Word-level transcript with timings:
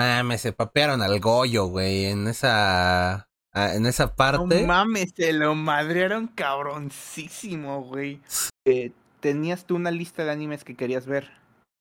Ah, 0.00 0.22
me 0.22 0.38
se 0.38 0.52
papearon 0.52 1.02
al 1.02 1.20
Goyo, 1.20 1.66
güey, 1.66 2.06
en 2.06 2.26
esa 2.28 3.28
ah, 3.52 3.74
en 3.74 3.86
esa 3.86 4.14
parte. 4.16 4.60
No 4.62 4.66
mames, 4.66 5.12
se 5.14 5.32
lo 5.32 5.54
madrearon 5.54 6.28
cabroncísimo, 6.28 7.82
güey. 7.84 8.20
Eh, 8.64 8.92
tenías 9.20 9.64
tú 9.64 9.76
una 9.76 9.90
lista 9.90 10.24
de 10.24 10.30
animes 10.30 10.64
que 10.64 10.74
querías 10.74 11.06
ver. 11.06 11.30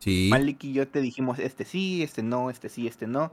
Sí. 0.02 0.28
Malik 0.32 0.64
y 0.64 0.74
yo 0.74 0.88
te 0.88 1.02
dijimos 1.02 1.40
este 1.40 1.66
sí, 1.66 2.04
este 2.04 2.24
no, 2.24 2.50
este 2.50 2.70
sí, 2.70 2.88
este 2.88 3.08
no. 3.08 3.32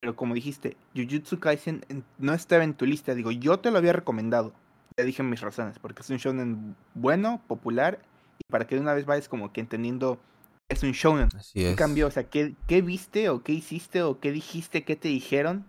Pero 0.00 0.16
como 0.16 0.34
dijiste, 0.34 0.76
Jujutsu 0.96 1.38
Kaisen 1.38 1.84
en- 1.88 2.04
no 2.18 2.34
estaba 2.34 2.64
en 2.64 2.74
tu 2.74 2.86
lista. 2.86 3.14
Digo, 3.14 3.30
yo 3.30 3.60
te 3.60 3.70
lo 3.70 3.78
había 3.78 3.92
recomendado. 3.92 4.52
Te 4.96 5.04
dije 5.04 5.22
mis 5.22 5.40
razones, 5.40 5.78
porque 5.78 6.02
es 6.02 6.10
un 6.10 6.16
shonen 6.18 6.76
bueno, 6.94 7.40
popular, 7.46 8.00
y 8.38 8.44
para 8.50 8.66
que 8.66 8.74
de 8.74 8.80
una 8.80 8.94
vez 8.94 9.06
vayas 9.06 9.28
como 9.28 9.52
que 9.52 9.60
entendiendo 9.60 10.18
es 10.72 10.82
un 10.82 10.92
shonen. 10.92 11.28
Así 11.36 11.60
¿Qué 11.60 11.70
es. 11.70 11.76
cambió? 11.76 12.06
O 12.06 12.10
sea, 12.10 12.24
¿qué, 12.24 12.54
¿qué 12.66 12.82
viste 12.82 13.28
o 13.28 13.42
qué 13.42 13.52
hiciste 13.52 14.02
o 14.02 14.18
qué 14.18 14.32
dijiste, 14.32 14.84
qué 14.84 14.96
te 14.96 15.08
dijeron? 15.08 15.64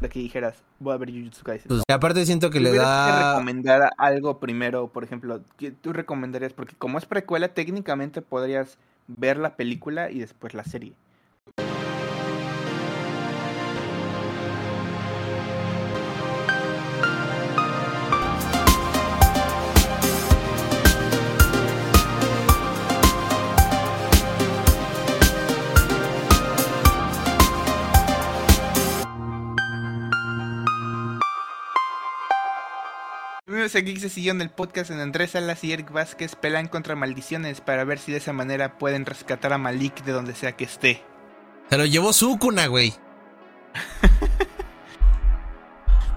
De 0.00 0.08
que 0.08 0.18
dijeras, 0.20 0.62
voy 0.78 0.94
a 0.94 0.96
ver 0.98 1.10
Jujutsu 1.10 1.42
Kaisen. 1.42 1.68
Pues, 1.68 1.82
aparte 1.88 2.26
siento 2.26 2.50
que 2.50 2.60
le 2.60 2.68
tuvieras 2.68 3.06
que 3.06 3.12
da 3.12 3.32
recomendar 3.32 3.90
algo 3.98 4.38
primero, 4.38 4.88
por 4.88 5.04
ejemplo, 5.04 5.40
¿qué 5.56 5.70
tú 5.70 5.92
recomendarías? 5.92 6.52
Porque 6.52 6.74
como 6.76 6.98
es 6.98 7.06
precuela, 7.06 7.48
técnicamente 7.48 8.22
podrías 8.22 8.78
ver 9.08 9.38
la 9.38 9.56
película 9.56 10.10
y 10.10 10.18
después 10.18 10.54
la 10.54 10.64
serie. 10.64 10.94
Geeks 33.74 34.02
de 34.02 34.08
Sillón, 34.08 34.40
el 34.40 34.50
podcast 34.50 34.90
en 34.90 35.00
Andrés 35.00 35.32
Salas 35.32 35.62
y 35.64 35.72
Eric 35.72 35.90
Vázquez 35.90 36.34
pelean 36.36 36.68
contra 36.68 36.94
maldiciones 36.94 37.60
para 37.60 37.84
ver 37.84 37.98
si 37.98 38.12
de 38.12 38.18
esa 38.18 38.32
manera 38.32 38.78
pueden 38.78 39.04
rescatar 39.06 39.52
a 39.52 39.58
Malik 39.58 40.04
de 40.04 40.12
donde 40.12 40.34
sea 40.34 40.52
que 40.52 40.64
esté. 40.64 41.02
se 41.68 41.76
lo 41.76 41.84
llevó 41.84 42.12
Sukuna, 42.12 42.66
güey. 42.66 42.94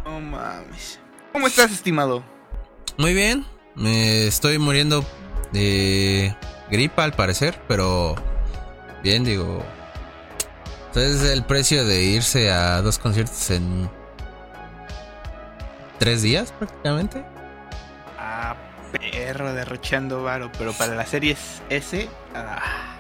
No 0.05 0.19
mames. 0.19 0.99
¿Cómo 1.33 1.45
estás, 1.47 1.71
estimado? 1.71 2.23
Muy 2.97 3.13
bien. 3.13 3.45
Me 3.75 4.25
estoy 4.25 4.57
muriendo 4.57 5.05
de 5.51 6.35
gripa 6.71 7.03
al 7.03 7.13
parecer, 7.13 7.61
pero 7.67 8.15
bien, 9.03 9.23
digo. 9.23 9.63
Entonces 10.87 11.29
el 11.29 11.43
precio 11.43 11.85
de 11.85 12.03
irse 12.03 12.49
a 12.49 12.81
dos 12.81 12.97
conciertos 12.97 13.51
en 13.51 13.87
tres 15.99 16.23
días 16.23 16.51
prácticamente. 16.53 17.23
Ah, 18.31 18.55
perro 18.91 19.53
derrochando 19.53 20.21
varo, 20.21 20.51
pero 20.57 20.71
para 20.73 20.93
la 20.95 21.05
serie 21.05 21.31
es 21.31 21.61
S. 21.69 22.07
ah, 22.35 22.95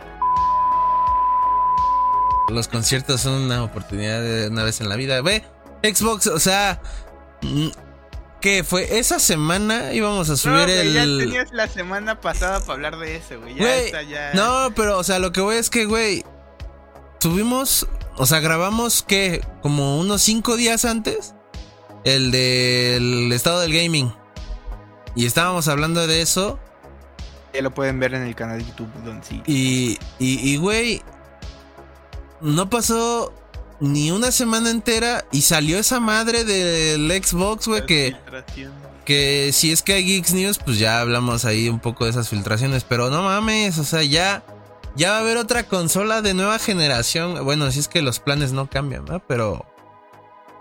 Los 2.49 2.67
conciertos 2.67 3.21
son 3.21 3.43
una 3.43 3.63
oportunidad 3.63 4.21
de 4.21 4.47
una 4.47 4.63
vez 4.63 4.81
en 4.81 4.89
la 4.89 4.95
vida. 4.95 5.21
Ve, 5.21 5.43
Xbox, 5.83 6.25
o 6.27 6.39
sea, 6.39 6.81
mm, 7.43 7.67
¿qué 8.41 8.63
fue? 8.63 8.97
Esa 8.97 9.19
semana 9.19 9.93
íbamos 9.93 10.31
a 10.31 10.35
subir 10.35 10.57
no, 10.57 10.63
güey, 10.65 10.93
ya 10.93 11.03
el... 11.03 11.19
tenías 11.19 11.51
la 11.51 11.67
semana 11.67 12.19
pasada 12.19 12.59
para 12.61 12.73
hablar 12.73 12.97
de 12.97 13.17
eso, 13.17 13.39
güey. 13.39 13.53
Ya 13.53 13.77
está, 13.77 14.01
ya. 14.01 14.33
No, 14.33 14.73
pero, 14.75 14.97
o 14.97 15.03
sea, 15.03 15.19
lo 15.19 15.31
que 15.31 15.41
voy 15.41 15.57
es 15.57 15.69
que, 15.69 15.85
güey, 15.85 16.25
subimos, 17.19 17.85
o 18.17 18.25
sea, 18.25 18.39
grabamos, 18.39 19.03
¿qué? 19.03 19.45
Como 19.61 19.99
unos 19.99 20.23
cinco 20.23 20.55
días 20.55 20.85
antes, 20.85 21.35
el 22.03 22.31
del 22.31 23.31
estado 23.31 23.59
del 23.59 23.73
gaming. 23.73 24.11
Y 25.19 25.25
estábamos 25.25 25.67
hablando 25.67 26.07
de 26.07 26.21
eso. 26.21 26.57
Ya 27.53 27.61
lo 27.61 27.73
pueden 27.73 27.99
ver 27.99 28.13
en 28.13 28.21
el 28.21 28.35
canal 28.35 28.59
de 28.59 28.63
YouTube, 28.63 28.87
Don 29.03 29.21
sí. 29.21 29.43
Y, 29.45 29.99
y, 30.17 30.49
y, 30.49 30.55
güey, 30.55 31.01
no 32.39 32.69
pasó 32.69 33.33
ni 33.81 34.11
una 34.11 34.31
semana 34.31 34.69
entera 34.69 35.25
y 35.33 35.41
salió 35.41 35.77
esa 35.77 35.99
madre 35.99 36.45
del 36.45 37.11
Xbox, 37.21 37.67
güey, 37.67 37.85
que... 37.85 38.15
Que 39.03 39.51
si 39.51 39.73
es 39.73 39.83
que 39.83 39.91
hay 39.95 40.05
Geeks 40.05 40.31
News, 40.33 40.57
pues 40.57 40.79
ya 40.79 41.01
hablamos 41.01 41.43
ahí 41.43 41.67
un 41.67 41.81
poco 41.81 42.05
de 42.05 42.11
esas 42.11 42.29
filtraciones. 42.29 42.85
Pero 42.85 43.09
no 43.09 43.21
mames, 43.21 43.77
o 43.77 43.83
sea, 43.83 44.03
ya, 44.03 44.45
ya 44.95 45.11
va 45.11 45.17
a 45.17 45.19
haber 45.19 45.35
otra 45.35 45.63
consola 45.63 46.21
de 46.21 46.33
nueva 46.33 46.59
generación. 46.59 47.43
Bueno, 47.43 47.69
si 47.71 47.79
es 47.79 47.89
que 47.89 48.01
los 48.01 48.21
planes 48.21 48.53
no 48.53 48.69
cambian, 48.69 49.03
¿verdad? 49.03 49.21
Pero 49.27 49.65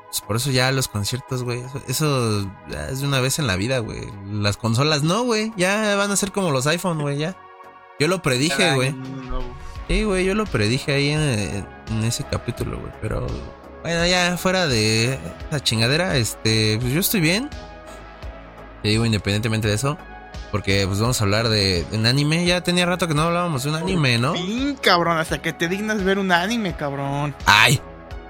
pues 0.08 0.22
por 0.22 0.36
eso 0.36 0.50
ya 0.50 0.72
los 0.72 0.88
conciertos, 0.88 1.42
güey. 1.42 1.62
Eso, 1.86 2.50
es 2.90 3.00
de 3.00 3.06
una 3.06 3.20
vez 3.20 3.38
en 3.38 3.46
la 3.46 3.56
vida, 3.56 3.80
güey. 3.80 4.08
Las 4.26 4.56
consolas 4.56 5.02
no, 5.02 5.22
güey. 5.24 5.52
Ya 5.56 5.96
van 5.96 6.10
a 6.10 6.16
ser 6.16 6.32
como 6.32 6.50
los 6.50 6.66
iPhone, 6.66 7.00
güey, 7.00 7.18
ya. 7.18 7.36
Yo 8.00 8.08
lo 8.08 8.22
predije, 8.22 8.74
güey. 8.74 8.94
Sí, 9.86 10.04
güey, 10.04 10.24
yo 10.24 10.34
lo 10.34 10.46
predije 10.46 10.92
ahí 10.92 11.10
en, 11.10 11.66
en 11.90 12.04
ese 12.04 12.24
capítulo, 12.24 12.78
güey. 12.78 12.92
Pero 13.02 13.26
bueno, 13.82 14.06
ya 14.06 14.38
fuera 14.38 14.66
de 14.66 15.18
esa 15.48 15.60
chingadera, 15.62 16.16
este, 16.16 16.78
pues 16.80 16.92
yo 16.92 17.00
estoy 17.00 17.20
bien. 17.20 17.50
Te 18.82 18.88
digo, 18.88 19.04
independientemente 19.04 19.68
de 19.68 19.74
eso. 19.74 19.98
Porque 20.50 20.86
pues 20.86 20.98
vamos 21.00 21.20
a 21.20 21.24
hablar 21.24 21.50
de, 21.50 21.84
de 21.84 21.98
un 21.98 22.06
anime. 22.06 22.46
Ya 22.46 22.62
tenía 22.62 22.86
rato 22.86 23.06
que 23.08 23.12
no 23.12 23.22
hablábamos 23.22 23.64
de 23.64 23.68
un 23.68 23.76
anime, 23.76 24.16
¿no? 24.16 24.32
Fin, 24.32 24.78
cabrón, 24.80 25.18
hasta 25.18 25.42
que 25.42 25.52
te 25.52 25.68
dignas 25.68 26.02
ver 26.02 26.18
un 26.18 26.32
anime, 26.32 26.74
cabrón. 26.74 27.34
Ay, 27.44 27.78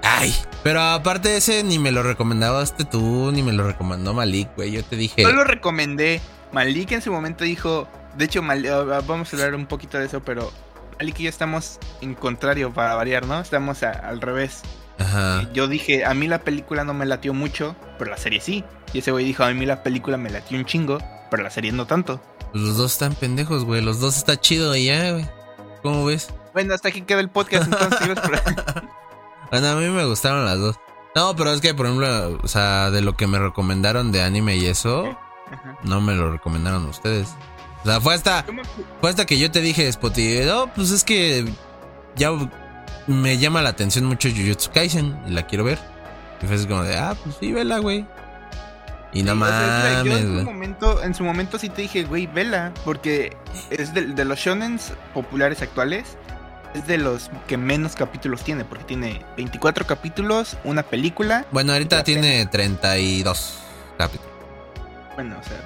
ay. 0.03 0.33
Pero 0.63 0.81
aparte 0.81 1.29
de 1.29 1.37
ese, 1.37 1.63
ni 1.63 1.79
me 1.79 1.91
lo 1.91 2.03
recomendabaste 2.03 2.83
tú, 2.85 3.31
ni 3.31 3.41
me 3.43 3.53
lo 3.53 3.65
recomendó 3.65 4.13
Malik, 4.13 4.49
güey. 4.55 4.71
Yo 4.71 4.83
te 4.83 4.95
dije. 4.95 5.21
Yo 5.23 5.31
lo 5.31 5.43
recomendé. 5.43 6.21
Malik 6.51 6.91
en 6.91 7.01
su 7.01 7.11
momento 7.11 7.43
dijo. 7.43 7.87
De 8.17 8.25
hecho, 8.25 8.41
Mal- 8.41 8.65
ah, 8.67 9.01
vamos 9.05 9.31
a 9.31 9.35
hablar 9.37 9.55
un 9.55 9.65
poquito 9.67 9.97
de 9.99 10.07
eso, 10.07 10.19
pero 10.21 10.51
Malik 10.97 11.19
y 11.19 11.23
yo 11.23 11.29
estamos 11.29 11.77
en 12.01 12.15
contrario 12.15 12.73
para 12.73 12.95
variar, 12.95 13.25
¿no? 13.25 13.39
Estamos 13.39 13.83
a- 13.83 13.91
al 13.91 14.19
revés. 14.19 14.61
Ajá. 14.97 15.47
Yo 15.53 15.67
dije, 15.67 16.03
a 16.03 16.13
mí 16.13 16.27
la 16.27 16.39
película 16.39 16.83
no 16.83 16.93
me 16.93 17.05
latió 17.05 17.33
mucho, 17.33 17.75
pero 17.97 18.11
la 18.11 18.17
serie 18.17 18.41
sí. 18.41 18.65
Y 18.91 18.99
ese 18.99 19.11
güey 19.11 19.23
dijo, 19.23 19.43
a 19.43 19.53
mí 19.53 19.65
la 19.65 19.83
película 19.83 20.17
me 20.17 20.29
latió 20.29 20.57
un 20.57 20.65
chingo, 20.65 20.97
pero 21.31 21.43
la 21.43 21.51
serie 21.51 21.71
no 21.71 21.85
tanto. 21.85 22.19
Pues 22.51 22.63
los 22.63 22.77
dos 22.77 22.91
están 22.93 23.13
pendejos, 23.15 23.63
güey. 23.63 23.81
Los 23.81 23.99
dos 24.01 24.17
está 24.17 24.35
chido 24.41 24.75
y 24.75 24.85
ya, 24.87 25.11
güey. 25.11 25.29
¿Cómo 25.83 26.03
ves? 26.03 26.29
Bueno, 26.51 26.73
hasta 26.73 26.89
aquí 26.89 27.01
queda 27.03 27.19
el 27.21 27.29
podcast, 27.29 27.65
entonces. 27.71 28.09
Bueno, 29.51 29.67
a 29.69 29.75
mí 29.75 29.87
me 29.87 30.05
gustaron 30.05 30.45
las 30.45 30.59
dos. 30.59 30.75
No, 31.15 31.35
pero 31.35 31.51
es 31.51 31.61
que, 31.61 31.73
por 31.73 31.87
ejemplo, 31.87 32.39
o 32.43 32.47
sea, 32.47 32.91
de 32.91 33.01
lo 33.01 33.15
que 33.15 33.27
me 33.27 33.39
recomendaron 33.39 34.11
de 34.11 34.21
anime 34.21 34.57
y 34.57 34.67
eso, 34.67 35.17
Ajá. 35.51 35.77
no 35.83 36.01
me 36.01 36.15
lo 36.15 36.31
recomendaron 36.31 36.85
ustedes. 36.85 37.29
O 37.83 37.85
sea, 37.85 37.99
fue 37.99 38.13
hasta, 38.13 38.45
fue 39.01 39.09
hasta 39.09 39.25
que 39.25 39.37
yo 39.39 39.49
te 39.49 39.61
dije, 39.61 39.91
Spotty, 39.91 40.41
no, 40.45 40.71
pues 40.73 40.91
es 40.91 41.03
que 41.03 41.45
ya 42.15 42.31
me 43.07 43.37
llama 43.37 43.61
la 43.61 43.69
atención 43.69 44.05
mucho 44.05 44.29
Jujutsu 44.29 44.71
Kaisen 44.71 45.19
y 45.27 45.31
la 45.31 45.47
quiero 45.47 45.63
ver. 45.63 45.79
Y 46.41 46.45
fue 46.45 46.55
así 46.55 46.67
como 46.67 46.83
de, 46.83 46.95
ah, 46.97 47.15
pues 47.23 47.37
sí, 47.39 47.51
vela, 47.51 47.79
güey. 47.79 48.05
Y 49.11 49.23
no 49.23 49.33
Sí, 49.33 49.41
o 49.41 49.45
sea, 49.47 50.03
yo 50.03 50.11
mames, 50.11 50.23
en 50.23 50.39
su 50.39 50.45
momento, 50.45 51.03
en 51.03 51.13
su 51.15 51.23
momento 51.23 51.57
sí 51.57 51.69
te 51.69 51.81
dije, 51.81 52.03
güey, 52.03 52.27
vela, 52.27 52.71
porque 52.85 53.35
es 53.71 53.93
de, 53.93 54.07
de 54.07 54.25
los 54.25 54.37
shonens 54.37 54.93
populares 55.13 55.63
actuales, 55.63 56.17
es 56.73 56.85
de 56.87 56.97
los 56.97 57.29
que 57.47 57.57
menos 57.57 57.95
capítulos 57.95 58.43
tiene, 58.43 58.63
porque 58.65 58.83
tiene 58.85 59.25
24 59.37 59.85
capítulos, 59.87 60.57
una 60.63 60.83
película, 60.83 61.45
Bueno, 61.51 61.73
ahorita 61.73 62.03
tiene 62.03 62.45
32 62.45 63.59
capítulos. 63.97 64.31
bueno, 65.15 65.37
o 65.39 65.43
sea, 65.43 65.57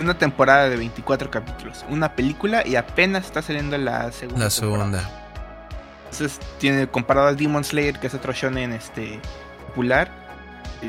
una 0.00 0.16
temporada 0.18 0.68
de 0.68 0.76
24 0.76 1.30
capítulos, 1.30 1.84
una 1.88 2.14
película 2.14 2.66
y 2.66 2.76
apenas 2.76 3.24
está 3.26 3.42
saliendo 3.42 3.76
la 3.78 4.10
segunda. 4.12 4.44
La 4.44 4.50
temporada. 4.50 4.50
segunda. 4.50 5.10
Entonces 6.10 6.40
tiene 6.58 6.86
comparado 6.86 7.28
al 7.28 7.36
Demon 7.36 7.64
Slayer, 7.64 7.98
que 7.98 8.06
es 8.06 8.14
otro 8.14 8.32
shonen 8.32 8.72
este 8.72 9.20
popular, 9.66 10.10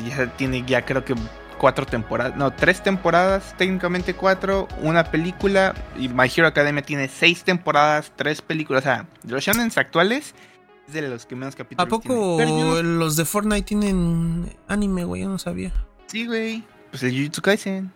ya 0.08 0.28
tiene 0.38 0.64
ya 0.66 0.86
creo 0.86 1.04
que 1.04 1.14
cuatro 1.60 1.86
temporadas, 1.86 2.36
no, 2.36 2.52
tres 2.52 2.82
temporadas, 2.82 3.54
técnicamente 3.58 4.16
cuatro, 4.16 4.68
una 4.82 5.04
película, 5.12 5.76
y 5.96 6.10
My 6.10 6.32
Hero 6.36 6.48
Academia 6.48 6.82
tiene 6.82 7.08
seis 7.08 7.44
temporadas, 7.44 8.12
tres 8.16 8.42
películas, 8.42 8.82
o 8.82 8.86
sea, 8.86 9.08
de 9.22 9.34
los 9.34 9.44
shonens 9.44 9.78
actuales 9.78 10.34
es 10.88 10.94
de 10.94 11.08
los 11.08 11.28
que 11.28 11.36
menos 11.36 11.56
capítulos 11.56 11.86
¿A 11.86 11.90
poco 11.90 12.42
los 12.82 13.16
de 13.16 13.26
Fortnite 13.26 13.62
tienen 13.62 14.58
anime, 14.68 15.04
güey? 15.04 15.22
Yo 15.22 15.30
no 15.30 15.38
sabía. 15.38 15.72
Sí, 16.08 16.26
güey, 16.26 16.64
pues 16.90 17.04
el 17.04 17.16
Jujutsu 17.16 17.44
Kaisen. 17.44 17.92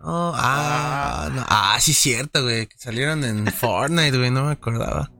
Oh, 0.00 0.32
ah, 0.36 1.30
no. 1.34 1.42
ah, 1.48 1.78
sí, 1.80 1.94
cierto, 1.94 2.42
güey. 2.42 2.66
Que 2.66 2.76
salieron 2.76 3.24
en 3.24 3.46
Fortnite, 3.52 4.18
güey. 4.18 4.30
No 4.30 4.44
me 4.44 4.52
acordaba. 4.52 5.10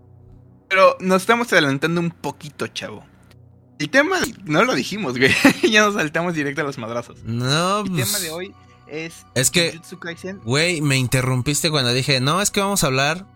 Pero 0.68 0.96
nos 1.00 1.22
estamos 1.22 1.50
adelantando 1.52 2.02
un 2.02 2.10
poquito, 2.10 2.66
chavo. 2.66 3.02
El 3.78 3.90
tema 3.90 4.18
no 4.44 4.64
lo 4.64 4.74
dijimos, 4.74 5.18
güey. 5.18 5.32
ya 5.70 5.82
nos 5.82 5.94
saltamos 5.94 6.34
directo 6.34 6.60
a 6.60 6.64
los 6.64 6.78
madrazos. 6.78 7.22
No, 7.24 7.80
El 7.80 7.90
pues, 7.90 8.06
tema 8.06 8.18
de 8.20 8.30
hoy 8.30 8.54
es 8.86 9.26
Es 9.34 9.50
que- 9.50 9.80
Güey, 10.44 10.80
me 10.80 10.96
interrumpiste 10.96 11.70
cuando 11.70 11.92
dije, 11.92 12.20
no, 12.20 12.40
es 12.40 12.50
que 12.50 12.60
vamos 12.60 12.84
a 12.84 12.86
hablar 12.86 13.26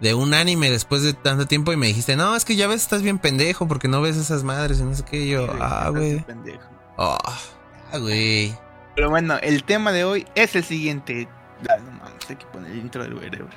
de 0.00 0.14
un 0.14 0.34
anime 0.34 0.70
después 0.70 1.02
de 1.02 1.12
tanto 1.12 1.46
tiempo 1.46 1.72
y 1.72 1.76
me 1.76 1.86
dijiste, 1.86 2.16
no, 2.16 2.34
es 2.34 2.44
que 2.44 2.56
ya 2.56 2.66
ves, 2.66 2.82
estás 2.82 3.02
bien 3.02 3.18
pendejo 3.18 3.68
porque 3.68 3.86
no 3.88 4.00
ves 4.00 4.16
esas 4.16 4.42
madres 4.44 4.80
y 4.80 4.82
no 4.82 4.94
sé 4.94 5.04
qué. 5.04 5.28
yo, 5.28 5.46
ah, 5.60 5.90
güey. 5.90 6.24
Oh, 6.96 7.18
ah, 7.24 7.98
güey. 7.98 8.56
Pero 8.96 9.10
bueno, 9.10 9.38
el 9.42 9.64
tema 9.64 9.92
de 9.92 10.04
hoy 10.04 10.26
es 10.34 10.56
el 10.56 10.64
siguiente. 10.64 11.28
Ah, 11.68 11.76
no 11.78 11.92
mames, 11.92 12.28
hay 12.28 12.36
que 12.36 12.46
poner 12.46 12.72
el 12.72 12.78
intro 12.78 13.02
del 13.02 13.14
wherever. 13.14 13.48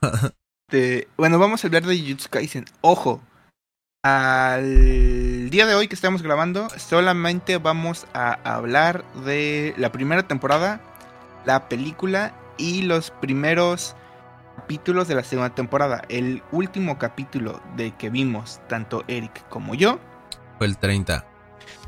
Este, 0.74 1.06
bueno, 1.16 1.38
vamos 1.38 1.62
a 1.62 1.68
hablar 1.68 1.84
de 1.84 1.96
Jujutsu 1.96 2.28
Kaisen. 2.30 2.64
Ojo, 2.80 3.20
al 4.02 5.48
día 5.48 5.66
de 5.66 5.76
hoy 5.76 5.86
que 5.86 5.94
estamos 5.94 6.20
grabando, 6.20 6.66
solamente 6.76 7.58
vamos 7.58 8.08
a 8.12 8.32
hablar 8.42 9.04
de 9.24 9.72
la 9.76 9.92
primera 9.92 10.26
temporada, 10.26 10.80
la 11.44 11.68
película 11.68 12.34
y 12.56 12.82
los 12.82 13.12
primeros 13.12 13.94
capítulos 14.56 15.06
de 15.06 15.14
la 15.14 15.22
segunda 15.22 15.54
temporada. 15.54 16.02
El 16.08 16.42
último 16.50 16.98
capítulo 16.98 17.62
de 17.76 17.92
que 17.92 18.10
vimos, 18.10 18.60
tanto 18.68 19.04
Eric 19.06 19.48
como 19.50 19.76
yo, 19.76 20.00
fue 20.58 20.66
el 20.66 20.76
30. 20.76 21.24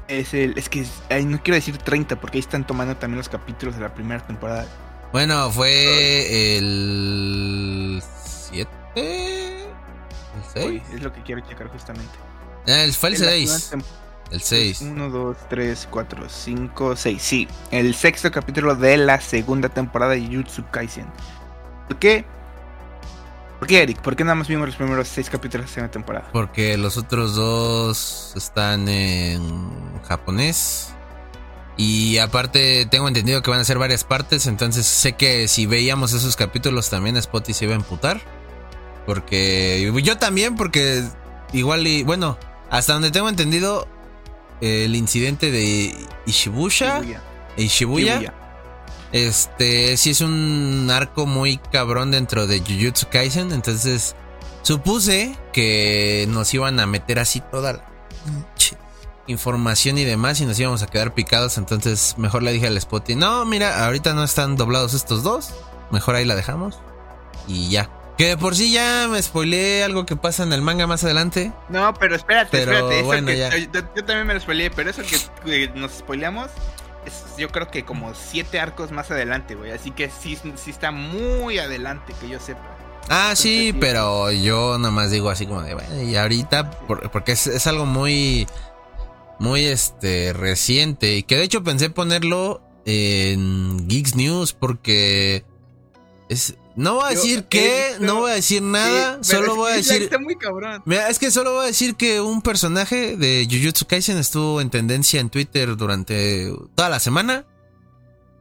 Es 0.07 0.33
el. 0.33 0.57
Es 0.57 0.69
que 0.69 0.87
no 1.25 1.43
quiero 1.43 1.57
decir 1.57 1.77
30 1.77 2.21
porque 2.21 2.39
ahí 2.39 2.41
están 2.41 2.65
tomando 2.65 2.97
también 2.97 3.19
los 3.19 3.29
capítulos 3.29 3.75
de 3.75 3.81
la 3.81 3.93
primera 3.93 4.25
temporada. 4.25 4.65
Bueno, 5.11 5.51
fue 5.51 6.57
el 6.59 8.01
7. 8.51 8.71
¿El 8.97 10.43
6? 10.53 10.83
es 10.95 11.03
lo 11.03 11.13
que 11.13 11.23
quiero 11.23 11.41
checar 11.43 11.69
justamente. 11.69 12.13
Ah, 12.67 12.85
fue 12.93 13.11
el 13.11 13.17
6. 13.17 13.73
El 14.31 14.41
6. 14.41 14.81
1, 14.81 15.11
2, 15.11 15.37
3, 15.49 15.89
4, 15.91 16.29
5, 16.29 16.97
6. 16.97 17.23
Sí, 17.23 17.49
el 17.71 17.95
sexto 17.95 18.31
capítulo 18.31 18.75
de 18.75 18.97
la 18.97 19.21
segunda 19.21 19.69
temporada 19.69 20.13
de 20.13 20.27
Jutsu 20.27 20.65
Kaisen. 20.71 21.07
¿Por 21.87 21.99
qué? 21.99 22.25
¿Por 23.59 23.69
qué, 23.69 23.83
Eric? 23.83 24.01
¿Por 24.01 24.17
qué 24.17 24.25
nada 24.25 24.35
más 24.35 24.49
vimos 24.49 24.67
los 24.67 24.77
primeros 24.77 25.09
6 25.09 25.31
capítulos 25.31 25.67
de 25.67 25.69
la 25.71 25.75
segunda 25.75 25.93
temporada? 25.93 26.29
Porque 26.33 26.77
los 26.77 26.97
otros 26.97 27.37
dos 27.37 28.33
están 28.37 28.89
en 28.89 29.71
japonés. 30.03 30.93
Y 31.79 32.19
aparte 32.19 32.87
tengo 32.87 33.07
entendido 33.07 33.43
que 33.43 33.51
van 33.51 33.61
a 33.61 33.65
ser 33.65 33.79
varias 33.79 34.03
partes, 34.03 34.47
entonces 34.47 34.87
sé 34.87 35.13
que 35.13 35.47
si 35.47 35.67
veíamos 35.67 36.15
esos 36.15 36.35
capítulos 36.35 36.89
también 36.89 37.21
Spotty 37.21 37.53
se 37.53 37.67
iba 37.67 37.75
a 37.75 37.77
emputar. 37.77 38.21
Porque 39.07 39.91
yo 40.03 40.19
también, 40.19 40.57
porque 40.57 41.05
igual 41.53 41.87
y 41.87 42.03
bueno, 42.03 42.37
hasta 42.71 42.93
donde 42.95 43.11
tengo 43.11 43.29
entendido, 43.29 43.87
el 44.61 44.95
incidente 44.97 45.51
de 45.51 45.95
Ishibusha, 46.27 47.03
Ishibuya, 47.57 48.35
este 49.13 49.97
sí 49.97 50.11
es 50.11 50.21
un 50.21 50.89
arco 50.91 51.27
muy 51.27 51.59
cabrón 51.59 52.11
dentro 52.11 52.47
de 52.47 52.61
Jujutsu 52.61 53.07
Kaisen, 53.11 53.53
entonces 53.53 54.17
supuse 54.63 55.37
que 55.53 56.27
nos 56.29 56.53
iban 56.53 56.81
a 56.81 56.87
meter 56.87 57.19
así 57.21 57.41
toda 57.41 57.73
la 57.75 57.85
información 59.29 59.99
y 59.99 60.05
demás 60.05 60.41
y 60.41 60.47
nos 60.47 60.59
íbamos 60.59 60.83
a 60.83 60.87
quedar 60.87 61.15
picados, 61.15 61.59
entonces 61.59 62.15
mejor 62.19 62.43
le 62.43 62.53
dije 62.53 62.67
al 62.67 62.81
Spotty, 62.81 63.15
no, 63.15 63.45
mira, 63.45 63.85
ahorita 63.85 64.15
no 64.15 64.25
están 64.25 64.57
doblados 64.57 64.95
estos 64.95 65.23
dos, 65.23 65.51
mejor 65.91 66.17
ahí 66.17 66.25
la 66.25 66.35
dejamos 66.35 66.81
y 67.47 67.69
ya. 67.71 67.91
Que 68.17 68.29
de 68.29 68.37
por 68.39 68.57
sí 68.57 68.73
ya 68.73 69.09
me 69.11 69.23
spoileé 69.23 69.85
algo 69.85 70.07
que 70.07 70.17
pasa 70.17 70.43
en 70.43 70.53
el 70.53 70.63
manga 70.63 70.87
más 70.87 71.05
adelante. 71.05 71.53
No, 71.69 71.93
pero 71.95 72.17
espérate, 72.17 72.61
espérate. 72.61 73.03
Bueno, 73.03 73.31
Yo, 73.31 74.05
también 74.05 74.27
me 74.27 74.35
lo 74.35 74.41
spoileé, 74.41 74.71
pero 74.71 74.91
eso 74.91 75.03
que, 75.45 75.69
nos 75.75 75.93
spoileamos 75.93 76.49
es 77.05 77.25
yo 77.37 77.51
creo 77.51 77.71
que 77.71 77.85
como 77.85 78.15
siete 78.15 78.59
arcos 78.59 78.91
más 78.91 79.11
adelante, 79.11 79.55
güey. 79.55 79.71
Así 79.71 79.91
que 79.91 80.11
sí, 80.11 80.39
sí 80.57 80.71
está 80.71 80.91
muy 80.93 81.59
adelante, 81.59 82.15
que 82.21 82.29
yo 82.29 82.41
sepa. 82.41 82.63
Ah, 83.09 83.35
sí, 83.37 83.75
pero 83.79 84.33
yo 84.33 84.79
nada 84.79 84.91
más 84.91 85.11
digo 85.11 85.31
así 85.31 85.47
como 85.47 85.63
de, 85.63 85.75
bueno, 85.75 86.03
y 86.03 86.17
ahorita, 86.17 86.71
porque 87.13 87.33
es, 87.33 87.47
es 87.47 87.67
algo 87.67 87.85
muy, 87.85 88.49
muy 89.39 89.67
este, 89.67 90.33
reciente. 90.33 91.17
Y 91.17 91.23
que 91.23 91.37
de 91.37 91.45
hecho 91.45 91.63
pensé 91.63 91.91
ponerlo 91.91 92.63
en 92.87 93.87
Geeks 93.89 94.17
News 94.17 94.53
porque 94.55 95.45
es, 96.29 96.57
no 96.77 96.97
voy 96.97 97.05
a 97.07 97.09
decir 97.09 97.45
qué, 97.45 97.97
no 98.01 98.17
voy 98.17 98.33
a 98.33 98.35
decir 98.35 98.63
nada, 98.63 99.19
solo 99.23 99.57
voy 99.57 99.73
a 99.73 99.77
decir... 99.77 100.03
Está 100.03 100.19
muy 100.19 100.37
cabrón. 100.37 100.83
Mira, 100.85 101.09
es 101.09 101.19
que 101.19 101.31
solo 101.31 101.55
voy 101.55 101.65
a 101.65 101.67
decir 101.67 101.97
que 101.97 102.21
un 102.21 102.43
personaje 102.43 103.17
de 103.17 103.49
Jujutsu 103.51 103.87
Kaisen 103.87 104.19
estuvo 104.19 104.61
en 104.61 104.69
tendencia 104.69 105.21
en 105.21 105.31
Twitter 105.31 105.77
durante 105.77 106.53
toda 106.75 106.91
la 106.91 107.01
semana. 107.01 107.47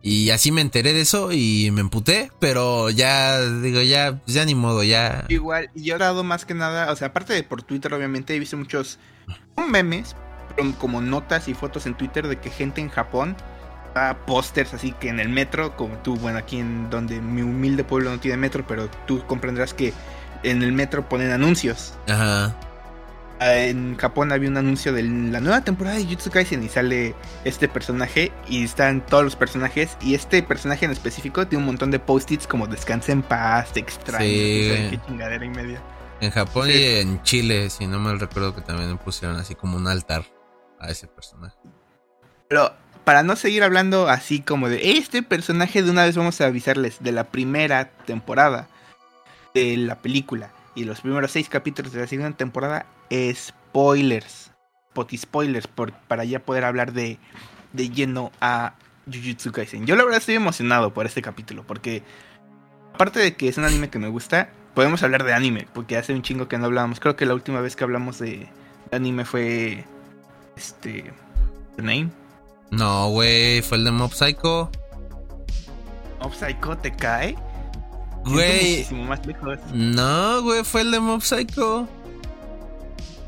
Y 0.01 0.29
así 0.29 0.51
me 0.51 0.61
enteré 0.61 0.93
de 0.93 1.01
eso 1.01 1.31
y 1.31 1.71
me 1.71 1.81
emputé, 1.81 2.31
pero 2.39 2.91
ya, 2.91 3.41
digo, 3.41 3.81
ya, 3.81 4.21
ya 4.27 4.45
ni 4.45 4.53
modo, 4.53 4.83
ya... 4.83 5.25
Igual, 5.29 5.71
yo 5.73 5.95
he 5.95 5.97
dado 5.97 6.23
más 6.23 6.45
que 6.45 6.53
nada, 6.53 6.91
o 6.91 6.95
sea, 6.95 7.07
aparte 7.07 7.33
de 7.33 7.41
por 7.41 7.63
Twitter, 7.63 7.91
obviamente, 7.91 8.35
he 8.35 8.39
visto 8.39 8.55
muchos 8.55 8.99
memes, 9.67 10.15
como 10.77 11.01
notas 11.01 11.47
y 11.47 11.55
fotos 11.55 11.87
en 11.87 11.97
Twitter 11.97 12.27
de 12.27 12.39
que 12.39 12.51
gente 12.51 12.81
en 12.81 12.89
Japón 12.89 13.35
pósters 14.25 14.73
así 14.73 14.91
que 14.91 15.09
en 15.09 15.19
el 15.19 15.29
metro, 15.29 15.75
como 15.75 15.97
tú, 15.99 16.15
bueno, 16.17 16.37
aquí 16.37 16.59
en 16.59 16.89
donde 16.89 17.21
mi 17.21 17.41
humilde 17.41 17.83
pueblo 17.83 18.11
no 18.11 18.19
tiene 18.19 18.37
metro, 18.37 18.65
pero 18.67 18.89
tú 19.07 19.25
comprenderás 19.25 19.73
que 19.73 19.93
en 20.43 20.61
el 20.63 20.71
metro 20.71 21.07
ponen 21.07 21.31
anuncios. 21.31 21.93
Ajá. 22.07 22.55
Ah, 23.39 23.55
en 23.55 23.97
Japón 23.97 24.31
había 24.31 24.49
un 24.49 24.55
anuncio 24.55 24.93
de 24.93 25.03
la 25.03 25.41
nueva 25.41 25.61
temporada 25.61 25.97
de 25.97 26.05
Jutsu 26.05 26.29
Kaisen 26.29 26.63
y 26.63 26.69
sale 26.69 27.15
este 27.43 27.67
personaje 27.67 28.31
y 28.47 28.63
están 28.63 29.05
todos 29.05 29.25
los 29.25 29.35
personajes 29.35 29.97
y 29.99 30.15
este 30.15 30.41
personaje 30.41 30.85
en 30.85 30.91
específico 30.91 31.45
tiene 31.45 31.63
un 31.63 31.65
montón 31.65 31.91
de 31.91 31.99
post-its 31.99 32.47
como 32.47 32.65
descansa 32.67 33.11
en 33.11 33.23
paz, 33.23 33.73
te 33.73 33.81
extraño, 33.81 34.25
qué 34.25 34.99
chingadera 35.05 35.43
en 35.43 35.51
medio. 35.51 35.79
En 36.21 36.31
Japón 36.31 36.69
y 36.69 36.81
en 36.81 37.21
Chile, 37.23 37.69
si 37.69 37.87
no 37.87 37.99
me 37.99 38.15
recuerdo 38.15 38.55
que 38.55 38.61
también 38.61 38.97
pusieron 38.97 39.35
así 39.35 39.53
como 39.53 39.75
un 39.75 39.87
altar 39.87 40.23
a 40.79 40.89
ese 40.89 41.07
personaje. 41.07 41.57
Pero 42.47 42.73
para 43.05 43.23
no 43.23 43.35
seguir 43.35 43.63
hablando 43.63 44.09
así 44.09 44.41
como 44.41 44.67
de 44.67 44.97
este 44.97 45.23
personaje, 45.23 45.83
de 45.83 45.91
una 45.91 46.03
vez 46.03 46.17
vamos 46.17 46.41
a 46.41 46.47
avisarles 46.47 47.01
de 47.01 47.11
la 47.11 47.25
primera 47.25 47.91
temporada 48.05 48.67
de 49.53 49.77
la 49.77 49.95
película 49.99 50.51
y 50.73 50.83
los 50.83 51.01
primeros 51.01 51.31
seis 51.31 51.47
capítulos 51.47 51.93
de 51.93 52.01
la 52.01 52.07
segunda 52.07 52.35
temporada, 52.35 52.87
spoilers, 53.33 54.51
poti 54.93 55.17
spoilers, 55.17 55.67
por, 55.67 55.93
para 55.93 56.25
ya 56.25 56.39
poder 56.39 56.65
hablar 56.65 56.93
de, 56.93 57.19
de 57.73 57.89
lleno 57.89 58.31
a 58.41 58.73
Jujutsu 59.05 59.51
Kaisen. 59.51 59.85
Yo 59.85 59.95
la 59.95 60.03
verdad 60.03 60.17
estoy 60.17 60.35
emocionado 60.35 60.93
por 60.93 61.05
este 61.05 61.21
capítulo, 61.21 61.63
porque 61.65 62.01
aparte 62.95 63.19
de 63.19 63.35
que 63.35 63.47
es 63.47 63.57
un 63.57 63.65
anime 63.65 63.89
que 63.89 63.99
me 63.99 64.07
gusta, 64.07 64.49
podemos 64.73 65.03
hablar 65.03 65.23
de 65.23 65.33
anime, 65.33 65.67
porque 65.73 65.95
hace 65.95 66.13
un 66.13 66.23
chingo 66.23 66.47
que 66.47 66.57
no 66.57 66.65
hablábamos. 66.65 66.99
Creo 66.99 67.15
que 67.15 67.27
la 67.27 67.35
última 67.35 67.61
vez 67.61 67.75
que 67.75 67.83
hablamos 67.83 68.17
de, 68.17 68.49
anime 68.91 69.25
fue 69.25 69.85
este 70.57 71.13
The 71.77 71.83
Name 71.83 72.24
no, 72.71 73.09
güey, 73.09 73.61
fue 73.61 73.77
el 73.77 73.85
de 73.85 73.91
Mob 73.91 74.13
Psycho. 74.13 74.69
¿Mob 76.21 76.33
Psycho 76.33 76.77
te 76.77 76.95
cae? 76.95 77.35
Güey. 78.25 78.87
No, 79.73 80.41
güey, 80.41 80.63
fue 80.63 80.81
el 80.81 80.91
de 80.91 80.99
Mob 80.99 81.21
Psycho. 81.21 81.87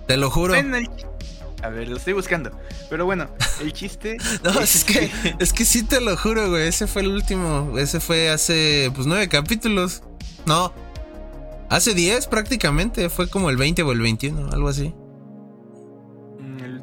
Te 0.08 0.18
lo 0.18 0.30
juro. 0.30 0.56
A 1.64 1.70
ver, 1.70 1.88
lo 1.88 1.98
estoy 1.98 2.14
buscando. 2.14 2.52
Pero 2.90 3.06
bueno, 3.06 3.28
el 3.62 3.74
chiste. 3.74 4.18
no, 4.44 4.60
es, 4.60 4.84
que, 4.84 5.12
es 5.40 5.54
que 5.54 5.66
sí 5.66 5.84
te 5.84 6.02
lo 6.02 6.16
juro, 6.18 6.50
güey. 6.50 6.68
Ese 6.68 6.88
fue 6.88 7.02
el 7.02 7.10
último. 7.10 7.78
Ese 7.78 8.00
fue 8.00 8.30
hace, 8.30 8.92
pues, 8.96 9.08
nueve 9.08 9.28
capítulos. 9.28 10.04
No. 10.46 10.74
Hace 11.70 11.94
diez 11.94 12.28
prácticamente. 12.28 13.10
Fue 13.10 13.30
como 13.30 13.50
el 13.50 13.58
20 13.58 13.84
o 13.84 13.92
el 13.92 14.02
21, 14.02 14.52
algo 14.52 14.70
así 14.70 14.94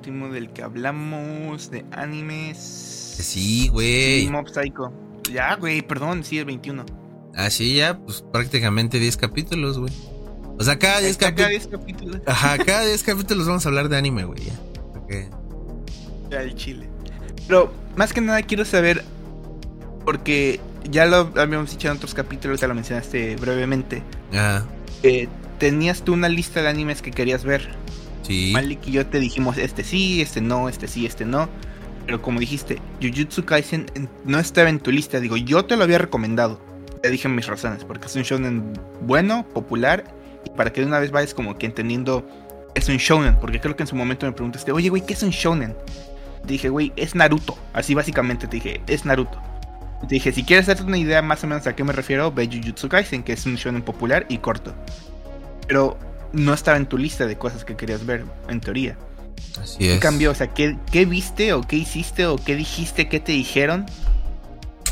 del 0.04 0.50
que 0.52 0.62
hablamos 0.62 1.70
de 1.70 1.84
animes. 1.92 2.58
Sí, 2.58 3.68
güey. 3.68 4.28
Mob 4.28 4.48
Psycho. 4.48 4.92
Ya, 5.32 5.54
güey, 5.56 5.82
perdón, 5.82 6.24
sí, 6.24 6.38
el 6.38 6.44
21. 6.44 6.84
Ah, 7.34 7.50
sí, 7.50 7.76
ya, 7.76 7.98
pues 7.98 8.22
prácticamente 8.32 8.98
10 8.98 9.16
capítulos, 9.16 9.78
güey. 9.78 9.92
O 10.58 10.62
sea, 10.62 10.78
cada 10.78 11.00
10 11.00 11.16
capítulos. 11.16 12.20
Ajá, 12.26 12.58
cada 12.64 12.84
10 12.84 13.02
capítulos 13.02 13.46
vamos 13.46 13.64
a 13.64 13.68
hablar 13.68 13.88
de 13.88 13.96
anime, 13.96 14.24
güey, 14.24 14.44
ya. 14.44 14.52
Ya, 16.30 16.42
el 16.42 16.54
chile. 16.54 16.88
Pero, 17.46 17.72
más 17.96 18.12
que 18.12 18.20
nada 18.20 18.42
quiero 18.42 18.64
saber, 18.64 19.04
porque 20.04 20.60
ya 20.90 21.06
lo 21.06 21.32
habíamos 21.36 21.70
dicho 21.70 21.88
en 21.88 21.96
otros 21.96 22.14
capítulos, 22.14 22.60
ya 22.60 22.68
lo 22.68 22.74
mencionaste 22.74 23.36
brevemente. 23.36 24.02
Ajá. 24.32 24.66
tenías 25.58 26.02
tú 26.02 26.12
una 26.12 26.28
lista 26.28 26.62
de 26.62 26.68
animes 26.68 27.02
que 27.02 27.10
querías 27.10 27.44
ver. 27.44 27.83
Malik 28.52 28.86
y 28.86 28.92
yo 28.92 29.06
te 29.06 29.20
dijimos 29.20 29.58
este 29.58 29.84
sí, 29.84 30.20
este 30.22 30.40
no, 30.40 30.68
este 30.68 30.88
sí, 30.88 31.06
este 31.06 31.24
no. 31.24 31.48
Pero 32.06 32.20
como 32.20 32.40
dijiste, 32.40 32.78
Jujutsu 33.00 33.44
Kaisen 33.44 33.86
no 34.24 34.38
estaba 34.38 34.68
en 34.68 34.78
tu 34.78 34.90
lista. 34.90 35.20
Digo, 35.20 35.36
yo 35.36 35.64
te 35.64 35.76
lo 35.76 35.84
había 35.84 35.98
recomendado. 35.98 36.60
Te 37.02 37.10
dije 37.10 37.28
mis 37.28 37.46
razones, 37.46 37.84
porque 37.84 38.06
es 38.06 38.16
un 38.16 38.22
shonen 38.22 38.72
bueno, 39.02 39.46
popular, 39.48 40.04
y 40.44 40.50
para 40.50 40.72
que 40.72 40.80
de 40.80 40.86
una 40.86 40.98
vez 40.98 41.10
vayas 41.10 41.34
como 41.34 41.56
que 41.56 41.66
entendiendo, 41.66 42.26
es 42.74 42.88
un 42.88 42.96
shonen. 42.96 43.36
Porque 43.36 43.60
creo 43.60 43.76
que 43.76 43.82
en 43.82 43.86
su 43.86 43.96
momento 43.96 44.26
me 44.26 44.32
preguntaste, 44.32 44.72
oye, 44.72 44.88
güey, 44.88 45.04
¿qué 45.04 45.14
es 45.14 45.22
un 45.22 45.30
shonen? 45.30 45.74
Te 46.42 46.52
dije, 46.52 46.68
güey, 46.68 46.92
es 46.96 47.14
Naruto. 47.14 47.56
Así 47.72 47.94
básicamente 47.94 48.46
te 48.46 48.56
dije, 48.56 48.80
es 48.86 49.04
Naruto. 49.06 49.40
Te 50.06 50.14
dije, 50.14 50.32
si 50.32 50.44
quieres 50.44 50.66
darte 50.66 50.82
una 50.82 50.98
idea 50.98 51.22
más 51.22 51.42
o 51.44 51.46
menos 51.46 51.66
a 51.66 51.74
qué 51.74 51.84
me 51.84 51.92
refiero, 51.92 52.30
ve 52.30 52.46
Jujutsu 52.46 52.88
Kaisen, 52.88 53.22
que 53.22 53.32
es 53.32 53.46
un 53.46 53.54
shonen 53.56 53.82
popular 53.82 54.26
y 54.28 54.38
corto. 54.38 54.74
Pero 55.66 55.96
no 56.34 56.52
estaba 56.52 56.76
en 56.76 56.86
tu 56.86 56.98
lista 56.98 57.26
de 57.26 57.38
cosas 57.38 57.64
que 57.64 57.76
querías 57.76 58.04
ver, 58.04 58.24
en 58.48 58.60
teoría. 58.60 58.98
Así 59.60 59.86
es. 59.86 59.94
¿Qué 59.94 59.98
cambió? 60.00 60.30
O 60.30 60.34
sea, 60.34 60.52
¿qué, 60.52 60.76
¿qué, 60.90 61.04
viste 61.06 61.52
o 61.52 61.62
qué 61.62 61.76
hiciste 61.76 62.26
o 62.26 62.36
qué 62.36 62.56
dijiste, 62.56 63.08
qué 63.08 63.20
te 63.20 63.32
dijeron? 63.32 63.86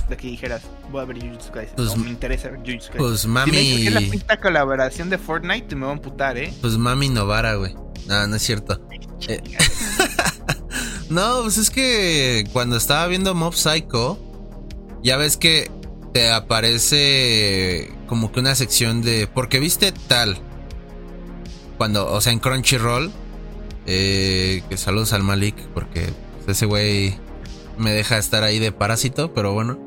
De 0.09 0.17
que 0.17 0.29
dijeras, 0.29 0.63
voy 0.91 1.03
a 1.03 1.05
ver 1.05 1.21
Jujutsu 1.21 1.53
Kaisen. 1.53 1.77
Pues, 1.77 1.97
me 1.97 2.11
interesa 2.11 2.49
ver 2.49 2.61
Jujutsu 2.61 2.89
Kaisen. 2.89 2.99
Pues 2.99 3.27
mami. 3.27 3.53
Si 3.53 3.91
me 3.91 4.17
es 4.17 4.25
la 4.29 4.41
colaboración 4.41 5.11
de 5.11 5.19
Fortnite, 5.19 5.75
me 5.75 5.87
va 5.87 5.93
a 5.93 5.95
amputar, 5.95 6.39
¿eh? 6.39 6.53
Pues 6.61 6.77
mami 6.77 7.09
Novara, 7.09 7.55
güey. 7.55 7.75
No, 8.07 8.27
no 8.27 8.37
es 8.37 8.43
cierto. 8.43 8.81
Eh, 9.29 9.41
no, 11.11 11.43
pues 11.43 11.59
es 11.59 11.71
que 11.71 12.45
cuando 12.53 12.77
estaba 12.77 13.07
viendo 13.07 13.35
Mob 13.35 13.55
Psycho, 13.55 14.19
ya 15.03 15.17
ves 15.17 15.37
que 15.37 15.71
te 16.13 16.31
aparece 16.31 17.91
como 18.07 18.33
que 18.33 18.41
una 18.41 18.55
sección 18.55 19.03
de. 19.03 19.27
Porque 19.27 19.61
viste 19.61 19.93
tal. 19.93 20.39
Cuando, 21.83 22.07
o 22.13 22.21
sea, 22.21 22.33
en 22.33 22.39
Crunchyroll. 22.39 23.11
Eh, 23.87 24.63
que 24.69 24.77
saludos 24.77 25.13
al 25.15 25.25
Malik, 25.25 25.57
porque 25.75 26.11
ese 26.47 26.65
güey 26.65 27.19
me 27.77 27.91
deja 27.91 28.19
estar 28.19 28.45
ahí 28.45 28.61
de 28.61 28.71
parásito, 28.71 29.35
pero 29.35 29.53
bueno. 29.53 29.81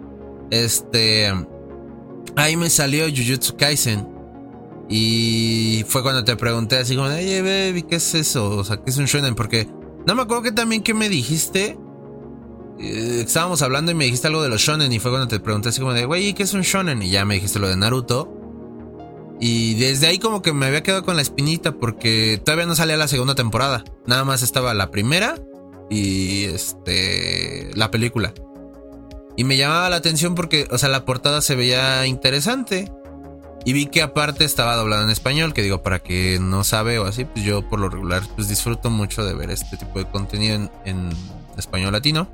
Este. 0.52 1.32
Ahí 2.36 2.58
me 2.58 2.70
salió 2.70 3.06
Jujutsu 3.06 3.56
Kaisen. 3.56 4.10
Y 4.90 5.86
fue 5.88 6.04
cuando 6.04 6.26
te 6.26 6.36
pregunté 6.36 6.80
así 6.80 6.98
como, 6.98 7.08
oye, 7.08 7.42
baby, 7.42 7.84
¿qué 7.84 7.96
es 7.96 8.14
eso? 8.14 8.50
O 8.50 8.66
sea, 8.66 8.76
¿qué 8.76 8.90
es 8.90 8.98
un 8.98 9.06
shonen? 9.06 9.34
Porque 9.34 9.70
no 10.06 10.16
me 10.16 10.24
acuerdo 10.24 10.44
que 10.44 10.52
también 10.52 10.84
que 10.84 10.94
me 10.94 11.08
dijiste. 11.08 11.78
Eh, 12.78 13.24
estábamos 13.26 13.62
hablando 13.62 13.94
y 13.94 13.96
me 13.96 14.04
dijiste 14.04 14.28
algo 14.28 14.44
de 14.44 14.50
los 14.50 14.60
shonen 14.60 14.92
y 14.92 15.00
fue 15.00 15.12
cuando 15.12 15.30
te 15.30 15.40
pregunté 15.40 15.70
así 15.70 15.80
como 15.80 15.94
de, 15.94 16.04
güey, 16.04 16.34
¿qué 16.34 16.44
es 16.44 16.54
un 16.54 16.64
shonen? 16.64 17.02
Y 17.02 17.10
ya 17.10 17.24
me 17.24 17.36
dijiste 17.36 17.58
lo 17.58 17.70
de 17.70 17.78
Naruto. 17.78 18.35
Y 19.40 19.76
desde 19.76 20.08
ahí 20.08 20.20
como 20.20 20.42
que 20.42 20.54
me 20.54 20.66
había 20.66 20.84
quedado 20.84 21.04
con 21.04 21.16
la 21.16 21.22
espinita 21.22 21.74
porque 21.74 22.42
todavía 22.44 22.66
no 22.66 22.76
salía 22.76 22.98
la 22.98 23.08
segunda 23.08 23.36
temporada. 23.36 23.84
Nada 24.06 24.24
más 24.24 24.42
estaba 24.42 24.74
la 24.74 24.92
primera 24.92 25.36
y 25.90 26.46
este 26.46 27.72
la 27.76 27.92
película. 27.92 28.34
Y 29.38 29.44
me 29.44 29.58
llamaba 29.58 29.90
la 29.90 29.98
atención 29.98 30.34
porque, 30.34 30.68
o 30.72 30.78
sea, 30.78 30.90
la 30.90 31.06
portada 31.06 31.42
se 31.42 31.56
veía 31.56 32.06
interesante. 32.08 32.92
Y 33.66 33.74
vi 33.74 33.88
que 33.88 34.04
aparte 34.04 34.46
estaba 34.46 34.76
doblado 34.76 35.04
en 35.04 35.10
español, 35.10 35.54
que 35.54 35.64
digo, 35.64 35.82
para 35.82 36.00
que 36.00 36.38
no 36.40 36.64
sabe 36.64 37.00
o 37.00 37.06
así, 37.06 37.26
pues 37.26 37.44
yo 37.44 37.68
por 37.68 37.80
lo 37.80 37.90
regular 37.90 38.22
pues 38.36 38.48
disfruto 38.48 38.92
mucho 38.92 39.26
de 39.26 39.34
ver 39.34 39.50
este 39.50 39.76
tipo 39.76 39.98
de 39.98 40.06
contenido 40.06 40.70
en, 40.86 41.10
español 41.58 41.94
latino. 41.94 42.30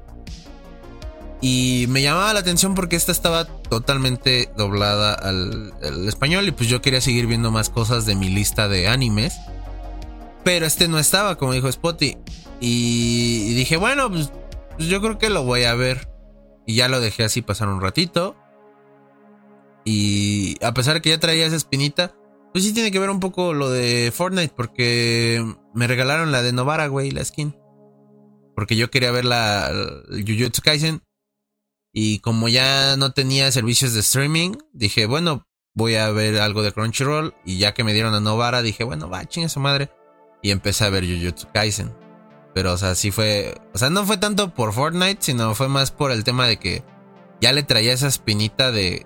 Y 1.42 1.86
me 1.90 2.04
llamaba 2.04 2.34
la 2.34 2.40
atención 2.40 2.76
porque 2.76 2.96
esta 2.96 3.12
estaba 3.12 3.46
totalmente 3.46 4.52
doblada 4.56 5.14
al, 5.14 5.74
español 6.08 6.48
y 6.48 6.52
pues 6.52 6.70
yo 6.70 6.82
quería 6.82 7.02
seguir 7.02 7.26
viendo 7.26 7.50
más 7.52 7.72
cosas 7.72 8.06
de 8.06 8.16
mi 8.16 8.30
lista 8.30 8.68
de 8.68 8.88
animes. 8.88 9.40
Pero 10.44 10.68
este 10.68 10.88
no 10.88 11.00
estaba, 11.00 11.38
como 11.38 11.54
dijo 11.54 11.72
Spotty. 11.72 12.18
Y, 12.60 13.54
dije, 13.56 13.78
bueno, 13.78 14.10
pues, 14.10 14.32
pues 14.78 14.88
yo 14.88 15.02
creo 15.02 15.18
que 15.18 15.30
lo 15.30 15.44
voy 15.44 15.64
a 15.64 15.74
ver. 15.74 16.10
Y 16.68 16.76
ya 16.76 16.88
lo 16.88 17.00
dejé 17.00 17.24
así 17.24 17.42
pasar 17.42 17.70
un 17.70 17.82
ratito. 17.82 18.36
Y 19.84 20.64
a 20.64 20.74
pesar 20.74 20.96
de 20.96 21.02
que 21.02 21.10
ya 21.10 21.20
traía 21.20 21.48
esa 21.48 21.56
espinita, 21.56 22.14
pues 22.54 22.64
sí 22.64 22.74
tiene 22.74 22.92
que 22.92 23.00
ver 23.00 23.10
un 23.10 23.20
poco 23.20 23.54
lo 23.54 23.70
de 23.70 24.12
Fortnite, 24.14 24.54
porque 24.56 25.44
me 25.74 25.88
regalaron 25.88 26.32
la 26.32 26.44
de 26.44 26.54
Novara, 26.54 26.88
güey, 26.88 27.10
la 27.10 27.26
skin. 27.26 27.56
Porque 28.56 28.76
yo 28.76 28.92
quería 28.92 29.12
ver 29.12 29.26
la, 29.26 29.72
Jujutsu 30.10 30.62
Kaisen. 30.62 31.02
Y 31.94 32.20
como 32.20 32.48
ya 32.48 32.96
no 32.98 33.12
tenía 33.12 33.52
servicios 33.52 33.94
de 33.94 34.00
streaming, 34.00 34.54
dije, 34.74 35.06
bueno, 35.06 35.48
voy 35.74 35.96
a 35.96 36.10
ver 36.12 36.40
algo 36.40 36.64
de 36.64 36.72
Crunchyroll. 36.72 37.34
Y 37.46 37.58
ya 37.58 37.74
que 37.74 37.84
me 37.84 37.94
dieron 37.94 38.14
a 38.14 38.20
Novara, 38.20 38.62
dije, 38.62 38.84
bueno, 38.84 39.10
va, 39.10 39.26
chinga 39.26 39.50
su 39.50 39.60
madre. 39.60 39.92
Y 40.42 40.52
empecé 40.52 40.86
a 40.86 40.90
ver 40.90 41.06
Jujutsu 41.06 41.48
Kaisen. 41.54 41.94
Pero, 42.54 42.74
o 42.74 42.78
sea, 42.78 42.96
sí 42.96 43.12
fue. 43.12 43.56
O 43.74 43.78
sea, 43.78 43.90
no 43.90 44.06
fue 44.06 44.18
tanto 44.18 44.54
por 44.54 44.74
Fortnite, 44.74 45.18
sino 45.20 45.54
fue 45.56 45.68
más 45.68 45.92
por 45.92 46.12
el 46.12 46.24
tema 46.24 46.48
de 46.48 46.58
que 46.58 46.84
ya 47.40 47.54
le 47.54 47.64
traía 47.64 47.94
esa 47.94 48.08
espinita 48.08 48.72
de 48.72 49.06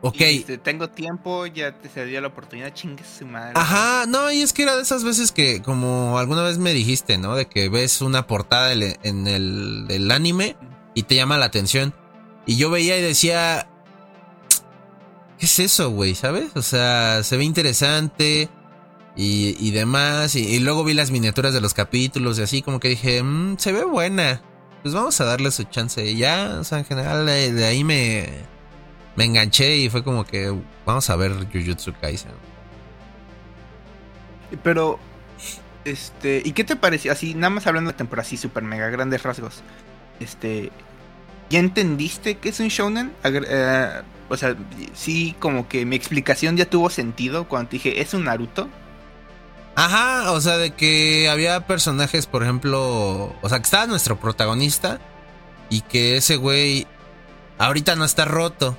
Ok. 0.00 0.16
tengo 0.62 0.88
tiempo, 0.90 1.46
ya 1.46 1.76
te 1.78 1.88
se 1.88 2.06
dio 2.06 2.20
la 2.20 2.28
oportunidad, 2.28 2.72
chingue 2.72 3.04
su 3.04 3.26
madre. 3.26 3.52
Ajá, 3.56 4.06
no, 4.06 4.30
y 4.30 4.42
es 4.42 4.52
que 4.52 4.62
era 4.62 4.76
de 4.76 4.82
esas 4.82 5.04
veces 5.04 5.32
que, 5.32 5.60
como 5.60 6.18
alguna 6.18 6.42
vez 6.42 6.58
me 6.58 6.72
dijiste, 6.72 7.18
¿no? 7.18 7.34
De 7.34 7.46
que 7.46 7.68
ves 7.68 8.00
una 8.00 8.26
portada 8.26 8.72
en 8.72 9.26
el 9.26 10.10
anime 10.10 10.56
y 10.94 11.02
te 11.04 11.16
llama 11.16 11.38
la 11.38 11.46
atención. 11.46 11.94
Y 12.46 12.56
yo 12.56 12.70
veía 12.70 12.98
y 12.98 13.02
decía, 13.02 13.68
¿qué 15.38 15.46
es 15.46 15.58
eso, 15.58 15.90
güey? 15.90 16.14
¿Sabes? 16.14 16.50
O 16.54 16.62
sea, 16.62 17.22
se 17.22 17.36
ve 17.36 17.44
interesante 17.44 18.48
y, 19.16 19.70
demás. 19.70 20.34
Y, 20.34 20.58
luego 20.60 20.84
vi 20.84 20.94
las 20.94 21.10
miniaturas 21.10 21.54
de 21.54 21.60
los 21.60 21.74
capítulos 21.74 22.38
y 22.38 22.42
así, 22.42 22.62
como 22.62 22.80
que 22.80 22.88
dije, 22.88 23.22
mmm, 23.22 23.56
se 23.58 23.72
ve 23.72 23.84
buena. 23.84 24.42
Pues 24.82 24.94
vamos 24.94 25.20
a 25.20 25.24
darle 25.24 25.50
su 25.50 25.64
chance. 25.64 26.04
Y 26.04 26.16
ya, 26.16 26.56
o 26.60 26.64
sea, 26.64 26.78
en 26.78 26.84
general, 26.84 27.26
de 27.26 27.64
ahí 27.64 27.84
me 27.84 28.52
me 29.16 29.24
enganché 29.24 29.76
y 29.76 29.90
fue 29.90 30.02
como 30.02 30.24
que 30.24 30.54
vamos 30.86 31.08
a 31.10 31.16
ver 31.16 31.32
Jujutsu 31.52 31.92
Kaisen. 32.00 32.32
Pero, 34.62 34.98
este, 35.84 36.42
¿y 36.44 36.52
qué 36.52 36.64
te 36.64 36.76
pareció? 36.76 37.12
Así, 37.12 37.34
nada 37.34 37.50
más 37.50 37.66
hablando 37.66 37.90
de 37.90 37.96
temporada, 37.96 38.26
así 38.26 38.36
súper 38.36 38.62
mega 38.62 38.88
grandes 38.90 39.22
rasgos. 39.22 39.62
Este, 40.20 40.70
¿ya 41.52 41.60
entendiste 41.60 42.38
que 42.38 42.48
es 42.48 42.58
un 42.60 42.68
shonen? 42.68 43.12
Eh, 43.24 44.00
o 44.30 44.36
sea, 44.38 44.56
sí, 44.94 45.36
como 45.38 45.68
que 45.68 45.84
mi 45.84 45.94
explicación 45.94 46.56
ya 46.56 46.64
tuvo 46.64 46.88
sentido 46.88 47.46
cuando 47.46 47.68
te 47.68 47.76
dije, 47.76 48.00
¿es 48.00 48.14
un 48.14 48.24
Naruto? 48.24 48.70
Ajá, 49.74 50.32
o 50.32 50.40
sea, 50.40 50.56
de 50.56 50.72
que 50.72 51.28
había 51.28 51.66
personajes, 51.66 52.26
por 52.26 52.42
ejemplo, 52.42 53.36
o 53.40 53.48
sea, 53.48 53.58
que 53.58 53.64
estaba 53.64 53.86
nuestro 53.86 54.18
protagonista 54.18 54.98
y 55.68 55.82
que 55.82 56.16
ese 56.16 56.36
güey 56.36 56.86
ahorita 57.58 57.96
no 57.96 58.06
está 58.06 58.24
roto, 58.24 58.74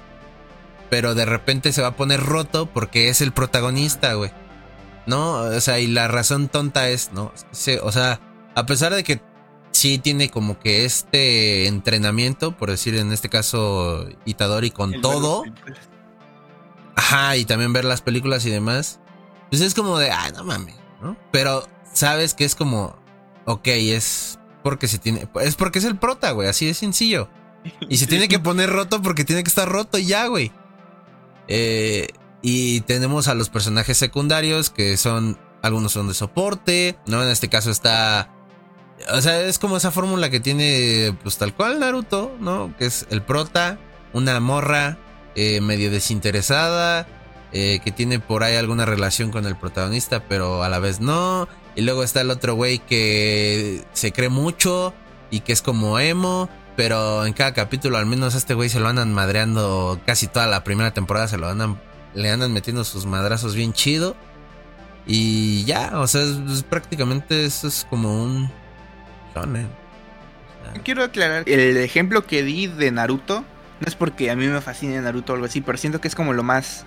pero 0.89 1.13
de 1.13 1.25
repente 1.25 1.73
se 1.73 1.83
va 1.83 1.89
a 1.89 1.95
poner 1.95 2.21
roto 2.21 2.65
porque 2.65 3.09
es 3.09 3.21
el 3.21 3.33
protagonista, 3.33 4.15
güey. 4.15 4.31
¿No? 5.05 5.33
O 5.33 5.61
sea, 5.61 5.79
y 5.79 5.85
la 5.85 6.07
razón 6.07 6.47
tonta 6.47 6.89
es, 6.89 7.11
¿no? 7.13 7.33
o 7.83 7.91
sea, 7.91 8.19
a 8.55 8.65
pesar 8.65 8.95
de 8.95 9.03
que 9.03 9.21
sí 9.73 9.97
tiene 9.97 10.29
como 10.29 10.59
que 10.59 10.85
este 10.85 11.67
entrenamiento, 11.67 12.55
por 12.55 12.69
decir 12.69 12.95
en 12.95 13.11
este 13.11 13.29
caso 13.29 14.07
Itadori 14.25 14.71
con 14.71 15.01
todo. 15.01 15.43
Ajá, 16.95 17.35
y 17.35 17.45
también 17.45 17.73
ver 17.73 17.83
las 17.83 18.01
películas 18.01 18.45
y 18.45 18.49
demás. 18.49 18.99
Pues 19.49 19.61
es 19.61 19.73
como 19.73 19.97
de, 19.97 20.09
ah, 20.11 20.31
no 20.33 20.43
mames, 20.43 20.75
¿no? 21.01 21.17
Pero 21.31 21.67
sabes 21.91 22.33
que 22.33 22.45
es 22.45 22.55
como, 22.55 22.95
ok, 23.45 23.67
es 23.67 24.39
porque 24.63 24.87
se 24.87 24.97
tiene, 24.99 25.27
es 25.41 25.55
porque 25.55 25.79
es 25.79 25.85
el 25.85 25.97
prota, 25.97 26.31
güey, 26.31 26.47
así 26.47 26.65
de 26.65 26.73
sencillo. 26.73 27.29
Y 27.89 27.97
se 27.97 28.07
tiene 28.07 28.27
que 28.27 28.39
poner 28.39 28.69
roto 28.69 29.01
porque 29.01 29.25
tiene 29.25 29.43
que 29.43 29.49
estar 29.49 29.67
roto 29.67 29.97
y 29.97 30.05
ya, 30.05 30.27
güey. 30.27 30.51
Eh, 31.47 32.07
y 32.41 32.81
tenemos 32.81 33.27
a 33.27 33.35
los 33.35 33.49
personajes 33.49 33.97
secundarios 33.97 34.69
que 34.69 34.97
son, 34.97 35.37
algunos 35.61 35.91
son 35.91 36.07
de 36.07 36.13
soporte, 36.13 36.97
¿no? 37.07 37.23
En 37.23 37.29
este 37.29 37.49
caso 37.49 37.71
está... 37.71 38.29
O 39.11 39.21
sea, 39.21 39.41
es 39.41 39.59
como 39.59 39.77
esa 39.77 39.91
fórmula 39.91 40.29
que 40.29 40.39
tiene, 40.39 41.15
pues 41.23 41.37
tal 41.37 41.53
cual 41.53 41.79
Naruto, 41.79 42.35
¿no? 42.39 42.73
Que 42.77 42.85
es 42.85 43.05
el 43.09 43.21
prota, 43.21 43.77
una 44.13 44.39
morra 44.39 44.97
eh, 45.35 45.61
medio 45.61 45.91
desinteresada, 45.91 47.07
eh, 47.51 47.79
que 47.83 47.91
tiene 47.91 48.19
por 48.19 48.43
ahí 48.43 48.55
alguna 48.55 48.85
relación 48.85 49.31
con 49.31 49.45
el 49.45 49.55
protagonista, 49.55 50.23
pero 50.27 50.63
a 50.63 50.69
la 50.69 50.79
vez 50.79 50.99
no. 51.01 51.47
Y 51.75 51.81
luego 51.81 52.03
está 52.03 52.21
el 52.21 52.29
otro 52.29 52.55
güey 52.55 52.79
que 52.79 53.83
se 53.93 54.11
cree 54.11 54.29
mucho 54.29 54.93
y 55.31 55.41
que 55.41 55.53
es 55.53 55.61
como 55.61 55.99
emo. 55.99 56.49
Pero 56.75 57.25
en 57.25 57.33
cada 57.33 57.53
capítulo, 57.53 57.97
al 57.97 58.05
menos 58.07 58.33
a 58.33 58.37
este 58.37 58.55
güey 58.55 58.69
se 58.69 58.79
lo 58.79 58.87
andan 58.87 59.13
madreando 59.13 59.99
casi 60.05 60.27
toda 60.27 60.47
la 60.47 60.63
primera 60.63 60.91
temporada, 60.91 61.27
se 61.27 61.37
lo 61.37 61.47
andan, 61.47 61.79
le 62.15 62.31
andan 62.31 62.51
metiendo 62.51 62.83
sus 62.83 63.05
madrazos 63.05 63.53
bien 63.53 63.73
chido. 63.73 64.15
Y 65.05 65.65
ya, 65.65 65.99
o 65.99 66.07
sea, 66.07 66.23
prácticamente 66.69 67.45
eso 67.45 67.67
es 67.67 67.85
como 67.89 68.23
un 68.23 68.51
Quiero 70.83 71.03
aclarar, 71.03 71.43
el 71.47 71.77
ejemplo 71.77 72.25
que 72.25 72.43
di 72.43 72.67
de 72.67 72.91
Naruto 72.91 73.41
no 73.79 73.87
es 73.87 73.95
porque 73.95 74.31
a 74.31 74.35
mí 74.35 74.47
me 74.47 74.61
fascine 74.61 75.01
Naruto 75.01 75.33
o 75.33 75.35
algo 75.35 75.45
así, 75.45 75.61
pero 75.61 75.77
siento 75.77 75.99
que 75.99 76.07
es 76.07 76.15
como 76.15 76.33
lo 76.33 76.43
más 76.43 76.85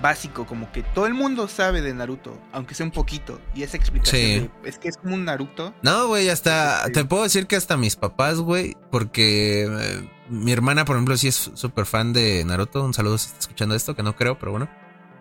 básico, 0.00 0.46
como 0.46 0.70
que 0.72 0.82
todo 0.82 1.06
el 1.06 1.14
mundo 1.14 1.48
sabe 1.48 1.80
de 1.80 1.94
Naruto, 1.94 2.38
aunque 2.52 2.74
sea 2.74 2.86
un 2.86 2.92
poquito. 2.92 3.40
Y 3.54 3.62
esa 3.62 3.76
explicación 3.76 4.50
es 4.64 4.78
que 4.78 4.88
es 4.88 4.96
como 4.96 5.14
un 5.14 5.24
Naruto. 5.24 5.74
No, 5.82 6.08
güey, 6.08 6.28
hasta 6.28 6.84
te 6.92 7.04
puedo 7.04 7.22
decir 7.22 7.46
que 7.46 7.56
hasta 7.56 7.76
mis 7.76 7.96
papás, 7.96 8.38
güey, 8.38 8.76
porque 8.90 9.64
eh, 9.64 10.08
mi 10.28 10.52
hermana, 10.52 10.84
por 10.84 10.96
ejemplo, 10.96 11.16
sí 11.16 11.28
es 11.28 11.50
súper 11.54 11.86
fan 11.86 12.12
de 12.12 12.44
Naruto. 12.44 12.84
Un 12.84 12.94
saludo 12.94 13.18
si 13.18 13.28
está 13.28 13.40
escuchando 13.40 13.74
esto, 13.74 13.94
que 13.94 14.02
no 14.02 14.16
creo, 14.16 14.38
pero 14.38 14.52
bueno. 14.52 14.68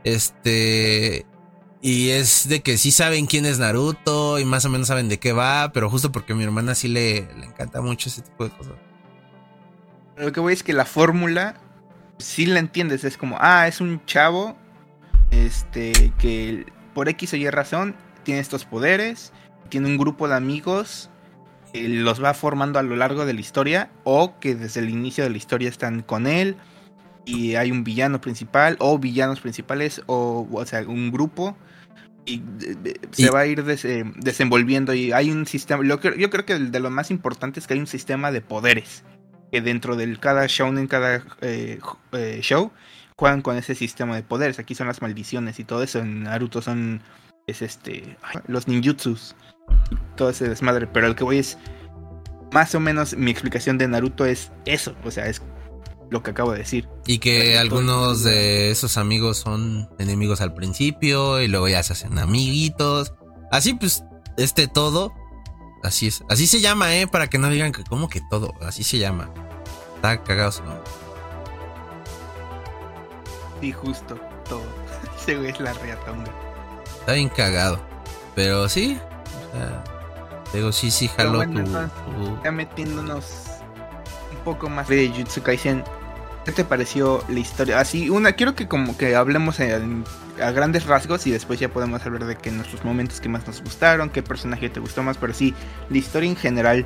Este. 0.03 1.25
Y 1.87 2.09
es 2.09 2.49
de 2.49 2.63
que 2.63 2.79
sí 2.79 2.89
saben 2.89 3.27
quién 3.27 3.45
es 3.45 3.59
Naruto 3.59 4.39
y 4.39 4.43
más 4.43 4.65
o 4.65 4.69
menos 4.69 4.87
saben 4.87 5.07
de 5.07 5.19
qué 5.19 5.33
va, 5.33 5.71
pero 5.71 5.87
justo 5.87 6.11
porque 6.11 6.33
mi 6.33 6.43
hermana 6.43 6.73
sí 6.73 6.87
le, 6.87 7.31
le 7.37 7.45
encanta 7.45 7.79
mucho 7.79 8.09
ese 8.09 8.23
tipo 8.23 8.43
de 8.43 8.49
cosas. 8.49 8.73
Lo 10.17 10.31
que 10.31 10.39
voy 10.39 10.53
es 10.53 10.63
que 10.63 10.73
la 10.73 10.85
fórmula, 10.85 11.61
si 12.17 12.47
la 12.47 12.57
entiendes, 12.57 13.03
es 13.03 13.17
como, 13.17 13.37
ah, 13.39 13.67
es 13.67 13.81
un 13.81 14.03
chavo, 14.05 14.57
este, 15.29 16.11
que 16.17 16.65
por 16.95 17.07
X 17.07 17.33
o 17.33 17.35
Y 17.35 17.47
razón 17.51 17.95
tiene 18.23 18.39
estos 18.39 18.65
poderes, 18.65 19.31
tiene 19.69 19.85
un 19.85 19.99
grupo 19.99 20.27
de 20.27 20.33
amigos 20.33 21.11
que 21.71 21.87
los 21.87 22.23
va 22.23 22.33
formando 22.33 22.79
a 22.79 22.81
lo 22.81 22.95
largo 22.95 23.27
de 23.27 23.35
la 23.35 23.41
historia, 23.41 23.91
o 24.03 24.39
que 24.39 24.55
desde 24.55 24.79
el 24.79 24.89
inicio 24.89 25.23
de 25.23 25.29
la 25.29 25.37
historia 25.37 25.69
están 25.69 26.01
con 26.01 26.25
él, 26.25 26.57
y 27.25 27.53
hay 27.53 27.69
un 27.69 27.83
villano 27.83 28.21
principal, 28.21 28.75
o 28.79 28.97
villanos 28.97 29.39
principales, 29.39 30.01
o, 30.07 30.47
o 30.51 30.65
sea, 30.65 30.81
un 30.81 31.11
grupo 31.11 31.55
y 32.25 32.41
se 33.11 33.29
va 33.29 33.41
a 33.41 33.45
ir 33.45 33.63
desenvolviendo 33.63 34.93
y 34.93 35.11
hay 35.11 35.31
un 35.31 35.45
sistema, 35.45 35.83
yo 35.85 35.99
creo 35.99 36.45
que 36.45 36.57
de 36.57 36.79
lo 36.79 36.89
más 36.89 37.11
importante 37.11 37.59
es 37.59 37.67
que 37.67 37.75
hay 37.75 37.79
un 37.79 37.87
sistema 37.87 38.31
de 38.31 38.41
poderes 38.41 39.03
que 39.51 39.61
dentro 39.61 39.95
de 39.95 40.17
cada 40.17 40.47
show 40.47 40.67
en 40.67 40.87
cada 40.87 41.23
eh, 41.41 41.79
eh, 42.11 42.39
show 42.41 42.71
juegan 43.15 43.41
con 43.41 43.57
ese 43.57 43.75
sistema 43.75 44.15
de 44.15 44.23
poderes. 44.23 44.59
Aquí 44.59 44.75
son 44.75 44.87
las 44.87 45.01
maldiciones 45.01 45.59
y 45.59 45.63
todo 45.63 45.83
eso. 45.83 45.99
En 45.99 46.23
Naruto 46.23 46.61
son 46.61 47.01
es 47.47 47.61
este 47.61 48.17
los 48.47 48.67
ninjutsus, 48.67 49.35
todo 50.15 50.29
ese 50.29 50.49
desmadre. 50.49 50.87
Pero 50.87 51.07
el 51.07 51.15
que 51.15 51.23
voy 51.23 51.37
es 51.39 51.57
más 52.51 52.75
o 52.75 52.79
menos 52.79 53.15
mi 53.15 53.31
explicación 53.31 53.77
de 53.77 53.87
Naruto 53.87 54.25
es 54.25 54.51
eso, 54.65 54.95
o 55.03 55.11
sea 55.11 55.27
es 55.27 55.41
lo 56.09 56.23
que 56.23 56.31
acabo 56.31 56.51
de 56.51 56.59
decir. 56.59 56.87
Y 57.05 57.19
que 57.19 57.57
algunos 57.57 58.23
de 58.23 58.71
esos 58.71 58.97
amigos 58.97 59.37
son 59.37 59.89
enemigos 59.99 60.41
al 60.41 60.53
principio 60.53 61.41
y 61.41 61.47
luego 61.47 61.67
ya 61.67 61.83
se 61.83 61.93
hacen 61.93 62.17
amiguitos. 62.19 63.13
Así 63.51 63.73
pues, 63.73 64.03
este 64.37 64.67
todo, 64.67 65.13
así 65.83 66.07
es. 66.07 66.23
Así 66.29 66.47
se 66.47 66.61
llama, 66.61 66.95
¿eh? 66.95 67.07
Para 67.07 67.27
que 67.27 67.37
no 67.37 67.49
digan 67.49 67.71
que, 67.71 67.83
¿cómo 67.83 68.09
que 68.09 68.21
todo? 68.29 68.53
Así 68.61 68.83
se 68.83 68.97
llama. 68.97 69.31
Está 69.95 70.23
cagado 70.23 70.51
su 70.51 70.63
nombre. 70.63 70.83
Sí, 73.61 73.71
justo, 73.71 74.19
todo. 74.47 74.63
Ese 75.19 75.35
güey 75.37 75.49
es 75.49 75.59
la 75.59 75.73
reatonga. 75.73 76.31
Está 76.99 77.13
bien 77.13 77.29
cagado. 77.29 77.79
Pero 78.35 78.67
sí, 78.67 78.99
o 79.53 79.57
sea, 79.57 79.83
digo, 80.53 80.71
sí, 80.71 80.91
sí, 80.91 81.07
jaló 81.07 81.41
tu, 81.43 81.63
Ya 82.43 82.51
metiéndonos 82.51 83.25
un 84.31 84.37
poco 84.43 84.69
más 84.69 84.89
de 84.89 85.07
Jutsu 85.09 85.41
Kaisen 85.41 85.83
¿Qué 86.45 86.51
te 86.51 86.63
pareció 86.63 87.23
la 87.27 87.39
historia? 87.39 87.79
Así, 87.79 88.11
una, 88.11 88.33
quiero 88.33 88.53
que 88.53 88.67
como 88.67 88.95
que 88.95 89.15
hablemos 89.15 89.59
a 89.59 90.51
grandes 90.51 90.85
rasgos 90.85 91.25
y 91.25 91.31
después 91.31 91.59
ya 91.59 91.69
podemos 91.69 92.05
hablar 92.05 92.25
de 92.25 92.35
que 92.35 92.51
nuestros 92.51 92.85
momentos 92.85 93.19
que 93.19 93.29
más 93.29 93.47
nos 93.47 93.63
gustaron, 93.63 94.11
qué 94.11 94.21
personaje 94.21 94.69
te 94.69 94.79
gustó 94.79 95.01
más, 95.01 95.17
pero 95.17 95.33
sí, 95.33 95.55
la 95.89 95.97
historia 95.97 96.29
en 96.29 96.35
general 96.35 96.85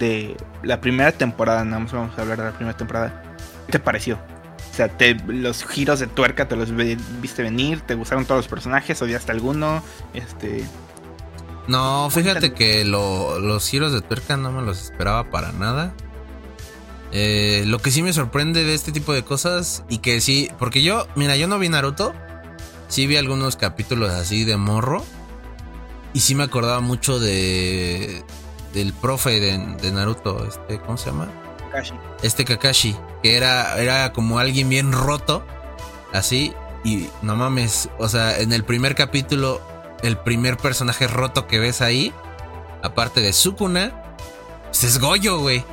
de 0.00 0.36
la 0.64 0.80
primera 0.80 1.12
temporada, 1.12 1.64
nada 1.64 1.78
más 1.78 1.92
vamos 1.92 2.18
a 2.18 2.22
hablar 2.22 2.38
de 2.38 2.44
la 2.44 2.52
primera 2.52 2.76
temporada. 2.76 3.22
¿Qué 3.66 3.72
te 3.72 3.78
pareció? 3.78 4.16
O 4.16 4.74
sea, 4.74 4.88
te, 4.88 5.14
los 5.14 5.64
giros 5.64 6.00
de 6.00 6.08
tuerca 6.08 6.48
te 6.48 6.56
los 6.56 6.74
viste 7.20 7.44
venir, 7.44 7.80
te 7.82 7.94
gustaron 7.94 8.24
todos 8.24 8.40
los 8.40 8.48
personajes, 8.48 9.00
odiaste 9.00 9.30
alguno, 9.30 9.80
este... 10.12 10.64
No, 11.68 12.08
fíjate 12.10 12.52
que 12.52 12.84
los 12.84 13.68
giros 13.68 13.92
de 13.92 14.00
tuerca 14.00 14.36
no 14.36 14.50
me 14.50 14.62
los 14.62 14.82
esperaba 14.82 15.30
para 15.30 15.52
nada. 15.52 15.94
Eh, 17.12 17.62
lo 17.66 17.78
que 17.78 17.90
sí 17.90 18.02
me 18.02 18.12
sorprende 18.12 18.64
de 18.64 18.74
este 18.74 18.92
tipo 18.92 19.12
de 19.12 19.24
cosas 19.24 19.82
y 19.88 19.98
que 19.98 20.20
sí, 20.20 20.50
porque 20.58 20.82
yo, 20.82 21.06
mira, 21.16 21.36
yo 21.36 21.48
no 21.48 21.58
vi 21.58 21.68
Naruto, 21.68 22.12
sí 22.88 23.06
vi 23.06 23.16
algunos 23.16 23.56
capítulos 23.56 24.10
así 24.10 24.44
de 24.44 24.56
morro 24.56 25.04
y 26.12 26.20
sí 26.20 26.34
me 26.34 26.44
acordaba 26.44 26.80
mucho 26.80 27.18
de 27.18 28.24
del 28.74 28.92
profe 28.92 29.40
de, 29.40 29.90
Naruto, 29.90 30.46
este, 30.46 30.78
¿cómo 30.80 30.98
se 30.98 31.06
llama? 31.06 31.28
Kakashi. 31.58 31.94
Este 32.22 32.44
Kakashi, 32.44 32.94
que 33.22 33.36
era, 33.36 33.78
era 33.78 34.12
como 34.12 34.38
alguien 34.38 34.68
bien 34.68 34.92
roto, 34.92 35.44
así, 36.12 36.52
y 36.84 37.08
no 37.22 37.34
mames, 37.34 37.88
o 37.98 38.08
sea, 38.08 38.38
en 38.38 38.52
el 38.52 38.64
primer 38.64 38.94
capítulo, 38.94 39.60
el 40.02 40.18
primer 40.18 40.58
personaje 40.58 41.08
roto 41.08 41.46
que 41.46 41.58
ves 41.58 41.80
ahí, 41.80 42.12
aparte 42.82 43.20
de 43.20 43.32
Sukuna, 43.32 44.02
pues 44.66 44.84
es 44.84 44.98
Goyo, 44.98 45.38
güey. 45.38 45.64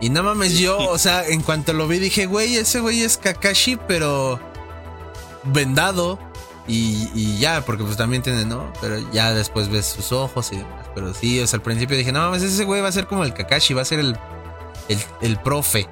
Y 0.00 0.10
no 0.10 0.22
mames, 0.22 0.58
yo, 0.58 0.78
o 0.78 0.98
sea, 0.98 1.26
en 1.26 1.40
cuanto 1.40 1.72
lo 1.72 1.88
vi 1.88 1.98
dije, 1.98 2.26
güey, 2.26 2.56
ese 2.56 2.80
güey 2.80 3.02
es 3.02 3.16
Kakashi, 3.16 3.76
pero 3.88 4.40
vendado. 5.44 6.18
Y, 6.66 7.36
ya, 7.38 7.62
porque 7.62 7.84
pues 7.84 7.96
también 7.96 8.22
tiene, 8.22 8.46
¿no? 8.46 8.72
Pero 8.80 8.98
ya 9.12 9.34
después 9.34 9.68
ves 9.68 9.86
sus 9.86 10.12
ojos 10.12 10.50
y 10.52 10.56
demás. 10.56 10.86
Pero 10.94 11.12
sí, 11.12 11.38
o 11.40 11.46
sea, 11.46 11.58
al 11.58 11.62
principio 11.62 11.96
dije, 11.96 12.10
no 12.10 12.20
mames, 12.20 12.42
ese 12.42 12.64
güey 12.64 12.80
va 12.80 12.88
a 12.88 12.92
ser 12.92 13.06
como 13.06 13.24
el 13.24 13.34
Kakashi, 13.34 13.74
va 13.74 13.82
a 13.82 13.84
ser 13.84 13.98
el, 13.98 14.16
el, 15.20 15.36
profe. 15.40 15.88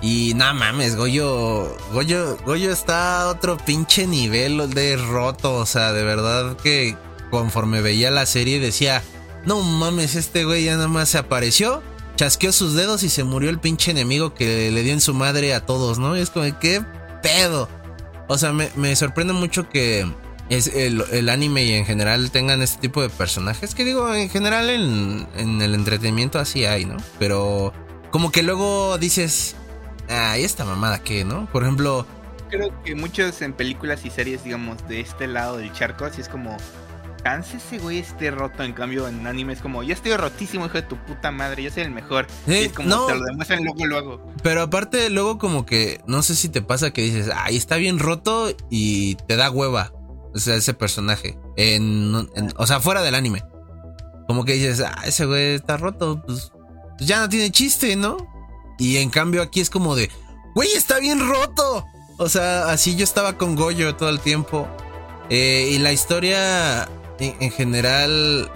Y 0.00 0.32
no 0.34 0.52
mames, 0.54 0.96
Goyo, 0.96 1.76
Goyo, 1.92 2.38
Goyo 2.44 2.72
está 2.72 3.22
a 3.22 3.28
otro 3.28 3.58
pinche 3.58 4.06
nivel 4.06 4.70
de 4.72 4.96
roto. 4.96 5.54
O 5.56 5.66
sea, 5.66 5.92
de 5.92 6.02
verdad 6.04 6.56
que 6.56 6.96
conforme 7.30 7.82
veía 7.82 8.10
la 8.10 8.24
serie 8.24 8.60
decía, 8.60 9.02
no 9.44 9.60
mames, 9.60 10.14
este 10.14 10.44
güey 10.44 10.64
ya 10.64 10.76
nada 10.76 10.88
más 10.88 11.10
se 11.10 11.18
apareció 11.18 11.82
chasqueó 12.18 12.50
sus 12.50 12.74
dedos 12.74 13.04
y 13.04 13.10
se 13.10 13.22
murió 13.22 13.48
el 13.48 13.60
pinche 13.60 13.92
enemigo 13.92 14.34
que 14.34 14.72
le 14.72 14.82
dio 14.82 14.92
en 14.92 15.00
su 15.00 15.14
madre 15.14 15.54
a 15.54 15.64
todos, 15.64 16.00
¿no? 16.00 16.16
Y 16.16 16.20
es 16.20 16.30
como, 16.30 16.46
¿qué 16.58 16.82
pedo? 17.22 17.68
O 18.26 18.36
sea, 18.36 18.52
me, 18.52 18.96
sorprende 18.96 19.32
mucho 19.32 19.68
que 19.68 20.04
es 20.48 20.66
el, 20.66 21.28
anime 21.28 21.62
y 21.62 21.74
en 21.74 21.86
general 21.86 22.32
tengan 22.32 22.60
este 22.60 22.80
tipo 22.80 23.02
de 23.02 23.08
personajes. 23.08 23.72
Que 23.72 23.84
digo, 23.84 24.12
en 24.12 24.28
general 24.28 24.68
en, 24.68 25.28
en 25.36 25.62
el 25.62 25.76
entretenimiento 25.76 26.40
así 26.40 26.66
hay, 26.66 26.86
¿no? 26.86 26.96
Pero 27.20 27.72
como 28.10 28.32
que 28.32 28.42
luego 28.42 28.98
dices, 28.98 29.54
ay, 30.08 30.42
esta 30.42 30.64
mamada 30.64 30.98
qué, 30.98 31.24
¿no? 31.24 31.46
Por 31.52 31.62
ejemplo... 31.62 32.04
Creo 32.50 32.82
que 32.82 32.96
muchos 32.96 33.40
en 33.42 33.52
películas 33.52 34.04
y 34.04 34.10
series, 34.10 34.42
digamos, 34.42 34.76
de 34.88 35.00
este 35.00 35.28
lado 35.28 35.58
del 35.58 35.72
charco, 35.72 36.04
así 36.04 36.20
es 36.20 36.28
como 36.28 36.56
chance 37.22 37.56
ese 37.56 37.78
güey 37.78 37.98
esté 37.98 38.30
roto. 38.30 38.62
En 38.62 38.72
cambio, 38.72 39.08
en 39.08 39.26
anime 39.26 39.52
es 39.52 39.60
como, 39.60 39.82
ya 39.82 39.94
estoy 39.94 40.16
rotísimo, 40.16 40.66
hijo 40.66 40.74
de 40.74 40.82
tu 40.82 40.96
puta 40.96 41.30
madre, 41.30 41.62
yo 41.62 41.70
soy 41.70 41.84
el 41.84 41.90
mejor. 41.90 42.26
es 42.46 42.72
como 42.72 43.06
te 43.06 43.14
lo 43.14 43.24
demuestran 43.24 43.64
luego, 43.64 43.86
luego. 43.86 44.32
Pero 44.42 44.62
aparte, 44.62 45.10
luego 45.10 45.38
como 45.38 45.66
que, 45.66 46.00
no 46.06 46.22
sé 46.22 46.34
si 46.34 46.48
te 46.48 46.62
pasa 46.62 46.92
que 46.92 47.02
dices, 47.02 47.30
ay, 47.34 47.56
está 47.56 47.76
bien 47.76 47.98
roto 47.98 48.50
y 48.70 49.16
te 49.26 49.36
da 49.36 49.50
hueva. 49.50 49.92
O 50.34 50.38
sea, 50.38 50.54
ese 50.54 50.74
personaje. 50.74 51.38
En, 51.56 52.14
o 52.56 52.66
sea, 52.66 52.80
fuera 52.80 53.02
del 53.02 53.14
anime. 53.14 53.42
Como 54.26 54.44
que 54.44 54.54
dices, 54.54 54.80
ah, 54.80 55.02
ese 55.06 55.24
güey 55.24 55.54
está 55.54 55.78
roto, 55.78 56.22
pues, 56.24 56.52
pues 56.96 57.08
ya 57.08 57.20
no 57.20 57.28
tiene 57.28 57.50
chiste, 57.50 57.96
¿no? 57.96 58.18
Y 58.78 58.98
en 58.98 59.10
cambio 59.10 59.42
aquí 59.42 59.60
es 59.60 59.70
como 59.70 59.96
de, 59.96 60.10
güey, 60.54 60.68
está 60.72 60.98
bien 61.00 61.26
roto. 61.26 61.84
O 62.18 62.28
sea, 62.28 62.70
así 62.70 62.96
yo 62.96 63.04
estaba 63.04 63.38
con 63.38 63.56
Goyo 63.56 63.94
todo 63.96 64.08
el 64.10 64.20
tiempo. 64.20 64.68
Eh, 65.30 65.70
y 65.72 65.78
la 65.78 65.92
historia 65.92 66.88
en, 67.18 67.50
general, 67.50 68.50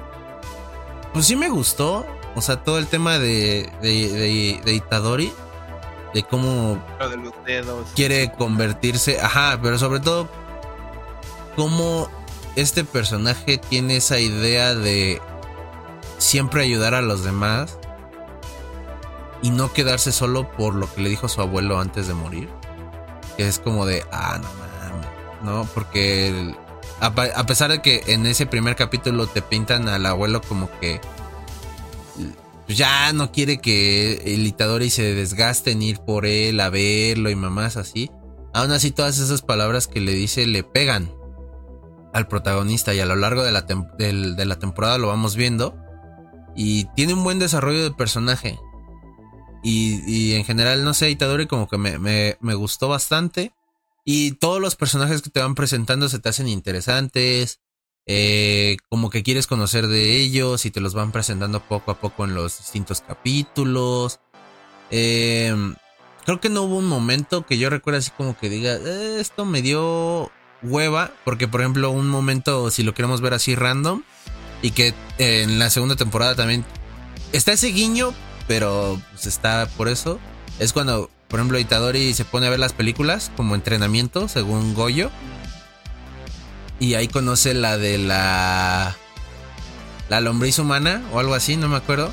pues 1.13 1.27
sí 1.27 1.37
me 1.37 1.49
gustó. 1.49 2.07
O 2.35 2.41
sea, 2.41 2.63
todo 2.63 2.79
el 2.79 2.87
tema 2.87 3.19
de, 3.19 3.71
de, 3.83 4.61
de, 4.65 4.73
Itadori, 4.73 5.33
de 6.15 6.23
cómo 6.23 6.83
quiere 7.95 8.33
convertirse, 8.33 9.21
ajá, 9.21 9.59
pero 9.63 9.79
sobre 9.79 10.01
todo 10.01 10.29
cómo 11.57 12.09
este 12.57 12.85
personaje 12.85 13.59
tiene 13.59 13.97
esa 13.97 14.19
idea 14.19 14.75
de 14.75 15.21
siempre 16.17 16.63
ayudar 16.63 16.95
a 16.95 17.03
los 17.03 17.23
demás 17.23 17.79
y 19.43 19.51
no 19.51 19.73
quedarse 19.73 20.13
solo 20.13 20.51
por 20.53 20.75
lo 20.75 20.93
que 20.95 21.03
le 21.03 21.11
dijo 21.11 21.29
su 21.29 21.43
abuelo 21.43 21.79
antes 21.79 22.07
de 22.07 22.15
morir. 22.15 22.49
Que 23.37 23.49
es 23.49 23.59
como 23.59 23.85
de, 23.85 24.05
ah, 24.13 24.39
no 24.41 24.49
mames, 24.55 25.09
¿no? 25.43 25.69
Porque 25.75 26.29
el, 26.29 26.57
a, 27.03 27.47
pesar 27.47 27.73
de 27.73 27.83
que 27.83 28.05
en 28.07 28.27
ese 28.27 28.47
primer 28.47 28.77
capítulo 28.77 29.27
te 29.27 29.43
pintan 29.43 29.89
al 29.89 30.07
abuelo 30.07 30.41
como 30.41 30.71
que 30.79 31.01
ya 32.69 33.13
no 33.13 33.33
quiere 33.33 33.59
que 33.59 34.35
el 34.35 34.47
Itadori 34.47 34.89
se 34.89 35.13
desgaste 35.13 35.73
en 35.73 35.83
ir 35.83 35.99
por 35.99 36.27
él 36.27 36.61
a 36.61 36.71
verlo 36.71 37.29
y 37.29 37.35
mamás 37.35 37.77
así. 37.77 38.13
Aún 38.55 38.71
así 38.71 38.93
todas 38.93 39.19
esas 39.19 39.43
palabras 39.43 39.89
que 39.89 40.01
le 40.01 40.13
dice 40.13 40.47
le 40.47 40.63
pegan 40.63 41.13
al 42.13 42.29
protagonista 42.29 42.95
y 42.95 43.01
a 43.01 43.07
lo 43.07 43.17
largo 43.17 43.43
de 43.43 43.51
la, 43.51 43.67
temporada 44.59 44.97
lo 44.97 45.09
vamos 45.09 45.35
viendo. 45.35 45.77
Y 46.55 46.85
tiene 46.95 47.15
un 47.15 47.25
buen 47.25 47.41
desarrollo 47.41 47.83
de 47.83 47.91
personaje. 47.91 48.61
Y, 49.65 50.35
en 50.35 50.45
general, 50.45 50.85
no 50.85 50.95
sé, 50.95 51.11
Itadori 51.11 51.47
como 51.47 51.67
que 51.69 51.79
me, 51.79 51.99
me 51.99 52.55
gustó 52.55 52.89
bastante. 52.89 53.53
Y 54.05 54.33
todos 54.33 54.61
los 54.61 54.77
personajes 54.77 55.23
que 55.23 55.31
te 55.31 55.41
van 55.41 55.55
presentando 55.55 56.09
se 56.09 56.19
te 56.19 56.29
hacen 56.29 56.49
interesantes. 56.49 57.61
Eh, 58.07 58.79
como 58.89 59.11
que 59.11 59.23
quieres 59.23 59.47
conocer 59.47 59.87
de 59.87 60.17
ellos 60.17 60.67
y 60.67 60.73
te 60.73 60.81
los 60.81 60.93
van 60.93 61.13
presentando 61.13 61.61
poco 61.61 61.93
a 61.93 62.01
poco 62.01 62.25
en 62.25 62.35
los 62.35 62.59
distintos 62.59 63.01
capítulos. 63.01 64.19
Em, 64.91 65.77
creo 66.25 66.41
que 66.41 66.49
no 66.49 66.63
hubo 66.63 66.79
un 66.79 66.89
momento 66.89 67.47
que 67.47 67.59
yo 67.59 67.71
recuerde 67.71 68.01
así 68.01 68.11
como 68.11 68.37
que 68.37 68.51
diga, 68.51 68.75
eh, 68.75 69.19
esto 69.21 69.45
me 69.45 69.63
dio 69.63 70.33
hueva. 70.63 71.13
Porque, 71.25 71.49
por 71.49 71.61
ejemplo, 71.61 71.91
un 71.91 72.09
momento, 72.09 72.71
si 72.71 72.83
lo 72.83 72.95
queremos 72.95 73.21
ver 73.21 73.35
así 73.35 73.55
random, 73.55 74.03
y 74.63 74.71
que 74.71 74.95
en 75.19 75.59
la 75.59 75.71
segunda 75.71 75.97
temporada 75.97 76.35
también 76.35 76.65
está 77.33 77.53
ese 77.53 77.69
guiño, 77.69 78.15
pero 78.47 79.01
pues, 79.11 79.27
está 79.27 79.69
por 79.77 79.89
eso. 79.89 80.19
Es 80.59 80.73
cuando 80.73 81.11
por 81.33 81.41
ejemplo, 81.41 81.59
Itadori 81.59 82.13
se 82.13 82.27
pone 82.27 82.47
a 82.47 82.51
ver 82.51 82.59
las 82.59 82.75
películas 82.75 83.33
como 83.39 83.55
entrenamiento, 83.55 84.29
según 84.29 84.75
Goyo. 84.75 85.11
Y 86.79 86.93
ahí 86.93 87.09
conoce 87.09 87.55
la 87.55 87.79
de 87.79 87.97
la. 87.97 88.95
La 90.11 90.21
lombriz 90.21 90.59
humana 90.59 91.03
o 91.11 91.21
algo 91.21 91.33
así, 91.33 91.57
no 91.57 91.71
me 91.71 91.79
acuerdo. 91.79 92.13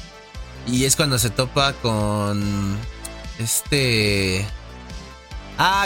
Y 0.68 0.86
es 0.86 0.96
cuando 0.96 1.20
se 1.20 1.30
topa 1.32 1.74
con. 1.74 2.78
Este. 3.40 4.48
Ah, 5.58 5.86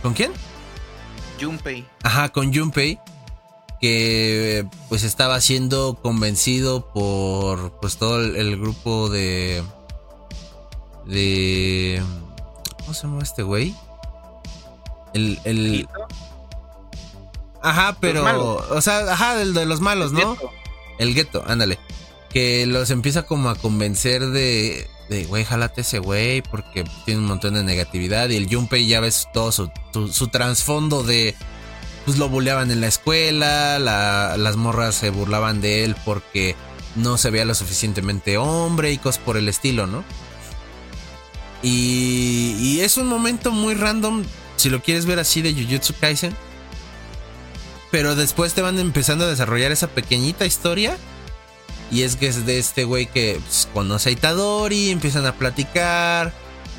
¿con 0.00 0.14
quién? 0.14 0.32
Junpei. 1.38 1.86
Ajá, 2.02 2.30
con 2.30 2.54
Junpei. 2.54 2.98
Que 3.78 4.66
pues 4.88 5.02
estaba 5.02 5.38
siendo 5.42 5.98
convencido 6.00 6.90
por 6.94 7.78
pues 7.78 7.98
todo 7.98 8.24
el, 8.24 8.58
grupo 8.58 9.10
de. 9.10 9.62
De. 11.06 12.02
¿Cómo 12.80 12.94
se 12.94 13.02
llama 13.02 13.22
este 13.22 13.42
güey? 13.42 13.74
El. 15.14 15.40
el 15.44 15.88
ajá, 17.62 17.96
pero. 18.00 18.56
O 18.70 18.80
sea, 18.80 19.12
ajá, 19.12 19.40
el 19.40 19.54
de 19.54 19.66
los 19.66 19.80
malos, 19.80 20.12
¿no? 20.12 20.36
El 20.98 21.14
gueto, 21.14 21.44
ándale. 21.46 21.78
Que 22.30 22.66
los 22.66 22.90
empieza 22.90 23.24
como 23.24 23.48
a 23.48 23.54
convencer 23.54 24.26
de 24.26 24.88
de, 25.08 25.24
güey, 25.24 25.44
jalate 25.44 25.82
ese 25.82 25.98
güey 25.98 26.42
porque 26.42 26.84
tiene 27.04 27.20
un 27.20 27.26
montón 27.26 27.54
de 27.54 27.62
negatividad. 27.62 28.28
Y 28.28 28.36
el 28.36 28.52
Junpei 28.52 28.86
ya 28.86 29.00
ves 29.00 29.28
todo 29.32 29.52
su, 29.52 29.70
su, 30.10 30.28
trasfondo 30.28 31.02
de, 31.02 31.34
pues 32.04 32.18
lo 32.18 32.28
buleaban 32.28 32.70
en 32.70 32.80
la 32.80 32.88
escuela, 32.88 33.78
las 33.78 34.56
morras 34.56 34.94
se 34.94 35.10
burlaban 35.10 35.60
de 35.60 35.84
él 35.84 35.96
porque 36.04 36.56
no 36.94 37.18
se 37.18 37.30
veía 37.30 37.44
lo 37.44 37.54
suficientemente 37.54 38.38
hombre 38.38 38.92
y 38.92 38.98
cosas 38.98 39.22
por 39.22 39.36
el 39.36 39.48
estilo, 39.48 39.86
¿no? 39.86 40.04
Y, 41.62 42.54
y 42.58 42.80
es 42.80 42.96
un 42.96 43.06
momento 43.06 43.50
muy 43.50 43.74
random, 43.74 44.24
si 44.56 44.70
lo 44.70 44.82
quieres 44.82 45.06
ver 45.06 45.18
así, 45.18 45.42
de 45.42 45.52
Jujutsu 45.52 45.94
Kaisen. 46.00 46.34
Pero 47.90 48.14
después 48.14 48.54
te 48.54 48.62
van 48.62 48.78
empezando 48.78 49.24
a 49.24 49.28
desarrollar 49.28 49.72
esa 49.72 49.88
pequeñita 49.88 50.44
historia 50.44 50.96
y 51.90 52.02
es 52.02 52.16
que 52.16 52.26
es 52.26 52.46
de 52.46 52.58
este 52.58 52.84
güey 52.84 53.06
que 53.06 53.40
pues, 53.44 53.68
conoce 53.72 54.10
a 54.10 54.12
Itadori, 54.12 54.90
empiezan 54.90 55.26
a 55.26 55.34
platicar. 55.34 56.32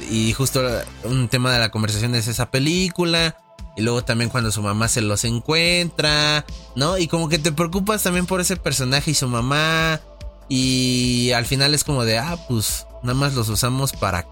Y 0.10 0.34
justo 0.34 0.62
un 1.04 1.28
tema 1.28 1.52
de 1.52 1.60
la 1.60 1.70
conversación 1.70 2.14
es 2.16 2.28
esa 2.28 2.52
película. 2.52 3.38
Y 3.76 3.82
luego 3.82 4.04
también 4.04 4.30
cuando 4.30 4.52
su 4.52 4.62
mamá 4.62 4.88
se 4.88 5.02
los 5.02 5.24
encuentra, 5.24 6.46
¿no? 6.76 6.98
Y 6.98 7.08
como 7.08 7.30
que 7.30 7.38
te 7.38 7.52
preocupas 7.52 8.04
también 8.04 8.26
por 8.26 8.42
ese 8.42 8.58
personaje 8.58 9.12
y 9.12 9.14
su 9.14 9.28
mamá. 9.28 10.02
Y 10.50 11.32
al 11.32 11.46
final 11.46 11.74
es 11.74 11.84
como 11.84 12.04
de, 12.04 12.18
ah, 12.18 12.38
pues 12.48 12.88
nada 13.04 13.14
más 13.14 13.36
los 13.36 13.50
usamos 13.50 13.94
para, 13.94 14.28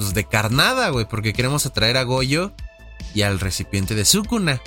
pues 0.00 0.14
de 0.14 0.24
carnada, 0.24 0.88
güey, 0.88 1.04
porque 1.04 1.34
queremos 1.34 1.66
atraer 1.66 1.98
a 1.98 2.04
Goyo 2.04 2.52
y 3.12 3.20
al 3.20 3.38
recipiente 3.38 3.94
de 3.94 4.06
Sukuna. 4.06 4.62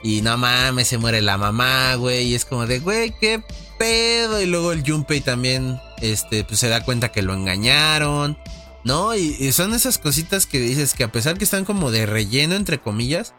Y 0.00 0.22
no 0.22 0.38
mames, 0.38 0.86
se 0.86 0.96
muere 0.96 1.20
la 1.22 1.36
mamá, 1.38 1.96
güey. 1.96 2.28
Y 2.28 2.34
es 2.36 2.44
como 2.44 2.68
de, 2.68 2.78
güey, 2.78 3.12
qué 3.18 3.42
pedo. 3.80 4.40
Y 4.40 4.46
luego 4.46 4.70
el 4.70 4.88
Junpei 4.88 5.22
también, 5.22 5.80
este, 6.00 6.44
pues 6.44 6.60
se 6.60 6.68
da 6.68 6.84
cuenta 6.84 7.10
que 7.10 7.22
lo 7.22 7.34
engañaron. 7.34 8.38
¿No? 8.84 9.16
Y, 9.16 9.50
son 9.50 9.74
esas 9.74 9.98
cositas 9.98 10.46
que 10.46 10.60
dices 10.60 10.94
que 10.94 11.02
a 11.02 11.10
pesar 11.10 11.36
que 11.36 11.44
están 11.44 11.64
como 11.64 11.90
de 11.90 12.06
relleno, 12.06 12.54
entre 12.54 12.78
comillas, 12.78 13.34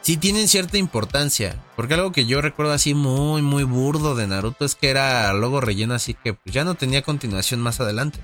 sí 0.00 0.16
tienen 0.16 0.48
cierta 0.48 0.78
importancia. 0.78 1.62
Porque 1.76 1.94
algo 1.94 2.12
que 2.12 2.24
yo 2.24 2.40
recuerdo 2.40 2.72
así 2.72 2.94
muy, 2.94 3.42
muy 3.42 3.64
burdo 3.64 4.14
de 4.14 4.26
Naruto 4.26 4.64
es 4.64 4.74
que 4.74 4.88
era 4.88 5.34
luego 5.34 5.60
relleno, 5.60 5.92
así 5.92 6.14
que 6.14 6.32
pues, 6.32 6.54
ya 6.54 6.64
no 6.64 6.76
tenía 6.76 7.02
continuación 7.02 7.60
más 7.60 7.78
adelante. 7.78 8.20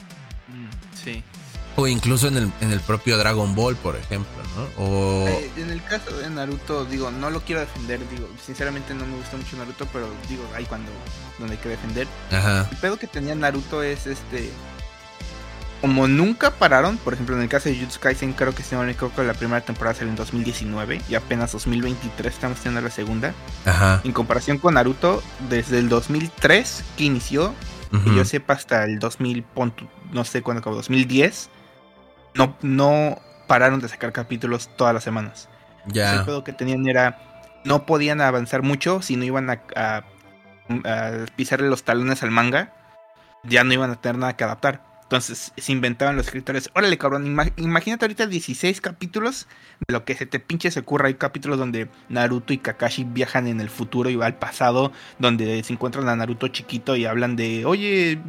O 1.78 1.86
incluso 1.86 2.26
en 2.26 2.36
el, 2.36 2.52
en 2.60 2.72
el 2.72 2.80
propio 2.80 3.16
Dragon 3.16 3.54
Ball, 3.54 3.76
por 3.76 3.94
ejemplo, 3.94 4.32
¿no? 4.56 4.84
O... 4.84 5.28
Eh, 5.28 5.48
en 5.58 5.70
el 5.70 5.80
caso 5.84 6.10
de 6.16 6.28
Naruto, 6.28 6.84
digo, 6.84 7.12
no 7.12 7.30
lo 7.30 7.40
quiero 7.42 7.60
defender, 7.60 8.00
digo, 8.10 8.28
sinceramente 8.44 8.94
no 8.94 9.06
me 9.06 9.16
gusta 9.16 9.36
mucho 9.36 9.56
Naruto, 9.56 9.86
pero 9.92 10.08
digo, 10.28 10.42
hay 10.56 10.64
cuando 10.64 10.90
donde 11.38 11.54
hay 11.54 11.60
que 11.60 11.68
defender. 11.68 12.08
Ajá. 12.32 12.66
El 12.68 12.76
pedo 12.78 12.98
que 12.98 13.06
tenía 13.06 13.36
Naruto 13.36 13.84
es 13.84 14.08
este. 14.08 14.50
Como 15.80 16.08
nunca 16.08 16.50
pararon, 16.50 16.96
por 16.96 17.14
ejemplo, 17.14 17.36
en 17.36 17.42
el 17.42 17.48
caso 17.48 17.68
de 17.68 17.76
Jujutsu 17.76 18.00
Kaisen, 18.00 18.32
creo 18.32 18.52
que 18.52 18.64
si 18.64 18.74
no 18.74 18.82
me 18.82 18.90
equivoco, 18.90 19.22
la 19.22 19.34
primera 19.34 19.60
temporada 19.60 19.94
salió 19.94 20.10
en 20.10 20.16
2019 20.16 21.02
y 21.08 21.14
apenas 21.14 21.52
2023 21.52 22.34
estamos 22.34 22.58
teniendo 22.58 22.80
la 22.80 22.92
segunda. 22.92 23.34
Ajá. 23.64 24.00
En 24.02 24.10
comparación 24.10 24.58
con 24.58 24.74
Naruto, 24.74 25.22
desde 25.48 25.78
el 25.78 25.88
2003 25.88 26.82
que 26.96 27.04
inició, 27.04 27.54
que 28.02 28.16
yo 28.16 28.24
sepa 28.24 28.54
hasta 28.54 28.82
el 28.82 28.98
2000, 28.98 29.44
no 30.10 30.24
sé 30.24 30.42
cuándo 30.42 30.58
acabó, 30.58 30.74
2010 30.74 31.50
no, 32.34 32.56
no 32.62 33.18
pararon 33.46 33.80
de 33.80 33.88
sacar 33.88 34.12
capítulos 34.12 34.70
todas 34.76 34.94
las 34.94 35.04
semanas. 35.04 35.48
Ya. 35.86 36.16
El 36.16 36.24
pedo 36.24 36.44
que 36.44 36.52
tenían 36.52 36.88
era. 36.88 37.18
No 37.64 37.86
podían 37.86 38.20
avanzar 38.20 38.62
mucho 38.62 39.02
si 39.02 39.16
no 39.16 39.24
iban 39.24 39.50
a, 39.50 39.62
a, 39.74 40.04
pisarle 41.36 41.68
los 41.68 41.82
talones 41.82 42.22
al 42.22 42.30
manga. 42.30 42.72
Ya 43.42 43.64
no 43.64 43.72
iban 43.72 43.90
a 43.90 44.00
tener 44.00 44.18
nada 44.18 44.36
que 44.36 44.44
adaptar. 44.44 44.82
Entonces 45.02 45.52
se 45.56 45.72
inventaban 45.72 46.16
los 46.16 46.26
escritores. 46.26 46.70
Órale, 46.74 46.98
cabrón, 46.98 47.26
imagínate 47.56 48.04
ahorita 48.04 48.26
16 48.26 48.80
capítulos 48.82 49.48
de 49.86 49.94
lo 49.94 50.04
que 50.04 50.14
se 50.14 50.26
te 50.26 50.38
pinche 50.38 50.70
se 50.70 50.80
ocurra. 50.80 51.08
Hay 51.08 51.14
capítulos 51.14 51.58
donde 51.58 51.88
Naruto 52.10 52.52
y 52.52 52.58
Kakashi 52.58 53.04
viajan 53.04 53.46
en 53.46 53.60
el 53.60 53.70
futuro 53.70 54.10
y 54.10 54.16
va 54.16 54.26
al 54.26 54.36
pasado, 54.36 54.92
donde 55.18 55.62
se 55.64 55.72
encuentran 55.72 56.08
a 56.10 56.16
Naruto 56.16 56.48
chiquito 56.48 56.94
y 56.94 57.06
hablan 57.06 57.36
de, 57.36 57.64
oye, 57.64 58.20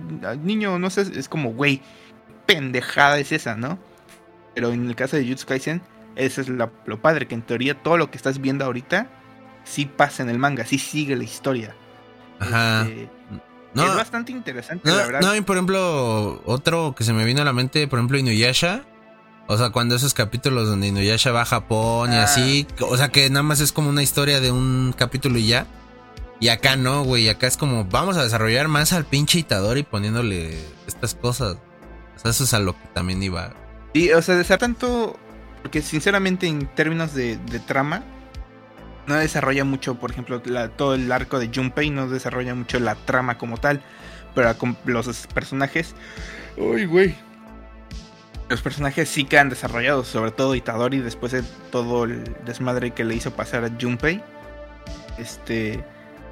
niño, 0.41 0.79
no 0.79 0.89
sé, 0.89 1.01
es 1.01 1.27
como, 1.27 1.51
güey, 1.51 1.81
pendejada 2.45 3.19
es 3.19 3.33
esa, 3.33 3.57
¿no? 3.57 3.77
Pero 4.55 4.71
en 4.71 4.87
el 4.87 4.95
caso 4.95 5.15
de 5.15 5.27
Jutsu 5.27 5.45
Kaisen, 5.45 5.81
eso 6.15 6.41
es 6.41 6.49
lo, 6.49 6.69
padre, 7.01 7.27
que 7.27 7.35
en 7.35 7.41
teoría 7.41 7.81
todo 7.81 7.97
lo 7.97 8.11
que 8.11 8.17
estás 8.17 8.39
viendo 8.39 8.65
ahorita 8.65 9.09
sí 9.63 9.85
pasa 9.85 10.23
en 10.23 10.29
el 10.29 10.39
manga, 10.39 10.65
sí 10.65 10.77
sigue 10.77 11.15
la 11.15 11.23
historia. 11.23 11.75
Ajá. 12.39 12.87
Este, 12.87 13.09
no, 13.73 13.85
es 13.85 13.95
bastante 13.95 14.31
interesante, 14.31 14.89
la 14.89 14.95
verdad. 14.95 15.21
No, 15.21 15.35
y 15.35 15.41
por 15.41 15.55
ejemplo, 15.55 16.41
otro 16.45 16.95
que 16.95 17.03
se 17.03 17.13
me 17.13 17.23
vino 17.23 17.41
a 17.41 17.45
la 17.45 17.53
mente, 17.53 17.87
por 17.87 17.99
ejemplo, 17.99 18.17
Inuyasha. 18.17 18.83
O 19.47 19.57
sea, 19.57 19.71
cuando 19.71 19.95
esos 19.95 20.13
capítulos 20.13 20.67
donde 20.67 20.87
Inuyasha 20.87 21.31
va 21.31 21.41
a 21.41 21.45
Japón 21.45 22.13
y 22.13 22.17
ah. 22.17 22.23
así. 22.23 22.67
O 22.81 22.97
sea, 22.97 23.09
que 23.09 23.29
nada 23.29 23.43
más 23.43 23.59
es 23.59 23.71
como 23.71 23.89
una 23.89 24.03
historia 24.03 24.39
de 24.39 24.51
un 24.51 24.93
capítulo 24.97 25.37
y 25.37 25.47
ya. 25.47 25.67
Y 26.39 26.49
acá 26.49 26.75
no, 26.75 27.03
güey. 27.03 27.29
Acá 27.29 27.47
es 27.47 27.57
como, 27.57 27.85
vamos 27.85 28.17
a 28.17 28.23
desarrollar 28.23 28.67
más 28.67 28.93
al 28.93 29.05
pinche 29.05 29.39
Itadori 29.39 29.83
poniéndole 29.83 30.57
estas 30.87 31.15
cosas. 31.15 31.57
O 32.15 32.19
sea, 32.19 32.31
eso 32.31 32.43
es 32.43 32.53
a 32.53 32.59
lo 32.59 32.73
que 32.73 32.87
también 32.93 33.21
iba. 33.21 33.53
Y, 33.93 34.11
o 34.11 34.21
sea, 34.21 34.35
de 34.35 34.43
tanto. 34.57 35.17
Porque 35.61 35.81
sinceramente, 35.81 36.47
en 36.47 36.67
términos 36.67 37.13
de, 37.13 37.37
trama, 37.65 38.03
no 39.07 39.15
desarrolla 39.15 39.65
mucho, 39.65 39.95
por 39.95 40.11
ejemplo, 40.11 40.41
todo 40.77 40.95
el 40.95 41.11
arco 41.11 41.39
de 41.39 41.49
Junpei 41.53 41.89
no 41.89 42.07
desarrolla 42.07 42.55
mucho 42.55 42.79
la 42.79 42.95
trama 42.95 43.37
como 43.37 43.57
tal. 43.57 43.81
Pero 44.35 44.57
con 44.57 44.77
los 44.85 45.27
personajes. 45.27 45.95
Uy, 46.57 46.85
güey. 46.85 47.15
Los 48.47 48.61
personajes 48.61 49.09
sí 49.09 49.25
quedan 49.25 49.49
desarrollados, 49.49 50.07
sobre 50.07 50.31
todo 50.31 50.55
Itadori, 50.55 50.99
después 50.99 51.31
de 51.31 51.43
todo 51.71 52.05
el 52.05 52.23
desmadre 52.45 52.91
que 52.91 53.03
le 53.03 53.15
hizo 53.15 53.31
pasar 53.31 53.65
a 53.65 53.71
Junpei. 53.79 54.23
Este. 55.17 55.83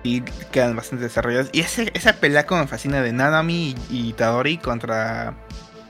Y 0.03 0.21
quedan 0.51 0.75
bastante 0.75 1.03
desarrollados. 1.03 1.49
Y 1.51 1.61
esa 1.61 2.13
pelea 2.13 2.45
como 2.45 2.61
me 2.61 2.67
fascina 2.67 3.01
de 3.01 3.11
Nanami 3.11 3.75
y 3.89 4.09
Itadori 4.09 4.57
contra 4.57 5.35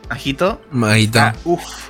Majito. 0.10 0.62
Majito. 0.72 1.20
Ah, 1.20 1.36
uf. 1.44 1.90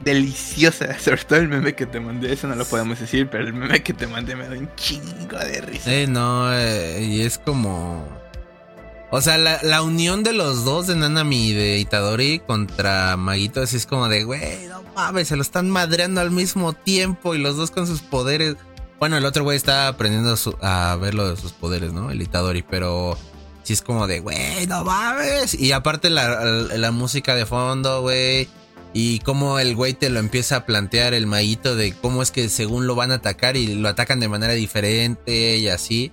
Deliciosa. 0.00 0.98
Sobre 0.98 1.24
todo 1.24 1.38
el 1.38 1.48
meme 1.48 1.74
que 1.74 1.86
te 1.86 2.00
mandé. 2.00 2.32
Eso 2.32 2.46
no 2.46 2.54
lo 2.54 2.64
podemos 2.64 2.98
decir, 2.98 3.28
pero 3.30 3.44
el 3.44 3.52
meme 3.52 3.82
que 3.82 3.92
te 3.92 4.06
mandé 4.06 4.36
me 4.36 4.48
da 4.48 4.56
un 4.56 4.70
chingo 4.76 5.38
de 5.38 5.60
risa. 5.60 5.92
Eh, 5.92 6.06
no, 6.06 6.52
eh, 6.52 7.02
y 7.02 7.22
es 7.22 7.38
como. 7.38 8.20
O 9.12 9.20
sea, 9.20 9.38
la, 9.38 9.82
unión 9.82 10.22
de 10.22 10.32
los 10.32 10.64
dos 10.64 10.86
de 10.86 10.94
Nanami 10.94 11.48
y 11.48 11.52
de 11.52 11.78
Itadori 11.78 12.38
contra 12.38 13.16
Maguito 13.16 13.60
así 13.60 13.76
es 13.76 13.84
como 13.84 14.08
de, 14.08 14.22
güey, 14.22 14.68
no 14.68 14.84
mames, 14.94 15.26
se 15.26 15.34
lo 15.34 15.42
están 15.42 15.68
madreando 15.68 16.20
al 16.20 16.30
mismo 16.30 16.74
tiempo 16.74 17.34
y 17.34 17.38
los 17.38 17.56
dos 17.56 17.72
con 17.72 17.88
sus 17.88 18.02
poderes. 18.02 18.54
Bueno, 19.00 19.16
el 19.16 19.24
otro 19.24 19.42
güey 19.42 19.56
está 19.56 19.88
aprendiendo 19.88 20.36
a 20.62 20.96
ver 21.00 21.14
lo 21.14 21.28
de 21.28 21.36
sus 21.36 21.50
poderes, 21.50 21.92
¿no? 21.92 22.12
El 22.12 22.22
Itadori, 22.22 22.62
pero 22.62 23.18
si 23.62 23.72
es 23.72 23.82
como 23.82 24.06
de, 24.06 24.20
güey, 24.20 24.66
no 24.66 24.84
mames. 24.84 25.54
Y 25.54 25.72
aparte 25.72 26.10
la, 26.10 26.90
música 26.92 27.34
de 27.34 27.46
fondo, 27.46 28.02
güey. 28.02 28.48
Y 28.92 29.20
cómo 29.20 29.60
el 29.60 29.76
güey 29.76 29.94
te 29.94 30.10
lo 30.10 30.18
empieza 30.18 30.56
a 30.56 30.66
plantear 30.66 31.14
el 31.14 31.26
maguito 31.26 31.76
de 31.76 31.92
cómo 31.92 32.22
es 32.22 32.32
que 32.32 32.48
según 32.48 32.88
lo 32.88 32.96
van 32.96 33.12
a 33.12 33.16
atacar 33.16 33.56
y 33.56 33.74
lo 33.74 33.88
atacan 33.88 34.18
de 34.18 34.28
manera 34.28 34.54
diferente 34.54 35.56
y 35.56 35.68
así. 35.68 36.12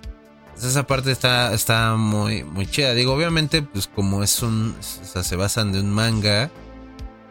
Esa 0.56 0.86
parte 0.86 1.12
está, 1.12 1.54
está 1.54 1.96
muy, 1.96 2.44
muy 2.44 2.68
chida. 2.68 2.94
Digo, 2.94 3.14
obviamente, 3.14 3.62
pues 3.62 3.88
como 3.88 4.24
es 4.24 4.42
un. 4.42 4.76
O 4.80 5.06
sea, 5.06 5.24
se 5.24 5.36
basan 5.36 5.72
de 5.72 5.80
un 5.80 5.92
manga. 5.92 6.52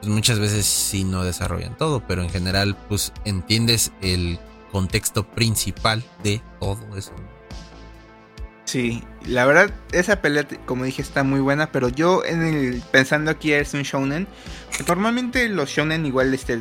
Pues 0.01 0.09
muchas 0.09 0.39
veces 0.39 0.67
sí 0.67 1.05
no 1.05 1.25
desarrollan 1.25 1.77
todo. 1.77 2.05
Pero 2.07 2.23
en 2.23 2.31
general, 2.31 2.77
pues 2.89 3.13
entiendes 3.25 3.93
el 4.01 4.39
contexto 4.71 5.29
principal 5.29 6.05
de 6.23 6.41
todo 6.61 6.97
eso. 6.97 7.13
Sí, 8.67 9.05
la 9.25 9.47
verdad, 9.47 9.71
esa 9.93 10.21
pelea, 10.21 10.45
como 10.67 10.85
dije, 10.85 11.01
está 11.01 11.23
muy 11.23 11.39
buena, 11.39 11.71
pero 11.71 11.89
yo 11.89 12.25
en 12.25 12.43
el, 12.43 12.83
pensando 12.91 13.31
aquí 13.31 13.53
es 13.53 13.73
un 13.75 13.83
shonen, 13.83 14.27
normalmente 14.89 15.49
los 15.49 15.71
shonen 15.71 16.05
igual 16.05 16.35
este, 16.35 16.61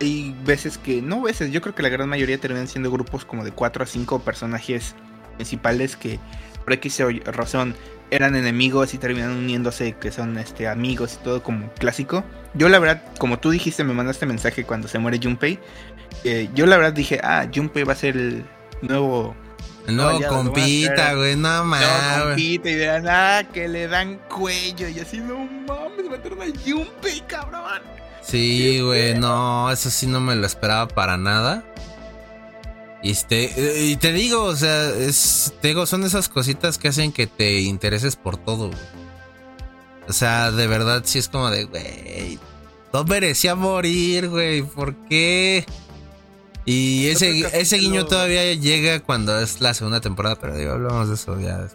hay 0.00 0.34
veces 0.44 0.78
que, 0.78 1.02
no 1.02 1.20
veces, 1.20 1.50
yo 1.50 1.60
creo 1.60 1.74
que 1.74 1.82
la 1.82 1.88
gran 1.88 2.08
mayoría 2.08 2.38
terminan 2.38 2.68
siendo 2.68 2.92
grupos 2.92 3.24
como 3.24 3.44
de 3.44 3.50
4 3.50 3.82
a 3.82 3.86
5 3.86 4.20
personajes 4.20 4.94
principales 5.34 5.96
que 5.96 6.20
por 6.62 6.72
X 6.74 7.02
razón 7.24 7.74
eran 8.12 8.36
enemigos 8.36 8.94
y 8.94 8.98
terminan 8.98 9.32
uniéndose, 9.32 9.94
que 9.94 10.12
son 10.12 10.38
este 10.38 10.68
amigos 10.68 11.18
y 11.20 11.24
todo 11.24 11.42
como 11.42 11.68
clásico. 11.74 12.22
Yo 12.54 12.68
la 12.68 12.78
verdad, 12.78 13.02
como 13.18 13.40
tú 13.40 13.50
dijiste, 13.50 13.82
me 13.82 13.92
mandaste 13.92 14.24
mensaje 14.24 14.64
cuando 14.64 14.86
se 14.86 15.00
muere 15.00 15.18
Junpei. 15.20 15.58
Eh, 16.22 16.48
yo 16.54 16.66
la 16.66 16.76
verdad 16.76 16.92
dije, 16.92 17.20
ah, 17.24 17.48
Junpei 17.52 17.82
va 17.82 17.92
a 17.92 17.96
ser 17.96 18.16
el 18.16 18.44
nuevo 18.82 19.34
no, 19.88 20.20
compita, 20.28 21.14
güey, 21.14 21.36
no 21.36 21.64
mames. 21.64 21.88
No, 22.18 22.24
compita, 22.24 22.70
y 22.70 22.74
de 22.74 23.00
nada 23.00 23.44
que 23.44 23.68
le 23.68 23.88
dan 23.88 24.20
cuello. 24.28 24.88
Y 24.88 25.00
así, 25.00 25.18
no 25.18 25.38
mames, 25.38 26.08
mataron 26.10 26.42
a 26.42 26.46
Junpei, 26.64 27.20
cabrón. 27.26 27.82
Sí, 28.22 28.80
güey, 28.80 29.18
no, 29.18 29.70
eso 29.70 29.88
sí 29.90 30.06
no 30.06 30.20
me 30.20 30.36
lo 30.36 30.46
esperaba 30.46 30.86
para 30.88 31.16
nada. 31.16 31.64
Y, 33.02 33.12
este, 33.12 33.52
y 33.86 33.96
te 33.96 34.12
digo, 34.12 34.42
o 34.44 34.56
sea, 34.56 34.90
es, 34.90 35.54
te 35.60 35.68
digo, 35.68 35.86
son 35.86 36.04
esas 36.04 36.28
cositas 36.28 36.78
que 36.78 36.88
hacen 36.88 37.12
que 37.12 37.26
te 37.26 37.60
intereses 37.60 38.16
por 38.16 38.36
todo, 38.36 38.68
güey. 38.68 38.98
O 40.08 40.12
sea, 40.12 40.50
de 40.50 40.66
verdad 40.66 41.02
sí 41.04 41.18
es 41.18 41.28
como 41.28 41.50
de, 41.50 41.64
güey, 41.64 42.38
no 42.92 43.04
merecía 43.04 43.54
morir, 43.54 44.28
güey, 44.28 44.62
¿por 44.62 44.94
qué? 45.06 45.64
Y 46.70 47.08
ese, 47.08 47.46
ese 47.58 47.78
guiño 47.78 48.04
todavía 48.04 48.52
llega 48.52 49.00
cuando 49.00 49.40
es 49.40 49.62
la 49.62 49.72
segunda 49.72 50.02
temporada, 50.02 50.36
pero 50.38 50.54
digo, 50.54 50.72
hablamos 50.72 51.08
de 51.08 51.14
eso 51.14 51.40
ya 51.40 51.66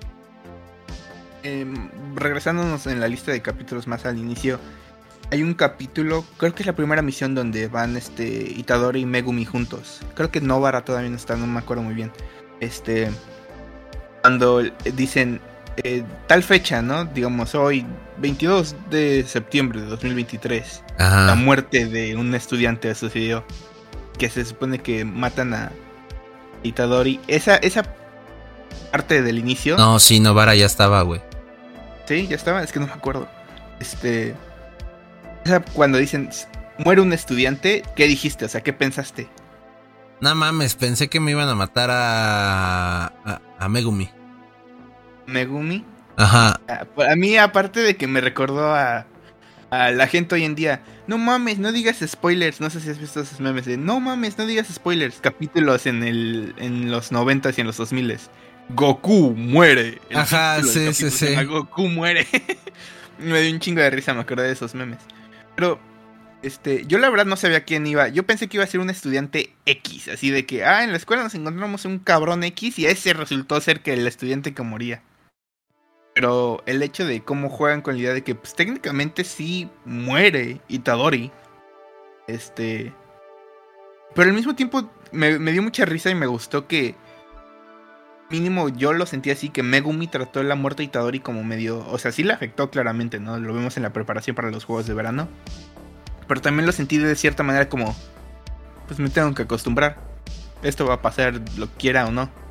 em, 1.41 1.89
regresándonos 2.13 2.85
en 2.85 2.99
la 2.99 3.07
lista 3.07 3.31
de 3.31 3.41
capítulos 3.41 3.87
más 3.87 4.05
al 4.05 4.19
inicio, 4.19 4.59
hay 5.31 5.41
un 5.41 5.55
capítulo, 5.55 6.23
creo 6.37 6.53
que 6.53 6.61
es 6.61 6.67
la 6.67 6.75
primera 6.75 7.01
misión 7.01 7.33
donde 7.33 7.67
van 7.69 7.97
este 7.97 8.23
Itadori 8.55 8.99
y 8.99 9.05
Megumi 9.07 9.45
juntos. 9.45 10.01
Creo 10.13 10.29
que 10.29 10.41
Novara 10.41 10.85
todavía 10.85 11.09
no 11.09 11.15
está, 11.15 11.35
no 11.37 11.47
me 11.47 11.57
acuerdo 11.57 11.81
muy 11.81 11.95
bien. 11.95 12.11
Este 12.59 13.09
cuando 14.21 14.61
dicen 14.93 15.41
eh, 15.77 16.03
tal 16.27 16.43
fecha, 16.43 16.83
¿no? 16.83 17.05
Digamos 17.05 17.55
hoy 17.55 17.83
22 18.19 18.75
de 18.91 19.25
septiembre 19.27 19.81
de 19.81 19.87
2023, 19.87 20.83
la 20.99 21.33
muerte 21.33 21.87
de 21.87 22.15
un 22.15 22.35
estudiante 22.35 22.93
sucedió 22.93 23.43
que 24.23 24.29
se 24.29 24.45
supone 24.45 24.79
que 24.79 25.03
matan 25.03 25.53
a 25.53 25.73
Itadori. 26.63 27.19
Esa, 27.27 27.57
esa 27.57 27.83
parte 28.89 29.21
del 29.21 29.37
inicio. 29.37 29.75
No, 29.75 29.99
sí, 29.99 30.21
Novara 30.21 30.55
ya 30.55 30.65
estaba, 30.65 31.01
güey. 31.01 31.19
Sí, 32.05 32.25
ya 32.27 32.37
estaba, 32.37 32.63
es 32.63 32.71
que 32.71 32.79
no 32.79 32.87
me 32.87 32.93
acuerdo. 32.93 33.27
Este. 33.81 34.33
Esa, 35.43 35.59
cuando 35.59 35.97
dicen 35.97 36.29
muere 36.77 37.01
un 37.01 37.11
estudiante, 37.11 37.83
¿qué 37.97 38.07
dijiste? 38.07 38.45
O 38.45 38.47
sea, 38.47 38.61
¿qué 38.61 38.71
pensaste? 38.71 39.27
No 40.21 40.33
mames, 40.35 40.75
pensé 40.75 41.09
que 41.09 41.19
me 41.19 41.31
iban 41.31 41.49
a 41.49 41.55
matar 41.55 41.89
a. 41.91 43.07
a, 43.25 43.41
a 43.59 43.67
Megumi. 43.67 44.09
¿Megumi? 45.27 45.85
Ajá. 46.15 46.61
A, 46.69 47.11
a 47.11 47.15
mí, 47.17 47.35
aparte 47.37 47.81
de 47.81 47.97
que 47.97 48.07
me 48.07 48.21
recordó 48.21 48.73
a 48.73 49.05
a 49.73 49.91
la 49.91 50.07
gente 50.07 50.35
hoy 50.35 50.43
en 50.43 50.55
día. 50.55 50.81
No 51.07 51.17
mames, 51.17 51.57
no 51.57 51.71
digas 51.71 51.97
spoilers. 52.05 52.61
No 52.61 52.69
sé 52.69 52.79
si 52.79 52.89
has 52.89 52.99
visto 52.99 53.21
esos 53.21 53.39
memes 53.39 53.65
de 53.65 53.77
no 53.77 53.99
mames, 53.99 54.37
no 54.37 54.45
digas 54.45 54.67
spoilers. 54.71 55.19
Capítulos 55.19 55.85
en 55.85 56.03
el 56.03 56.53
en 56.57 56.91
los 56.91 57.11
90 57.11 57.51
y 57.57 57.61
en 57.61 57.67
los 57.67 57.77
2000 57.77 58.17
Goku 58.69 59.33
muere. 59.35 59.99
Ajá, 60.13 60.61
sí, 60.63 60.93
sí, 60.93 61.09
sí. 61.09 61.35
Goku 61.43 61.87
muere. 61.87 62.27
me 63.19 63.41
dio 63.41 63.53
un 63.53 63.59
chingo 63.59 63.81
de 63.81 63.89
risa, 63.89 64.13
me 64.13 64.21
acordé 64.21 64.43
de 64.43 64.53
esos 64.53 64.75
memes. 64.75 64.99
Pero 65.55 65.79
este, 66.43 66.85
yo 66.85 66.97
la 66.97 67.09
verdad 67.09 67.25
no 67.25 67.35
sabía 67.35 67.63
quién 67.63 67.87
iba. 67.87 68.07
Yo 68.09 68.23
pensé 68.23 68.47
que 68.47 68.57
iba 68.57 68.63
a 68.63 68.67
ser 68.67 68.79
un 68.79 68.89
estudiante 68.89 69.53
X, 69.65 70.09
así 70.09 70.29
de 70.29 70.45
que, 70.45 70.63
ah, 70.63 70.83
en 70.83 70.91
la 70.91 70.97
escuela 70.97 71.23
nos 71.23 71.35
encontramos 71.35 71.85
un 71.85 71.99
cabrón 71.99 72.43
X 72.43 72.79
y 72.79 72.85
ese 72.85 73.13
resultó 73.13 73.59
ser 73.59 73.81
que 73.81 73.93
el 73.93 74.05
estudiante 74.07 74.53
que 74.53 74.61
moría. 74.61 75.01
Pero 76.13 76.61
el 76.65 76.83
hecho 76.83 77.05
de 77.05 77.23
cómo 77.23 77.49
juegan 77.49 77.81
con 77.81 77.95
la 77.95 78.01
idea 78.01 78.13
de 78.13 78.23
que 78.23 78.35
pues, 78.35 78.53
técnicamente 78.53 79.23
sí 79.23 79.69
muere 79.85 80.61
Itadori. 80.67 81.31
Este. 82.27 82.93
Pero 84.13 84.29
al 84.29 84.35
mismo 84.35 84.55
tiempo 84.55 84.89
me, 85.11 85.37
dio 85.39 85.63
mucha 85.63 85.85
risa 85.85 86.09
y 86.09 86.15
me 86.15 86.27
gustó 86.27 86.67
que. 86.67 86.95
Mínimo 88.29 88.69
yo 88.69 88.93
lo 88.93 89.05
sentí 89.05 89.29
así 89.29 89.49
que 89.49 89.61
Megumi 89.61 90.07
trató 90.07 90.41
la 90.41 90.55
muerte 90.55 90.81
de 90.81 90.85
Itadori 90.85 91.19
como 91.19 91.43
medio. 91.43 91.85
O 91.89 91.97
sea, 91.97 92.11
sí 92.11 92.23
le 92.23 92.33
afectó 92.33 92.69
claramente, 92.69 93.19
¿no? 93.19 93.37
Lo 93.37 93.53
vemos 93.53 93.77
en 93.77 93.83
la 93.83 93.93
preparación 93.93 94.35
para 94.35 94.49
los 94.49 94.65
juegos 94.65 94.87
de 94.87 94.93
verano. 94.93 95.27
Pero 96.27 96.41
también 96.41 96.65
lo 96.65 96.71
sentí 96.71 96.97
de 96.97 97.15
cierta 97.15 97.43
manera 97.43 97.69
como. 97.69 97.95
Pues 98.87 98.99
me 98.99 99.09
tengo 99.09 99.33
que 99.33 99.43
acostumbrar. 99.43 99.97
Esto 100.61 100.85
va 100.85 100.95
a 100.95 101.01
pasar, 101.01 101.41
lo 101.57 101.67
quiera 101.67 102.05
o 102.05 102.11
no 102.11 102.42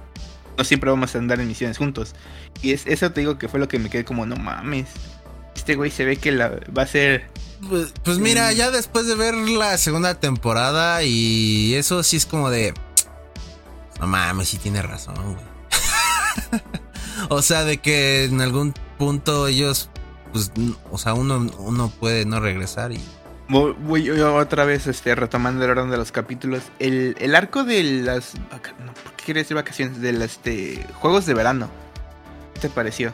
no 0.56 0.64
siempre 0.64 0.90
vamos 0.90 1.14
a 1.14 1.18
andar 1.18 1.40
en 1.40 1.48
misiones 1.48 1.78
juntos. 1.78 2.14
Y 2.60 2.72
es, 2.72 2.86
eso 2.86 3.10
te 3.12 3.20
digo 3.20 3.38
que 3.38 3.48
fue 3.48 3.60
lo 3.60 3.68
que 3.68 3.78
me 3.78 3.90
quedé 3.90 4.04
como, 4.04 4.26
no 4.26 4.36
mames. 4.36 4.88
Este 5.54 5.74
güey 5.74 5.90
se 5.90 6.04
ve 6.04 6.16
que 6.16 6.32
la, 6.32 6.60
va 6.76 6.82
a 6.82 6.86
ser... 6.86 7.30
Pues, 7.68 7.92
pues 8.02 8.18
mira, 8.18 8.52
ya 8.52 8.70
después 8.70 9.06
de 9.06 9.14
ver 9.14 9.34
la 9.34 9.78
segunda 9.78 10.18
temporada 10.18 11.04
y 11.04 11.74
eso 11.74 12.02
sí 12.02 12.16
es 12.16 12.26
como 12.26 12.50
de... 12.50 12.74
No 14.00 14.06
mames, 14.06 14.48
sí 14.48 14.58
tiene 14.58 14.82
razón, 14.82 15.14
güey. 15.14 15.52
o 17.28 17.42
sea, 17.42 17.64
de 17.64 17.78
que 17.78 18.24
en 18.24 18.40
algún 18.40 18.74
punto 18.98 19.46
ellos, 19.46 19.90
pues, 20.32 20.50
o 20.90 20.98
sea, 20.98 21.14
uno, 21.14 21.48
uno 21.58 21.92
puede 22.00 22.24
no 22.24 22.40
regresar 22.40 22.92
y 22.92 23.00
Voy, 23.52 24.08
otra 24.10 24.64
vez 24.64 24.86
este, 24.86 25.14
retomando 25.14 25.62
el 25.64 25.70
orden 25.70 25.90
de 25.90 25.98
los 25.98 26.10
capítulos. 26.10 26.62
El, 26.78 27.14
el 27.20 27.34
arco 27.34 27.64
de 27.64 27.82
las. 27.82 28.32
¿Por 28.50 29.12
qué 29.16 29.24
quiere 29.24 29.40
decir 29.40 29.54
vacaciones? 29.54 30.00
De 30.00 30.12
los 30.12 30.22
este, 30.22 30.86
juegos 30.94 31.26
de 31.26 31.34
verano. 31.34 31.68
¿Qué 32.54 32.60
te 32.60 32.68
pareció? 32.70 33.12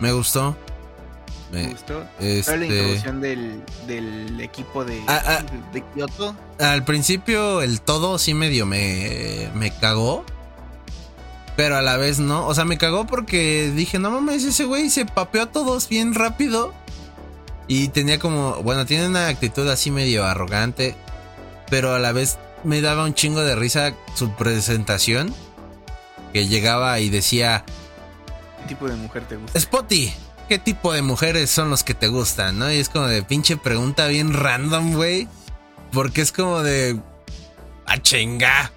Me 0.00 0.12
gustó. 0.12 0.56
Me, 1.52 1.68
gustó. 1.68 2.02
Este... 2.18 2.56
la 2.56 2.64
introducción 2.64 3.20
del, 3.20 3.62
del 3.86 4.40
equipo 4.40 4.84
de, 4.84 5.00
ah, 5.06 5.22
ah. 5.24 5.42
de 5.72 5.82
Kyoto. 5.94 6.34
Al 6.58 6.84
principio, 6.84 7.60
el 7.60 7.80
todo 7.82 8.18
sí 8.18 8.32
medio 8.32 8.64
me, 8.64 9.50
me 9.54 9.70
cagó. 9.70 10.24
Pero 11.56 11.76
a 11.76 11.82
la 11.82 11.98
vez 11.98 12.18
no. 12.18 12.46
O 12.46 12.54
sea, 12.54 12.64
me 12.64 12.78
cagó 12.78 13.06
porque 13.06 13.70
dije, 13.76 13.98
no 13.98 14.10
mames, 14.10 14.44
ese 14.44 14.64
güey 14.64 14.88
se 14.88 15.04
papeó 15.04 15.42
a 15.42 15.46
todos 15.46 15.88
bien 15.88 16.14
rápido. 16.14 16.72
Y 17.66 17.88
tenía 17.88 18.18
como, 18.18 18.62
bueno, 18.62 18.84
tiene 18.86 19.06
una 19.08 19.28
actitud 19.28 19.68
así 19.68 19.90
medio 19.90 20.24
arrogante, 20.24 20.94
pero 21.70 21.94
a 21.94 21.98
la 21.98 22.12
vez 22.12 22.38
me 22.62 22.80
daba 22.80 23.04
un 23.04 23.14
chingo 23.14 23.42
de 23.42 23.56
risa 23.56 23.94
su 24.14 24.34
presentación, 24.34 25.34
que 26.32 26.46
llegaba 26.46 26.98
y 27.00 27.10
decía... 27.10 27.64
¿Qué 28.62 28.68
tipo 28.68 28.88
de 28.88 28.96
mujer 28.96 29.24
te 29.28 29.36
gusta? 29.36 29.58
Spotty, 29.58 30.12
¿qué 30.48 30.58
tipo 30.58 30.92
de 30.92 31.02
mujeres 31.02 31.50
son 31.50 31.70
los 31.70 31.84
que 31.84 31.94
te 31.94 32.08
gustan? 32.08 32.58
¿No? 32.58 32.70
Y 32.70 32.76
es 32.76 32.88
como 32.88 33.06
de 33.06 33.22
pinche 33.22 33.56
pregunta 33.56 34.06
bien 34.08 34.32
random, 34.32 34.94
güey. 34.94 35.28
Porque 35.92 36.22
es 36.22 36.32
como 36.32 36.62
de... 36.62 36.98
¡A 37.86 37.98
chinga! 37.98 38.72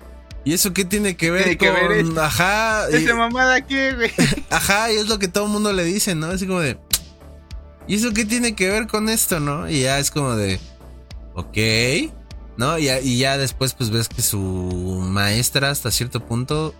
¿Y 0.46 0.54
eso 0.54 0.72
qué 0.74 0.86
tiene 0.86 1.18
que 1.18 1.32
ver 1.32 1.58
con...? 1.58 1.58
Que 1.58 1.72
ver 1.72 2.20
Ajá. 2.20 2.88
¿Esa 2.90 3.16
mamada 3.16 3.60
qué, 3.62 3.94
güey? 3.94 4.12
Ajá, 4.50 4.92
y 4.92 4.98
es 4.98 5.08
lo 5.08 5.20
que 5.20 5.28
todo 5.28 5.46
el 5.46 5.52
mundo 5.52 5.74
le 5.74 5.84
dice, 5.84 6.16
¿no? 6.16 6.28
Así 6.28 6.48
como 6.48 6.60
de... 6.62 6.78
¿Y 7.88 7.96
eso 7.96 8.14
qué 8.14 8.26
tiene 8.26 8.56
que 8.56 8.70
ver 8.70 8.88
con 8.88 9.10
esto, 9.10 9.40
no? 9.40 9.70
Y 9.70 9.82
ya 9.82 10.00
es 10.00 10.12
como 10.12 10.36
de, 10.36 10.60
ok, 11.36 11.58
¿no? 12.58 12.78
Y, 12.78 12.90
y 12.90 13.18
ya 13.18 13.38
después 13.38 13.74
pues 13.74 13.90
ves 13.90 14.10
que 14.10 14.22
su 14.22 14.40
maestra 14.40 15.70
hasta 15.70 15.92
cierto 15.92 16.26
punto 16.26 16.74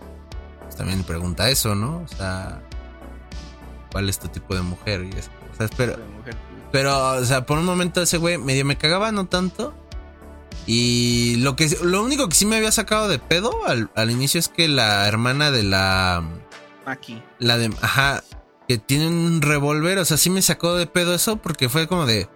pues, 0.62 0.76
también 0.76 1.02
pregunta 1.02 1.48
eso, 1.48 1.74
¿no? 1.74 2.02
O 2.04 2.08
sea, 2.08 2.60
¿cuál 3.90 4.08
es 4.08 4.18
tu 4.18 4.28
tipo 4.28 4.54
de 4.54 4.60
mujer? 4.60 5.04
Y 5.04 5.16
es, 5.16 5.30
o 5.52 5.56
sea, 5.56 5.66
espero, 5.66 5.96
pero, 6.70 7.12
o 7.12 7.24
sea, 7.24 7.46
por 7.46 7.58
un 7.58 7.64
momento 7.64 8.02
ese 8.02 8.18
güey 8.18 8.36
medio 8.36 8.64
me 8.64 8.76
cagaba, 8.76 9.10
no 9.12 9.26
tanto. 9.26 9.74
Y 10.66 11.36
lo 11.36 11.56
que 11.56 11.74
lo 11.82 12.04
único 12.04 12.28
que 12.28 12.34
sí 12.34 12.44
me 12.44 12.56
había 12.56 12.70
sacado 12.70 13.08
de 13.08 13.18
pedo 13.18 13.66
al, 13.66 13.90
al 13.94 14.10
inicio 14.10 14.38
es 14.38 14.48
que 14.48 14.68
la 14.68 15.08
hermana 15.08 15.50
de 15.50 15.62
la... 15.62 16.22
Aquí. 16.84 17.22
La 17.38 17.56
de... 17.56 17.72
Ajá, 17.80 18.22
que 18.68 18.78
tiene 18.78 19.08
un 19.08 19.40
revólver. 19.40 19.98
O 19.98 20.04
sea, 20.04 20.18
sí 20.18 20.28
me 20.30 20.42
sacó 20.42 20.74
de 20.74 20.86
pedo 20.86 21.14
eso 21.14 21.38
porque 21.38 21.68
fue 21.68 21.88
como 21.88 22.06
de. 22.06 22.28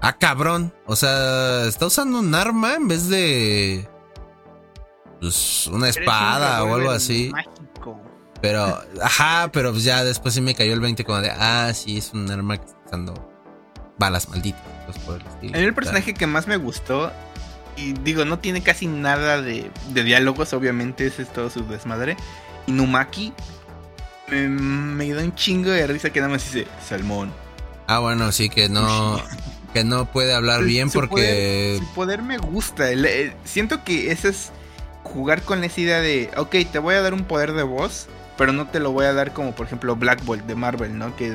Ah, 0.00 0.16
cabrón. 0.16 0.74
O 0.86 0.96
sea, 0.96 1.66
está 1.66 1.86
usando 1.86 2.18
un 2.18 2.34
arma 2.34 2.74
en 2.74 2.88
vez 2.88 3.08
de. 3.08 3.88
Pues 5.20 5.68
una 5.68 5.88
espada 5.88 6.64
o 6.64 6.74
algo 6.74 6.90
así. 6.90 7.30
Pero, 8.40 8.82
ajá, 9.00 9.50
pero 9.52 9.70
pues 9.70 9.84
ya 9.84 10.02
después 10.02 10.34
sí 10.34 10.40
me 10.40 10.56
cayó 10.56 10.72
el 10.72 10.80
20 10.80 11.04
como 11.04 11.20
de, 11.20 11.30
ah, 11.30 11.70
sí, 11.72 11.98
es 11.98 12.12
un 12.12 12.28
arma 12.28 12.56
que 12.56 12.64
está 12.64 12.78
usando 12.86 13.30
balas 13.98 14.28
malditas. 14.28 14.60
Pues 14.86 14.98
por 14.98 15.20
el 15.20 15.26
estilo. 15.28 15.58
el 15.58 15.74
personaje 15.74 16.12
que 16.12 16.26
más 16.26 16.48
me 16.48 16.56
gustó, 16.56 17.12
y 17.76 17.92
digo, 17.92 18.24
no 18.24 18.40
tiene 18.40 18.60
casi 18.60 18.88
nada 18.88 19.40
de, 19.40 19.70
de 19.90 20.02
diálogos, 20.02 20.52
obviamente, 20.54 21.06
ese 21.06 21.22
es 21.22 21.32
todo 21.32 21.50
su 21.50 21.64
desmadre. 21.68 22.16
Inumaki 22.66 23.32
me, 24.32 25.12
da 25.12 25.22
un 25.22 25.34
chingo 25.34 25.70
de 25.70 25.86
risa 25.86 26.10
que 26.10 26.20
nada 26.20 26.32
más 26.32 26.44
dice 26.44 26.66
salmón. 26.86 27.32
Ah, 27.86 27.98
bueno, 27.98 28.32
sí, 28.32 28.48
que 28.48 28.68
no, 28.68 29.20
que 29.72 29.84
no 29.84 30.06
puede 30.06 30.34
hablar 30.34 30.62
bien 30.64 30.90
porque... 30.90 31.78
su 31.78 31.94
poder 31.94 32.22
me 32.22 32.38
gusta. 32.38 32.86
siento 33.44 33.84
que 33.84 34.10
ese 34.10 34.28
es 34.30 34.52
jugar 35.02 35.42
con 35.42 35.64
esa 35.64 35.80
idea 35.80 36.00
de, 36.00 36.30
ok, 36.36 36.56
te 36.70 36.78
voy 36.78 36.94
a 36.94 37.02
dar 37.02 37.14
un 37.14 37.24
poder 37.24 37.52
de 37.52 37.62
voz, 37.62 38.06
pero 38.38 38.52
no 38.52 38.68
te 38.68 38.80
lo 38.80 38.92
voy 38.92 39.06
a 39.06 39.12
dar 39.12 39.32
como 39.32 39.54
por 39.54 39.66
ejemplo 39.66 39.96
Black 39.96 40.24
Bolt 40.24 40.44
de 40.46 40.54
Marvel, 40.54 40.96
¿no? 40.96 41.14
Que 41.16 41.30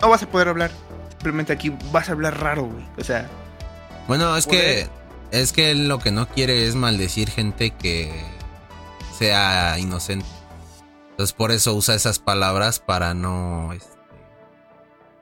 no 0.00 0.08
vas 0.08 0.22
a 0.22 0.26
poder 0.26 0.48
hablar. 0.48 0.70
Simplemente 1.10 1.52
aquí 1.52 1.72
vas 1.92 2.08
a 2.08 2.12
hablar 2.12 2.40
raro, 2.40 2.64
güey. 2.64 2.84
O 2.98 3.04
sea... 3.04 3.28
Bueno, 4.08 4.36
es 4.36 4.46
que... 4.46 4.88
Es 5.30 5.52
que 5.52 5.72
él 5.72 5.88
lo 5.88 5.98
que 5.98 6.12
no 6.12 6.28
quiere 6.28 6.68
es 6.68 6.76
maldecir 6.76 7.28
gente 7.28 7.70
que 7.70 8.24
sea 9.18 9.78
inocente. 9.80 10.26
Entonces 11.14 11.32
por 11.32 11.52
eso 11.52 11.74
usa 11.74 11.94
esas 11.94 12.18
palabras 12.18 12.80
para 12.80 13.14
no, 13.14 13.72
este, 13.72 13.96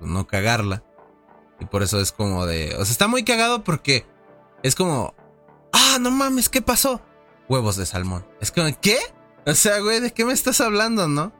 no 0.01 0.27
cagarla. 0.27 0.83
Y 1.61 1.67
por 1.67 1.83
eso 1.83 2.01
es 2.01 2.13
como 2.13 2.47
de... 2.47 2.75
O 2.79 2.85
sea, 2.87 2.93
está 2.93 3.09
muy 3.09 3.25
cagado 3.25 3.63
porque 3.63 4.07
es 4.63 4.75
como... 4.75 5.15
Ah, 5.71 5.99
no 6.01 6.11
mames, 6.11 6.49
¿qué 6.49 6.63
pasó? 6.63 7.03
Huevos 7.47 7.77
de 7.77 7.85
salmón. 7.85 8.27
Es 8.41 8.51
como, 8.51 8.69
¿qué? 8.81 8.97
O 9.45 9.53
sea, 9.53 9.81
güey, 9.81 10.01
¿de 10.01 10.15
qué 10.15 10.25
me 10.25 10.33
estás 10.33 10.63
hablando, 10.63 11.09
no? 11.09 11.31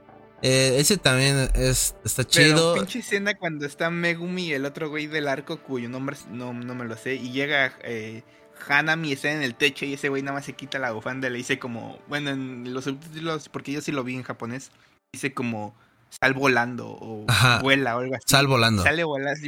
Eh, 0.43 0.77
ese 0.79 0.99
también 0.99 1.51
es, 1.55 1.95
está 2.05 2.25
chido. 2.25 2.75
Pero 2.75 2.85
pinche 2.85 2.99
escena 2.99 3.35
cuando 3.39 3.65
está 3.65 3.89
Megumi 3.89 4.49
y 4.49 4.53
el 4.53 4.67
otro 4.67 4.91
güey 4.91 5.07
del 5.07 5.29
arco, 5.29 5.63
cuyo 5.63 5.89
nombre 5.89 6.17
no, 6.31 6.53
no 6.53 6.75
me 6.75 6.85
lo 6.85 6.97
sé, 6.99 7.15
y 7.15 7.31
llega 7.31 7.73
eh, 7.85 8.23
Hanami 8.69 9.13
está 9.13 9.31
en 9.33 9.43
el 9.43 9.55
techo 9.55 9.85
y 9.85 9.95
ese 9.95 10.09
güey 10.09 10.23
nada 10.23 10.37
más 10.37 10.45
se 10.45 10.55
quita 10.55 10.79
la 10.79 10.93
bufanda 10.93 11.29
y 11.29 11.33
le 11.33 11.39
dice 11.39 11.59
como, 11.59 11.99
bueno, 12.09 12.31
en 12.31 12.73
los 12.73 12.85
subtítulos, 12.85 13.49
porque 13.49 13.73
yo 13.73 13.81
sí 13.81 13.93
lo 13.93 14.05
vi 14.05 14.15
en 14.15 14.23
japonés, 14.23 14.71
dice 15.13 15.33
como 15.35 15.75
sal 16.09 16.35
volando 16.35 16.89
o 16.89 17.27
vuela 17.63 17.97
o 17.97 18.01
algo 18.01 18.15
así. 18.15 18.25
Sal 18.27 18.47
volando. 18.47 18.83
Sale 18.83 19.05
volando. 19.05 19.41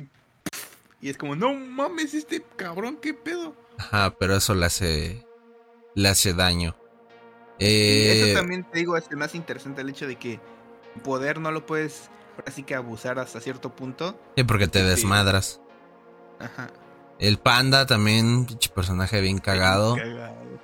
Y 1.00 1.10
es 1.10 1.18
como, 1.18 1.36
no 1.36 1.54
mames, 1.54 2.14
este 2.14 2.42
cabrón, 2.56 2.98
qué 3.00 3.12
pedo. 3.12 3.54
Ajá, 3.78 4.14
pero 4.18 4.36
eso 4.36 4.54
le 4.54 4.66
hace, 4.66 5.26
le 5.94 6.08
hace 6.08 6.32
daño. 6.32 6.74
eso 7.58 8.26
eh, 8.26 8.32
también 8.34 8.64
te 8.64 8.78
digo, 8.78 8.96
es 8.96 9.04
el 9.10 9.18
más 9.18 9.34
interesante 9.34 9.82
el 9.82 9.90
hecho 9.90 10.06
de 10.06 10.16
que 10.16 10.40
poder 11.02 11.40
no 11.40 11.50
lo 11.50 11.66
puedes 11.66 12.08
así 12.46 12.62
que 12.62 12.74
abusar 12.74 13.18
hasta 13.18 13.40
cierto 13.40 13.74
punto. 13.74 14.18
Sí, 14.36 14.44
porque 14.44 14.68
te 14.68 14.82
desmadras. 14.82 15.60
Ajá. 16.38 16.70
El 17.18 17.38
panda 17.38 17.86
también, 17.86 18.46
personaje 18.74 19.20
bien 19.20 19.38
cagado. 19.38 19.96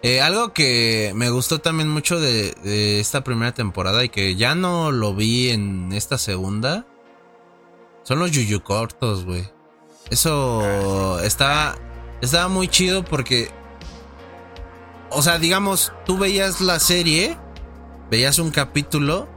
Eh, 0.02 0.20
algo 0.20 0.52
que 0.52 1.12
me 1.14 1.28
gustó 1.30 1.60
también 1.60 1.88
mucho 1.88 2.18
de, 2.18 3.00
esta 3.00 3.22
primera 3.22 3.52
temporada 3.52 4.02
y 4.04 4.08
que 4.08 4.34
ya 4.34 4.54
no 4.54 4.92
lo 4.92 5.14
vi 5.14 5.50
en 5.50 5.92
esta 5.92 6.18
segunda. 6.18 6.86
Son 8.02 8.18
los 8.18 8.30
yuyu 8.30 8.62
cortos, 8.62 9.24
güey. 9.24 9.48
Eso 10.10 10.62
ah, 10.64 11.20
estaba, 11.24 11.76
estaba 12.20 12.48
muy 12.48 12.68
chido 12.68 13.04
porque... 13.04 13.50
O 15.10 15.22
sea, 15.22 15.38
digamos, 15.38 15.92
tú 16.06 16.18
veías 16.18 16.60
la 16.60 16.78
serie, 16.78 17.36
veías 18.10 18.38
un 18.38 18.50
capítulo 18.50 19.28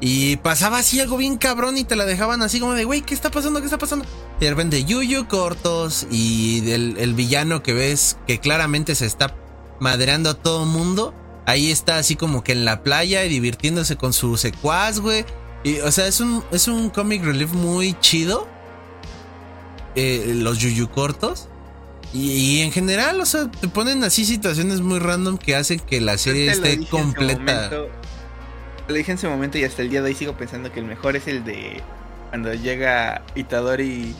y 0.00 0.36
pasaba 0.38 0.78
así 0.78 1.00
algo 1.00 1.16
bien 1.16 1.38
cabrón 1.38 1.78
y 1.78 1.84
te 1.84 1.94
la 1.94 2.04
dejaban 2.04 2.42
así 2.42 2.58
como 2.58 2.74
de, 2.74 2.84
güey, 2.84 3.02
¿qué 3.02 3.14
está 3.14 3.30
pasando? 3.30 3.60
¿Qué 3.60 3.66
está 3.66 3.78
pasando? 3.78 4.04
Y 4.42 4.44
de 4.44 4.50
repente 4.50 4.82
Yuyu 4.82 5.28
cortos 5.28 6.04
y 6.10 6.68
el 6.72 7.14
villano 7.14 7.62
que 7.62 7.72
ves 7.72 8.18
que 8.26 8.40
claramente 8.40 8.96
se 8.96 9.06
está 9.06 9.36
madreando 9.78 10.30
a 10.30 10.34
todo 10.34 10.66
mundo. 10.66 11.14
Ahí 11.46 11.70
está 11.70 11.98
así 11.98 12.16
como 12.16 12.42
que 12.42 12.50
en 12.50 12.64
la 12.64 12.82
playa 12.82 13.24
y 13.24 13.28
divirtiéndose 13.28 13.94
con 13.94 14.12
su 14.12 14.36
secuaz, 14.36 14.98
güey. 14.98 15.24
Y, 15.62 15.78
o 15.78 15.92
sea, 15.92 16.08
es 16.08 16.20
un, 16.20 16.42
es 16.50 16.66
un 16.66 16.90
comic 16.90 17.22
relief 17.22 17.52
muy 17.52 17.96
chido. 18.00 18.48
Eh, 19.94 20.32
los 20.34 20.58
Yuyu 20.58 20.90
cortos. 20.90 21.48
Y, 22.12 22.62
en 22.62 22.72
general, 22.72 23.20
o 23.20 23.26
sea, 23.26 23.48
te 23.48 23.68
ponen 23.68 24.02
así 24.02 24.24
situaciones 24.24 24.80
muy 24.80 24.98
random 24.98 25.38
que 25.38 25.54
hacen 25.54 25.78
que 25.78 26.00
la 26.00 26.18
serie 26.18 26.50
esté 26.50 26.84
completa 26.86 27.70
lo 28.88 28.94
dije 28.94 29.12
en 29.12 29.18
ese 29.18 29.28
momento 29.28 29.56
y 29.58 29.62
hasta 29.64 29.82
el 29.82 29.90
día 29.90 30.02
de 30.02 30.08
hoy 30.08 30.14
sigo 30.16 30.36
pensando 30.36 30.72
que 30.72 30.80
el 30.80 30.86
mejor 30.86 31.14
es 31.14 31.28
el 31.28 31.44
de 31.44 31.80
cuando 32.30 32.52
llega 32.54 33.22
Itadori. 33.34 34.16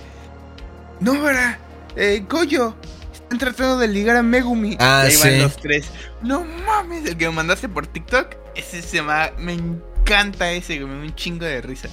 No, 1.02 1.20
para, 1.20 1.58
eh, 1.96 2.24
Goyo, 2.28 2.76
están 3.12 3.38
tratando 3.38 3.78
de 3.78 3.88
ligar 3.88 4.16
a 4.16 4.22
Megumi. 4.22 4.76
Ah, 4.78 5.02
ahí 5.02 5.16
van 5.16 5.42
los 5.42 5.56
tres. 5.56 5.86
No 6.22 6.44
mames, 6.44 7.04
el 7.06 7.16
que 7.16 7.26
me 7.26 7.34
mandaste 7.34 7.68
por 7.68 7.88
TikTok, 7.88 8.36
ese 8.54 8.82
se 8.82 9.02
me, 9.02 9.32
me 9.38 9.54
encanta 9.54 10.52
ese, 10.52 10.78
me 10.78 10.94
da 10.94 11.00
un 11.00 11.14
chingo 11.16 11.44
de 11.44 11.60
risa. 11.60 11.88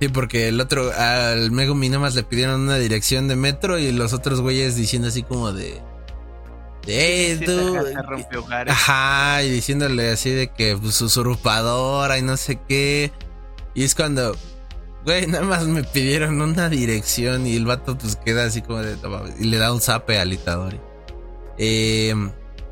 Sí, 0.00 0.08
porque 0.08 0.48
el 0.48 0.60
otro, 0.60 0.92
al 0.92 1.50
Megumi 1.50 1.88
nada 1.88 2.00
más 2.00 2.14
le 2.14 2.24
pidieron 2.24 2.60
una 2.60 2.76
dirección 2.76 3.26
de 3.26 3.36
metro 3.36 3.78
y 3.78 3.90
los 3.90 4.12
otros 4.12 4.40
güeyes 4.40 4.76
diciendo 4.76 5.08
así 5.08 5.22
como 5.22 5.52
de... 5.52 5.80
Eh, 6.88 7.40
Ajá, 8.66 9.44
y 9.44 9.50
diciéndole 9.50 10.10
así 10.10 10.30
de 10.30 10.48
que 10.48 10.76
pues, 10.76 11.00
usurpadora 11.00 12.18
y 12.18 12.22
no 12.22 12.36
sé 12.36 12.58
qué. 12.68 13.12
Y 13.74 13.84
es 13.84 13.94
cuando, 13.94 14.36
güey, 15.04 15.26
nada 15.26 15.44
más 15.44 15.64
me 15.66 15.84
pidieron 15.84 16.40
una 16.40 16.68
dirección 16.68 17.46
y 17.46 17.56
el 17.56 17.64
vato 17.64 17.96
pues 17.98 18.16
queda 18.16 18.44
así 18.44 18.62
como 18.62 18.80
de... 18.82 18.96
Y 19.38 19.44
le 19.44 19.58
da 19.58 19.72
un 19.72 19.80
zape 19.80 20.18
al 20.18 20.32
Itadori. 20.32 20.80
Eh, 21.58 22.14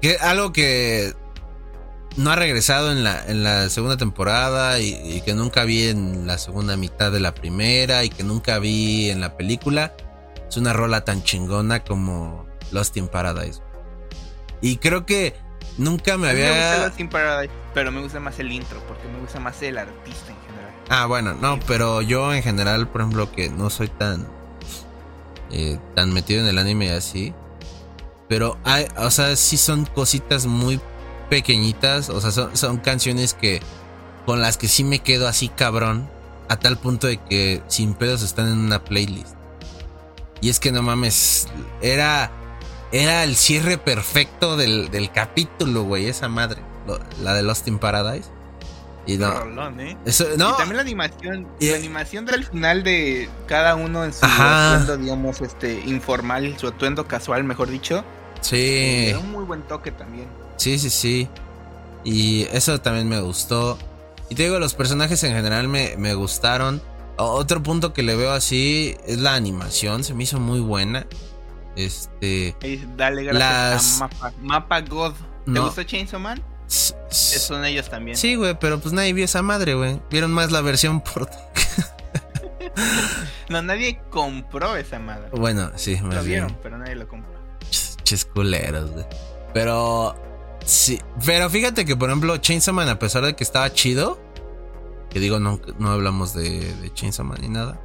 que, 0.00 0.16
algo 0.16 0.52
que 0.52 1.14
no 2.16 2.30
ha 2.30 2.36
regresado 2.36 2.90
en 2.92 3.04
la, 3.04 3.24
en 3.26 3.44
la 3.44 3.68
segunda 3.68 3.96
temporada 3.96 4.80
y, 4.80 4.94
y, 5.04 5.20
que 5.22 5.34
nunca 5.34 5.64
vi 5.64 5.88
en 5.88 6.26
la 6.26 6.38
segunda 6.38 6.76
mitad 6.76 7.12
de 7.12 7.20
la 7.20 7.34
primera 7.34 8.04
y 8.04 8.10
que 8.10 8.24
nunca 8.24 8.58
vi 8.58 9.10
en 9.10 9.20
la 9.20 9.36
película. 9.36 9.94
Es 10.48 10.56
una 10.56 10.72
rola 10.72 11.04
tan 11.04 11.22
chingona 11.22 11.84
como 11.84 12.46
Lost 12.72 12.96
in 12.96 13.08
Paradise. 13.08 13.60
Y 14.60 14.76
creo 14.76 15.06
que 15.06 15.34
nunca 15.78 16.16
me 16.16 16.28
había. 16.28 16.50
Me 16.50 16.88
gusta 16.88 17.08
Paradise, 17.10 17.52
pero 17.74 17.92
me 17.92 18.00
gusta 18.00 18.20
más 18.20 18.38
el 18.38 18.52
intro, 18.52 18.82
porque 18.86 19.06
me 19.08 19.20
gusta 19.20 19.40
más 19.40 19.60
el 19.62 19.78
artista 19.78 20.30
en 20.30 20.36
general. 20.36 20.49
Ah, 20.90 21.06
bueno, 21.06 21.34
no, 21.34 21.60
pero 21.68 22.02
yo 22.02 22.34
en 22.34 22.42
general, 22.42 22.88
por 22.88 23.00
ejemplo, 23.00 23.30
que 23.30 23.48
no 23.48 23.70
soy 23.70 23.86
tan. 23.86 24.26
Eh, 25.52 25.78
tan 25.94 26.12
metido 26.12 26.40
en 26.42 26.48
el 26.48 26.58
anime 26.58 26.90
así. 26.90 27.32
Pero 28.28 28.58
hay, 28.64 28.86
o 28.96 29.10
sea, 29.10 29.34
sí 29.36 29.56
son 29.56 29.86
cositas 29.86 30.46
muy 30.46 30.80
pequeñitas. 31.28 32.10
O 32.10 32.20
sea, 32.20 32.32
son, 32.32 32.78
canciones 32.78 33.34
que. 33.34 33.62
con 34.26 34.40
las 34.40 34.58
que 34.58 34.66
sí 34.66 34.82
me 34.82 34.98
quedo 34.98 35.28
así 35.28 35.48
cabrón. 35.48 36.10
A 36.48 36.56
tal 36.56 36.76
punto 36.76 37.06
de 37.06 37.18
que 37.18 37.62
sin 37.68 37.94
pedos 37.94 38.22
están 38.22 38.48
en 38.48 38.58
una 38.58 38.82
playlist. 38.82 39.36
Y 40.40 40.48
es 40.48 40.58
que 40.58 40.72
no 40.72 40.82
mames. 40.82 41.46
Era 41.80 42.32
era 42.90 43.22
el 43.22 43.36
cierre 43.36 43.78
perfecto 43.78 44.56
del, 44.56 45.10
capítulo, 45.14 45.84
güey, 45.84 46.06
esa 46.08 46.28
madre. 46.28 46.62
La 47.22 47.34
de 47.34 47.42
Lost 47.42 47.68
in 47.68 47.78
Paradise. 47.78 48.28
Y 49.06 49.16
no. 49.16 49.32
¿eh? 49.78 49.96
y 50.04 50.38
también 50.38 50.76
la 50.76 50.82
animación. 50.82 51.48
la 51.58 51.76
animación 51.76 52.26
del 52.26 52.44
final 52.44 52.82
de 52.82 53.28
cada 53.46 53.74
uno 53.74 54.04
en 54.04 54.12
su 54.12 54.24
atuendo, 54.24 54.96
digamos, 54.98 55.40
este, 55.40 55.80
informal, 55.86 56.56
su 56.58 56.68
atuendo 56.68 57.06
casual, 57.06 57.44
mejor 57.44 57.70
dicho. 57.70 58.04
Sí. 58.40 59.06
Era 59.08 59.18
un 59.18 59.32
muy 59.32 59.44
buen 59.44 59.62
toque 59.62 59.90
también. 59.90 60.28
Sí, 60.56 60.78
sí, 60.78 60.90
sí. 60.90 61.28
Y 62.04 62.42
eso 62.52 62.80
también 62.80 63.08
me 63.08 63.20
gustó. 63.20 63.78
Y 64.28 64.34
te 64.34 64.44
digo, 64.44 64.58
los 64.58 64.74
personajes 64.74 65.22
en 65.24 65.34
general 65.34 65.68
me, 65.68 65.96
me 65.96 66.14
gustaron. 66.14 66.80
Otro 67.16 67.62
punto 67.62 67.92
que 67.92 68.02
le 68.02 68.16
veo 68.16 68.32
así 68.32 68.96
es 69.06 69.18
la 69.18 69.34
animación. 69.34 70.04
Se 70.04 70.14
me 70.14 70.22
hizo 70.22 70.40
muy 70.40 70.60
buena. 70.60 71.06
Este. 71.76 72.56
Dale 72.96 73.24
gracias 73.24 74.00
a 74.00 74.04
Mapa, 74.04 74.32
Mapa 74.40 74.80
God. 74.82 75.14
¿Te 75.44 75.58
gustó 75.58 75.82
Chainsaw 75.82 76.20
Man? 76.20 76.42
Son 76.70 77.64
ellos 77.64 77.90
también. 77.90 78.16
Sí, 78.16 78.36
güey, 78.36 78.56
pero 78.58 78.78
pues 78.78 78.94
nadie 78.94 79.12
vio 79.12 79.24
esa 79.24 79.42
madre, 79.42 79.74
güey. 79.74 80.00
Vieron 80.10 80.30
más 80.30 80.52
la 80.52 80.60
versión 80.60 81.00
por. 81.00 81.28
no, 83.48 83.62
nadie 83.62 84.00
compró 84.10 84.76
esa 84.76 85.00
madre. 85.00 85.30
Bueno, 85.32 85.72
sí, 85.74 85.98
Lo 85.98 86.22
vieron, 86.22 86.56
pero 86.62 86.78
nadie 86.78 86.94
lo 86.94 87.08
compró. 87.08 87.32
Chisculeros, 88.04 88.92
güey. 88.92 89.04
Pero. 89.52 90.16
Sí, 90.64 91.00
pero 91.24 91.50
fíjate 91.50 91.84
que, 91.84 91.96
por 91.96 92.10
ejemplo, 92.10 92.36
Chainsaw 92.36 92.74
Man, 92.74 92.88
a 92.88 92.98
pesar 92.98 93.24
de 93.24 93.34
que 93.34 93.42
estaba 93.42 93.72
chido, 93.72 94.20
que 95.08 95.18
digo, 95.18 95.40
no, 95.40 95.60
no 95.78 95.90
hablamos 95.90 96.34
de, 96.34 96.72
de 96.74 96.94
Chainsaw 96.94 97.24
Man 97.24 97.38
ni 97.40 97.48
nada. 97.48 97.80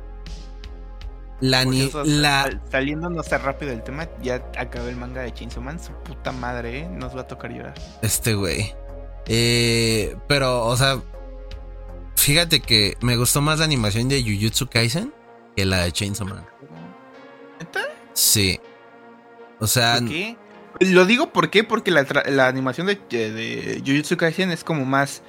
La, 1.42 1.66
ni, 1.66 1.92
la... 2.06 2.50
Saliéndonos 2.72 3.30
rápido 3.30 3.72
del 3.72 3.84
tema, 3.84 4.08
ya 4.22 4.36
acabé 4.58 4.90
el 4.90 4.96
manga 4.96 5.22
de 5.22 5.34
Chainsaw 5.34 5.62
Man. 5.62 5.80
Su 5.80 5.92
puta 6.04 6.32
madre, 6.32 6.80
¿eh? 6.80 6.90
Nos 6.90 7.16
va 7.16 7.22
a 7.22 7.28
tocar 7.28 7.52
llorar. 7.52 7.74
Este 8.02 8.34
güey. 8.36 8.74
Eh, 9.28 10.16
pero, 10.28 10.66
o 10.66 10.78
sea, 10.78 11.02
fíjate 12.16 12.62
que 12.62 12.96
me 13.02 13.18
gustó 13.18 13.42
más 13.42 13.60
la 13.60 13.66
animación 13.66 14.08
de 14.08 14.24
Jujutsu 14.24 14.68
Kaisen 14.68 15.14
que 15.56 15.66
la 15.66 15.84
de 15.84 15.92
Chainsaw 15.92 16.28
Man. 16.28 16.46
¿Neta? 17.60 17.82
Sí. 18.14 18.60
O 19.60 19.68
sea. 19.68 20.00
¿Por 20.00 20.10
qué? 20.10 20.38
Lo 20.82 21.06
digo 21.06 21.32
¿por 21.32 21.50
qué? 21.50 21.64
porque 21.64 21.90
la, 21.90 22.06
la 22.28 22.48
animación 22.48 22.88
de, 22.88 22.96
de 23.10 23.82
Jujutsu 23.86 24.18
Kaisen 24.18 24.52
es 24.52 24.64
como 24.64 24.86
más 24.86 25.22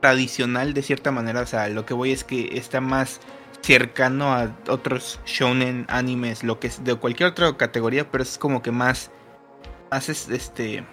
tradicional 0.00 0.74
de 0.74 0.82
cierta 0.82 1.10
manera. 1.10 1.40
O 1.40 1.46
sea, 1.46 1.68
lo 1.68 1.84
que 1.84 1.94
voy 1.94 2.12
es 2.12 2.24
que 2.24 2.56
está 2.56 2.80
más 2.80 3.20
cercano 3.62 4.32
a 4.32 4.56
otros 4.68 5.20
shonen 5.26 5.86
animes, 5.88 6.42
lo 6.42 6.58
que 6.58 6.68
es 6.68 6.84
de 6.84 6.94
cualquier 6.94 7.30
otra 7.30 7.56
categoría, 7.56 8.10
pero 8.10 8.22
es 8.22 8.38
como 8.38 8.62
que 8.62 8.70
más, 8.70 9.10
más 9.90 10.08
este, 10.08 10.84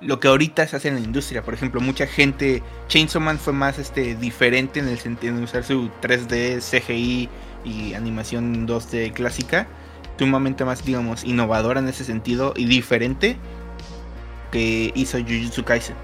lo 0.00 0.20
que 0.20 0.28
ahorita 0.28 0.66
se 0.66 0.76
hace 0.76 0.88
en 0.88 0.94
la 0.94 1.00
industria. 1.00 1.42
Por 1.42 1.54
ejemplo, 1.54 1.80
mucha 1.80 2.06
gente, 2.06 2.62
Chainsaw 2.88 3.20
Man 3.20 3.38
fue 3.38 3.52
más 3.52 3.78
este 3.78 4.14
diferente 4.14 4.80
en 4.80 4.88
el 4.88 4.98
sentido 4.98 5.36
de 5.36 5.42
usar 5.42 5.64
su 5.64 5.90
3D, 6.02 6.60
CGI 6.60 7.28
y 7.64 7.94
animación 7.94 8.66
2D 8.66 9.12
clásica, 9.12 9.66
sumamente 10.18 10.64
más, 10.64 10.84
digamos, 10.84 11.24
innovadora 11.24 11.80
en 11.80 11.88
ese 11.88 12.04
sentido 12.04 12.54
y 12.56 12.66
diferente 12.66 13.36
que 14.50 14.92
hizo 14.94 15.18
Jujutsu 15.18 15.64
Kaisen. 15.64 15.96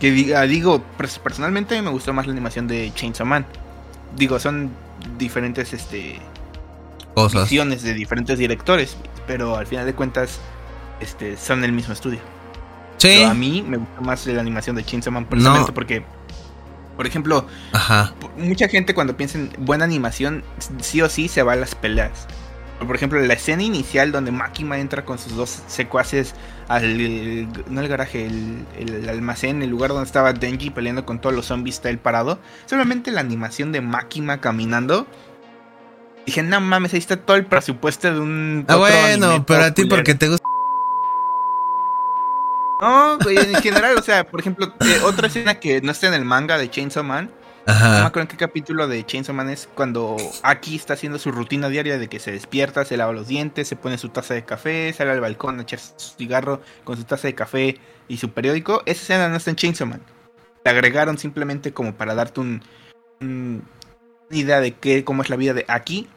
Que 0.00 0.12
digo, 0.12 0.82
personalmente 1.22 1.80
me 1.82 1.90
gustó 1.90 2.12
más 2.12 2.26
la 2.26 2.32
animación 2.32 2.68
de 2.68 2.92
Chainsaw 2.94 3.26
Man. 3.26 3.46
Digo, 4.16 4.38
son 4.38 4.70
diferentes 5.16 5.72
este 5.72 6.20
cosas 7.14 7.42
visiones 7.42 7.82
de 7.82 7.94
diferentes 7.94 8.38
directores, 8.38 8.96
pero 9.26 9.56
al 9.56 9.66
final 9.66 9.86
de 9.86 9.94
cuentas 9.94 10.40
este 11.00 11.36
son 11.36 11.64
el 11.64 11.72
mismo 11.72 11.92
estudio. 11.92 12.20
Sí. 12.98 13.22
a 13.22 13.32
mí 13.32 13.62
me 13.66 13.76
gusta 13.76 14.00
más 14.00 14.26
la 14.26 14.40
animación 14.40 14.74
de 14.74 14.84
Chainsaw 14.84 15.12
Man 15.12 15.24
precisamente 15.26 15.70
porque 15.70 16.02
por 16.98 17.06
ejemplo, 17.06 17.46
mucha 18.36 18.66
gente 18.66 18.92
cuando 18.92 19.16
piensa 19.16 19.38
en 19.38 19.52
buena 19.60 19.84
animación, 19.84 20.42
sí 20.80 21.00
o 21.00 21.08
sí 21.08 21.28
se 21.28 21.44
va 21.44 21.52
a 21.52 21.56
las 21.56 21.76
peleas. 21.76 22.26
Por 22.84 22.96
ejemplo, 22.96 23.20
la 23.20 23.34
escena 23.34 23.62
inicial 23.62 24.10
donde 24.10 24.32
Makima 24.32 24.78
entra 24.78 25.04
con 25.04 25.16
sus 25.16 25.36
dos 25.36 25.62
secuaces 25.68 26.34
al. 26.68 27.48
No 27.70 27.80
el 27.80 27.88
garaje, 27.88 28.26
el, 28.26 29.08
almacén, 29.08 29.62
el 29.62 29.70
lugar 29.70 29.90
donde 29.90 30.04
estaba 30.04 30.32
Denji 30.32 30.70
peleando 30.70 31.04
con 31.04 31.20
todos 31.20 31.34
los 31.34 31.46
zombies, 31.46 31.76
está 31.76 31.90
él 31.90 31.98
parado. 31.98 32.38
Solamente 32.66 33.10
la 33.10 33.20
animación 33.20 33.72
de 33.72 33.80
Makima 33.80 34.40
caminando. 34.40 35.06
Dije, 36.26 36.42
no 36.42 36.60
mames, 36.60 36.92
ahí 36.92 36.98
está 36.98 37.16
todo 37.16 37.36
el 37.36 37.46
presupuesto 37.46 38.12
de 38.12 38.20
un. 38.20 38.64
Ah, 38.68 38.76
bueno, 38.76 39.44
pero 39.46 39.64
a 39.64 39.70
ti 39.72 39.86
porque 39.86 40.14
te 40.14 40.28
gusta. 40.28 40.44
No, 42.80 43.18
en 43.28 43.54
general, 43.56 43.96
o 43.98 44.02
sea, 44.02 44.24
por 44.24 44.38
ejemplo, 44.38 44.72
eh, 44.80 45.00
otra 45.02 45.26
escena 45.26 45.58
que 45.58 45.80
no 45.80 45.90
está 45.90 46.06
en 46.06 46.14
el 46.14 46.24
manga 46.24 46.58
de 46.58 46.70
Chainsaw 46.70 47.02
Man 47.02 47.30
no 47.68 47.90
me 47.90 48.06
acuerdo 48.06 48.22
en 48.22 48.28
qué 48.28 48.36
capítulo 48.38 48.88
de 48.88 49.04
Chainsaw 49.04 49.34
Man 49.34 49.50
es 49.50 49.68
cuando 49.74 50.16
Aki 50.42 50.76
está 50.76 50.94
haciendo 50.94 51.18
su 51.18 51.30
rutina 51.30 51.68
diaria 51.68 51.98
de 51.98 52.08
que 52.08 52.18
se 52.18 52.32
despierta, 52.32 52.86
se 52.86 52.96
lava 52.96 53.12
los 53.12 53.28
dientes, 53.28 53.68
se 53.68 53.76
pone 53.76 53.98
su 53.98 54.08
taza 54.08 54.32
de 54.32 54.44
café, 54.44 54.90
sale 54.94 55.10
al 55.10 55.20
balcón 55.20 55.58
a 55.58 55.62
echar 55.62 55.78
su 55.78 56.16
cigarro 56.16 56.62
con 56.84 56.96
su 56.96 57.04
taza 57.04 57.28
de 57.28 57.34
café 57.34 57.78
y 58.08 58.16
su 58.16 58.30
periódico. 58.30 58.82
Esa 58.86 59.02
escena 59.02 59.28
no 59.28 59.36
está 59.36 59.50
en 59.50 59.56
Chainsaw 59.56 59.86
Man. 59.86 60.00
La 60.64 60.70
agregaron 60.70 61.18
simplemente 61.18 61.72
como 61.72 61.94
para 61.94 62.14
darte 62.14 62.40
un, 62.40 62.62
una 63.20 63.62
idea 64.30 64.60
de 64.60 64.72
qué, 64.72 65.04
cómo 65.04 65.22
es 65.22 65.28
la 65.28 65.36
vida 65.36 65.52
de 65.52 65.66
Aki. 65.68 66.08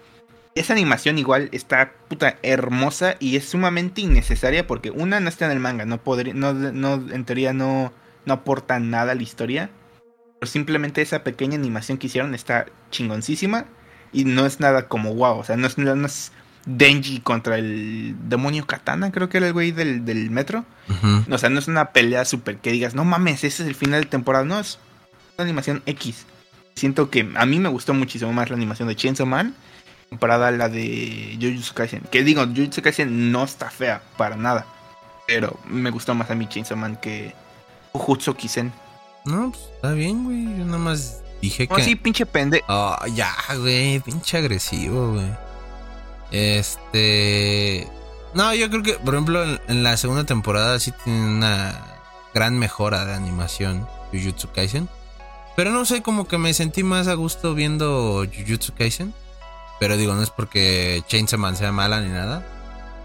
Esa 0.56 0.72
animación 0.72 1.18
igual 1.18 1.50
está 1.52 1.94
puta 2.08 2.38
hermosa 2.44 3.16
y 3.20 3.36
es 3.36 3.50
sumamente 3.50 4.00
innecesaria 4.00 4.68
porque 4.68 4.90
una 4.90 5.20
no 5.20 5.28
está 5.28 5.46
en 5.46 5.52
el 5.52 5.60
manga, 5.60 5.86
no 5.86 6.02
podría, 6.02 6.34
no, 6.34 6.54
no 6.54 6.94
en 6.94 7.26
teoría 7.26 7.52
no, 7.52 7.92
no 8.26 8.34
aporta 8.34 8.80
nada 8.80 9.12
a 9.12 9.16
la 9.16 9.22
historia 9.22 9.70
simplemente 10.50 11.02
esa 11.02 11.24
pequeña 11.24 11.56
animación 11.56 11.98
que 11.98 12.08
hicieron 12.08 12.34
está 12.34 12.66
chingoncísima 12.90 13.66
y 14.12 14.26
no 14.26 14.46
es 14.46 14.60
nada 14.60 14.88
como 14.88 15.14
wow, 15.14 15.40
o 15.40 15.44
sea, 15.44 15.56
no 15.56 15.68
es, 15.68 16.32
Denji 16.66 17.22
contra 17.22 17.58
el 17.58 18.16
demonio 18.30 18.68
Katana, 18.68 19.12
creo 19.12 19.30
que 19.30 19.38
era 19.38 19.48
el 19.48 19.54
güey 19.54 19.72
del, 19.72 20.30
metro. 20.30 20.64
O 21.30 21.38
sea, 21.38 21.50
no 21.50 21.60
es 21.60 21.68
una 21.68 21.92
pelea 21.92 22.26
súper 22.26 22.58
que 22.58 22.72
digas, 22.72 22.94
no 22.94 23.04
mames, 23.04 23.44
ese 23.44 23.64
es 23.64 23.70
el 23.70 23.76
final 23.76 24.02
de 24.02 24.10
temporada, 24.10 24.46
no, 24.46 24.60
es 24.60 24.78
una 25.38 25.46
animación 25.46 25.82
X. 25.86 26.26
Siento 26.76 27.10
que 27.10 27.28
a 27.36 27.46
mí 27.46 27.60
me 27.60 27.70
gustó 27.70 27.94
muchísimo 27.94 28.32
más 28.32 28.50
la 28.50 28.56
animación 28.56 28.88
de 28.88 28.96
Chainsaw 28.96 29.26
Man 29.26 29.56
comparada 30.10 30.50
a 30.50 30.52
la 30.52 30.70
de 30.70 31.38
Jujutsu 31.42 31.74
Kaisen. 31.74 32.02
Que 32.12 32.24
digo, 32.24 32.46
Jujutsu 32.46 32.82
Kaisen 32.82 33.32
no 33.32 33.44
está 33.44 33.70
fea 33.70 34.02
para 34.18 34.36
nada, 34.36 34.66
pero 35.28 35.60
me 35.68 35.90
gustó 35.90 36.14
más 36.14 36.30
a 36.30 36.36
mí 36.36 36.48
Chainsaw 36.48 36.78
Man 36.78 36.98
que 36.98 37.34
Jujutsu 37.94 38.36
Kisen. 38.36 38.72
No, 39.26 39.52
pues 39.52 39.64
está 39.76 39.92
bien, 39.94 40.24
güey. 40.24 40.58
Yo 40.58 40.66
nada 40.66 40.78
más 40.78 41.22
dije 41.42 41.68
que. 41.68 41.84
sí, 41.84 41.96
pinche 41.96 42.26
pende. 42.26 42.64
Oh, 42.68 42.96
ya, 43.14 43.34
güey. 43.58 44.00
Pinche 44.00 44.38
agresivo, 44.38 45.14
güey. 45.14 45.32
Este. 46.32 47.88
No, 48.34 48.54
yo 48.54 48.70
creo 48.70 48.84
que, 48.84 48.94
por 48.94 49.14
ejemplo, 49.14 49.44
en, 49.44 49.84
la 49.84 49.98
segunda 49.98 50.24
temporada 50.24 50.80
sí 50.80 50.94
tiene 51.04 51.26
una 51.26 51.76
gran 52.34 52.58
mejora 52.58 53.06
de 53.06 53.14
animación 53.14 53.88
Jujutsu 54.12 54.52
Kaisen. 54.52 54.88
Pero 55.56 55.72
no 55.72 55.86
sé, 55.86 56.02
como 56.02 56.28
que 56.28 56.38
me 56.38 56.54
sentí 56.54 56.84
más 56.84 57.08
a 57.08 57.14
gusto 57.14 57.54
viendo 57.54 58.26
Jujutsu 58.26 58.74
Kaisen. 58.74 59.14
Pero 59.80 59.98
digo, 59.98 60.14
no 60.14 60.24
es 60.24 60.30
porque 60.30 61.04
Chainsaw 61.08 61.40
Man 61.40 61.58
sea 61.58 61.72
mala 61.72 62.00
ni 62.02 62.10
nada. 62.10 62.46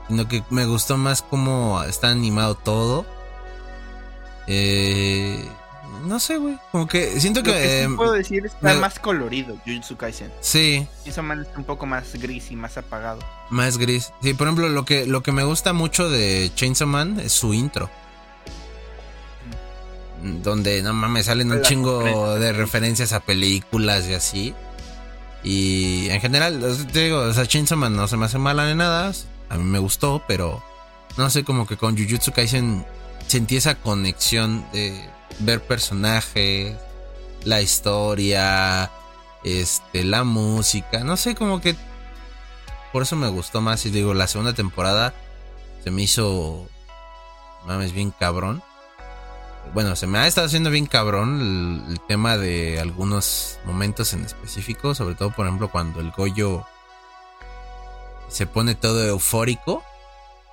Sino 0.09 0.29
que 0.29 0.45
me 0.51 0.67
gustó 0.67 0.97
más 0.97 1.23
cómo 1.23 1.83
está 1.83 2.11
animado 2.11 2.55
todo. 2.55 3.05
Eh, 4.47 5.45
no 6.05 6.19
sé, 6.21 6.37
güey. 6.37 6.59
Como 6.73 6.87
que 6.87 7.21
siento 7.21 7.43
que. 7.43 7.51
Lo 7.51 7.57
que 7.57 7.87
sí 7.89 7.97
puedo 7.97 8.13
decir 8.13 8.47
es 8.47 8.53
que 8.53 8.67
está 8.67 8.81
más 8.81 8.99
colorido 8.99 9.57
Jujutsu 9.67 9.97
Kaisen. 9.97 10.33
Sí. 10.41 10.87
Eso 11.05 11.23
man 11.23 11.43
está 11.43 11.59
un 11.59 11.65
poco 11.65 11.87
más 11.87 12.13
gris 12.15 12.51
y 12.51 12.57
más 12.57 12.77
apagado. 12.77 13.21
Más 13.51 13.79
gris. 13.79 14.13
Sí, 14.23 14.35
por 14.35 14.47
ejemplo, 14.47 14.69
lo 14.69 14.85
que, 14.85 15.07
lo 15.07 15.23
que 15.23 15.33
me 15.33 15.45
gusta 15.45 15.73
mucho 15.73 16.09
de 16.09 16.51
Chainsaw 16.55 16.89
Man 16.89 17.21
es 17.21 17.33
su 17.33 17.55
intro. 17.55 17.91
Mm. 20.23 20.43
Donde, 20.43 20.83
no 20.83 20.93
mames, 20.93 21.27
salen 21.27 21.53
un 21.53 21.63
chingo 21.63 22.39
de 22.39 22.53
referencias 22.53 23.13
a 23.13 23.21
películas 23.21 24.07
y 24.09 24.15
así. 24.15 24.55
Y 25.43 26.09
en 26.11 26.21
general, 26.21 26.61
te 26.93 27.05
digo, 27.05 27.21
o 27.21 27.33
sea, 27.33 27.47
Chainsaw 27.47 27.79
Man 27.79 27.95
no 27.95 28.09
se 28.09 28.17
me 28.17 28.27
hace 28.27 28.39
mala 28.39 28.69
ni 28.69 28.75
nada. 28.75 29.13
A 29.49 29.57
mí 29.57 29.65
me 29.65 29.79
gustó, 29.79 30.23
pero 30.27 30.63
no 31.17 31.31
sé, 31.31 31.45
como 31.45 31.67
que 31.67 31.77
con 31.77 31.97
Jujutsu 31.97 32.33
Kaisen 32.33 32.85
sentí 33.27 33.57
esa 33.57 33.77
conexión 33.77 34.65
de 34.73 35.09
ver 35.41 35.63
personajes, 35.63 36.77
la 37.45 37.63
historia, 37.63 38.91
este, 39.45 40.05
la 40.05 40.25
música, 40.25 41.05
no 41.05 41.17
sé, 41.17 41.35
como 41.35 41.61
que 41.61 41.77
por 42.93 43.03
eso 43.03 43.17
me 43.17 43.29
gustó 43.29 43.61
más 43.61 43.85
y 43.87 43.91
digo, 43.91 44.15
la 44.15 44.27
segunda 44.27 44.55
temporada 44.55 45.15
se 45.85 45.91
me 45.91 46.03
hizo 46.03 46.69
mames 47.67 47.93
bien 47.93 48.11
cabrón. 48.11 48.63
Bueno, 49.75 49.97
se 49.97 50.07
me 50.07 50.19
ha 50.19 50.27
estado 50.27 50.47
haciendo 50.47 50.71
bien 50.71 50.87
cabrón 50.87 51.85
el, 51.89 52.01
tema 52.07 52.37
de 52.37 52.81
algunos 52.81 53.59
momentos 53.65 54.13
en 54.15 54.25
específico, 54.25 54.95
sobre 54.95 55.17
todo 55.17 55.31
por 55.33 55.47
ejemplo 55.47 55.71
cuando 55.71 56.01
el 56.01 56.13
Goyo 56.13 56.65
se 58.29 58.47
pone 58.47 58.75
todo 58.77 59.05
eufórico. 59.05 59.83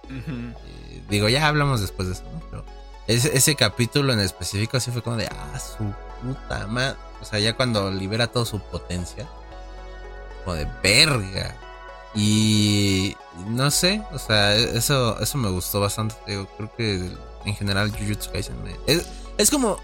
Eh, 0.09 1.03
digo, 1.09 1.29
ya 1.29 1.47
hablamos 1.47 1.79
después 1.79 2.07
de 2.07 2.15
eso, 2.15 2.23
¿no? 2.51 2.63
Ese, 3.07 3.55
capítulo 3.55 4.13
en 4.13 4.19
específico 4.19 4.77
así 4.77 4.91
fue 4.91 5.01
como 5.01 5.17
de, 5.17 5.27
ah, 5.27 5.59
su 5.59 5.93
puta 6.21 6.67
madre. 6.67 6.97
O 7.21 7.25
sea, 7.25 7.39
ya 7.39 7.55
cuando 7.55 7.91
libera 7.91 8.27
toda 8.27 8.45
su 8.45 8.59
potencia, 8.59 9.27
como 10.43 10.55
de 10.55 10.67
verga. 10.81 11.55
Y 12.15 13.15
no 13.47 13.71
sé, 13.71 14.03
o 14.11 14.19
sea, 14.19 14.55
eso, 14.55 15.19
eso 15.19 15.37
me 15.37 15.49
gustó 15.49 15.81
bastante. 15.81 16.15
creo 16.25 16.75
que 16.77 17.11
en 17.45 17.55
general 17.55 17.91
Jujutsu 17.91 18.31
Kaisen 18.31 18.61
me, 18.63 18.75
es, 19.37 19.49
como 19.49 19.77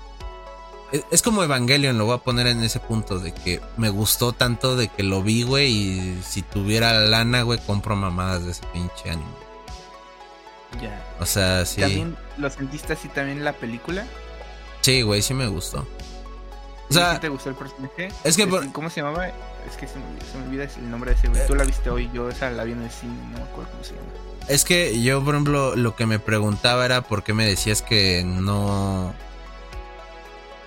es, 1.11 1.21
como 1.21 1.43
Evangelion, 1.43 1.97
lo 1.97 2.05
voy 2.05 2.15
a 2.15 2.19
poner 2.19 2.47
en 2.47 2.63
ese 2.63 2.79
punto 2.79 3.19
de 3.19 3.33
que 3.33 3.61
me 3.77 3.89
gustó 3.89 4.31
tanto 4.33 4.75
de 4.75 4.87
que 4.87 5.03
lo 5.03 5.23
vi, 5.23 5.43
güey, 5.43 5.71
y 5.71 6.21
si 6.23 6.41
tuviera 6.41 6.93
lana, 6.93 7.41
güey, 7.43 7.59
compro 7.65 7.95
mamadas 7.95 8.45
de 8.45 8.51
ese 8.51 8.65
pinche 8.73 9.09
anime. 9.09 9.38
Ya. 10.81 11.03
O 11.19 11.25
sea, 11.25 11.65
sí. 11.65 11.81
¿También 11.81 12.15
lo 12.37 12.49
sentiste 12.49 12.93
así 12.93 13.07
también 13.09 13.39
en 13.39 13.43
la 13.43 13.53
película? 13.53 14.05
Sí, 14.81 15.01
güey, 15.01 15.21
sí 15.21 15.33
me 15.33 15.47
gustó. 15.47 15.87
O 16.89 16.93
sea, 16.93 17.19
¿te 17.19 17.29
gustó 17.29 17.49
el 17.49 17.55
personaje? 17.55 18.09
Es 18.23 18.35
que 18.35 18.47
¿Cómo 18.71 18.89
se 18.89 19.01
llamaba? 19.01 19.27
Es 19.27 19.77
que 19.77 19.87
se 19.87 19.95
me, 19.99 20.45
olvida 20.45 20.63
el 20.63 20.89
nombre 20.89 21.11
de 21.11 21.17
ese 21.17 21.27
güey. 21.27 21.45
Tú 21.45 21.55
la 21.55 21.63
viste 21.63 21.89
hoy, 21.89 22.09
yo 22.13 22.29
esa 22.29 22.49
la 22.49 22.63
vi 22.63 22.71
en 22.71 22.81
el 22.81 22.89
cine, 22.89 23.13
no 23.31 23.37
me 23.37 23.43
acuerdo 23.43 23.71
cómo 23.71 23.83
se 23.83 23.93
llama. 23.93 24.07
Es 24.47 24.63
que 24.63 25.01
yo, 25.01 25.23
por 25.23 25.35
ejemplo, 25.35 25.75
lo 25.75 25.95
que 25.95 26.07
me 26.07 26.17
preguntaba 26.17 26.85
era 26.85 27.03
por 27.03 27.23
qué 27.23 27.33
me 27.33 27.45
decías 27.45 27.83
que 27.83 28.23
no 28.25 29.13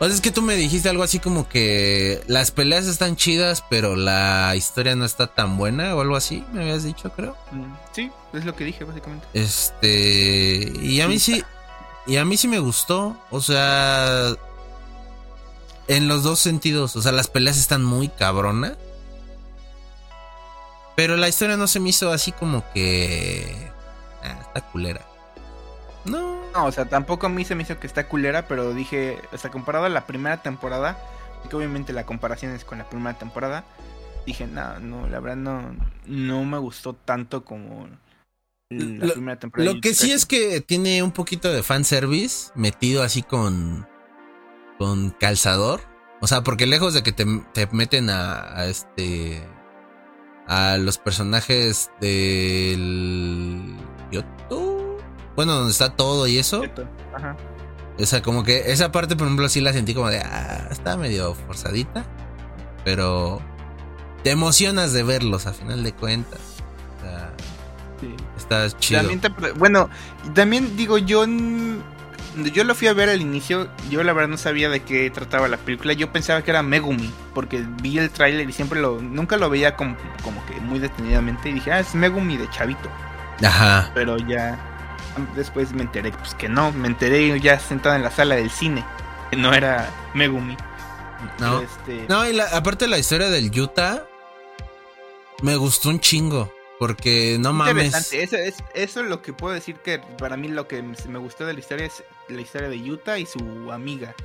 o 0.03 0.05
sea, 0.05 0.15
es 0.15 0.21
que 0.21 0.33
tú 0.33 0.43
me 0.43 0.57
dijiste 0.57 0.89
algo 0.89 1.05
así 1.05 1.21
como 1.21 1.49
que 1.49 2.25
las 2.27 2.51
peleas 2.51 2.87
están 2.87 3.15
chidas, 3.15 3.63
pero 3.71 3.95
la 3.95 4.53
historia 4.57 4.97
no 4.97 5.05
está 5.05 5.29
tan 5.29 5.57
buena 5.57 5.95
o 5.95 6.01
algo 6.01 6.17
así, 6.17 6.43
me 6.53 6.63
habías 6.63 6.83
dicho, 6.83 7.13
creo. 7.13 7.37
Mm, 7.53 7.73
sí, 7.93 8.11
es 8.33 8.45
lo 8.45 8.57
que 8.57 8.65
dije, 8.65 8.83
básicamente. 8.83 9.25
Este. 9.33 10.73
Y 10.83 11.01
a 11.03 11.07
mí 11.07 11.21
sí. 11.21 11.45
Y 12.09 12.17
a 12.17 12.25
mí 12.25 12.37
sí 12.37 12.49
me 12.49 12.59
gustó. 12.59 13.17
O 13.31 13.41
sea. 13.41 14.35
En 15.87 16.09
los 16.09 16.25
dos 16.25 16.41
sentidos. 16.41 16.97
O 16.97 17.03
sea, 17.03 17.13
las 17.13 17.29
peleas 17.29 17.57
están 17.57 17.85
muy 17.85 18.09
cabronas. 18.09 18.73
Pero 20.97 21.17
la 21.17 21.29
historia 21.29 21.57
no 21.57 21.69
se 21.69 21.79
me 21.79 21.91
hizo 21.91 22.11
así 22.11 22.33
como 22.33 22.65
que. 22.73 23.71
Ah, 24.25 24.41
está 24.43 24.63
culera. 24.63 25.07
No, 26.05 26.32
No, 26.55 26.67
o 26.67 26.73
sea, 26.73 26.85
tampoco 26.85 27.27
a 27.27 27.31
mí 27.31 27.45
se 27.45 27.55
me 27.55 27.63
hizo 27.63 27.79
que 27.79 27.87
está 27.87 28.09
culera, 28.09 28.47
pero 28.47 28.75
dije, 28.75 29.19
o 29.33 29.39
sea, 29.39 29.51
comparado 29.51 29.87
a 29.87 29.89
la 29.89 30.07
primera 30.07 30.43
temporada, 30.43 30.99
que 31.49 31.57
obviamente 31.57 31.93
la 31.93 32.05
comparación 32.05 32.53
es 32.53 32.65
con 32.65 32.79
la 32.79 32.89
primera 32.89 33.19
temporada, 33.19 33.65
dije, 34.27 34.47
no, 34.47 34.79
no, 34.81 35.09
la 35.09 35.21
verdad 35.21 35.37
no, 35.37 35.75
no 36.07 36.45
me 36.45 36.59
gustó 36.59 36.95
tanto 36.95 37.45
como 37.45 37.89
la 38.71 39.07
lo, 39.07 39.13
primera 39.15 39.39
temporada. 39.39 39.73
Lo 39.73 39.81
que 39.81 39.95
sí 39.95 40.13
es 40.13 40.27
que 40.27 40.61
tiene 40.61 41.03
un 41.03 41.13
poquito 41.13 41.51
de 41.53 41.63
fanservice 41.63 42.53
metido 42.55 43.03
así 43.03 43.23
con, 43.23 43.87
con 44.79 45.11
calzador. 45.11 45.81
O 46.21 46.27
sea, 46.27 46.43
porque 46.43 46.67
lejos 46.67 46.95
de 46.95 47.03
que 47.03 47.13
te, 47.13 47.25
te 47.53 47.67
meten 47.73 48.09
a, 48.09 48.57
a 48.57 48.67
este 48.67 49.43
a 50.47 50.77
los 50.77 50.99
personajes 50.99 51.91
del 52.01 53.77
Yoto. 54.11 54.72
Bueno, 55.37 55.55
donde 55.55 55.73
está 55.73 55.91
todo 55.91 56.27
y 56.27 56.39
eso. 56.39 56.63
Ajá. 57.15 57.37
O 57.99 58.07
sea, 58.07 58.23
como 58.23 58.43
que 58.43 58.73
esa 58.73 58.91
parte, 58.91 59.17
por 59.17 59.27
ejemplo, 59.27 59.49
sí 59.49 59.61
la 59.61 59.73
sentí 59.73 59.95
como 59.95 60.09
de, 60.09 60.19
ah, 60.19 60.69
está 60.71 60.97
medio 60.97 61.35
forzadita. 61.35 62.05
Pero 62.85 63.41
te 64.25 64.31
emocionas 64.31 64.93
de 64.93 65.03
verlos 65.03 65.47
a 65.47 65.53
final 65.53 65.85
de 65.85 65.93
cuentas. 65.93 66.41
O 66.99 67.05
sea, 67.05 67.33
sí. 68.01 68.15
Está 68.37 68.79
chido. 68.79 69.01
También 69.01 69.21
te, 69.21 69.29
bueno, 69.53 69.89
también 70.35 70.77
digo, 70.77 70.99
yo 70.99 71.27
yo 72.53 72.65
lo 72.65 72.75
fui 72.75 72.89
a 72.89 72.95
ver 72.95 73.11
al 73.11 73.21
inicio, 73.21 73.69
yo 73.91 74.03
la 74.03 74.13
verdad 74.13 74.31
no 74.31 74.39
sabía 74.39 74.69
de 74.69 74.81
qué 74.81 75.11
trataba 75.11 75.49
la 75.49 75.59
película, 75.59 75.93
yo 75.93 76.11
pensaba 76.13 76.43
que 76.43 76.51
era 76.51 76.63
Megumi, 76.63 77.13
porque 77.35 77.65
vi 77.83 77.99
el 77.99 78.11
tráiler 78.11 78.49
y 78.49 78.53
siempre 78.53 78.81
lo, 78.81 79.01
nunca 79.01 79.37
lo 79.37 79.51
veía 79.51 79.77
como, 79.77 79.97
como 80.25 80.45
que 80.47 80.55
muy 80.61 80.79
detenidamente 80.79 81.51
y 81.51 81.55
dije, 81.55 81.73
ah, 81.73 81.81
es 81.81 81.95
Megumi 81.95 82.37
de 82.37 82.49
chavito. 82.51 82.89
Ajá. 83.45 83.91
Pero 83.95 84.17
ya 84.19 84.59
después 85.35 85.73
me 85.73 85.83
enteré, 85.83 86.13
pues 86.13 86.35
que 86.35 86.49
no, 86.49 86.73
me 86.73 86.89
enteré 86.89 87.39
ya 87.41 87.59
sentado 87.59 87.97
en 87.97 88.03
la 88.03 88.11
sala 88.11 88.37
del 88.37 88.51
cine, 88.51 88.85
que 89.31 89.37
no 89.37 89.53
era 89.53 89.91
Megumi. 90.15 90.57
No, 91.39 91.61
este... 91.61 92.07
no 92.09 92.29
y 92.29 92.33
la, 92.33 92.47
aparte 92.49 92.89
la 92.89 92.99
historia 92.99 93.31
del 93.31 93.51
Utah, 93.59 94.05
me 95.43 95.57
gustó 95.57 95.89
un 95.89 96.01
chingo. 96.01 96.53
Porque 96.79 97.37
no 97.39 97.53
mames. 97.53 98.13
Eso 98.13 98.37
es, 98.37 98.57
eso 98.75 99.01
es 99.03 99.07
lo 99.07 99.23
que 99.23 99.33
puedo 99.33 99.55
decir 99.55 99.77
que 99.77 100.01
para 100.19 100.37
mí 100.37 100.49
lo 100.49 100.67
que 100.67 100.83
me 100.83 101.19
gustó 101.21 101.47
de 101.47 101.53
la 101.53 101.61
historia 101.61 101.87
es 101.87 102.03
la 102.29 102.41
historia 102.41 102.69
de 102.69 102.77
Utah 102.91 103.21
y 103.21 103.27
su 103.27 103.71
amiga. 103.71 104.17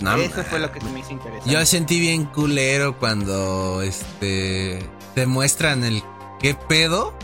No, 0.00 0.16
eso 0.16 0.42
fue 0.44 0.60
lo 0.60 0.72
que 0.72 0.80
me 0.80 1.00
hizo 1.00 1.12
interesante. 1.12 1.50
Yo 1.50 1.64
sentí 1.66 2.00
bien 2.00 2.24
culero 2.24 2.98
cuando 2.98 3.82
este 3.82 4.88
te 5.14 5.26
muestran 5.26 5.84
el 5.84 6.02
qué 6.40 6.54
pedo 6.54 7.14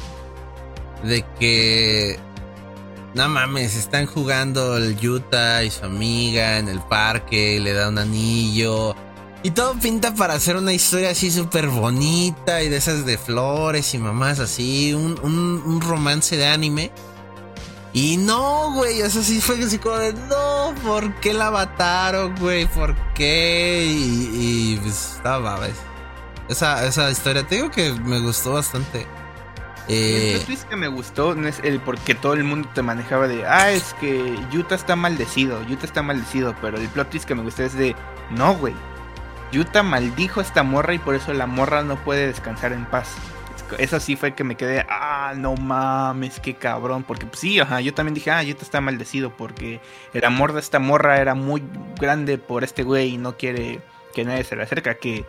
de 1.05 1.24
que 1.38 2.20
no 3.15 3.29
mames, 3.29 3.77
están 3.77 4.07
jugando 4.07 4.77
el 4.77 4.97
Utah 5.07 5.65
y 5.65 5.71
su 5.71 5.85
amiga 5.85 6.59
en 6.59 6.69
el 6.69 6.81
parque, 6.81 7.59
le 7.61 7.73
da 7.73 7.89
un 7.89 7.99
anillo 7.99 8.95
y 9.43 9.53
todo 9.53 9.75
pinta 9.75 10.15
para 10.15 10.35
hacer 10.35 10.57
una 10.57 10.73
historia 10.75 11.11
así 11.11 11.31
súper 11.31 11.69
bonita 11.69 12.63
y 12.63 12.69
de 12.69 12.77
esas 12.77 13.07
de 13.07 13.17
flores 13.17 13.95
y 13.95 13.99
mamás 13.99 14.39
así, 14.39 14.93
un, 14.93 15.19
un, 15.23 15.81
romance 15.81 16.37
de 16.37 16.47
anime. 16.47 16.91
Y 17.95 18.19
no, 18.19 18.75
güey, 18.75 19.01
eso 19.01 19.23
sí 19.23 19.41
fue 19.41 19.59
así 19.65 19.79
como 19.79 19.97
de, 19.97 20.13
no, 20.13 20.75
¿por 20.87 21.15
qué 21.21 21.33
la 21.33 21.51
mataron, 21.51 22.37
güey? 22.37 22.67
¿Por 22.67 22.95
qué? 23.15 23.87
Y, 23.87 24.75
y 24.75 24.77
pues 24.83 25.15
estaba, 25.17 25.59
¿ves? 25.59 25.77
Esa, 26.49 26.87
esa 26.87 27.11
historia, 27.11 27.47
te 27.47 27.57
digo 27.57 27.71
que 27.71 27.93
me 27.93 28.21
gustó 28.21 28.53
bastante. 28.53 29.07
Eh, 29.93 30.36
el 30.36 30.45
twist 30.45 30.68
que 30.68 30.76
me 30.76 30.86
gustó 30.86 31.34
no 31.34 31.49
es 31.49 31.59
el 31.64 31.80
porque 31.80 32.14
todo 32.14 32.34
el 32.34 32.45
mundo 32.45 32.68
te 32.72 32.80
manejaba 32.80 33.26
de, 33.26 33.45
ah, 33.45 33.72
es 33.72 33.93
que 33.95 34.38
Yuta 34.53 34.76
está 34.76 34.95
maldecido, 34.95 35.66
Yuta 35.66 35.84
está 35.84 36.01
maldecido, 36.01 36.55
pero 36.61 36.78
el 36.78 36.86
plot 36.86 37.11
twist 37.11 37.26
que 37.26 37.34
me 37.34 37.43
gustó 37.43 37.64
es 37.64 37.74
de, 37.74 37.97
no, 38.30 38.55
güey, 38.55 38.72
Yuta 39.51 39.82
maldijo 39.82 40.38
a 40.38 40.45
esta 40.45 40.62
morra 40.62 40.95
y 40.95 40.99
por 41.01 41.16
eso 41.16 41.32
la 41.32 41.47
morra 41.47 41.82
no 41.82 41.97
puede 41.97 42.28
descansar 42.28 42.72
en 42.72 42.84
paz. 42.84 43.16
Eso 43.78 43.99
sí 43.99 44.14
fue 44.14 44.34
que 44.34 44.45
me 44.45 44.57
quedé, 44.57 44.86
ah, 44.88 45.34
no 45.36 45.57
mames, 45.57 46.38
qué 46.38 46.55
cabrón. 46.55 47.03
Porque 47.03 47.26
pues, 47.26 47.41
sí, 47.41 47.59
ajá, 47.59 47.80
yo 47.80 47.93
también 47.93 48.14
dije, 48.14 48.30
ah, 48.30 48.45
Yuta 48.45 48.62
está 48.62 48.80
maldecido 48.80 49.36
porque 49.36 49.80
el 50.14 50.24
amor 50.24 50.53
de 50.53 50.61
esta 50.61 50.78
morra 50.78 51.20
era 51.20 51.34
muy 51.34 51.64
grande 52.01 52.38
por 52.38 52.62
este 52.62 52.84
güey 52.84 53.14
y 53.14 53.18
no 53.18 53.36
quiere 53.36 53.80
que 54.14 54.24
nadie 54.24 54.45
se 54.45 54.55
le 54.55 54.62
acerque. 54.62 54.97
Que 54.99 55.24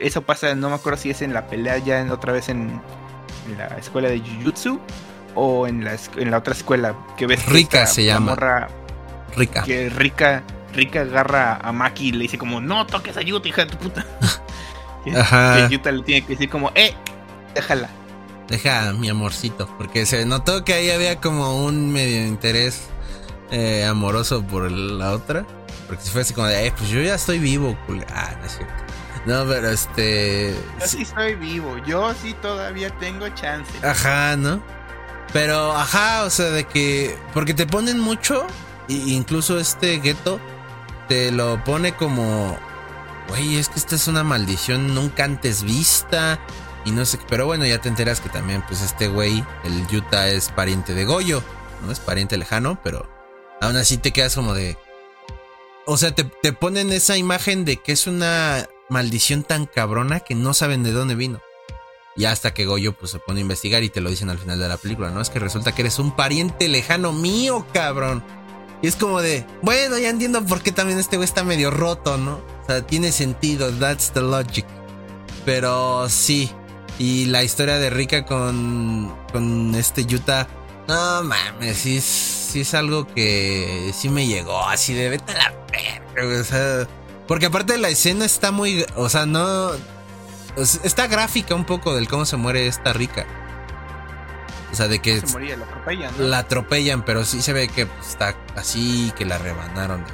eso 0.00 0.22
pasa, 0.22 0.56
no 0.56 0.70
me 0.70 0.74
acuerdo 0.74 0.98
si 0.98 1.10
es 1.10 1.22
en 1.22 1.32
la 1.34 1.46
pelea 1.46 1.78
ya 1.78 2.00
en, 2.00 2.10
otra 2.10 2.32
vez 2.32 2.48
en, 2.48 2.80
la 3.56 3.66
escuela 3.78 4.08
de 4.08 4.20
Jujutsu 4.20 4.80
o 5.34 5.66
en 5.66 5.84
la, 5.84 5.96
en 6.16 6.30
la 6.30 6.38
otra 6.38 6.54
escuela 6.54 6.94
que 7.16 7.26
ves. 7.26 7.46
Rica 7.46 7.86
se 7.86 8.04
llama. 8.04 8.32
Morra, 8.32 8.68
Rica. 9.36 9.62
Que 9.62 9.88
Rica 9.88 10.42
Rika 10.74 11.02
agarra 11.02 11.56
a 11.62 11.72
Maki 11.72 12.08
y 12.08 12.12
le 12.12 12.22
dice 12.22 12.38
como, 12.38 12.60
no 12.60 12.86
toques 12.86 13.16
a 13.16 13.22
Yuta, 13.22 13.48
hija 13.48 13.64
de 13.64 13.72
tu 13.72 13.78
puta. 13.78 14.06
Ajá. 15.16 15.68
Que 15.68 15.74
Yuta 15.74 15.92
le 15.92 16.02
tiene 16.02 16.22
que 16.22 16.32
decir 16.32 16.48
como, 16.48 16.72
eh, 16.74 16.94
déjala. 17.54 17.90
Deja 18.48 18.92
mi 18.92 19.08
amorcito, 19.08 19.68
porque 19.78 20.04
se 20.06 20.24
notó 20.26 20.64
que 20.64 20.74
ahí 20.74 20.90
había 20.90 21.20
como 21.20 21.64
un 21.64 21.92
medio 21.92 22.26
interés 22.26 22.88
eh, 23.50 23.84
amoroso 23.84 24.42
por 24.42 24.70
la 24.70 25.12
otra. 25.12 25.44
Porque 25.86 26.04
si 26.04 26.10
fue 26.10 26.22
así 26.22 26.34
como 26.34 26.46
de, 26.46 26.66
eh, 26.66 26.72
pues 26.76 26.90
yo 26.90 27.00
ya 27.02 27.14
estoy 27.14 27.38
vivo, 27.38 27.76
Ah, 28.14 28.34
no 28.40 28.46
es 28.46 28.56
cierto. 28.56 28.74
No, 29.26 29.46
pero 29.46 29.70
este. 29.70 30.54
Yo 30.80 30.86
sí 30.86 31.02
estoy 31.02 31.34
vivo, 31.36 31.78
yo 31.86 32.12
sí 32.14 32.34
todavía 32.42 32.90
tengo 32.98 33.28
chance. 33.30 33.70
Ajá, 33.86 34.36
¿no? 34.36 34.62
Pero, 35.32 35.72
ajá, 35.72 36.24
o 36.24 36.30
sea, 36.30 36.46
de 36.46 36.64
que. 36.64 37.16
Porque 37.32 37.54
te 37.54 37.66
ponen 37.66 38.00
mucho, 38.00 38.46
incluso 38.88 39.58
este 39.58 39.98
gueto 40.00 40.40
te 41.08 41.30
lo 41.30 41.62
pone 41.64 41.94
como, 41.94 42.58
güey, 43.28 43.56
es 43.56 43.68
que 43.68 43.78
esta 43.78 43.94
es 43.94 44.08
una 44.08 44.24
maldición 44.24 44.94
nunca 44.94 45.24
antes 45.24 45.62
vista. 45.62 46.40
Y 46.84 46.90
no 46.90 47.04
sé, 47.04 47.18
pero 47.28 47.46
bueno, 47.46 47.64
ya 47.64 47.80
te 47.80 47.88
enteras 47.88 48.20
que 48.20 48.28
también, 48.28 48.64
pues 48.66 48.82
este 48.82 49.06
güey, 49.06 49.44
el 49.62 49.86
Yuta 49.86 50.28
es 50.28 50.48
pariente 50.48 50.94
de 50.94 51.04
Goyo, 51.04 51.42
no 51.86 51.92
es 51.92 52.00
pariente 52.00 52.36
lejano, 52.36 52.80
pero 52.82 53.08
aún 53.60 53.76
así 53.76 53.98
te 53.98 54.12
quedas 54.12 54.34
como 54.34 54.52
de. 54.52 54.76
O 55.86 55.96
sea, 55.96 56.12
te, 56.12 56.24
te 56.24 56.52
ponen 56.52 56.92
esa 56.92 57.16
imagen 57.16 57.64
de 57.64 57.76
que 57.76 57.92
es 57.92 58.06
una 58.06 58.66
maldición 58.92 59.42
tan 59.42 59.66
cabrona 59.66 60.20
que 60.20 60.34
no 60.34 60.54
saben 60.54 60.82
de 60.82 60.92
dónde 60.92 61.16
vino. 61.16 61.40
Y 62.14 62.26
hasta 62.26 62.52
que 62.52 62.66
Goyo 62.66 62.92
pues 62.92 63.10
se 63.10 63.18
pone 63.18 63.40
a 63.40 63.42
investigar 63.42 63.82
y 63.82 63.88
te 63.88 64.02
lo 64.02 64.10
dicen 64.10 64.28
al 64.28 64.38
final 64.38 64.58
de 64.58 64.68
la 64.68 64.76
película, 64.76 65.10
¿no? 65.10 65.20
Es 65.20 65.30
que 65.30 65.38
resulta 65.38 65.72
que 65.74 65.82
eres 65.82 65.98
un 65.98 66.14
pariente 66.14 66.68
lejano 66.68 67.12
mío, 67.12 67.66
cabrón. 67.72 68.22
Y 68.82 68.88
es 68.88 68.96
como 68.96 69.22
de, 69.22 69.46
bueno, 69.62 69.96
ya 69.98 70.10
entiendo 70.10 70.44
por 70.44 70.60
qué 70.60 70.72
también 70.72 70.98
este 70.98 71.16
güey 71.16 71.24
está 71.24 71.42
medio 71.42 71.70
roto, 71.70 72.18
¿no? 72.18 72.34
O 72.62 72.66
sea, 72.66 72.86
tiene 72.86 73.12
sentido, 73.12 73.70
that's 73.72 74.12
the 74.12 74.20
logic. 74.20 74.66
Pero 75.44 76.08
sí. 76.08 76.50
Y 76.98 77.26
la 77.26 77.42
historia 77.42 77.78
de 77.78 77.88
Rika 77.88 78.26
con, 78.26 79.16
con 79.32 79.74
este 79.74 80.04
Yuta, 80.04 80.46
no 80.86 81.22
mames, 81.22 81.78
sí 81.78 81.96
es, 81.96 82.04
sí 82.04 82.60
es 82.60 82.74
algo 82.74 83.06
que 83.06 83.92
sí 83.96 84.08
me 84.08 84.26
llegó 84.26 84.62
así 84.66 84.92
de 84.94 85.08
vete 85.08 85.32
a 85.32 85.38
la 85.38 85.54
verga, 85.70 86.40
o 86.40 86.44
sea, 86.44 86.88
porque 87.26 87.46
aparte 87.46 87.78
la 87.78 87.88
escena 87.88 88.24
está 88.24 88.50
muy, 88.50 88.84
o 88.96 89.08
sea, 89.08 89.26
no, 89.26 89.70
está 90.56 91.06
gráfica 91.06 91.54
un 91.54 91.64
poco 91.64 91.94
del 91.94 92.08
cómo 92.08 92.24
se 92.24 92.36
muere 92.36 92.66
esta 92.66 92.92
Rika. 92.92 93.26
O 94.72 94.74
sea, 94.74 94.88
de 94.88 95.00
que. 95.00 95.20
Se 95.20 95.26
moría, 95.26 95.56
la 95.56 95.66
atropellan. 95.66 96.30
La 96.30 96.38
atropellan, 96.38 97.04
pero 97.04 97.24
sí 97.24 97.42
se 97.42 97.52
ve 97.52 97.68
que 97.68 97.86
está 98.00 98.34
así, 98.56 99.12
que 99.16 99.26
la 99.26 99.36
rebanaron 99.38 100.02
de, 100.04 100.12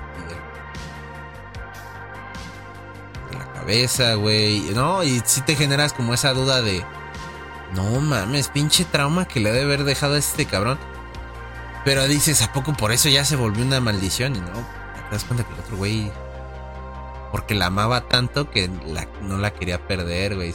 la 3.38 3.52
cabeza, 3.52 4.14
güey. 4.14 4.60
No, 4.74 5.04
y 5.04 5.22
sí 5.24 5.42
te 5.42 5.54
generas 5.54 5.92
como 5.92 6.12
esa 6.12 6.34
duda 6.34 6.60
de. 6.60 6.84
No 7.74 8.00
mames, 8.00 8.48
pinche 8.48 8.84
trauma 8.84 9.26
que 9.26 9.40
le 9.40 9.52
debe 9.52 9.64
haber 9.64 9.84
dejado 9.84 10.14
a 10.14 10.18
este 10.18 10.46
cabrón. 10.46 10.78
Pero 11.84 12.08
dices, 12.08 12.42
¿a 12.42 12.52
poco 12.52 12.72
por 12.72 12.90
eso 12.90 13.08
ya 13.08 13.24
se 13.24 13.36
volvió 13.36 13.64
una 13.64 13.80
maldición? 13.80 14.34
Y 14.34 14.40
no, 14.40 14.52
te 14.52 15.12
das 15.12 15.24
cuenta 15.24 15.44
que 15.44 15.54
el 15.54 15.60
otro 15.60 15.76
güey. 15.76 16.10
Porque 17.30 17.54
la 17.54 17.66
amaba 17.66 18.08
tanto 18.08 18.50
que 18.50 18.68
no 19.22 19.38
la 19.38 19.50
quería 19.52 19.86
perder, 19.86 20.36
güey 20.36 20.54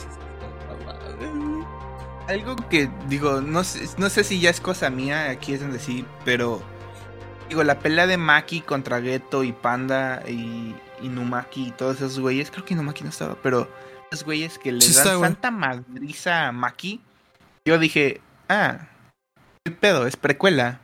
algo 2.28 2.56
que 2.68 2.90
digo, 3.08 3.40
no 3.40 3.64
sé, 3.64 3.88
no 3.98 4.08
sé 4.08 4.24
si 4.24 4.40
ya 4.40 4.50
es 4.50 4.60
cosa 4.60 4.90
mía, 4.90 5.30
aquí 5.30 5.52
es 5.52 5.60
donde 5.60 5.78
sí, 5.78 6.04
pero 6.24 6.62
digo, 7.48 7.62
la 7.64 7.78
pelea 7.78 8.06
de 8.06 8.16
Maki 8.16 8.62
contra 8.62 9.00
Geto 9.00 9.44
y 9.44 9.52
Panda 9.52 10.22
y, 10.26 10.74
Numaki 11.02 11.68
y 11.68 11.70
todos 11.72 11.96
esos 11.96 12.18
güeyes, 12.18 12.50
creo 12.50 12.64
que 12.64 12.74
Numaki 12.74 13.04
no 13.04 13.10
estaba, 13.10 13.36
pero 13.42 13.70
esos 14.10 14.24
güeyes 14.24 14.58
que 14.58 14.72
le 14.72 14.86
dan 14.86 15.20
tanta 15.20 15.50
madriza 15.50 16.48
a 16.48 16.52
Maki, 16.52 17.02
yo 17.66 17.78
dije, 17.78 18.22
ah, 18.48 18.88
el 19.64 19.74
pedo, 19.74 20.06
es 20.06 20.16
precuela. 20.16 20.80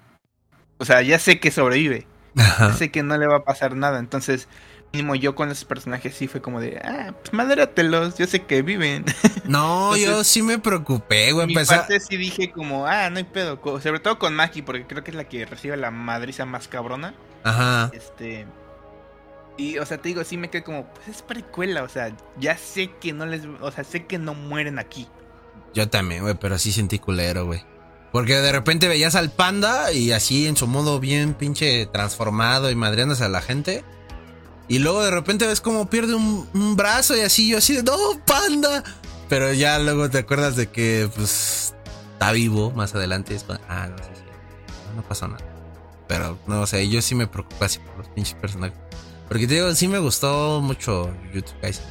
O 0.78 0.84
sea, 0.84 1.02
ya 1.02 1.18
sé 1.18 1.40
que 1.40 1.50
sobrevive. 1.50 2.06
Ya 2.34 2.72
sé 2.72 2.90
que 2.90 3.02
no 3.02 3.18
le 3.18 3.26
va 3.26 3.36
a 3.36 3.44
pasar 3.44 3.76
nada. 3.76 3.98
Entonces, 3.98 4.48
mínimo 4.92 5.14
yo 5.14 5.34
con 5.34 5.50
esos 5.50 5.64
personajes 5.64 6.14
sí 6.14 6.26
fue 6.26 6.40
como 6.40 6.60
de, 6.60 6.80
ah, 6.84 7.14
pues 7.20 7.32
madératelos, 7.32 8.16
yo 8.18 8.26
sé 8.26 8.42
que 8.42 8.62
viven. 8.62 9.04
No, 9.44 9.96
yo 9.96 10.22
sí 10.22 10.42
me 10.42 10.58
preocupé, 10.58 11.32
güey. 11.32 11.48
Mi 11.48 11.54
parte 11.54 11.98
sí 11.98 12.16
dije 12.16 12.52
como, 12.52 12.86
ah, 12.86 13.10
no 13.10 13.16
hay 13.16 13.24
pedo. 13.24 13.60
Sobre 13.80 13.98
todo 13.98 14.16
con 14.16 14.34
Maki, 14.34 14.62
porque 14.62 14.86
creo 14.86 15.02
que 15.02 15.10
es 15.10 15.16
la 15.16 15.24
que 15.24 15.44
recibe 15.44 15.76
la 15.76 15.90
madriza 15.90 16.44
más 16.44 16.68
cabrona. 16.68 17.14
Ajá. 17.42 17.90
Este. 17.92 18.46
Y, 19.56 19.78
o 19.78 19.86
sea, 19.86 19.98
te 19.98 20.08
digo, 20.08 20.22
sí 20.22 20.36
me 20.36 20.50
quedé 20.50 20.62
como, 20.62 20.86
pues 20.86 21.08
es 21.08 21.22
precuela, 21.22 21.82
o 21.82 21.88
sea, 21.88 22.14
ya 22.38 22.56
sé 22.56 22.92
que 23.00 23.12
no 23.12 23.26
les. 23.26 23.42
O 23.60 23.72
sea, 23.72 23.82
sé 23.82 24.06
que 24.06 24.18
no 24.18 24.34
mueren 24.34 24.78
aquí. 24.78 25.08
Yo 25.74 25.88
también, 25.88 26.22
güey, 26.22 26.34
pero 26.34 26.56
sí 26.56 26.70
sentí 26.70 27.00
culero, 27.00 27.46
güey. 27.46 27.64
Porque 28.12 28.36
de 28.36 28.52
repente 28.52 28.88
veías 28.88 29.16
al 29.16 29.30
panda 29.30 29.92
y 29.92 30.12
así 30.12 30.46
en 30.46 30.56
su 30.56 30.66
modo 30.66 31.00
bien 31.00 31.34
pinche 31.34 31.86
transformado 31.86 32.70
y 32.70 32.74
madreándose 32.74 33.24
a 33.24 33.28
la 33.28 33.40
gente. 33.40 33.84
Y 34.70 34.78
luego 34.78 35.02
de 35.02 35.10
repente 35.10 35.48
ves 35.48 35.60
como 35.60 35.90
pierde 35.90 36.14
un, 36.14 36.76
brazo 36.76 37.16
y 37.16 37.22
así, 37.22 37.48
yo 37.48 37.58
así 37.58 37.74
de, 37.74 37.82
no, 37.82 37.96
panda. 38.24 38.84
Pero 39.28 39.52
ya 39.52 39.80
luego 39.80 40.08
te 40.10 40.18
acuerdas 40.18 40.54
de 40.54 40.68
que, 40.68 41.10
pues, 41.12 41.74
está 42.12 42.30
vivo 42.30 42.70
más 42.70 42.94
adelante. 42.94 43.34
Es 43.34 43.44
ah, 43.68 43.88
no 43.90 43.98
sé 43.98 44.10
si, 44.14 44.94
no, 44.94 45.02
pasó 45.02 45.26
nada. 45.26 45.44
Pero, 46.06 46.38
no 46.46 46.60
o 46.60 46.66
sé, 46.68 46.88
yo 46.88 47.02
sí 47.02 47.16
me 47.16 47.26
preocupo 47.26 47.64
así 47.64 47.80
por 47.80 47.98
los 47.98 48.08
pinches 48.10 48.34
personajes. 48.34 48.78
Porque 49.26 49.48
te 49.48 49.54
digo, 49.54 49.74
sí 49.74 49.88
me 49.88 49.98
gustó 49.98 50.60
mucho 50.60 51.12
YouTube, 51.34 51.60
guys. 51.60 51.82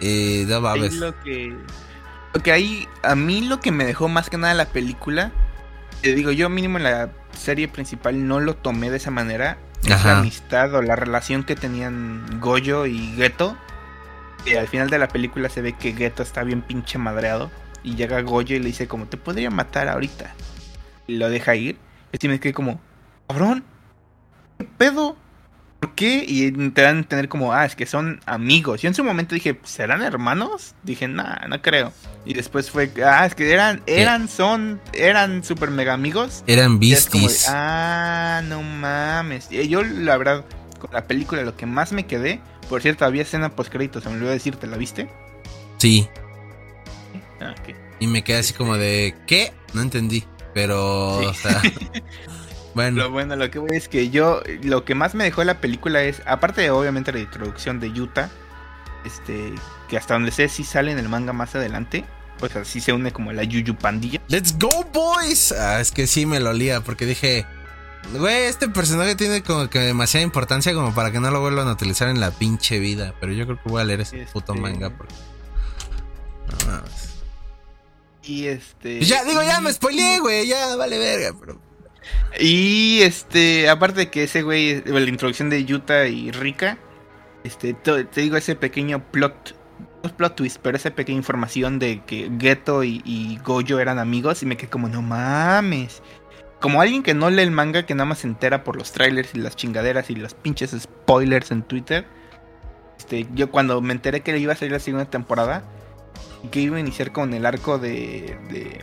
Y 0.00 0.44
no 0.46 0.62
va 0.62 0.76
Lo 0.76 1.20
que, 1.24 1.52
lo 2.32 2.42
que 2.44 2.52
ahí, 2.52 2.88
a 3.02 3.16
mí 3.16 3.40
lo 3.40 3.58
que 3.58 3.72
me 3.72 3.84
dejó 3.84 4.06
más 4.06 4.30
que 4.30 4.38
nada 4.38 4.54
la 4.54 4.66
película, 4.66 5.32
te 6.00 6.14
digo, 6.14 6.30
yo 6.30 6.48
mínimo 6.48 6.78
en 6.78 6.84
la 6.84 7.10
serie 7.36 7.66
principal 7.66 8.28
no 8.28 8.38
lo 8.38 8.54
tomé 8.54 8.88
de 8.88 8.98
esa 8.98 9.10
manera 9.10 9.58
la 9.88 10.18
amistad 10.18 10.74
o 10.74 10.82
la 10.82 10.96
relación 10.96 11.44
que 11.44 11.56
tenían 11.56 12.40
Goyo 12.40 12.86
y 12.86 12.98
Geto. 13.16 13.56
Y 14.44 14.54
al 14.54 14.68
final 14.68 14.90
de 14.90 14.98
la 14.98 15.08
película 15.08 15.48
se 15.48 15.62
ve 15.62 15.74
que 15.74 15.92
Geto 15.92 16.22
está 16.22 16.42
bien 16.42 16.62
pinche 16.62 16.98
madreado. 16.98 17.50
Y 17.82 17.96
llega 17.96 18.20
Goyo 18.22 18.56
y 18.56 18.60
le 18.60 18.66
dice 18.66 18.88
como, 18.88 19.06
te 19.06 19.16
podría 19.16 19.50
matar 19.50 19.88
ahorita. 19.88 20.34
Y 21.06 21.16
lo 21.16 21.28
deja 21.30 21.54
ir. 21.54 21.78
Y 22.12 22.18
tiene 22.18 22.38
que 22.40 22.52
como, 22.52 22.80
cabrón, 23.28 23.64
¿qué 24.58 24.64
pedo? 24.64 25.16
¿Por 25.82 25.96
qué? 25.96 26.24
Y 26.24 26.52
te 26.70 26.82
dan 26.82 26.94
a 26.96 26.98
entender 27.00 27.28
como, 27.28 27.52
ah, 27.52 27.64
es 27.64 27.74
que 27.74 27.86
son 27.86 28.20
amigos. 28.24 28.80
Yo 28.82 28.88
en 28.88 28.94
su 28.94 29.02
momento 29.02 29.34
dije, 29.34 29.58
¿serán 29.64 30.00
hermanos? 30.00 30.76
Dije, 30.84 31.08
nah, 31.08 31.48
no 31.48 31.60
creo. 31.60 31.92
Y 32.24 32.34
después 32.34 32.70
fue, 32.70 32.88
ah, 33.04 33.26
es 33.26 33.34
que 33.34 33.50
eran, 33.52 33.82
eran, 33.86 34.28
son, 34.28 34.80
eran 34.92 35.42
super 35.42 35.72
mega 35.72 35.92
amigos. 35.92 36.44
Eran 36.46 36.78
vistis. 36.78 37.46
ah, 37.48 38.42
no 38.44 38.62
mames. 38.62 39.48
Y 39.50 39.66
yo, 39.66 39.82
la 39.82 40.16
verdad, 40.16 40.44
con 40.78 40.92
la 40.92 41.08
película, 41.08 41.42
lo 41.42 41.56
que 41.56 41.66
más 41.66 41.90
me 41.90 42.06
quedé, 42.06 42.40
por 42.68 42.80
cierto, 42.80 43.04
había 43.04 43.22
escena 43.22 43.48
post 43.48 43.72
créditos, 43.72 44.04
se 44.04 44.08
me 44.08 44.14
olvidó 44.14 44.30
decirte, 44.30 44.68
¿la 44.68 44.76
viste? 44.76 45.08
Sí. 45.78 46.08
Ah, 47.40 47.56
Y 47.98 48.06
me 48.06 48.22
quedé 48.22 48.38
así 48.38 48.54
como 48.54 48.76
de, 48.76 49.16
¿qué? 49.26 49.52
No 49.74 49.82
entendí. 49.82 50.22
Pero, 50.54 51.16
o 51.28 51.34
sea, 51.34 51.60
Bueno. 52.74 53.02
Lo 53.02 53.10
bueno, 53.10 53.36
lo 53.36 53.50
que 53.50 53.58
voy 53.58 53.76
es 53.76 53.88
que 53.88 54.10
yo, 54.10 54.42
lo 54.62 54.84
que 54.84 54.94
más 54.94 55.14
me 55.14 55.24
dejó 55.24 55.44
la 55.44 55.60
película 55.60 56.02
es, 56.02 56.22
aparte 56.26 56.62
de 56.62 56.70
obviamente 56.70 57.12
la 57.12 57.20
introducción 57.20 57.80
de 57.80 57.92
Yuta, 57.92 58.30
este, 59.04 59.54
que 59.88 59.96
hasta 59.96 60.14
donde 60.14 60.30
sé 60.30 60.48
si 60.48 60.64
sale 60.64 60.92
en 60.92 60.98
el 60.98 61.08
manga 61.08 61.32
más 61.32 61.54
adelante, 61.54 62.04
pues 62.38 62.56
así 62.56 62.80
se 62.80 62.92
une 62.92 63.12
como 63.12 63.32
la 63.32 63.44
Yuyu 63.44 63.76
Pandilla. 63.76 64.20
¡Let's 64.28 64.58
go, 64.58 64.84
boys! 64.92 65.52
Ah, 65.52 65.80
es 65.80 65.92
que 65.92 66.06
sí 66.06 66.26
me 66.26 66.40
lo 66.40 66.50
olía, 66.50 66.80
porque 66.80 67.06
dije, 67.06 67.46
güey, 68.18 68.44
este 68.44 68.68
personaje 68.68 69.14
tiene 69.14 69.42
como 69.42 69.68
que 69.68 69.78
demasiada 69.78 70.24
importancia 70.24 70.74
como 70.74 70.94
para 70.94 71.12
que 71.12 71.20
no 71.20 71.30
lo 71.30 71.40
vuelvan 71.40 71.68
a 71.68 71.72
utilizar 71.72 72.08
en 72.08 72.20
la 72.20 72.30
pinche 72.30 72.78
vida, 72.78 73.14
pero 73.20 73.32
yo 73.32 73.44
creo 73.44 73.62
que 73.62 73.68
voy 73.68 73.80
a 73.80 73.84
leer 73.84 74.00
ese 74.00 74.26
puto 74.32 74.54
este 74.54 74.62
manga 74.62 74.90
porque... 74.90 75.14
No 76.66 76.82
Y 78.24 78.46
este... 78.46 79.04
Ya, 79.04 79.24
digo, 79.24 79.42
ya 79.42 79.60
me 79.60 79.72
spoileé, 79.72 80.18
güey, 80.20 80.46
ya 80.46 80.74
vale 80.76 80.98
verga, 80.98 81.36
pero... 81.38 81.60
Y 82.40 83.00
este, 83.02 83.68
aparte 83.68 84.00
de 84.00 84.10
que 84.10 84.24
ese 84.24 84.42
güey, 84.42 84.82
la 84.84 85.00
introducción 85.00 85.50
de 85.50 85.64
Yuta 85.64 86.06
y 86.06 86.30
Rika, 86.30 86.78
este, 87.44 87.74
te, 87.74 88.04
digo 88.20 88.36
ese 88.36 88.54
pequeño 88.54 89.02
plot, 89.10 89.54
plot 90.16 90.36
twist, 90.36 90.58
pero 90.62 90.76
esa 90.76 90.90
pequeña 90.90 91.18
información 91.18 91.78
de 91.78 92.02
que 92.04 92.30
Geto 92.38 92.84
y, 92.84 93.38
Goyo 93.44 93.80
eran 93.80 93.98
amigos 93.98 94.42
y 94.42 94.46
me 94.46 94.56
quedé 94.56 94.70
como, 94.70 94.88
no 94.88 95.02
mames. 95.02 96.02
Como 96.60 96.80
alguien 96.80 97.02
que 97.02 97.14
no 97.14 97.28
lee 97.28 97.42
el 97.42 97.50
manga, 97.50 97.86
que 97.86 97.94
nada 97.94 98.06
más 98.06 98.18
se 98.18 98.28
entera 98.28 98.62
por 98.62 98.76
los 98.76 98.92
trailers 98.92 99.34
y 99.34 99.38
las 99.38 99.56
chingaderas 99.56 100.10
y 100.10 100.14
los 100.14 100.34
pinches 100.34 100.70
spoilers 100.70 101.50
en 101.50 101.62
Twitter. 101.62 102.06
Este, 102.98 103.26
yo 103.34 103.50
cuando 103.50 103.80
me 103.80 103.92
enteré 103.92 104.20
que 104.20 104.36
iba 104.38 104.52
a 104.52 104.56
salir 104.56 104.72
la 104.72 104.78
segunda 104.78 105.10
temporada, 105.10 105.64
que 106.52 106.60
iba 106.60 106.76
a 106.76 106.80
iniciar 106.80 107.10
con 107.10 107.34
el 107.34 107.46
arco 107.46 107.78
de, 107.78 108.38
de, 108.50 108.80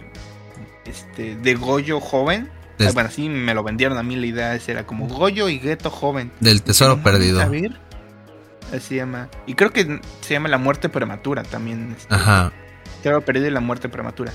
este, 0.86 1.38
de 1.38 1.56
Goyo 1.56 2.02
joven, 2.02 2.50
Bueno, 2.94 3.12
sí 3.12 3.28
me 3.28 3.54
lo 3.54 3.64
vendieron 3.64 3.98
a 3.98 4.04
mí 4.04 4.16
la 4.16 4.26
idea 4.26 4.56
esa 4.56 4.72
era 4.72 4.86
como 4.86 5.08
Goyo 5.08 5.50
y 5.50 5.60
Geto 5.60 5.90
joven. 5.90 6.32
Del 6.40 6.62
tesoro 6.62 7.02
perdido. 7.04 7.42
Así 7.42 8.80
se 8.80 8.96
llama. 8.96 9.30
Y 9.46 9.56
creo 9.56 9.72
que 9.72 10.00
se 10.22 10.34
llama 10.34 10.48
La 10.48 10.58
muerte 10.58 10.90
prematura 10.90 11.44
también. 11.44 11.96
Este, 11.98 12.14
Ajá. 12.14 12.54
Tesoro 13.02 13.22
perdido 13.22 13.48
y 13.48 13.52
la 13.52 13.60
muerte 13.60 13.90
prematura. 13.90 14.32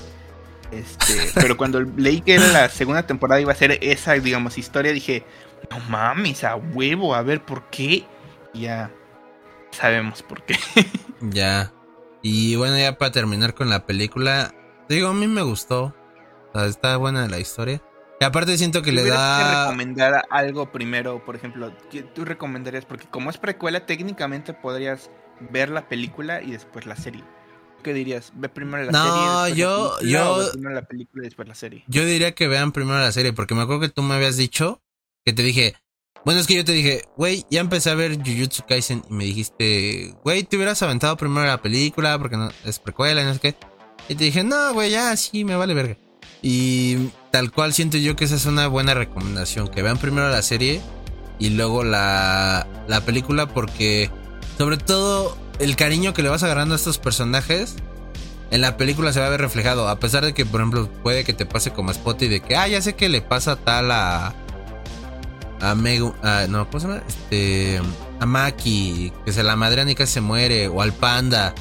Este, 0.71 1.31
pero 1.35 1.57
cuando 1.57 1.81
leí 1.81 2.21
que 2.21 2.35
era 2.35 2.47
la 2.47 2.69
segunda 2.69 3.07
temporada 3.07 3.41
iba 3.41 3.51
a 3.51 3.55
ser 3.55 3.79
esa, 3.81 4.13
digamos, 4.13 4.57
historia, 4.57 4.91
dije, 4.91 5.23
no 5.71 5.79
mames, 5.89 6.43
a 6.43 6.55
huevo, 6.55 7.15
a 7.15 7.21
ver 7.21 7.43
por 7.43 7.69
qué. 7.69 8.05
Y 8.53 8.61
ya 8.61 8.91
sabemos 9.71 10.21
por 10.21 10.43
qué. 10.43 10.57
ya. 11.21 11.71
Y 12.21 12.55
bueno, 12.55 12.77
ya 12.77 12.97
para 12.97 13.11
terminar 13.11 13.53
con 13.53 13.69
la 13.69 13.85
película, 13.85 14.53
digo, 14.89 15.09
a 15.09 15.13
mí 15.13 15.27
me 15.27 15.41
gustó. 15.41 15.95
O 16.53 16.59
sea, 16.59 16.67
está 16.67 16.97
buena 16.97 17.27
la 17.27 17.39
historia. 17.39 17.81
Y 18.19 18.23
aparte 18.23 18.57
siento 18.57 18.81
que 18.81 18.91
le 18.91 19.05
da... 19.05 19.37
Que 19.37 19.65
recomendar 19.65 20.25
algo 20.29 20.71
primero, 20.71 21.23
por 21.25 21.35
ejemplo, 21.35 21.75
¿qué 21.91 22.03
tú 22.03 22.23
recomendarías? 22.23 22.85
Porque 22.85 23.07
como 23.07 23.29
es 23.29 23.37
precuela, 23.37 23.85
técnicamente 23.85 24.53
podrías 24.53 25.11
ver 25.51 25.69
la 25.69 25.89
película 25.89 26.41
y 26.41 26.51
después 26.51 26.85
la 26.85 26.95
serie. 26.95 27.23
¿Qué 27.83 27.93
dirías? 27.93 28.31
¿Ve 28.35 28.49
primero 28.49 28.85
la 28.85 28.91
no, 28.91 29.43
serie? 29.43 29.57
yo, 29.57 29.99
yo... 30.01 30.51
primero 30.53 30.75
la 30.75 30.87
película 30.87 31.23
y 31.23 31.27
después 31.27 31.47
la 31.47 31.55
serie? 31.55 31.83
Yo 31.87 32.05
diría 32.05 32.33
que 32.33 32.47
vean 32.47 32.71
primero 32.71 32.99
la 32.99 33.11
serie, 33.11 33.33
porque 33.33 33.53
me 33.53 33.61
acuerdo 33.61 33.81
que 33.81 33.89
tú 33.89 34.01
me 34.01 34.15
habías 34.15 34.37
dicho, 34.37 34.81
que 35.25 35.33
te 35.33 35.43
dije... 35.43 35.75
Bueno, 36.23 36.39
es 36.39 36.47
que 36.47 36.55
yo 36.55 36.65
te 36.65 36.71
dije, 36.71 37.03
güey, 37.17 37.45
ya 37.51 37.61
empecé 37.61 37.91
a 37.91 37.95
ver 37.95 38.17
Jujutsu 38.17 38.63
Kaisen 38.65 39.03
y 39.07 39.13
me 39.13 39.25
dijiste, 39.25 40.15
güey, 40.23 40.41
te 40.41 40.55
hubieras 40.55 40.81
aventado 40.81 41.15
primero 41.17 41.45
la 41.45 41.61
película 41.61 42.17
porque 42.17 42.35
no, 42.35 42.49
es 42.63 42.79
precuela 42.79 43.21
y 43.21 43.25
no 43.25 43.33
sé 43.35 43.39
qué. 43.39 43.55
Y 44.09 44.15
te 44.15 44.23
dije, 44.23 44.43
no, 44.43 44.73
güey, 44.73 44.89
ya, 44.89 45.15
sí, 45.17 45.43
me 45.45 45.55
vale 45.55 45.75
verga. 45.75 45.97
Y 46.47 47.09
tal 47.31 47.51
cual 47.51 47.73
siento 47.73 47.97
yo 47.97 48.15
que 48.15 48.25
esa 48.25 48.35
es 48.35 48.45
una 48.45 48.67
buena 48.67 48.93
recomendación. 48.93 49.67
Que 49.67 49.81
vean 49.81 49.97
primero 49.97 50.29
la 50.29 50.43
serie 50.43 50.79
y 51.39 51.49
luego 51.49 51.83
la, 51.83 52.67
la 52.87 53.01
película 53.01 53.47
porque 53.47 54.11
sobre 54.55 54.77
todo 54.77 55.35
el 55.57 55.75
cariño 55.75 56.13
que 56.13 56.21
le 56.21 56.29
vas 56.29 56.43
agarrando 56.43 56.75
a 56.75 56.77
estos 56.77 56.99
personajes 56.99 57.77
en 58.51 58.61
la 58.61 58.77
película 58.77 59.11
se 59.11 59.19
va 59.19 59.25
a 59.25 59.29
ver 59.29 59.41
reflejado. 59.41 59.89
A 59.89 59.99
pesar 59.99 60.23
de 60.23 60.35
que, 60.35 60.45
por 60.45 60.61
ejemplo, 60.61 60.87
puede 61.01 61.23
que 61.23 61.33
te 61.33 61.47
pase 61.47 61.71
como 61.71 61.89
Spot 61.89 62.21
y 62.21 62.27
de 62.27 62.41
que, 62.41 62.55
ah, 62.55 62.67
ya 62.67 62.79
sé 62.79 62.93
que 62.93 63.09
le 63.09 63.21
pasa 63.21 63.55
tal 63.55 63.89
a. 63.91 64.35
A 65.61 65.73
Megu. 65.73 66.13
no, 66.49 66.67
¿cómo 66.67 66.79
se 66.79 66.87
llama? 66.87 67.01
Este. 67.07 67.81
A 68.19 68.25
Maki, 68.27 69.11
que 69.25 69.33
se 69.33 69.41
la 69.41 69.55
madrean 69.55 69.89
y 69.89 69.95
casi 69.95 70.13
se 70.13 70.21
muere. 70.21 70.67
O 70.67 70.83
al 70.83 70.93
Panda, 70.93 71.55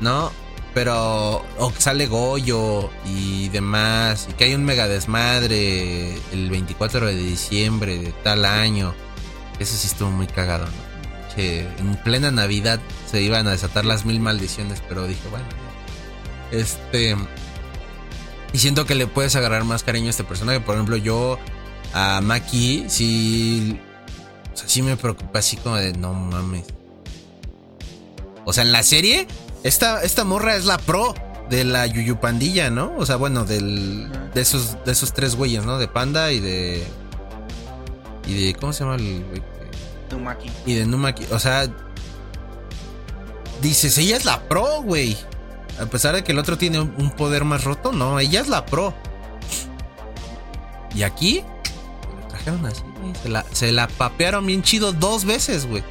¿no? 0.00 0.32
Pero, 0.74 1.44
o 1.58 1.72
que 1.72 1.80
sale 1.80 2.06
Goyo 2.08 2.90
y 3.06 3.48
demás, 3.48 4.26
y 4.28 4.32
que 4.32 4.44
hay 4.44 4.54
un 4.54 4.64
mega 4.64 4.88
desmadre 4.88 6.14
el 6.32 6.50
24 6.50 7.06
de 7.06 7.14
diciembre 7.14 7.96
de 7.98 8.12
tal 8.24 8.44
año. 8.44 8.92
Eso 9.60 9.76
sí 9.76 9.86
estuvo 9.86 10.10
muy 10.10 10.26
cagado, 10.26 10.66
¿no? 10.66 10.94
En 11.36 11.96
plena 12.04 12.30
Navidad 12.30 12.80
se 13.10 13.20
iban 13.22 13.46
a 13.48 13.52
desatar 13.52 13.84
las 13.84 14.04
mil 14.04 14.20
maldiciones, 14.20 14.82
pero 14.88 15.06
dije, 15.06 15.22
bueno, 15.30 15.46
este. 16.52 17.16
Y 18.52 18.58
siento 18.58 18.86
que 18.86 18.94
le 18.94 19.06
puedes 19.06 19.34
agarrar 19.34 19.64
más 19.64 19.82
cariño 19.82 20.06
a 20.06 20.10
este 20.10 20.24
personaje. 20.24 20.60
Por 20.60 20.76
ejemplo, 20.76 20.96
yo 20.96 21.38
a 21.92 22.20
Maki 22.20 22.84
sí. 22.88 23.80
O 24.52 24.56
sea, 24.56 24.68
sí 24.68 24.82
me 24.82 24.96
preocupa 24.96 25.40
así 25.40 25.56
como 25.56 25.76
de 25.76 25.92
no 25.94 26.14
mames. 26.14 26.66
O 28.44 28.52
sea, 28.52 28.62
en 28.62 28.70
la 28.70 28.84
serie 28.84 29.26
esta, 29.64 30.02
esta 30.02 30.24
morra 30.24 30.56
es 30.56 30.66
la 30.66 30.76
pro 30.76 31.14
de 31.48 31.64
la 31.64 31.86
Yuyu 31.86 32.20
Pandilla, 32.20 32.68
¿no? 32.70 32.94
O 32.98 33.06
sea, 33.06 33.16
bueno, 33.16 33.44
del, 33.44 34.10
de, 34.34 34.40
esos, 34.40 34.76
de 34.84 34.92
esos 34.92 35.14
tres 35.14 35.36
güeyes, 35.36 35.64
¿no? 35.64 35.78
De 35.78 35.88
Panda 35.88 36.32
y 36.32 36.38
de. 36.38 36.86
Y 38.26 38.44
de. 38.44 38.54
¿Cómo 38.54 38.74
se 38.74 38.84
llama 38.84 38.96
el 38.96 39.24
güey? 39.24 39.42
Numaki. 40.10 40.50
Y 40.66 40.74
de 40.74 40.86
Numaki. 40.86 41.24
O 41.32 41.38
sea. 41.38 41.66
Dices, 43.62 43.96
ella 43.96 44.18
es 44.18 44.26
la 44.26 44.46
pro, 44.48 44.82
güey. 44.82 45.16
A 45.80 45.86
pesar 45.86 46.14
de 46.14 46.22
que 46.22 46.32
el 46.32 46.38
otro 46.38 46.58
tiene 46.58 46.80
un 46.80 47.10
poder 47.10 47.44
más 47.44 47.64
roto, 47.64 47.90
no, 47.90 48.20
ella 48.20 48.42
es 48.42 48.48
la 48.48 48.66
pro. 48.66 48.94
Y 50.94 51.02
aquí, 51.02 51.42
trajeron 52.28 52.66
así, 52.66 52.82
se 53.22 53.28
la, 53.28 53.44
se 53.50 53.72
la 53.72 53.88
papearon 53.88 54.46
bien 54.46 54.62
chido 54.62 54.92
dos 54.92 55.24
veces, 55.24 55.66
güey. 55.66 55.82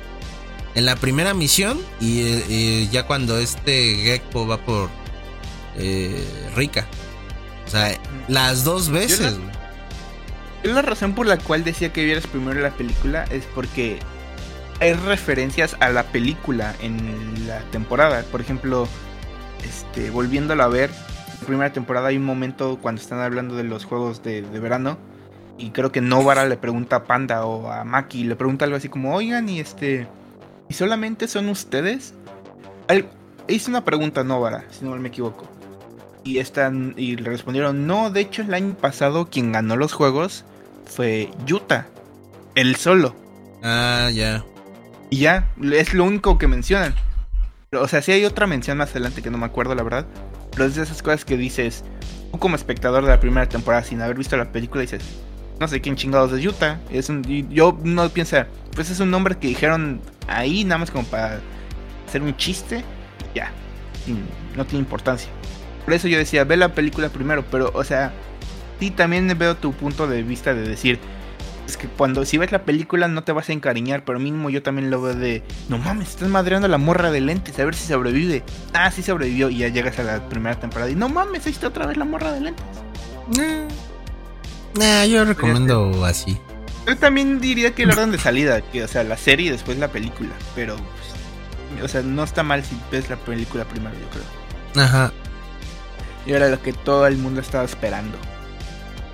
En 0.76 0.86
la 0.86 0.95
primera 0.95 1.34
misión 1.34 1.80
y, 1.99 2.88
ya 2.89 3.05
cuando 3.05 3.38
este 3.38 3.95
Gekko 3.95 4.47
va 4.47 4.57
por 4.57 4.89
eh, 5.78 6.24
Rika. 6.55 6.88
O 7.65 7.69
sea, 7.69 7.97
las 8.28 8.63
dos 8.63 8.89
veces. 8.89 9.38
La, 10.63 10.74
la 10.74 10.82
razón 10.82 11.13
por 11.13 11.28
la 11.28 11.38
cual 11.38 11.63
decía 11.63 11.93
que 11.93 12.03
vieras 12.03 12.28
primero 12.28 12.59
la 12.59 12.71
película 12.71 13.26
es 13.26 13.45
porque 13.53 13.99
hay 14.80 14.93
referencias 14.93 15.78
a 15.80 15.89
la 15.89 16.03
película 16.03 16.76
en 16.82 17.47
la 17.47 17.59
temporada. 17.71 18.24
Por 18.32 18.41
ejemplo, 18.41 18.88
este, 19.63 20.09
volviéndola 20.09 20.65
a 20.65 20.67
ver, 20.67 20.89
en 20.89 21.39
la 21.39 21.47
primera 21.47 21.74
temporada 21.74 22.09
hay 22.09 22.17
un 22.17 22.26
momento 22.26 22.78
cuando 22.82 23.01
están 23.01 23.19
hablando 23.19 23.55
de 23.55 23.63
los 23.63 23.86
juegos 23.86 24.24
de, 24.24 24.41
verano. 24.41 24.97
Y 25.57 25.69
creo 25.69 25.91
que 25.91 26.01
Novara 26.01 26.45
le 26.47 26.57
pregunta 26.57 26.97
a 26.97 27.03
Panda 27.03 27.45
o 27.45 27.71
a 27.71 27.84
Maki, 27.84 28.24
le 28.24 28.36
pregunta 28.36 28.65
algo 28.65 28.76
así 28.76 28.89
como, 28.89 29.15
oigan, 29.15 29.47
y 29.47 29.59
este, 29.59 30.07
¿y 30.74 30.76
solamente 30.76 31.28
son 31.28 31.49
ustedes? 31.49 32.15
hice 33.47 33.69
una 33.69 33.86
pregunta 33.86 34.21
a 34.21 34.24
Novara, 34.24 34.65
si 34.71 34.84
no 34.84 34.95
me 34.95 35.09
equivoco. 35.09 35.47
Y, 36.24 36.39
están, 36.39 36.95
y 36.97 37.15
le 37.15 37.30
respondieron, 37.30 37.86
no, 37.86 38.09
de 38.09 38.21
hecho 38.21 38.41
el 38.41 38.51
año 38.55 38.74
pasado 38.74 39.30
quien 39.30 39.51
ganó 39.51 39.76
los 39.78 39.93
juegos 39.93 40.45
fue 40.86 41.30
Yuta, 41.45 41.86
el 42.55 42.76
solo. 42.76 43.15
Ah, 43.61 44.09
ya. 44.11 44.43
Y 45.11 45.17
ya, 45.17 45.47
es 45.61 45.93
lo 45.93 46.05
único 46.05 46.39
que 46.39 46.47
mencionan. 46.47 46.95
O 47.74 47.88
sea, 47.88 48.01
sí 48.01 48.11
hay 48.11 48.26
otra 48.26 48.47
mención 48.47 48.80
más 48.80 48.89
adelante 48.91 49.21
que 49.21 49.30
no 49.30 49.38
me 49.38 49.45
acuerdo, 49.45 49.76
la 49.76 49.84
verdad. 49.84 50.07
Pero 50.53 50.65
es 50.65 50.74
de 50.74 50.82
esas 50.82 51.03
cosas 51.03 51.24
que 51.24 51.38
dices, 51.38 51.84
tú 52.32 52.39
como 52.39 52.55
espectador 52.55 53.03
de 53.03 53.11
la 53.11 53.19
primera 53.19 53.47
temporada, 53.47 53.84
sin 53.84 54.01
haber 54.01 54.17
visto 54.17 54.38
la 54.38 54.51
película, 54.51 54.82
dices, 54.82 55.03
no 55.59 55.67
sé 55.67 55.81
quién 55.81 55.95
chingados 55.95 56.31
es 56.33 56.41
Yuta. 56.41 56.79
Es 56.89 57.09
un, 57.09 57.23
yo 57.49 57.77
no 57.83 58.09
pienso, 58.09 58.37
pues 58.75 58.89
es 58.89 58.99
un 58.99 59.11
nombre 59.11 59.37
que 59.37 59.47
dijeron 59.47 60.01
ahí, 60.27 60.63
nada 60.63 60.79
más 60.79 60.91
como 60.91 61.05
para 61.05 61.39
hacer 62.07 62.21
un 62.21 62.35
chiste. 62.37 62.83
Ya, 63.33 63.51
no 64.55 64.65
tiene 64.65 64.79
importancia. 64.79 65.29
Por 65.85 65.93
eso 65.93 66.07
yo 66.07 66.17
decía, 66.17 66.43
ve 66.43 66.57
la 66.57 66.73
película 66.73 67.09
primero, 67.09 67.43
pero, 67.49 67.71
o 67.73 67.83
sea, 67.83 68.13
sí 68.79 68.91
también 68.91 69.27
veo 69.37 69.55
tu 69.55 69.73
punto 69.73 70.07
de 70.07 70.23
vista 70.23 70.53
de 70.53 70.67
decir, 70.67 70.99
es 71.67 71.77
que 71.77 71.87
cuando 71.87 72.25
si 72.25 72.37
ves 72.37 72.51
la 72.51 72.63
película 72.63 73.07
no 73.07 73.23
te 73.23 73.31
vas 73.31 73.49
a 73.49 73.53
encariñar, 73.53 74.03
pero 74.05 74.19
mínimo 74.19 74.49
yo 74.49 74.61
también 74.63 74.89
lo 74.89 75.01
veo 75.01 75.15
de, 75.15 75.43
no 75.69 75.77
mames, 75.77 76.09
estás 76.09 76.29
madreando 76.29 76.67
la 76.67 76.77
morra 76.77 77.11
de 77.11 77.21
lentes, 77.21 77.57
a 77.59 77.65
ver 77.65 77.75
si 77.75 77.87
sobrevive. 77.87 78.43
Ah, 78.73 78.91
sí 78.91 79.03
sobrevivió 79.03 79.49
y 79.49 79.59
ya 79.59 79.69
llegas 79.69 79.99
a 79.99 80.03
la 80.03 80.29
primera 80.29 80.59
temporada 80.59 80.91
y 80.91 80.95
no 80.95 81.09
mames, 81.09 81.45
ahí 81.47 81.55
otra 81.65 81.85
vez 81.85 81.97
la 81.97 82.05
morra 82.05 82.31
de 82.31 82.41
lentes. 82.41 82.65
Nah, 84.76 85.05
yo 85.05 85.26
recomiendo 85.26 86.05
así. 86.05 86.38
Yo 86.88 86.97
también 86.97 87.39
diría 87.39 87.74
que 87.74 87.84
el 87.84 87.91
orden 87.91 88.11
de 88.11 88.19
salida, 88.19 88.61
que 88.61 88.84
o 88.84 88.88
sea, 88.88 89.03
la 89.03 89.17
serie 89.17 89.47
y 89.47 89.49
después 89.49 89.78
la 89.78 89.88
película, 89.88 90.32
pero 90.55 90.76
pues, 90.76 91.84
o 91.84 91.88
sea, 91.88 92.01
no 92.01 92.24
está 92.24 92.43
mal 92.43 92.63
si 92.63 92.78
ves 92.91 93.09
la 93.09 93.15
película 93.15 93.65
primero, 93.65 93.93
yo 93.93 94.09
creo. 94.09 94.86
Ajá. 94.86 95.11
Y 96.26 96.34
era 96.34 96.49
lo 96.49 96.61
que 96.61 96.74
todo 96.74 97.07
el 97.07 97.17
mundo 97.17 97.41
estaba 97.41 97.63
esperando 97.63 98.17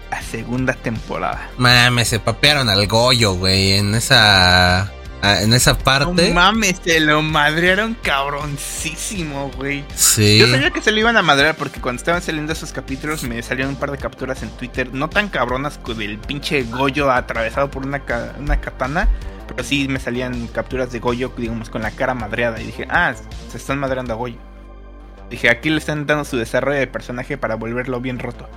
la 0.10 0.22
segunda 0.22 0.74
temporada. 0.74 1.50
Mames, 1.58 2.08
se 2.08 2.20
papearon 2.20 2.70
al 2.70 2.88
Goyo, 2.88 3.34
güey, 3.34 3.74
en 3.74 3.94
esa 3.96 4.92
en 5.22 5.54
esa 5.54 5.78
parte. 5.78 6.30
No 6.30 6.34
mames, 6.34 6.82
se 6.84 7.00
lo 7.00 7.22
madrearon 7.22 7.96
cabroncísimo, 8.02 9.52
güey. 9.58 9.84
Sí. 9.96 10.40
Yo 10.40 10.48
sabía 10.48 10.72
que 10.72 10.82
se 10.82 10.92
lo 10.92 11.00
iban 11.00 11.18
a 11.18 11.22
madrear 11.22 11.56
porque 11.56 11.82
cuando 11.82 12.00
estaban 12.00 12.22
saliendo 12.22 12.54
esos 12.54 12.72
capítulos 12.72 13.24
me 13.24 13.42
salieron 13.42 13.74
un 13.74 13.80
par 13.80 13.92
de 13.92 13.98
capturas 13.98 14.44
en 14.44 14.50
Twitter, 14.52 14.94
no 14.94 15.10
tan 15.10 15.30
cabronas 15.30 15.80
del 15.98 16.18
pinche 16.20 16.64
Goyo 16.64 17.12
atravesado 17.12 17.70
por 17.70 17.86
una, 17.86 18.02
una 18.40 18.62
katana, 18.62 19.10
pero 19.48 19.64
sí 19.64 19.88
me 19.88 20.00
salían 20.00 20.48
capturas 20.48 20.92
de 20.92 21.00
Goyo, 21.00 21.34
digamos, 21.36 21.70
con 21.70 21.82
la 21.82 21.92
cara 21.92 22.14
madreada. 22.14 22.62
Y 22.62 22.68
dije, 22.68 22.88
ah, 22.90 23.14
se 23.52 23.58
están 23.58 23.80
madreando 23.80 24.14
a 24.14 24.16
Goyo. 24.16 24.38
Dije, 25.30 25.50
aquí 25.50 25.70
le 25.70 25.78
están 25.78 26.06
dando 26.06 26.26
su 26.26 26.38
desarrollo 26.38 26.80
de 26.80 26.88
personaje 26.88 27.38
para 27.38 27.56
volverlo 27.56 28.00
bien 28.00 28.20
roto. 28.20 28.50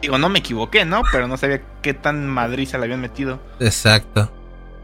Digo, 0.00 0.18
no 0.18 0.28
me 0.28 0.38
equivoqué, 0.40 0.84
¿no? 0.84 1.02
Pero 1.12 1.28
no 1.28 1.36
sabía 1.36 1.60
qué 1.82 1.94
tan 1.94 2.26
madriza 2.28 2.78
le 2.78 2.84
habían 2.84 3.00
metido. 3.00 3.40
Exacto. 3.60 4.32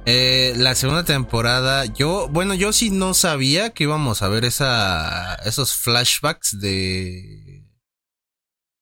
Eh, 0.07 0.53
la 0.57 0.75
segunda 0.75 1.05
temporada, 1.05 1.87
yo, 1.87 2.29
bueno, 2.29 2.55
yo 2.55 2.73
sí 2.73 2.91
no 2.91 3.15
sabía 3.15 3.71
que 3.71 3.85
íbamos 3.85 4.23
a 4.23 4.29
ver 4.29 4.45
esa, 4.45 5.37
esos 5.47 5.75
flashbacks 5.75 6.61
de, 6.61 7.65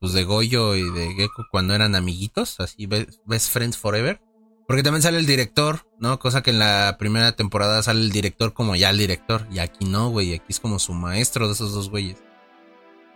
pues 0.00 0.12
de 0.14 0.24
Goyo 0.24 0.74
y 0.74 0.90
de 0.90 1.14
Gecko 1.14 1.46
cuando 1.50 1.74
eran 1.74 1.94
amiguitos, 1.94 2.58
así 2.58 2.86
best 2.86 3.50
friends 3.52 3.78
forever. 3.78 4.20
Porque 4.66 4.82
también 4.82 5.02
sale 5.02 5.18
el 5.18 5.26
director, 5.26 5.86
¿no? 5.98 6.18
Cosa 6.18 6.42
que 6.42 6.50
en 6.50 6.58
la 6.58 6.96
primera 6.98 7.32
temporada 7.32 7.82
sale 7.82 8.00
el 8.00 8.10
director 8.10 8.52
como 8.54 8.74
ya 8.74 8.90
el 8.90 8.98
director. 8.98 9.46
Y 9.50 9.58
aquí 9.58 9.84
no, 9.84 10.08
güey. 10.08 10.34
Aquí 10.34 10.46
es 10.48 10.60
como 10.60 10.78
su 10.78 10.94
maestro 10.94 11.46
de 11.46 11.52
esos 11.52 11.74
dos 11.74 11.90
güeyes. 11.90 12.22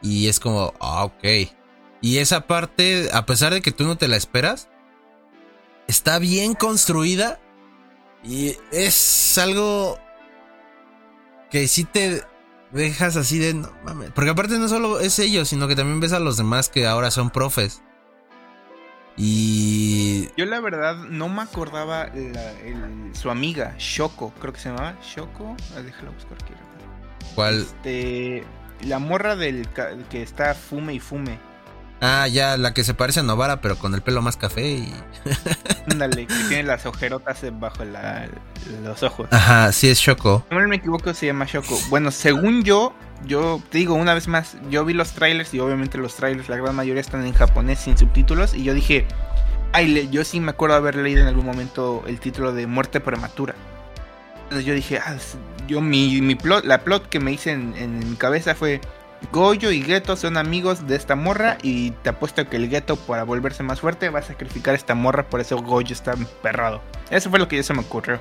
Y 0.03 0.29
es 0.29 0.39
como, 0.39 0.75
ah, 0.81 1.05
ok. 1.05 1.25
Y 2.03 2.19
esa 2.19 2.47
parte, 2.47 3.09
a 3.13 3.25
pesar 3.27 3.55
de 3.55 3.63
que 3.63 3.73
tú 3.73 3.85
no 3.85 3.97
te 3.97 4.09
la 4.09 4.17
esperas, 4.17 4.69
está 5.87 6.19
bien 6.19 6.55
construida. 6.55 7.41
Y 8.23 8.57
es 8.73 9.39
algo 9.39 9.99
que 11.51 11.69
sí 11.69 11.85
te 11.85 12.23
dejas 12.73 13.17
así 13.17 13.39
de 13.39 13.55
no 13.55 13.71
mames. 13.85 14.11
Porque 14.11 14.31
aparte 14.31 14.59
no 14.59 14.69
solo 14.69 15.01
es 15.01 15.19
ellos, 15.19 15.49
sino 15.49 15.69
que 15.69 15.77
también 15.77 16.01
ves 16.01 16.13
a 16.13 16.19
los 16.19 16.37
demás 16.37 16.69
que 16.69 16.87
ahora 16.87 17.11
son 17.11 17.31
profes. 17.31 17.83
Y. 19.17 20.29
Yo 20.37 20.45
la 20.45 20.61
verdad 20.61 20.97
no 20.97 21.29
me 21.29 21.43
acordaba 21.43 22.11
su 23.13 23.31
amiga, 23.31 23.75
Shoko, 23.79 24.33
creo 24.41 24.53
que 24.53 24.61
se 24.61 24.69
llamaba. 24.69 24.97
Shoko. 25.03 25.57
Ah, 25.77 25.81
déjala 25.81 26.11
buscar 26.11 26.35
aquí. 26.35 26.53
¿Cuál? 27.35 27.61
Este, 27.61 28.45
la 28.83 28.99
morra 28.99 29.37
del 29.37 29.67
que 30.11 30.23
está 30.23 30.55
fume 30.55 30.95
y 30.95 31.01
fume. 31.01 31.39
Ah, 32.01 32.29
ya, 32.29 32.59
la 32.59 32.75
que 32.75 32.85
se 32.85 32.93
parece 32.93 33.21
a 33.21 33.23
Novara, 33.23 33.61
pero 33.63 33.77
con 33.79 33.95
el 33.95 34.03
pelo 34.03 34.21
más 34.21 34.37
café 34.37 34.69
y. 34.69 34.93
Ándale, 35.91 36.27
que 36.27 36.35
tiene 36.49 36.65
las 36.65 36.85
ojerotas 36.85 37.45
bajo 37.53 37.85
los 38.83 39.03
ojos. 39.03 39.29
Ajá, 39.31 39.73
sí 39.73 39.89
es 39.89 39.99
Shoko. 39.99 40.45
No 40.51 40.61
me 40.69 40.77
equivoco, 40.77 41.15
se 41.15 41.27
llama 41.27 41.47
Shoko. 41.47 41.79
Bueno, 41.89 42.11
según 42.11 42.65
yo, 42.65 42.93
yo 43.25 43.63
te 43.71 43.79
digo 43.79 43.95
una 43.95 44.13
vez 44.13 44.29
más, 44.29 44.57
yo 44.71 44.85
vi 44.85 44.93
los 44.93 45.13
trailers 45.13 45.55
y 45.55 45.61
obviamente 45.61 45.97
los 45.97 46.17
trailers, 46.17 46.49
la 46.51 46.57
gran 46.57 46.75
mayoría 46.75 47.01
están 47.01 47.25
en 47.25 47.33
japonés 47.33 47.79
sin 47.79 47.97
subtítulos. 47.97 48.53
Y 48.55 48.63
yo 48.63 48.75
dije, 48.75 49.07
ay, 49.73 50.09
yo 50.11 50.23
sí 50.25 50.39
me 50.41 50.51
acuerdo 50.51 50.77
haber 50.77 50.97
leído 50.97 51.23
en 51.23 51.29
algún 51.29 51.47
momento 51.47 52.05
el 52.07 52.21
título 52.21 52.53
de 52.53 52.67
Muerte 52.67 53.01
Prematura. 53.01 53.55
Entonces 54.45 54.67
yo 54.67 54.75
dije, 54.75 54.99
ah, 54.99 55.17
yo 55.67 55.81
mi, 55.81 56.21
mi 56.21 56.35
plot, 56.35 56.65
la 56.67 56.85
plot 56.85 57.09
que 57.09 57.21
me 57.21 57.33
hice 57.33 57.53
en, 57.53 57.75
en 57.77 58.11
mi 58.11 58.17
cabeza 58.17 58.55
fue 58.55 58.81
Goyo 59.33 59.71
y 59.71 59.83
Geto 59.83 60.17
son 60.17 60.37
amigos 60.37 60.87
de 60.87 60.97
esta 60.97 61.17
morra 61.17 61.59
y 61.63 61.91
te 61.91 62.11
apuesto 62.11 62.49
que 62.49 62.57
el 62.57 62.69
Geto 62.69 62.97
para 62.97 63.25
volverse 63.25 63.63
más 63.63 63.81
fuerte 63.81 64.09
va 64.09 64.21
a 64.21 64.23
sacrificar 64.23 64.75
a 64.75 64.77
esta 64.77 64.95
morra, 64.95 65.29
por 65.29 65.41
eso 65.41 65.57
Goyo 65.59 65.93
está 65.93 66.13
emperrado. 66.13 66.81
Eso 67.11 67.31
fue 67.31 67.39
lo 67.39 67.49
que 67.49 67.57
ya 67.57 67.63
se 67.63 67.75
me 67.75 67.81
ocurrió. 67.81 68.21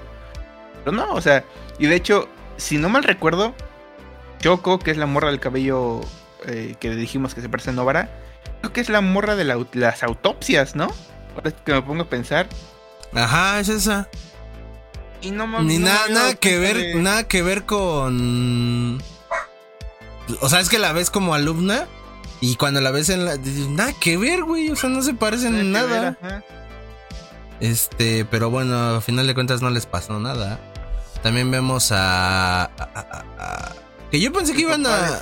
Pero 0.83 0.95
no, 0.95 1.13
o 1.13 1.21
sea, 1.21 1.43
y 1.79 1.87
de 1.87 1.95
hecho, 1.95 2.29
si 2.57 2.77
no 2.77 2.89
mal 2.89 3.03
recuerdo, 3.03 3.53
Choco, 4.39 4.79
que 4.79 4.91
es 4.91 4.97
la 4.97 5.05
morra 5.05 5.29
del 5.29 5.39
cabello 5.39 6.01
eh, 6.45 6.75
que 6.79 6.95
dijimos 6.95 7.33
que 7.33 7.41
se 7.41 7.49
parece 7.49 7.71
a 7.71 7.73
Novara, 7.73 8.09
creo 8.61 8.73
que 8.73 8.81
es 8.81 8.89
la 8.89 9.01
morra 9.01 9.35
de 9.35 9.45
las 9.73 10.03
autopsias, 10.03 10.75
¿no? 10.75 10.91
Ahora 11.35 11.51
que 11.51 11.73
me 11.73 11.81
pongo 11.81 12.03
a 12.03 12.09
pensar. 12.09 12.47
Ajá, 13.13 13.59
es 13.59 13.69
esa. 13.69 14.09
Y 15.21 15.31
no 15.31 15.47
Ni 15.63 15.79
nada, 15.79 16.07
nada 16.09 16.35
que 16.35 16.59
ver, 16.59 16.95
nada 16.97 17.27
que 17.27 17.41
ver 17.41 17.63
con 17.63 19.01
o 20.41 20.49
sea, 20.49 20.59
es 20.59 20.69
que 20.69 20.79
la 20.79 20.93
ves 20.93 21.09
como 21.09 21.33
alumna 21.33 21.87
y 22.41 22.55
cuando 22.55 22.81
la 22.81 22.91
ves 22.91 23.09
en 23.09 23.25
la. 23.25 23.37
Nada 23.69 23.93
que 23.93 24.17
ver, 24.17 24.43
güey. 24.43 24.69
O 24.69 24.75
sea, 24.75 24.89
no 24.89 25.01
se 25.01 25.13
parecen 25.13 25.55
en 25.55 25.71
nada. 25.71 26.17
este, 27.59 28.25
pero 28.25 28.49
bueno, 28.49 28.95
a 28.95 29.01
final 29.01 29.27
de 29.27 29.33
cuentas 29.33 29.61
no 29.61 29.69
les 29.69 29.85
pasó 29.85 30.19
nada. 30.19 30.59
También 31.23 31.49
vemos 31.49 31.89
a. 31.91 32.69
que 34.11 34.19
yo 34.19 34.31
pensé 34.31 34.53
que 34.53 34.61
iban 34.61 34.85
a. 34.85 35.19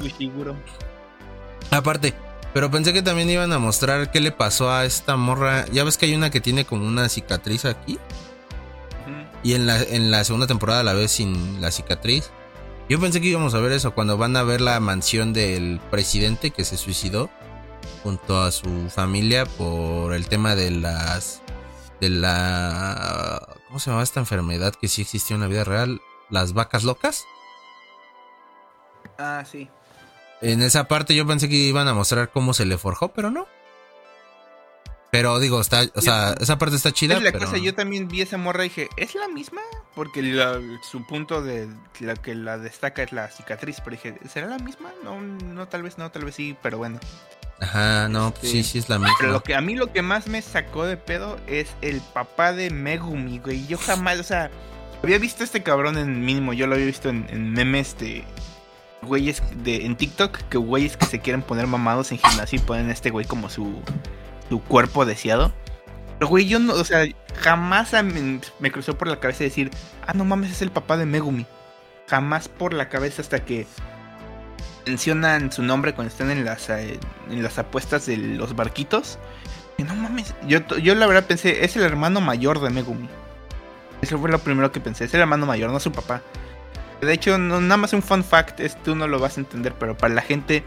Aparte, 1.71 2.13
pero 2.53 2.69
pensé 2.69 2.93
que 2.93 3.01
también 3.01 3.29
iban 3.29 3.51
a 3.53 3.59
mostrar 3.59 4.11
qué 4.11 4.19
le 4.19 4.31
pasó 4.31 4.71
a 4.71 4.85
esta 4.85 5.15
morra. 5.15 5.65
Ya 5.71 5.83
ves 5.83 5.97
que 5.97 6.07
hay 6.07 6.15
una 6.15 6.29
que 6.29 6.41
tiene 6.41 6.65
como 6.65 6.85
una 6.85 7.09
cicatriz 7.09 7.65
aquí. 7.65 7.99
Y 9.43 9.55
en 9.55 9.65
la, 9.65 9.81
en 9.81 10.09
la 10.09 10.23
segunda 10.23 10.47
temporada 10.47 10.83
la 10.83 10.93
ves 10.93 11.11
sin 11.11 11.61
la 11.61 11.71
cicatriz. 11.71 12.31
Yo 12.89 12.99
pensé 12.99 13.21
que 13.21 13.27
íbamos 13.27 13.53
a 13.53 13.59
ver 13.59 13.71
eso 13.71 13.93
cuando 13.93 14.17
van 14.17 14.35
a 14.35 14.43
ver 14.43 14.59
la 14.59 14.79
mansión 14.79 15.31
del 15.33 15.79
presidente 15.89 16.51
que 16.51 16.65
se 16.65 16.77
suicidó 16.77 17.29
junto 18.03 18.41
a 18.41 18.51
su 18.51 18.89
familia 18.89 19.45
por 19.45 20.13
el 20.13 20.27
tema 20.27 20.55
de 20.55 20.71
las 20.71 21.41
de 22.01 22.09
la 22.09 23.47
¿cómo 23.67 23.79
se 23.79 23.89
llama 23.89 24.03
esta 24.03 24.19
enfermedad 24.19 24.75
que 24.75 24.89
sí 24.89 25.01
existió 25.01 25.35
en 25.35 25.41
la 25.41 25.47
vida 25.47 25.63
real? 25.63 26.01
Las 26.29 26.53
vacas 26.53 26.83
locas. 26.83 27.25
Ah, 29.17 29.43
sí. 29.49 29.69
En 30.41 30.61
esa 30.61 30.87
parte 30.89 31.15
yo 31.15 31.25
pensé 31.25 31.47
que 31.47 31.55
iban 31.55 31.87
a 31.87 31.93
mostrar 31.93 32.31
cómo 32.31 32.53
se 32.53 32.65
le 32.65 32.77
forjó, 32.77 33.13
pero 33.13 33.31
no. 33.31 33.47
Pero 35.13 35.37
digo, 35.37 35.61
está, 35.61 35.83
o 35.93 36.01
sea, 36.01 36.33
esa 36.41 36.57
parte 36.57 36.75
está 36.75 36.91
chida. 36.91 37.17
Es 37.17 37.21
la 37.21 37.31
cosa, 37.33 37.59
yo 37.59 37.75
también 37.75 38.07
vi 38.07 38.21
esa 38.21 38.39
morra 38.39 38.65
y 38.65 38.69
dije, 38.69 38.89
¿es 38.97 39.13
la 39.13 39.27
misma? 39.27 39.61
Porque 39.93 40.23
su 40.81 41.05
punto 41.05 41.43
de 41.43 41.69
la 41.99 42.15
que 42.15 42.33
la 42.33 42.57
destaca 42.57 43.03
es 43.03 43.11
la 43.11 43.29
cicatriz. 43.29 43.77
Pero 43.85 43.91
dije, 43.91 44.17
¿será 44.27 44.47
la 44.47 44.57
misma? 44.57 44.89
No, 45.03 45.21
no, 45.21 45.67
tal 45.67 45.83
vez 45.83 45.99
no, 45.99 46.09
tal 46.09 46.25
vez 46.25 46.33
sí, 46.33 46.57
pero 46.63 46.79
bueno. 46.79 46.99
Ajá, 47.59 48.09
no, 48.09 48.33
pues 48.33 48.51
sí, 48.51 48.63
sí 48.63 48.79
es 48.79 48.89
la 48.89 48.97
misma. 48.97 49.13
Pero 49.19 49.33
lo 49.33 49.43
que 49.43 49.53
a 49.53 49.61
mí 49.61 49.75
lo 49.75 49.93
que 49.93 50.01
más 50.01 50.25
me 50.25 50.41
sacó 50.41 50.83
de 50.83 50.97
pedo 50.97 51.37
es 51.45 51.67
el 51.81 52.01
papá 52.01 52.51
de 52.51 52.71
Megumi, 52.71 53.37
güey. 53.37 53.67
Yo 53.67 53.77
jamás, 53.77 54.19
o 54.19 54.23
sea, 54.23 54.49
había 55.03 55.19
visto 55.19 55.43
a 55.43 55.45
este 55.45 55.61
cabrón 55.61 55.95
en 55.99 56.25
mínimo, 56.25 56.53
yo 56.53 56.65
lo 56.65 56.73
había 56.73 56.87
visto 56.87 57.09
en, 57.09 57.27
en 57.29 57.51
memes 57.51 57.99
de 57.99 58.25
güeyes 59.03 59.43
de, 59.57 59.85
en 59.85 59.95
TikTok, 59.95 60.39
que 60.49 60.57
güeyes 60.57 60.97
que 60.97 61.05
se 61.05 61.19
quieren 61.19 61.43
poner 61.43 61.67
mamados 61.67 62.11
en 62.11 62.17
gimnasio 62.17 62.57
y 62.57 62.61
ponen 62.63 62.89
a 62.89 62.93
este 62.93 63.11
güey 63.11 63.27
como 63.27 63.47
su 63.47 63.79
tu 64.53 64.61
cuerpo 64.61 65.03
deseado. 65.03 65.51
Pero, 66.19 66.29
güey, 66.29 66.45
yo 66.45 66.59
no, 66.59 66.73
o 66.73 66.83
sea, 66.83 67.07
jamás 67.41 67.91
me, 68.59 68.71
cruzó 68.71 68.95
por 68.95 69.07
la 69.07 69.19
cabeza 69.19 69.43
decir, 69.43 69.71
ah, 70.05 70.13
no 70.13 70.25
mames, 70.25 70.51
es 70.51 70.61
el 70.61 70.69
papá 70.69 70.95
de 70.95 71.07
Megumi. 71.07 71.47
Jamás 72.07 72.49
por 72.49 72.71
la 72.71 72.87
cabeza 72.87 73.23
hasta 73.23 73.43
que 73.43 73.65
mencionan 74.85 75.51
su 75.51 75.63
nombre 75.63 75.95
cuando 75.95 76.11
están 76.11 76.29
en 76.29 76.45
las, 76.45 76.69
eh, 76.69 76.99
en 77.31 77.41
las 77.41 77.57
apuestas 77.57 78.05
de 78.05 78.17
los 78.17 78.55
barquitos. 78.55 79.17
Y 79.79 79.83
no 79.83 79.95
mames, 79.95 80.35
yo, 80.47 80.59
yo 80.77 80.93
la 80.93 81.07
verdad 81.07 81.25
pensé, 81.25 81.65
es 81.65 81.75
el 81.75 81.81
hermano 81.81 82.21
mayor 82.21 82.61
de 82.61 82.69
Megumi. 82.69 83.09
Eso 84.03 84.19
fue 84.19 84.29
lo 84.29 84.37
primero 84.37 84.71
que 84.71 84.79
pensé, 84.81 85.05
es 85.05 85.15
el 85.15 85.21
hermano 85.21 85.47
mayor, 85.47 85.71
no 85.71 85.79
su 85.79 85.91
papá. 85.91 86.21
De 87.01 87.11
hecho, 87.11 87.39
no, 87.39 87.59
nada 87.59 87.77
más 87.77 87.93
un 87.93 88.03
fun 88.03 88.23
fact, 88.23 88.59
es, 88.59 88.81
tú 88.83 88.93
no 88.93 89.07
lo 89.07 89.17
vas 89.17 89.37
a 89.37 89.39
entender, 89.39 89.73
pero 89.79 89.97
para 89.97 90.13
la 90.13 90.21
gente 90.21 90.63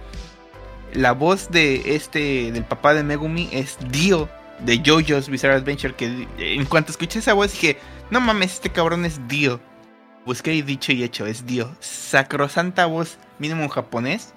la 0.97 1.13
voz 1.13 1.51
de 1.51 1.95
este, 1.95 2.51
del 2.53 2.65
papá 2.65 2.95
de 2.95 3.03
Megumi 3.05 3.49
es 3.53 3.77
Dio 3.91 4.29
de 4.61 4.83
JoJo's 4.83 5.29
Bizarre 5.29 5.55
Adventure. 5.55 5.95
Que 5.95 6.27
en 6.39 6.65
cuanto 6.65 6.91
escuché 6.91 7.19
esa 7.19 7.35
voz 7.35 7.53
dije, 7.53 7.79
no 8.11 8.21
mames, 8.21 8.55
este 8.55 8.71
cabrón 8.71 9.05
es 9.05 9.21
Dio. 9.29 9.61
Busqué 10.25 10.55
y 10.55 10.63
dicho 10.63 10.93
y 10.93 11.05
hecho, 11.05 11.27
es 11.27 11.47
Dio. 11.47 11.77
Sacrosanta 11.81 12.87
voz, 12.87 13.19
mínimo 13.39 13.63
en 13.63 13.69
japonés. 13.69 14.33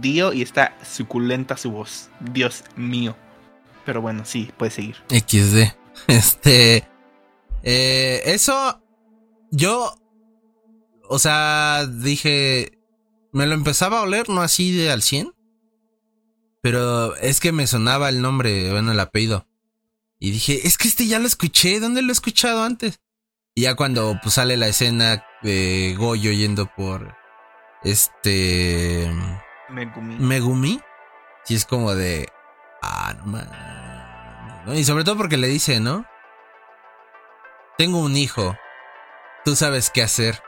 Dio 0.00 0.32
y 0.32 0.42
está 0.42 0.76
suculenta 0.88 1.56
su 1.56 1.70
voz. 1.70 2.08
Dios 2.20 2.64
mío. 2.76 3.16
Pero 3.84 4.00
bueno, 4.00 4.24
sí, 4.24 4.50
puede 4.56 4.70
seguir. 4.70 4.96
XD. 5.08 5.74
Este. 6.06 6.88
Eh, 7.62 8.22
eso. 8.24 8.80
Yo. 9.50 9.94
O 11.08 11.18
sea, 11.18 11.86
dije. 11.86 12.78
Me 13.32 13.46
lo 13.46 13.54
empezaba 13.54 13.98
a 13.98 14.02
oler, 14.02 14.28
no 14.28 14.40
así 14.40 14.74
de 14.74 14.90
al 14.90 15.02
100. 15.02 15.32
Pero 16.60 17.16
es 17.16 17.40
que 17.40 17.52
me 17.52 17.66
sonaba 17.66 18.08
el 18.08 18.20
nombre, 18.20 18.70
bueno, 18.70 18.92
el 18.92 19.00
apellido. 19.00 19.46
Y 20.18 20.32
dije, 20.32 20.66
es 20.66 20.76
que 20.76 20.88
este 20.88 21.06
ya 21.06 21.18
lo 21.18 21.26
escuché, 21.26 21.80
¿dónde 21.80 22.02
lo 22.02 22.10
he 22.10 22.12
escuchado 22.12 22.62
antes? 22.62 23.00
Y 23.54 23.62
ya 23.62 23.74
cuando 23.74 24.18
pues, 24.22 24.34
sale 24.34 24.56
la 24.56 24.68
escena 24.68 25.24
de 25.42 25.94
Goyo 25.98 26.30
yendo 26.30 26.66
por 26.66 27.16
este 27.82 29.10
Megumi. 29.70 30.16
Megumi. 30.16 30.80
Sí 31.44 31.54
es 31.54 31.64
como 31.64 31.94
de 31.94 32.28
ah, 32.82 33.14
no 34.66 34.74
Y 34.74 34.84
sobre 34.84 35.04
todo 35.04 35.16
porque 35.16 35.38
le 35.38 35.48
dice, 35.48 35.80
¿no? 35.80 36.04
Tengo 37.78 38.00
un 38.00 38.16
hijo. 38.16 38.56
Tú 39.44 39.56
sabes 39.56 39.90
qué 39.90 40.02
hacer. 40.02 40.42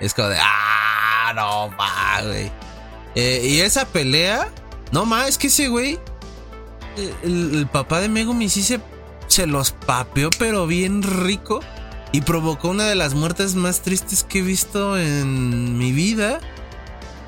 Es 0.00 0.12
como 0.12 0.28
de 0.28 0.38
ah, 0.40 1.32
no, 1.34 1.74
güey. 2.26 2.52
Eh, 3.14 3.40
y 3.44 3.60
esa 3.60 3.86
pelea 3.86 4.48
no 4.92 5.06
más, 5.06 5.28
es 5.28 5.38
que 5.38 5.48
ese 5.48 5.68
güey. 5.68 5.98
El, 7.22 7.68
papá 7.70 8.00
de 8.00 8.08
Megumi 8.08 8.48
sí 8.48 8.62
se, 8.62 8.80
se 9.28 9.46
los 9.46 9.72
papeó, 9.72 10.30
pero 10.38 10.66
bien 10.66 11.02
rico. 11.02 11.60
Y 12.10 12.22
provocó 12.22 12.68
una 12.70 12.84
de 12.84 12.94
las 12.94 13.14
muertes 13.14 13.54
más 13.54 13.82
tristes 13.82 14.24
que 14.24 14.38
he 14.38 14.42
visto 14.42 14.98
en 14.98 15.76
mi 15.76 15.92
vida. 15.92 16.40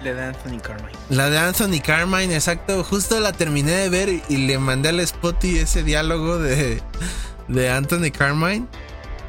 La 0.03 0.15
de 0.15 0.23
Anthony 0.23 0.61
Carmine. 0.63 0.99
La 1.11 1.29
de 1.29 1.39
Anthony 1.39 1.81
Carmine, 1.85 2.35
exacto. 2.35 2.83
Justo 2.83 3.21
la 3.21 3.33
terminé 3.33 3.73
de 3.73 3.89
ver 3.91 4.23
y 4.29 4.37
le 4.39 4.59
mandé 4.59 4.89
al 4.89 5.07
Spotty 5.07 5.59
ese 5.59 5.83
diálogo 5.83 6.39
de, 6.39 6.83
de 7.49 7.71
Anthony 7.71 8.11
Carmine. 8.11 8.67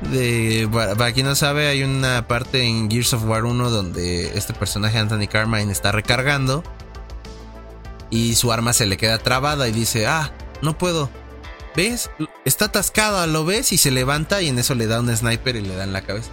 De, 0.10 0.68
para, 0.72 1.12
quien 1.12 1.26
no 1.26 1.36
sabe, 1.36 1.68
hay 1.68 1.84
una 1.84 2.28
parte 2.28 2.64
en 2.64 2.90
Gears 2.90 3.14
of 3.14 3.26
War 3.26 3.44
1 3.44 3.70
donde 3.70 4.36
este 4.36 4.54
personaje 4.54 4.98
Anthony 4.98 5.28
Carmine 5.28 5.72
está 5.72 5.92
recargando 5.92 6.64
y 8.12 8.36
su 8.36 8.52
arma 8.52 8.74
se 8.74 8.86
le 8.86 8.98
queda 8.98 9.18
trabada 9.18 9.68
y 9.68 9.72
dice, 9.72 10.06
ah, 10.06 10.32
no 10.62 10.78
puedo. 10.78 11.10
¿Ves? 11.76 12.12
Está 12.44 12.66
atascada, 12.66 13.26
lo 13.26 13.46
ves 13.46 13.72
y 13.72 13.78
se 13.78 13.90
levanta 13.90 14.42
y 14.42 14.50
en 14.50 14.60
eso 14.60 14.76
le 14.76 14.86
da 14.86 15.00
un 15.00 15.16
sniper 15.16 15.56
y 15.56 15.62
le 15.62 15.76
da 15.76 15.86
en 15.86 15.94
la 15.94 16.02
cabeza. 16.02 16.30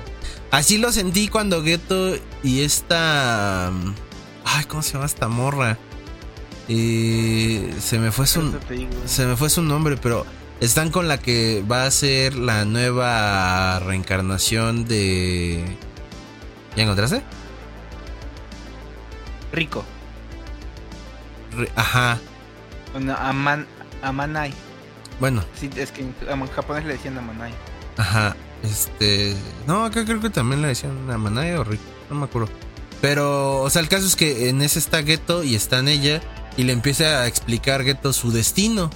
Así 0.50 0.76
lo 0.78 0.92
sentí 0.92 1.28
cuando 1.28 1.62
Geto 1.62 2.16
y 2.42 2.62
esta... 2.62 3.68
Ay, 4.44 4.64
¿cómo 4.66 4.82
se 4.82 4.94
llama 4.94 5.06
esta 5.06 5.28
morra? 5.28 5.78
Eh, 6.68 7.72
se 7.80 7.98
me 7.98 8.10
fue 8.10 8.26
su... 8.26 8.52
Se 9.06 9.26
me 9.26 9.36
fue 9.36 9.48
su 9.48 9.62
nombre, 9.62 9.96
pero 9.96 10.26
están 10.60 10.90
con 10.90 11.06
la 11.06 11.18
que 11.18 11.62
va 11.70 11.84
a 11.84 11.90
ser 11.92 12.34
la 12.34 12.64
nueva 12.64 13.78
reencarnación 13.78 14.86
de... 14.86 15.76
¿Ya 16.76 16.82
encontraste? 16.82 17.22
Rico. 19.52 19.84
Ajá. 21.76 22.18
Aman, 22.94 23.66
Amanai. 24.02 24.52
Bueno. 25.20 25.44
Sí, 25.58 25.70
es 25.76 25.92
que 25.92 26.02
en, 26.02 26.46
japonés 26.48 26.84
le 26.84 26.94
decían 26.94 27.18
Amanai. 27.18 27.52
Ajá. 27.96 28.36
Este. 28.62 29.34
No, 29.66 29.84
acá 29.84 30.04
creo 30.04 30.20
que 30.20 30.30
también 30.30 30.62
le 30.62 30.68
decían 30.68 31.10
Amanai 31.10 31.54
o 31.54 31.64
Rico. 31.64 31.82
No 32.10 32.16
me 32.16 32.24
acuerdo. 32.24 32.48
Pero, 33.00 33.62
o 33.62 33.70
sea, 33.70 33.82
el 33.82 33.88
caso 33.88 34.06
es 34.06 34.16
que 34.16 34.48
en 34.48 34.62
ese 34.62 34.78
está 34.78 35.02
Geto 35.02 35.44
y 35.44 35.54
está 35.54 35.78
en 35.78 35.88
ella. 35.88 36.20
Y 36.56 36.64
le 36.64 36.72
empieza 36.72 37.22
a 37.22 37.26
explicar 37.26 37.84
Geto 37.84 38.12
su 38.12 38.32
destino. 38.32 38.90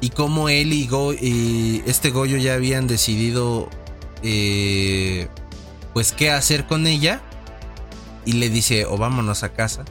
Y 0.00 0.10
cómo 0.10 0.48
él 0.48 0.72
y, 0.72 0.86
Go, 0.86 1.12
y 1.12 1.82
este 1.86 2.10
Goyo 2.10 2.36
ya 2.36 2.54
habían 2.54 2.86
decidido. 2.86 3.68
Eh, 4.22 5.28
pues 5.94 6.12
qué 6.12 6.30
hacer 6.30 6.66
con 6.66 6.86
ella. 6.86 7.20
Y 8.24 8.32
le 8.32 8.50
dice, 8.50 8.84
o 8.84 8.96
vámonos 8.96 9.42
a 9.42 9.52
casa. 9.52 9.84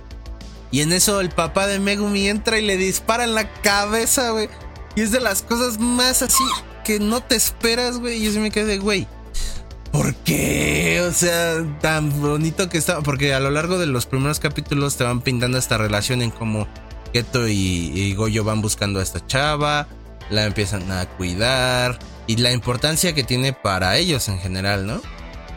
Y 0.71 0.81
en 0.81 0.91
eso 0.93 1.21
el 1.21 1.29
papá 1.29 1.67
de 1.67 1.79
Megumi 1.79 2.27
entra 2.27 2.59
y 2.59 2.65
le 2.65 2.77
dispara 2.77 3.23
en 3.23 3.35
la 3.35 3.49
cabeza, 3.61 4.31
güey. 4.31 4.49
Y 4.95 5.01
es 5.01 5.11
de 5.11 5.19
las 5.19 5.43
cosas 5.43 5.79
más 5.79 6.21
así 6.21 6.43
que 6.83 6.99
no 6.99 7.21
te 7.21 7.35
esperas, 7.35 7.99
güey. 7.99 8.25
Y 8.25 8.33
yo 8.33 8.41
me 8.41 8.51
quedé, 8.51 8.77
güey. 8.77 9.07
¿Por 9.91 10.13
qué? 10.15 11.01
O 11.07 11.13
sea, 11.13 11.63
tan 11.81 12.21
bonito 12.21 12.69
que 12.69 12.77
estaba. 12.77 13.01
Porque 13.01 13.33
a 13.33 13.39
lo 13.39 13.51
largo 13.51 13.77
de 13.77 13.85
los 13.85 14.05
primeros 14.05 14.39
capítulos 14.39 14.97
te 14.97 15.03
van 15.03 15.21
pintando 15.21 15.57
esta 15.57 15.77
relación 15.77 16.21
en 16.21 16.31
cómo 16.31 16.67
Keto 17.13 17.47
y, 17.47 18.13
Goyo 18.15 18.43
van 18.43 18.61
buscando 18.61 18.99
a 18.99 19.03
esta 19.03 19.25
chava. 19.25 19.87
La 20.29 20.45
empiezan 20.45 20.91
a 20.91 21.05
cuidar. 21.05 21.99
Y 22.25 22.37
la 22.37 22.51
importancia 22.51 23.13
que 23.13 23.23
tiene 23.23 23.53
para 23.53 23.97
ellos 23.97 24.27
en 24.27 24.39
general, 24.39 24.85
¿no? 24.85 25.01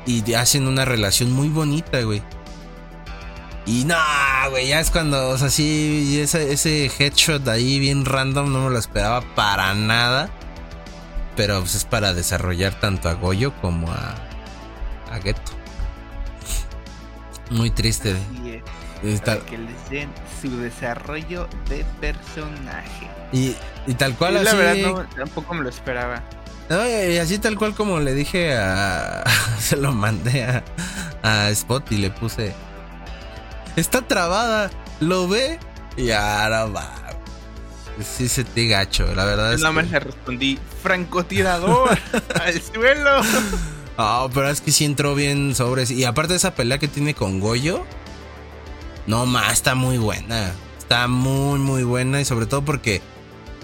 Y 0.07 0.35
hacen 0.35 0.67
una 0.67 0.85
relación 0.85 1.33
muy 1.33 1.49
bonita, 1.49 2.01
güey. 2.03 2.23
Y 3.67 3.85
no, 3.85 3.97
güey, 4.51 4.69
ya 4.69 4.81
es 4.81 4.91
cuando, 4.91 5.29
o 5.29 5.39
sea, 5.39 5.51
sí, 5.51 6.19
ese, 6.21 6.53
ese 6.53 6.91
headshot 6.99 7.47
ahí 7.49 7.79
bien 7.79 8.05
random 8.05 8.53
no 8.53 8.65
me 8.65 8.71
lo 8.71 8.79
esperaba 8.79 9.21
para 9.35 9.75
nada. 9.75 10.31
Pero 11.37 11.61
pues 11.61 11.75
es 11.75 11.85
para 11.85 12.13
desarrollar 12.15 12.81
tanto 12.81 13.09
a 13.09 13.15
Goyo 13.15 13.53
como 13.61 13.91
a, 13.91 14.15
a 15.11 15.21
Geto. 15.23 15.53
Muy 17.51 17.71
triste. 17.71 18.17
para 19.25 19.41
que 19.41 19.59
les 19.59 19.91
den 19.91 20.11
su 20.41 20.57
desarrollo 20.59 21.49
de 21.69 21.85
personaje. 22.01 23.09
Y, 23.33 23.55
y 23.87 23.95
tal 23.95 24.17
cual 24.17 24.37
así. 24.37 24.45
La 24.47 24.55
verdad, 24.55 25.07
tampoco 25.17 25.55
me 25.55 25.63
lo 25.63 25.69
esperaba. 25.69 26.23
y 26.71 27.17
así 27.19 27.39
tal 27.39 27.57
cual 27.57 27.75
como 27.75 28.01
le 28.01 28.15
dije 28.15 28.57
a. 28.57 29.25
se 29.61 29.77
lo 29.77 29.93
mandé 29.93 30.45
a, 30.45 30.65
a 31.23 31.51
Spot 31.51 31.91
y 31.93 31.99
le 31.99 32.11
puse 32.11 32.55
está 33.81 34.03
trabada. 34.03 34.71
Lo 35.01 35.29
ve 35.29 35.59
y 35.97 36.11
ahora 36.11 36.67
va. 36.67 36.95
Sí 38.17 38.29
se 38.29 38.45
te 38.45 38.67
gacho, 38.67 39.15
la 39.15 39.25
verdad 39.25 39.53
es. 39.53 39.61
Nada 39.61 39.73
más 39.73 39.91
le 39.91 40.01
respondí, 40.01 40.59
francotirador, 40.83 41.99
al 42.43 42.63
suelo. 42.63 43.21
Ah, 43.99 44.29
pero 44.33 44.49
es 44.49 44.61
que 44.61 44.73
sí 44.73 44.85
entró 44.85 45.15
bien 45.15 45.55
sobre. 45.55 45.85
Y 45.93 46.05
aparte 46.05 46.33
de 46.33 46.39
esa 46.39 46.55
pelea 46.55 46.79
que 46.79 46.89
tiene 46.89 47.15
con 47.15 47.41
Goyo, 47.41 47.85
no 49.07 49.27
más, 49.27 49.53
está 49.53 49.75
muy 49.75 49.99
buena. 49.99 50.53
Está 50.79 51.09
muy, 51.09 51.59
muy 51.59 51.83
buena. 51.83 52.21
Y 52.21 52.25
sobre 52.25 52.47
todo 52.47 52.65
porque, 52.65 53.03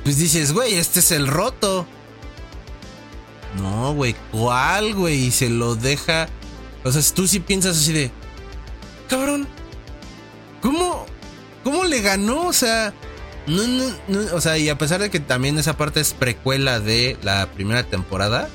pues 0.05 0.19
dices, 0.19 0.53
güey, 0.53 0.75
este 0.75 1.01
es 1.01 1.13
el 1.13 1.27
roto. 1.27 1.87
No, 3.63 3.95
güey, 3.95 4.15
¿cuál, 4.33 4.95
güey? 4.95 5.27
Y 5.27 5.31
se 5.31 5.49
lo 5.49 5.77
deja. 5.77 6.29
O 6.85 6.93
sea, 6.93 7.03
tú 7.15 7.27
sí 7.27 7.41
piensas 7.41 7.79
así 7.79 7.93
de, 7.93 8.11
cabrón, 9.09 9.49
¿Cómo? 10.61 11.07
¿Cómo 11.65 11.85
le 11.85 12.01
ganó? 12.01 12.47
O 12.47 12.53
sea, 12.53 12.93
o 14.33 14.41
sea, 14.41 14.59
y 14.59 14.69
a 14.69 14.79
pesar 14.79 15.01
de 15.01 15.11
que 15.11 15.21
también 15.21 15.59
esa 15.59 15.77
parte 15.77 16.01
es 16.01 16.15
precuela 16.15 16.81
de 16.81 17.17
la 17.23 17.47
primera 17.47 17.85
temporada, 17.85 18.49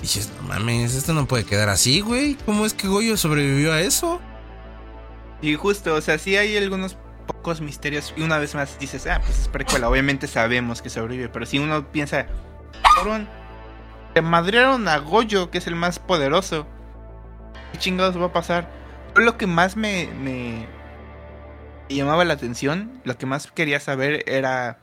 dices, 0.00 0.30
no 0.40 0.48
mames, 0.48 0.94
esto 0.94 1.14
no 1.14 1.26
puede 1.26 1.44
quedar 1.44 1.68
así, 1.68 2.00
güey. 2.00 2.36
¿Cómo 2.46 2.64
es 2.64 2.74
que 2.74 2.86
Goyo 2.86 3.16
sobrevivió 3.16 3.72
a 3.72 3.80
eso? 3.80 4.20
Y 5.42 5.54
justo, 5.54 5.94
o 5.94 6.00
sea, 6.00 6.18
sí 6.18 6.36
hay 6.36 6.56
algunos 6.56 6.96
pocos 7.26 7.60
misterios 7.60 8.14
y 8.16 8.22
una 8.22 8.38
vez 8.38 8.54
más 8.54 8.78
dices, 8.78 9.06
ah, 9.06 9.20
pues 9.24 9.38
es 9.38 9.48
precuela, 9.48 9.88
obviamente 9.88 10.26
sabemos 10.26 10.80
que 10.80 10.90
sobrevive, 10.90 11.28
pero 11.28 11.46
si 11.46 11.58
uno 11.58 11.90
piensa, 11.92 12.26
cabrón, 12.96 13.28
te 14.14 14.22
madrearon 14.22 14.88
a 14.88 14.98
Goyo, 14.98 15.50
que 15.50 15.58
es 15.58 15.66
el 15.66 15.76
más 15.76 15.98
poderoso, 15.98 16.66
¿qué 17.72 17.78
chingados 17.78 18.20
va 18.20 18.26
a 18.26 18.32
pasar? 18.32 18.78
lo 19.16 19.36
que 19.36 19.48
más 19.48 19.76
me 19.76 20.68
llamaba 21.96 22.24
la 22.24 22.34
atención, 22.34 23.00
lo 23.04 23.16
que 23.16 23.26
más 23.26 23.50
quería 23.50 23.80
saber 23.80 24.24
era 24.26 24.78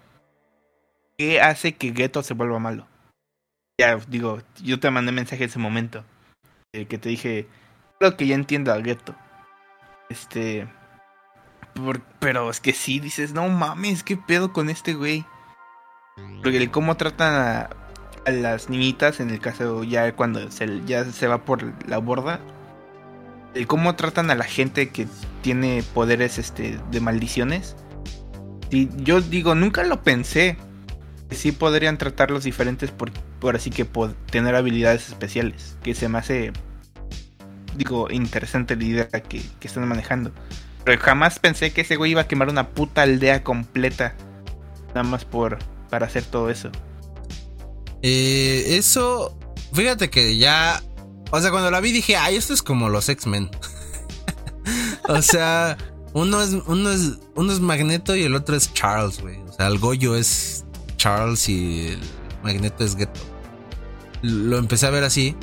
qué 1.18 1.42
hace 1.42 1.76
que 1.76 1.94
Geto 1.94 2.24
se 2.24 2.34
vuelva 2.34 2.60
malo. 2.60 2.88
Ya, 3.80 3.98
digo, 4.08 4.40
yo 4.64 4.80
te 4.80 4.90
mandé 4.90 5.12
mensaje 5.12 5.44
en 5.44 5.50
ese 5.50 5.60
momento, 5.60 6.04
eh, 6.74 6.86
que 6.86 6.98
te 6.98 7.10
dije, 7.10 7.48
creo 8.00 8.16
que 8.16 8.28
ya 8.28 8.36
entiendo 8.36 8.72
a 8.74 8.82
Geto. 8.82 9.16
Este... 10.10 10.68
pero 12.20 12.50
es 12.50 12.60
que 12.60 12.74
sí, 12.74 13.00
dices, 13.00 13.34
no 13.34 13.48
mames, 13.50 14.04
qué 14.04 14.18
pedo 14.18 14.54
con 14.54 14.70
este 14.70 14.94
güey. 14.94 15.26
Porque 16.42 16.58
el 16.58 16.72
cómo 16.72 16.96
tratan 16.96 17.34
a, 17.34 17.70
a, 18.26 18.32
las 18.32 18.70
niñitas, 18.70 19.20
en 19.20 19.30
el 19.30 19.42
caso 19.42 19.84
ya 19.84 20.16
cuando 20.16 20.50
se, 20.50 20.86
ya 20.86 21.04
se 21.04 21.28
va 21.28 21.44
por 21.44 21.64
la 21.90 21.98
borda, 21.98 22.40
el 23.56 23.68
cómo 23.68 23.96
tratan 23.96 24.30
a 24.30 24.36
la 24.36 24.44
gente 24.44 24.90
que 24.90 25.08
tiene 25.42 25.84
poderes 25.94 26.38
este, 26.38 26.80
de 26.92 27.00
maldiciones. 27.00 27.76
Y 28.70 28.90
yo 28.98 29.22
digo, 29.22 29.56
nunca 29.56 29.84
lo 29.84 30.04
pensé. 30.04 30.58
Que 31.30 31.36
sí 31.36 31.52
podrían 31.52 31.98
tratarlos 31.98 32.44
diferentes 32.44 32.92
por, 32.92 33.12
por 33.40 33.56
así 33.56 33.72
que 33.72 33.86
tener 34.30 34.54
habilidades 34.54 35.08
especiales. 35.08 35.76
Que 35.82 35.96
se 35.96 36.08
me 36.08 36.20
hace, 36.20 36.54
digo, 37.76 38.12
interesante 38.12 38.76
la 38.76 38.84
idea 38.84 39.08
que, 39.10 39.42
que 39.60 39.68
están 39.68 39.88
manejando. 39.88 40.32
Pero 40.84 41.02
jamás 41.02 41.40
pensé 41.40 41.74
que 41.74 41.82
ese 41.82 41.96
güey 41.96 42.12
iba 42.12 42.22
a 42.22 42.28
quemar 42.28 42.50
una 42.50 42.70
puta 42.70 43.02
aldea 43.02 43.44
completa. 43.44 44.14
Nada 44.90 45.04
más 45.04 45.26
por 45.26 45.58
para 45.90 46.06
hacer 46.06 46.24
todo 46.24 46.50
eso. 46.50 46.70
Eh, 48.02 48.78
eso, 48.78 49.36
fíjate 49.74 50.12
que 50.12 50.38
ya 50.38 50.84
o 51.32 51.42
sea, 51.42 51.52
cuando 51.52 51.72
la 51.72 51.80
vi 51.80 51.92
dije, 51.92 52.16
ay, 52.16 52.36
esto 52.36 52.54
es 52.54 52.62
como 52.62 52.90
los 52.90 53.10
X-Men. 53.10 53.50
o 55.08 55.22
sea, 55.22 55.78
uno 56.14 56.42
es, 56.42 56.52
uno, 56.66 56.92
es, 56.92 57.18
uno 57.36 57.52
es 57.52 57.60
Magneto 57.60 58.16
y 58.16 58.24
el 58.24 58.36
otro 58.36 58.56
es 58.56 58.74
Charles, 58.74 59.22
güey. 59.22 59.38
O 59.42 59.54
sea, 59.54 59.68
el 59.68 59.80
Goyo 59.80 60.16
es 60.16 60.64
Charles 60.98 61.50
y 61.50 61.88
el 61.90 62.00
Magneto 62.44 62.84
es 62.84 62.96
Ghetto. 62.96 63.20
Lo 64.22 64.58
empecé 64.58 64.88
a 64.88 64.92
ver 64.92 65.04
así. 65.04 65.36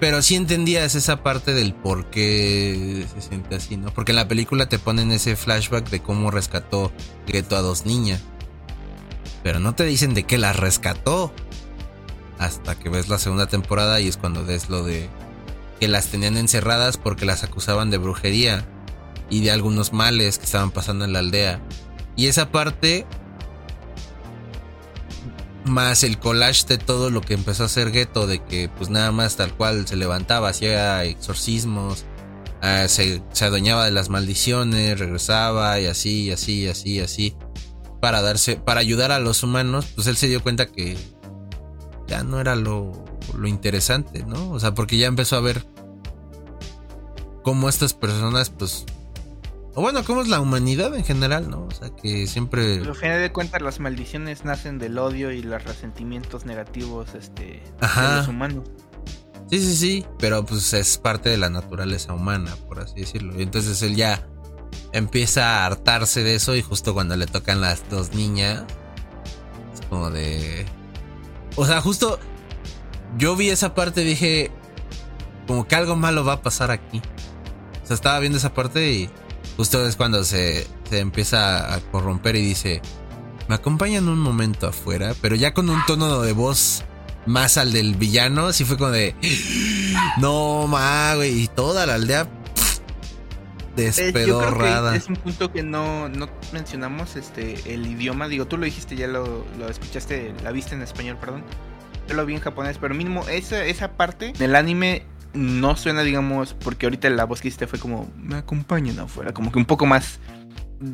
Pero 0.00 0.22
sí 0.22 0.34
entendías 0.34 0.94
esa 0.94 1.22
parte 1.22 1.52
del 1.52 1.74
por 1.74 2.08
qué 2.08 3.06
se 3.14 3.20
siente 3.20 3.56
así, 3.56 3.76
¿no? 3.76 3.92
Porque 3.92 4.12
en 4.12 4.16
la 4.16 4.28
película 4.28 4.66
te 4.66 4.78
ponen 4.78 5.12
ese 5.12 5.36
flashback 5.36 5.90
de 5.90 6.00
cómo 6.00 6.30
rescató 6.30 6.90
Ghetto 7.26 7.54
a 7.54 7.60
dos 7.60 7.84
niñas. 7.84 8.22
Pero 9.42 9.60
no 9.60 9.74
te 9.74 9.84
dicen 9.84 10.14
de 10.14 10.24
qué 10.24 10.38
las 10.38 10.56
rescató 10.56 11.34
hasta 12.40 12.74
que 12.74 12.88
ves 12.88 13.08
la 13.08 13.18
segunda 13.18 13.46
temporada 13.46 14.00
y 14.00 14.08
es 14.08 14.16
cuando 14.16 14.44
ves 14.44 14.70
lo 14.70 14.82
de 14.82 15.08
que 15.78 15.88
las 15.88 16.06
tenían 16.08 16.38
encerradas 16.38 16.96
porque 16.96 17.26
las 17.26 17.44
acusaban 17.44 17.90
de 17.90 17.98
brujería 17.98 18.66
y 19.28 19.42
de 19.42 19.50
algunos 19.50 19.92
males 19.92 20.38
que 20.38 20.46
estaban 20.46 20.70
pasando 20.70 21.04
en 21.04 21.12
la 21.12 21.18
aldea. 21.20 21.60
Y 22.16 22.26
esa 22.26 22.50
parte 22.50 23.06
más 25.66 26.02
el 26.02 26.18
collage 26.18 26.64
de 26.66 26.78
todo 26.78 27.10
lo 27.10 27.20
que 27.20 27.34
empezó 27.34 27.64
a 27.64 27.66
hacer 27.66 27.92
Ghetto 27.92 28.26
de 28.26 28.42
que 28.42 28.70
pues 28.70 28.88
nada 28.88 29.12
más 29.12 29.36
tal 29.36 29.54
cual 29.54 29.86
se 29.86 29.96
levantaba, 29.96 30.48
hacía 30.48 31.04
exorcismos, 31.04 32.06
ah, 32.62 32.86
se, 32.88 33.22
se, 33.32 33.44
adueñaba 33.44 33.84
de 33.84 33.90
las 33.90 34.08
maldiciones, 34.08 34.98
regresaba 34.98 35.78
y 35.78 35.86
así, 35.86 36.24
y 36.24 36.32
así, 36.32 36.62
y 36.62 36.68
así, 36.68 36.90
y 36.94 37.00
así 37.00 37.36
para 38.00 38.22
darse, 38.22 38.56
para 38.56 38.80
ayudar 38.80 39.12
a 39.12 39.20
los 39.20 39.42
humanos, 39.42 39.86
pues 39.94 40.06
él 40.06 40.16
se 40.16 40.26
dio 40.26 40.42
cuenta 40.42 40.66
que 40.66 40.96
ya 42.10 42.24
no 42.24 42.40
era 42.40 42.56
lo, 42.56 43.04
lo 43.38 43.46
interesante, 43.46 44.24
¿no? 44.24 44.50
O 44.50 44.58
sea, 44.58 44.74
porque 44.74 44.98
ya 44.98 45.06
empezó 45.06 45.36
a 45.36 45.40
ver 45.40 45.64
cómo 47.42 47.68
estas 47.68 47.94
personas, 47.94 48.50
pues, 48.50 48.84
o 49.74 49.80
bueno, 49.80 50.02
cómo 50.04 50.20
es 50.20 50.28
la 50.28 50.40
humanidad 50.40 50.94
en 50.96 51.04
general, 51.04 51.48
¿no? 51.48 51.66
O 51.66 51.70
sea, 51.70 51.90
que 51.94 52.26
siempre... 52.26 52.78
Pero 52.78 52.90
al 52.90 52.96
final 52.96 53.20
de 53.20 53.30
cuentas 53.30 53.62
las 53.62 53.78
maldiciones 53.78 54.44
nacen 54.44 54.78
del 54.78 54.98
odio 54.98 55.30
y 55.30 55.42
los 55.42 55.62
resentimientos 55.62 56.44
negativos 56.44 57.14
este, 57.14 57.62
de 57.80 58.16
los 58.16 58.26
humanos. 58.26 58.68
Sí, 59.48 59.60
sí, 59.60 59.76
sí, 59.76 60.06
pero 60.18 60.44
pues 60.44 60.72
es 60.72 60.98
parte 60.98 61.28
de 61.28 61.38
la 61.38 61.48
naturaleza 61.48 62.12
humana, 62.12 62.56
por 62.66 62.80
así 62.80 63.00
decirlo. 63.00 63.38
Y 63.38 63.42
entonces 63.42 63.80
él 63.82 63.94
ya 63.94 64.26
empieza 64.92 65.62
a 65.62 65.66
hartarse 65.66 66.24
de 66.24 66.34
eso 66.34 66.56
y 66.56 66.62
justo 66.62 66.92
cuando 66.92 67.16
le 67.16 67.26
tocan 67.26 67.60
las 67.60 67.88
dos 67.88 68.14
niñas, 68.14 68.64
es 69.72 69.86
como 69.86 70.10
de... 70.10 70.66
O 71.56 71.66
sea, 71.66 71.80
justo 71.80 72.18
yo 73.18 73.36
vi 73.36 73.50
esa 73.50 73.74
parte 73.74 74.02
y 74.02 74.04
dije, 74.04 74.50
como 75.46 75.66
que 75.66 75.74
algo 75.74 75.96
malo 75.96 76.24
va 76.24 76.34
a 76.34 76.42
pasar 76.42 76.70
aquí. 76.70 77.02
O 77.82 77.86
sea, 77.86 77.94
estaba 77.94 78.18
viendo 78.20 78.38
esa 78.38 78.54
parte 78.54 78.92
y 78.92 79.10
justo 79.56 79.86
es 79.86 79.96
cuando 79.96 80.24
se, 80.24 80.66
se 80.88 80.98
empieza 81.00 81.74
a 81.74 81.80
corromper 81.80 82.36
y 82.36 82.42
dice, 82.42 82.82
me 83.48 83.56
acompañan 83.56 84.08
un 84.08 84.20
momento 84.20 84.68
afuera, 84.68 85.14
pero 85.20 85.34
ya 85.36 85.54
con 85.54 85.68
un 85.70 85.84
tono 85.86 86.20
de 86.22 86.32
voz 86.32 86.84
más 87.26 87.58
al 87.58 87.72
del 87.72 87.94
villano, 87.94 88.46
así 88.46 88.64
fue 88.64 88.76
como 88.76 88.90
de, 88.90 89.14
no, 90.18 90.66
ma, 90.66 91.14
güey, 91.16 91.42
y 91.42 91.48
toda 91.48 91.84
la 91.86 91.94
aldea 91.94 92.28
despedorrada. 93.76 94.96
Es, 94.96 95.08
un 95.08 95.16
punto 95.16 95.52
que 95.52 95.62
no, 95.62 96.08
no, 96.08 96.28
mencionamos, 96.52 97.16
este, 97.16 97.54
el 97.72 97.86
idioma, 97.86 98.28
digo, 98.28 98.46
tú 98.46 98.56
lo 98.56 98.64
dijiste, 98.64 98.96
ya 98.96 99.06
lo, 99.06 99.44
lo 99.58 99.68
escuchaste, 99.68 100.34
la 100.42 100.52
viste 100.52 100.74
en 100.74 100.82
español, 100.82 101.16
perdón. 101.20 101.44
Yo 102.08 102.14
lo 102.14 102.26
vi 102.26 102.34
en 102.34 102.40
japonés, 102.40 102.78
pero 102.78 102.94
mínimo 102.94 103.28
esa, 103.28 103.64
esa 103.64 103.92
parte 103.92 104.32
del 104.38 104.56
anime 104.56 105.04
no 105.32 105.76
suena, 105.76 106.02
digamos, 106.02 106.54
porque 106.54 106.86
ahorita 106.86 107.08
la 107.10 107.24
voz 107.24 107.40
que 107.40 107.48
hiciste 107.48 107.66
fue 107.66 107.78
como, 107.78 108.10
me 108.16 108.36
acompañan 108.36 108.98
afuera, 108.98 109.32
como 109.32 109.52
que 109.52 109.58
un 109.58 109.64
poco 109.64 109.86
más 109.86 110.18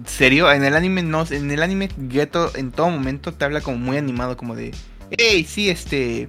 serio. 0.06 0.50
En 0.50 0.64
el 0.64 0.74
anime 0.74 1.02
no, 1.02 1.24
en 1.30 1.50
el 1.50 1.62
anime 1.62 1.88
Geto 2.10 2.50
en 2.56 2.72
todo 2.72 2.90
momento 2.90 3.32
te 3.32 3.44
habla 3.44 3.60
como 3.60 3.78
muy 3.78 3.96
animado, 3.96 4.36
como 4.36 4.54
de, 4.54 4.72
hey, 5.10 5.46
sí, 5.48 5.70
este, 5.70 6.28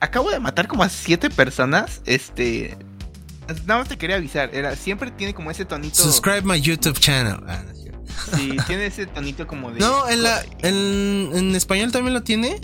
acabo 0.00 0.30
de 0.30 0.40
matar 0.40 0.68
como 0.68 0.82
a 0.82 0.88
siete 0.88 1.30
personas, 1.30 2.02
este, 2.06 2.76
Nada 3.66 3.80
más 3.80 3.88
te 3.88 3.98
quería 3.98 4.16
avisar. 4.16 4.54
Era, 4.54 4.76
siempre 4.76 5.10
tiene 5.10 5.34
como 5.34 5.50
ese 5.50 5.64
tonito. 5.64 5.96
Subscribe 5.96 6.42
my 6.42 6.60
YouTube 6.60 6.98
channel. 6.98 7.36
Ah, 7.46 7.62
sí, 8.36 8.56
tiene 8.66 8.86
ese 8.86 9.06
tonito 9.06 9.46
como 9.46 9.70
de. 9.70 9.80
No, 9.80 10.08
en, 10.08 10.22
la, 10.22 10.42
en, 10.62 11.30
en, 11.34 11.54
español 11.54 11.92
también 11.92 12.14
lo 12.14 12.22
tiene. 12.22 12.60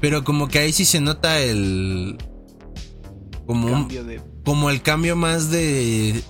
Pero 0.00 0.24
como 0.24 0.48
que 0.48 0.58
ahí 0.58 0.72
sí 0.72 0.84
se 0.84 1.00
nota 1.00 1.38
el. 1.40 2.18
Como, 3.46 3.68
un, 3.68 3.88
como 4.44 4.70
el 4.70 4.82
cambio 4.82 5.16
más 5.16 5.50
de. 5.50 6.22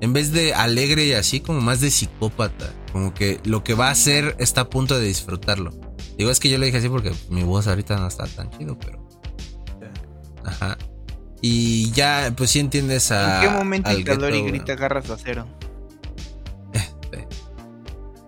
En 0.00 0.12
vez 0.12 0.32
de 0.32 0.52
alegre 0.52 1.06
y 1.06 1.12
así, 1.12 1.40
como 1.40 1.60
más 1.60 1.80
de 1.80 1.90
psicópata. 1.90 2.72
Como 2.92 3.14
que 3.14 3.40
lo 3.44 3.64
que 3.64 3.74
va 3.74 3.88
a 3.88 3.92
hacer 3.92 4.36
está 4.38 4.62
a 4.62 4.70
punto 4.70 4.98
de 4.98 5.06
disfrutarlo. 5.06 5.72
Digo, 6.18 6.30
es 6.30 6.40
que 6.40 6.50
yo 6.50 6.58
le 6.58 6.66
dije 6.66 6.78
así 6.78 6.88
porque 6.88 7.12
mi 7.30 7.42
voz 7.42 7.66
ahorita 7.68 7.96
no 7.96 8.08
está 8.08 8.26
tan 8.26 8.50
chido, 8.50 8.78
pero. 8.78 9.08
Ajá. 10.44 10.76
Y 11.44 11.90
ya, 11.90 12.32
pues 12.36 12.50
sí 12.50 12.60
entiendes 12.60 13.10
a. 13.10 13.42
¿En 13.42 13.50
qué 13.50 13.56
momento 13.56 13.90
el 13.90 14.34
y 14.34 14.42
grita 14.42 14.76
garras 14.76 15.08
de 15.08 15.14
acero? 15.14 15.48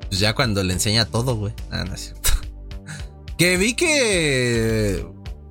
pues 0.09 0.19
ya 0.19 0.35
cuando 0.35 0.65
le 0.65 0.73
enseña 0.73 1.05
todo, 1.05 1.37
güey. 1.37 1.55
Ah, 1.71 1.85
no 1.85 1.95
es 1.95 2.01
cierto. 2.07 2.31
que 3.39 3.57
vi 3.57 3.75
que. 3.75 5.07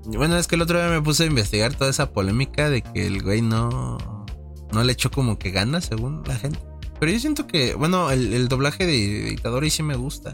Bueno, 0.05 0.37
es 0.37 0.47
que 0.47 0.55
el 0.55 0.61
otro 0.61 0.77
día 0.77 0.89
me 0.89 1.01
puse 1.01 1.23
a 1.23 1.27
investigar 1.27 1.73
toda 1.73 1.89
esa 1.89 2.11
polémica 2.11 2.69
de 2.69 2.81
que 2.81 3.07
el 3.07 3.23
güey 3.23 3.41
no. 3.41 4.25
No 4.73 4.83
le 4.83 4.91
echó 4.91 5.09
como 5.09 5.39
que 5.39 5.51
gana, 5.51 5.79
según 5.79 6.21
la 6.25 6.35
gente. 6.35 6.59
Pero 6.99 7.13
yo 7.13 7.19
siento 7.19 7.47
que, 7.47 7.75
bueno, 7.75 8.11
el, 8.11 8.49
doblaje 8.49 8.85
de 8.85 9.31
Itadori 9.31 9.69
sí 9.69 9.83
me 9.83 9.95
gusta. 9.95 10.33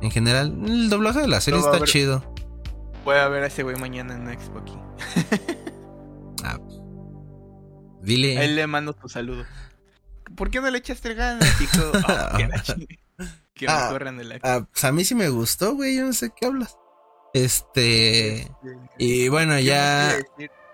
En 0.00 0.10
general, 0.10 0.58
el 0.66 0.90
doblaje 0.90 1.20
de 1.20 1.28
la 1.28 1.40
serie 1.40 1.60
está 1.60 1.84
chido. 1.84 2.24
Voy 3.04 3.16
a 3.16 3.28
ver 3.28 3.44
a 3.44 3.46
ese 3.46 3.62
güey 3.62 3.76
mañana 3.76 4.14
en 4.14 4.26
Xbox. 4.26 4.72
Ah, 6.44 6.58
dile. 8.02 8.38
Ahí 8.38 8.54
le 8.54 8.66
mando 8.66 8.92
tu 8.92 9.08
saludo. 9.08 9.44
¿Por 10.36 10.50
qué 10.50 10.60
no 10.60 10.70
le 10.70 10.78
echaste 10.78 11.14
ganas, 11.14 11.60
hijo? 11.60 11.92
Oh, 12.08 13.26
que 13.52 13.66
me 13.66 13.72
ah, 13.72 13.88
corran 13.90 14.16
de 14.16 14.24
la... 14.24 14.38
ah, 14.42 14.66
pues 14.72 14.84
a 14.84 14.92
mí 14.92 15.04
sí 15.04 15.14
me 15.14 15.28
gustó, 15.28 15.74
güey. 15.74 15.96
Yo 15.96 16.06
no 16.06 16.14
sé 16.14 16.32
qué 16.34 16.46
hablas. 16.46 16.78
Este. 17.34 18.40
este 18.40 18.52
y 18.96 19.28
bueno, 19.28 19.58
ya. 19.60 20.16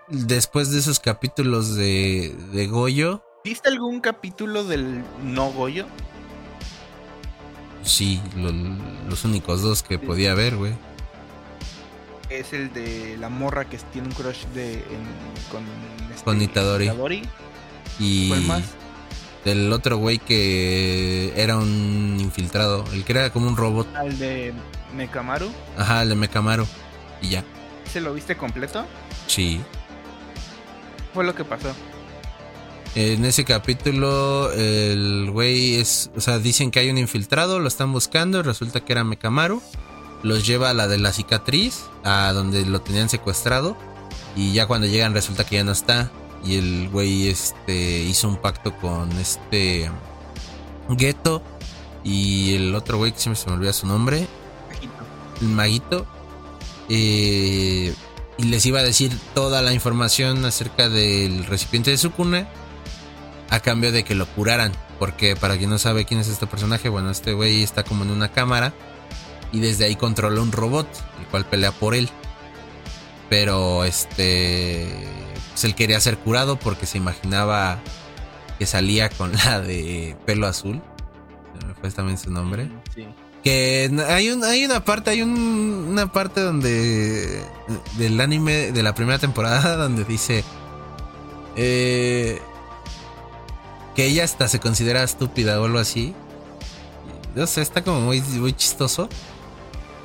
Después 0.07 0.71
de 0.71 0.79
esos 0.79 1.01
capítulos 1.01 1.75
de, 1.75 2.33
de 2.53 2.67
Goyo. 2.67 3.25
¿Viste 3.43 3.67
algún 3.67 3.99
capítulo 3.99 4.63
del 4.63 5.03
no 5.21 5.51
Goyo? 5.51 5.85
sí, 7.87 8.21
los 9.07 9.23
únicos 9.25 9.61
dos 9.61 9.81
que 9.81 9.97
podía 9.97 10.33
ver, 10.33 10.55
güey. 10.57 10.73
Es 12.29 12.53
el 12.53 12.73
de 12.73 13.15
la 13.17 13.29
morra 13.29 13.65
que 13.65 13.77
tiene 13.77 14.07
un 14.09 14.13
crush 14.13 14.45
de, 14.47 14.83
con, 15.51 15.63
este, 16.11 16.23
con 16.23 16.41
Itadori. 16.41 17.21
Y 17.99 18.29
¿Cuál 18.29 18.41
más? 18.41 18.63
Del 19.45 19.71
otro 19.71 19.97
güey 19.97 20.19
que 20.19 21.31
era 21.35 21.57
un 21.57 22.17
infiltrado, 22.19 22.83
el 22.91 23.05
que 23.05 23.13
era 23.13 23.29
como 23.29 23.47
un 23.47 23.55
robot. 23.55 23.87
¿Al 23.95 24.11
ah, 24.11 24.15
de 24.15 24.53
Mekamaru? 24.93 25.49
Ajá, 25.77 26.03
el 26.03 26.09
de 26.09 26.15
Mekamaru. 26.15 26.67
Y 27.21 27.29
ya. 27.29 27.43
¿Se 27.91 28.01
lo 28.01 28.13
viste 28.13 28.35
completo? 28.35 28.85
Sí. 29.27 29.61
¿Qué 30.97 31.03
fue 31.13 31.23
lo 31.23 31.33
que 31.33 31.45
pasó? 31.45 31.73
En 32.95 33.25
ese 33.25 33.45
capítulo, 33.45 34.51
el 34.51 35.29
güey 35.31 35.75
es. 35.75 36.09
O 36.15 36.21
sea, 36.21 36.39
dicen 36.39 36.71
que 36.71 36.79
hay 36.79 36.89
un 36.89 36.97
infiltrado, 36.97 37.59
lo 37.59 37.67
están 37.67 37.93
buscando, 37.93 38.43
resulta 38.43 38.81
que 38.81 38.91
era 38.91 39.03
Mekamaru. 39.03 39.61
Los 40.23 40.45
lleva 40.45 40.69
a 40.69 40.73
la 40.73 40.87
de 40.87 40.97
la 40.97 41.13
cicatriz, 41.13 41.85
a 42.03 42.31
donde 42.33 42.65
lo 42.65 42.81
tenían 42.81 43.09
secuestrado. 43.09 43.77
Y 44.35 44.53
ya 44.53 44.67
cuando 44.67 44.87
llegan, 44.87 45.13
resulta 45.13 45.45
que 45.45 45.57
ya 45.57 45.63
no 45.63 45.71
está. 45.71 46.11
Y 46.43 46.57
el 46.57 46.89
güey 46.89 47.27
este, 47.27 47.99
hizo 48.01 48.27
un 48.27 48.37
pacto 48.37 48.75
con 48.77 49.11
este. 49.13 49.89
Geto. 50.97 51.41
Y 52.03 52.55
el 52.55 52.75
otro 52.75 52.97
güey 52.97 53.11
que 53.11 53.19
siempre 53.19 53.41
se 53.41 53.49
me 53.49 53.55
olvida 53.55 53.73
su 53.73 53.87
nombre. 53.87 54.27
El 55.41 55.47
maguito. 55.49 56.05
Eh, 56.89 57.93
y 58.37 58.43
les 58.43 58.65
iba 58.65 58.79
a 58.79 58.83
decir 58.83 59.17
toda 59.33 59.61
la 59.61 59.73
información 59.73 60.45
acerca 60.45 60.89
del 60.89 61.45
recipiente 61.45 61.91
de 61.91 61.97
su 61.97 62.11
cuna 62.11 62.47
a 63.49 63.59
cambio 63.59 63.91
de 63.91 64.03
que 64.03 64.15
lo 64.15 64.25
curaran. 64.27 64.71
Porque 64.99 65.35
para 65.35 65.57
quien 65.57 65.69
no 65.69 65.77
sabe 65.77 66.05
quién 66.05 66.19
es 66.19 66.27
este 66.27 66.47
personaje, 66.47 66.89
bueno, 66.89 67.11
este 67.11 67.33
güey 67.33 67.63
está 67.63 67.83
como 67.83 68.03
en 68.03 68.11
una 68.11 68.31
cámara 68.31 68.73
y 69.51 69.59
desde 69.59 69.85
ahí 69.85 69.95
controla 69.95 70.41
un 70.41 70.51
robot, 70.51 70.87
el 71.19 71.27
cual 71.27 71.45
pelea 71.45 71.71
por 71.71 71.95
él. 71.95 72.09
Pero 73.29 73.83
este, 73.83 74.87
pues 75.51 75.63
él 75.65 75.75
quería 75.75 75.99
ser 75.99 76.17
curado 76.17 76.57
porque 76.57 76.85
se 76.85 76.97
imaginaba 76.97 77.79
que 78.57 78.65
salía 78.65 79.09
con 79.09 79.33
la 79.33 79.59
de 79.59 80.15
pelo 80.25 80.47
azul. 80.47 80.81
Me 81.65 81.73
fue 81.75 81.91
también 81.91 82.17
su 82.17 82.31
nombre. 82.31 82.69
Sí. 82.95 83.07
Que 83.43 83.89
hay, 84.07 84.29
un, 84.29 84.43
hay 84.43 84.65
una 84.65 84.83
parte, 84.83 85.11
hay 85.11 85.21
una 85.21 86.11
parte 86.11 86.41
donde 86.41 87.41
del 87.97 88.19
anime 88.19 88.71
de 88.71 88.83
la 88.83 88.93
primera 88.93 89.19
temporada 89.19 89.75
donde 89.77 90.03
dice 90.03 90.43
eh, 91.55 92.41
que 93.95 94.05
ella 94.05 94.23
hasta 94.23 94.47
se 94.47 94.59
considera 94.59 95.03
estúpida 95.03 95.59
o 95.59 95.65
algo 95.65 95.79
así. 95.79 96.13
No 97.35 97.45
sé, 97.47 97.61
está 97.61 97.83
como 97.83 98.01
muy, 98.01 98.21
muy 98.21 98.53
chistoso. 98.53 99.09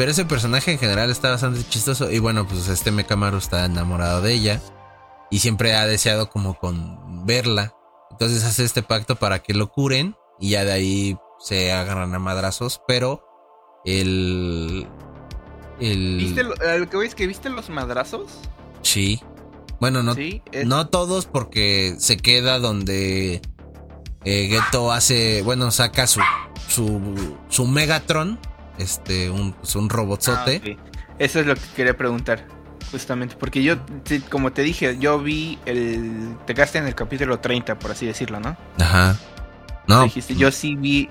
Pero 0.02 0.10
ese 0.10 0.24
personaje 0.24 0.72
en 0.72 0.80
general 0.80 1.12
está 1.12 1.30
bastante 1.30 1.62
chistoso. 1.68 2.10
Y 2.10 2.18
bueno, 2.18 2.44
pues 2.44 2.66
este 2.66 2.90
Mekamaru 2.90 3.36
está 3.36 3.66
enamorado 3.66 4.20
de 4.20 4.32
ella. 4.32 4.60
Y 5.30 5.38
siempre 5.38 5.76
ha 5.76 5.86
deseado 5.86 6.28
como 6.28 6.58
con 6.58 7.24
verla. 7.24 7.72
Entonces 8.10 8.42
hace 8.42 8.64
este 8.64 8.82
pacto 8.82 9.14
para 9.14 9.44
que 9.44 9.54
lo 9.54 9.70
curen. 9.70 10.16
Y 10.40 10.50
ya 10.50 10.64
de 10.64 10.72
ahí 10.72 11.16
se 11.38 11.70
agarran 11.70 12.12
a 12.16 12.18
madrazos. 12.18 12.82
Pero 12.88 13.24
el. 13.84 14.88
el 15.78 16.16
¿Viste 16.16 16.42
lo, 16.42 16.56
que 16.56 16.96
voy 16.96 17.06
es 17.06 17.14
que 17.14 17.28
viste 17.28 17.48
los 17.48 17.70
madrazos? 17.70 18.40
Sí. 18.82 19.22
Bueno, 19.78 20.02
no, 20.02 20.16
no 20.64 20.88
todos 20.88 21.26
porque 21.26 21.94
se 22.00 22.16
queda 22.16 22.58
donde 22.58 23.40
eh, 24.24 24.48
Geto 24.48 24.90
hace, 24.90 25.42
bueno, 25.42 25.70
saca 25.70 26.08
su, 26.08 26.20
su, 26.66 27.36
su 27.48 27.68
Megatron, 27.68 28.40
este, 28.82 29.30
un, 29.30 29.52
pues 29.52 29.74
un 29.76 29.88
robotzote. 29.88 30.76
Ah, 30.78 30.82
Eso 31.18 31.40
es 31.40 31.46
lo 31.46 31.54
que 31.54 31.62
quería 31.74 31.96
preguntar, 31.96 32.44
justamente, 32.90 33.36
porque 33.38 33.62
yo, 33.62 33.76
como 34.30 34.52
te 34.52 34.62
dije, 34.62 34.98
yo 34.98 35.18
vi 35.18 35.58
el, 35.66 36.36
te 36.46 36.54
quedaste 36.54 36.78
en 36.78 36.86
el 36.86 36.94
capítulo 36.94 37.40
30, 37.40 37.78
por 37.78 37.90
así 37.92 38.06
decirlo, 38.06 38.40
¿no? 38.40 38.56
Ajá. 38.78 39.16
No. 39.86 40.04
Dijiste, 40.04 40.34
yo 40.36 40.50
sí 40.52 40.76
vi, 40.76 41.10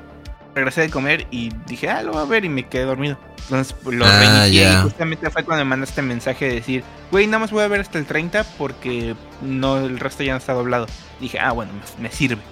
regresé 0.54 0.82
de 0.82 0.90
comer 0.90 1.26
y 1.30 1.50
dije, 1.66 1.88
ah, 1.88 2.02
lo 2.02 2.12
voy 2.12 2.22
a 2.22 2.24
ver 2.24 2.44
y 2.44 2.48
me 2.48 2.68
quedé 2.68 2.84
dormido. 2.84 3.18
Entonces 3.44 3.74
lo 3.84 4.06
ah, 4.06 4.48
y 4.48 4.64
justamente 4.82 5.28
fue 5.30 5.44
cuando 5.44 5.64
me 5.64 5.70
mandaste 5.70 6.00
mensaje 6.00 6.46
de 6.46 6.54
decir, 6.54 6.84
güey, 7.10 7.26
nada 7.26 7.40
más 7.40 7.50
voy 7.50 7.62
a 7.62 7.68
ver 7.68 7.80
hasta 7.80 7.98
el 7.98 8.06
30 8.06 8.44
porque 8.56 9.14
no 9.42 9.78
el 9.78 9.98
resto 9.98 10.22
ya 10.22 10.32
no 10.32 10.38
está 10.38 10.54
doblado. 10.54 10.86
dije, 11.20 11.38
ah, 11.38 11.52
bueno, 11.52 11.72
me, 11.98 12.10
sirve. 12.10 12.42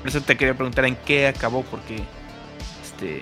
Por 0.00 0.08
eso 0.08 0.20
te 0.20 0.36
quería 0.36 0.54
preguntar 0.54 0.86
en 0.86 0.96
qué 1.04 1.26
acabó 1.26 1.62
porque, 1.64 2.02
este, 2.82 3.20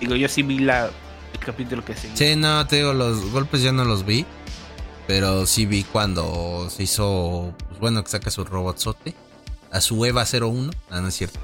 digo, 0.00 0.16
yo 0.16 0.28
sí 0.28 0.42
vi 0.42 0.58
la, 0.58 0.86
el 0.86 1.38
capítulo 1.38 1.84
que 1.84 1.94
seguía. 1.94 2.16
Sí, 2.16 2.36
no, 2.36 2.66
te 2.66 2.76
digo, 2.76 2.92
los 2.92 3.30
golpes 3.30 3.62
ya 3.62 3.72
no 3.72 3.84
los 3.84 4.04
vi. 4.04 4.26
Pero 5.06 5.46
sí 5.46 5.64
vi 5.64 5.84
cuando 5.84 6.68
se 6.68 6.82
hizo, 6.82 7.54
pues 7.68 7.80
bueno, 7.80 8.04
que 8.04 8.10
saca 8.10 8.30
su 8.30 8.44
robotzote. 8.44 9.14
A 9.70 9.80
su 9.80 10.04
Eva 10.04 10.24
01. 10.24 10.70
Ah, 10.90 11.00
no 11.00 11.08
es 11.08 11.14
cierto. 11.14 11.38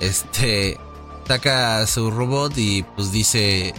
Este 0.00 0.78
saca 1.26 1.86
su 1.86 2.10
robot 2.10 2.52
y 2.56 2.82
pues 2.82 3.12
dice 3.12 3.74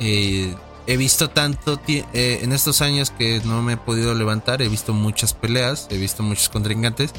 eh, 0.00 0.54
he 0.86 0.96
visto 0.96 1.30
tanto 1.30 1.80
eh, 1.86 2.40
en 2.42 2.52
estos 2.52 2.82
años 2.82 3.10
que 3.10 3.40
no 3.44 3.62
me 3.62 3.74
he 3.74 3.76
podido 3.76 4.12
levantar 4.14 4.62
he 4.62 4.68
visto 4.68 4.92
muchas 4.92 5.32
peleas 5.32 5.86
he 5.90 5.96
visto 5.96 6.22
muchos 6.22 6.48
contrincantes 6.48 7.12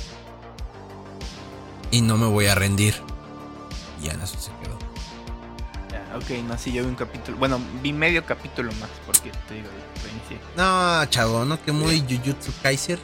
y 1.92 2.02
no 2.02 2.18
me 2.18 2.28
voy 2.28 2.48
a 2.48 2.56
rendir. 2.56 2.96
Y 4.02 4.08
ya 4.08 4.14
en 4.14 4.22
eso 4.22 4.38
se 4.40 4.52
quedó. 4.62 4.78
Ok 6.18 6.44
no 6.48 6.58
sí 6.58 6.72
yo 6.72 6.84
vi 6.84 6.90
un 6.90 6.96
capítulo 6.96 7.38
bueno 7.38 7.60
vi 7.84 7.94
medio 7.94 8.26
capítulo 8.26 8.72
más 8.74 8.90
porque 9.06 9.32
te 9.48 9.56
digo 9.56 9.68
no 10.56 11.06
chavo 11.06 11.46
no 11.46 11.62
que 11.64 11.72
muy 11.72 12.00
Jujutsu 12.00 12.52
Kaiser 12.64 12.98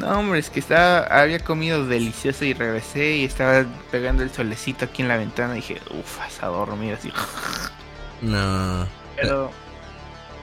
no, 0.00 0.18
hombre, 0.18 0.38
es 0.38 0.48
que 0.48 0.60
estaba, 0.60 1.00
había 1.00 1.40
comido 1.40 1.86
delicioso 1.86 2.46
y 2.46 2.54
regresé 2.54 3.16
y 3.16 3.24
estaba 3.24 3.66
pegando 3.90 4.22
el 4.22 4.30
solecito 4.30 4.86
aquí 4.86 5.02
en 5.02 5.08
la 5.08 5.18
ventana 5.18 5.52
y 5.52 5.56
dije, 5.56 5.80
uff, 5.90 6.42
a 6.42 6.46
dormir 6.46 6.94
así. 6.94 7.12
No. 8.22 8.86
Pero. 9.16 9.50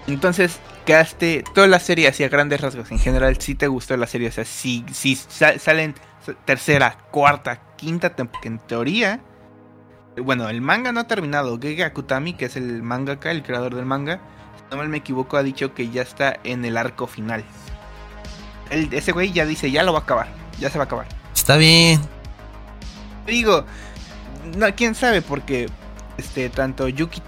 Entonces, 0.06 0.60
quedaste. 0.86 1.44
Toda 1.56 1.66
la 1.66 1.80
serie 1.80 2.08
hacia 2.08 2.30
grandes 2.30 2.62
rasgos. 2.62 2.92
En 2.92 3.00
general, 3.00 3.38
sí 3.40 3.56
te 3.56 3.68
gustó 3.68 3.98
la 3.98 4.06
serie. 4.06 4.30
O 4.30 4.32
sea, 4.32 4.46
si, 4.46 4.86
si 4.94 5.16
salen 5.16 5.96
tercera, 6.46 6.98
cuarta, 7.10 7.76
quinta 7.78 8.16
temporada. 8.16 8.42
Que 8.42 8.48
en 8.48 8.60
teoría. 8.60 9.22
Bueno, 10.18 10.50
el 10.50 10.62
manga 10.62 10.92
no 10.92 11.00
ha 11.00 11.08
terminado. 11.08 11.60
Gege 11.60 11.84
Akutami, 11.84 12.34
que 12.34 12.46
es 12.46 12.58
el 12.58 12.84
mangaka, 12.84 13.32
el 13.32 13.42
creador 13.42 13.74
del 13.74 13.86
manga. 13.86 14.20
Si 14.58 14.64
no 14.70 14.78
mal 14.78 14.90
me 14.90 14.98
equivoco, 14.98 15.38
ha 15.38 15.44
dicho 15.44 15.74
que 15.74 15.90
ya 15.90 16.04
está 16.04 16.40
en 16.44 16.64
el 16.64 16.78
arco 16.78 17.08
final 17.08 17.44
ese 18.70 19.12
güey 19.12 19.32
ya 19.32 19.46
dice, 19.46 19.72
ya 19.72 19.84
lo 19.84 19.94
va 19.94 20.00
a 20.00 20.02
acabar, 20.04 20.28
ya 20.60 20.70
se 20.70 20.78
va 20.78 20.84
a 20.84 20.88
acabar. 20.88 21.08
Está 21.34 21.58
bien. 21.58 22.02
Digo, 23.26 23.66
no, 24.56 24.74
quién 24.76 24.96
sabe, 24.96 25.22
porque 25.22 25.68
este, 26.18 26.50
tanto 26.50 26.88
Yuki 26.88 27.22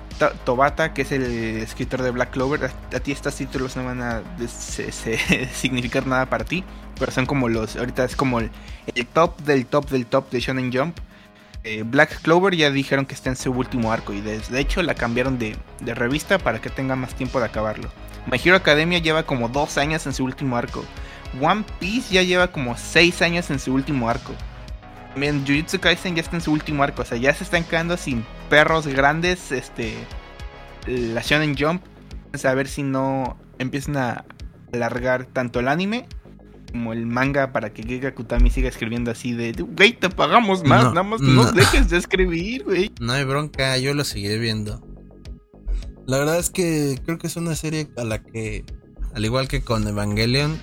Tobata, 0.44 0.94
que 0.94 1.04
es 1.04 1.12
el 1.12 1.24
escritor 1.62 2.02
de 2.02 2.12
Black 2.12 2.32
Clover, 2.32 2.66
a, 2.66 3.00
ti 3.00 3.12
estos 3.12 3.36
títulos 3.36 3.76
no 3.76 3.86
van 3.86 4.02
a 4.02 4.22
significar 5.54 6.06
nada 6.08 6.26
para 6.28 6.44
ti, 6.44 6.64
pero 6.98 7.12
son 7.12 7.26
como 7.26 7.50
los, 7.50 7.76
ahorita 7.76 8.04
es 8.04 8.16
como 8.16 8.40
el, 8.40 8.52
top 9.14 9.40
del 9.42 9.66
top 9.66 9.90
del 9.90 10.06
top 10.06 10.30
de 10.30 10.40
Shonen 10.40 10.72
Jump. 10.74 10.98
Eh, 11.66 11.84
Black 11.86 12.22
Clover 12.22 12.56
ya 12.56 12.72
dijeron 12.72 13.06
que 13.06 13.14
está 13.14 13.30
en 13.30 13.36
su 13.36 13.52
último 13.52 13.92
arco 13.92 14.14
y 14.14 14.22
de, 14.22 14.42
hecho 14.60 14.82
la 14.82 14.96
cambiaron 14.96 15.38
de, 15.38 15.58
de, 15.82 15.94
revista 15.94 16.38
para 16.38 16.62
que 16.62 16.70
tenga 16.70 16.96
más 16.96 17.14
tiempo 17.16 17.40
de 17.40 17.46
acabarlo. 17.46 17.90
My 18.32 18.40
Hero 18.44 18.56
Academia 18.56 19.00
lleva 19.00 19.24
como 19.24 19.50
dos 19.50 19.78
años 19.78 20.06
en 20.06 20.14
su 20.14 20.24
último 20.24 20.56
arco. 20.56 20.86
One 21.42 21.64
Piece 21.80 22.14
ya 22.14 22.24
lleva 22.24 22.52
como 22.52 22.78
6 22.78 23.22
años 23.22 23.50
en 23.50 23.60
su 23.60 23.74
último 23.74 24.10
arco. 24.10 24.34
También 25.12 25.46
Jujutsu 25.46 25.80
Kaisen 25.80 26.16
ya 26.16 26.22
está 26.22 26.36
en 26.36 26.42
su 26.42 26.52
último 26.52 26.84
arco. 26.84 27.02
O 27.02 27.06
sea, 27.06 27.18
ya 27.18 27.34
se 27.34 27.44
están 27.44 27.64
quedando 27.64 27.98
sin 27.98 28.26
perros 28.50 28.88
grandes. 28.88 29.52
Este. 29.52 29.94
La 30.88 31.22
Shonen 31.22 31.56
Jump. 31.58 31.84
a 32.44 32.54
ver 32.54 32.68
si 32.68 32.84
no 32.84 33.38
empiezan 33.58 33.98
a 33.98 34.26
alargar 34.72 35.26
tanto 35.26 35.60
el 35.60 35.68
anime 35.68 36.08
como 36.72 36.94
el 36.94 37.06
manga 37.06 37.52
para 37.52 37.74
que 37.74 37.84
Giga 37.84 38.14
Kutami 38.14 38.50
siga 38.50 38.70
escribiendo 38.70 39.12
así 39.12 39.34
de, 39.34 39.52
güey, 39.54 39.94
te 39.94 40.10
pagamos 40.10 40.64
más, 40.64 40.86
nada 40.86 41.04
más 41.04 41.22
no. 41.22 41.52
dejes 41.52 41.90
de 41.90 41.98
escribir, 41.98 42.64
güey. 42.64 42.92
No 43.00 43.14
hay 43.14 43.24
bronca, 43.24 43.78
yo 43.78 43.94
lo 43.94 44.04
seguiré 44.04 44.38
viendo. 44.38 44.86
La 46.06 46.18
verdad 46.18 46.40
es 46.40 46.50
que 46.50 47.00
creo 47.06 47.18
que 47.18 47.28
es 47.28 47.36
una 47.36 47.56
serie 47.56 47.90
a 47.98 48.04
la 48.04 48.22
que, 48.22 48.66
al 49.14 49.26
igual 49.26 49.48
que 49.48 49.62
con 49.62 49.88
Evangelion, 49.88 50.60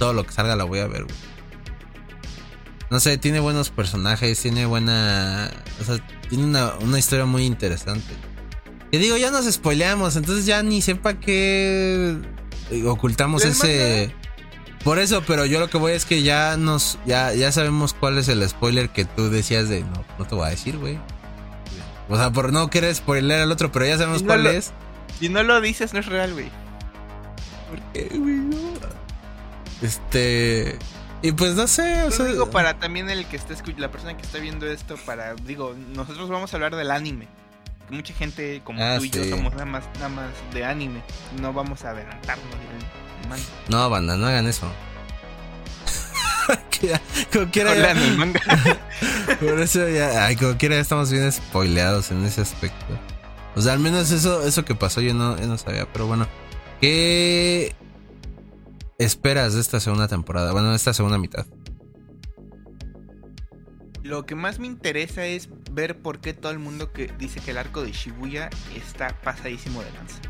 todo 0.00 0.14
lo 0.14 0.24
que 0.24 0.32
salga 0.32 0.56
la 0.56 0.64
voy 0.64 0.78
a 0.78 0.86
ver, 0.86 1.06
No 2.88 3.00
sé, 3.00 3.18
tiene 3.18 3.38
buenos 3.38 3.68
personajes, 3.68 4.40
tiene 4.40 4.64
buena. 4.64 5.50
O 5.78 5.84
sea, 5.84 5.98
tiene 6.30 6.44
una, 6.44 6.98
historia 6.98 7.26
muy 7.26 7.44
interesante. 7.44 8.14
Que 8.90 8.98
digo, 8.98 9.18
ya 9.18 9.30
nos 9.30 9.44
spoileamos, 9.44 10.16
entonces 10.16 10.46
ya 10.46 10.62
ni 10.62 10.80
sepa 10.80 11.20
que 11.20 12.16
ocultamos 12.86 13.44
ese. 13.44 14.14
Por 14.82 14.98
eso, 14.98 15.22
pero 15.26 15.44
yo 15.44 15.60
lo 15.60 15.68
que 15.68 15.76
voy 15.76 15.92
es 15.92 16.06
que 16.06 16.22
ya 16.22 16.56
nos, 16.56 16.98
ya, 17.04 17.34
ya 17.34 17.52
sabemos 17.52 17.92
cuál 17.92 18.16
es 18.16 18.28
el 18.28 18.48
spoiler 18.48 18.88
que 18.88 19.04
tú 19.04 19.28
decías 19.28 19.68
de 19.68 19.82
no, 19.82 20.02
no 20.18 20.26
te 20.26 20.34
voy 20.34 20.46
a 20.46 20.50
decir, 20.50 20.78
güey. 20.78 20.98
O 22.08 22.16
sea, 22.16 22.32
por 22.32 22.54
no 22.54 22.70
querer 22.70 22.94
spoiler 22.94 23.42
al 23.42 23.52
otro, 23.52 23.70
pero 23.70 23.84
ya 23.84 23.98
sabemos 23.98 24.22
cuál 24.22 24.46
es. 24.46 24.72
Si 25.18 25.28
no 25.28 25.42
lo 25.42 25.60
dices, 25.60 25.92
no 25.92 26.00
es 26.00 26.06
real, 26.06 26.32
güey. 26.32 26.48
¿Por 27.68 27.80
qué, 27.92 28.08
güey? 28.18 28.40
Este. 29.82 30.78
Y 31.22 31.32
pues 31.32 31.54
no 31.54 31.66
sé, 31.66 32.02
o 32.04 32.10
sea. 32.10 32.26
digo 32.26 32.50
para 32.50 32.78
también 32.78 33.10
el 33.10 33.26
que 33.26 33.36
está 33.36 33.54
la 33.76 33.90
persona 33.90 34.16
que 34.16 34.22
está 34.22 34.38
viendo 34.38 34.66
esto, 34.66 34.96
para. 35.04 35.34
Digo, 35.34 35.74
nosotros 35.94 36.28
vamos 36.28 36.52
a 36.52 36.56
hablar 36.56 36.76
del 36.76 36.90
anime. 36.90 37.28
Mucha 37.90 38.14
gente 38.14 38.62
como 38.64 38.82
ah, 38.82 38.98
tú 38.98 39.04
y 39.04 39.10
yo 39.10 39.24
somos 39.24 39.52
nada 39.52 39.66
más, 39.66 39.84
nada 39.94 40.08
más 40.08 40.30
de 40.54 40.64
anime. 40.64 41.02
No 41.40 41.52
vamos 41.52 41.84
a 41.84 41.90
adelantarnos 41.90 42.46
no, 43.68 43.90
banda, 43.90 44.16
no 44.16 44.26
hagan 44.26 44.46
eso. 44.46 44.70
como 47.32 47.50
quiera 47.50 47.72
Por 49.40 49.60
eso 49.60 49.88
ya, 49.88 50.26
ay, 50.26 50.36
como 50.36 50.56
quiera 50.56 50.78
estamos 50.78 51.10
bien 51.10 51.30
spoileados 51.30 52.10
en 52.10 52.24
ese 52.24 52.40
aspecto. 52.40 52.86
O 53.54 53.60
sea, 53.60 53.72
al 53.72 53.78
menos 53.78 54.10
eso, 54.10 54.42
eso 54.46 54.64
que 54.64 54.74
pasó 54.74 55.00
yo 55.00 55.14
no, 55.14 55.38
yo 55.38 55.46
no 55.46 55.58
sabía, 55.58 55.86
pero 55.92 56.06
bueno. 56.06 56.26
¿Qué 56.80 57.74
esperas 59.00 59.54
de 59.54 59.60
esta 59.60 59.80
segunda 59.80 60.08
temporada? 60.08 60.52
Bueno, 60.52 60.70
de 60.70 60.76
esta 60.76 60.92
segunda 60.92 61.18
mitad. 61.18 61.46
Lo 64.02 64.26
que 64.26 64.34
más 64.34 64.58
me 64.58 64.66
interesa 64.66 65.26
es 65.26 65.48
ver 65.72 66.00
por 66.00 66.20
qué 66.20 66.34
todo 66.34 66.52
el 66.52 66.58
mundo 66.58 66.92
que 66.92 67.12
dice 67.18 67.40
que 67.40 67.52
el 67.52 67.58
arco 67.58 67.82
de 67.82 67.92
Shibuya 67.92 68.50
está 68.74 69.20
pasadísimo 69.22 69.82
de 69.82 69.90
lanza. 69.92 70.20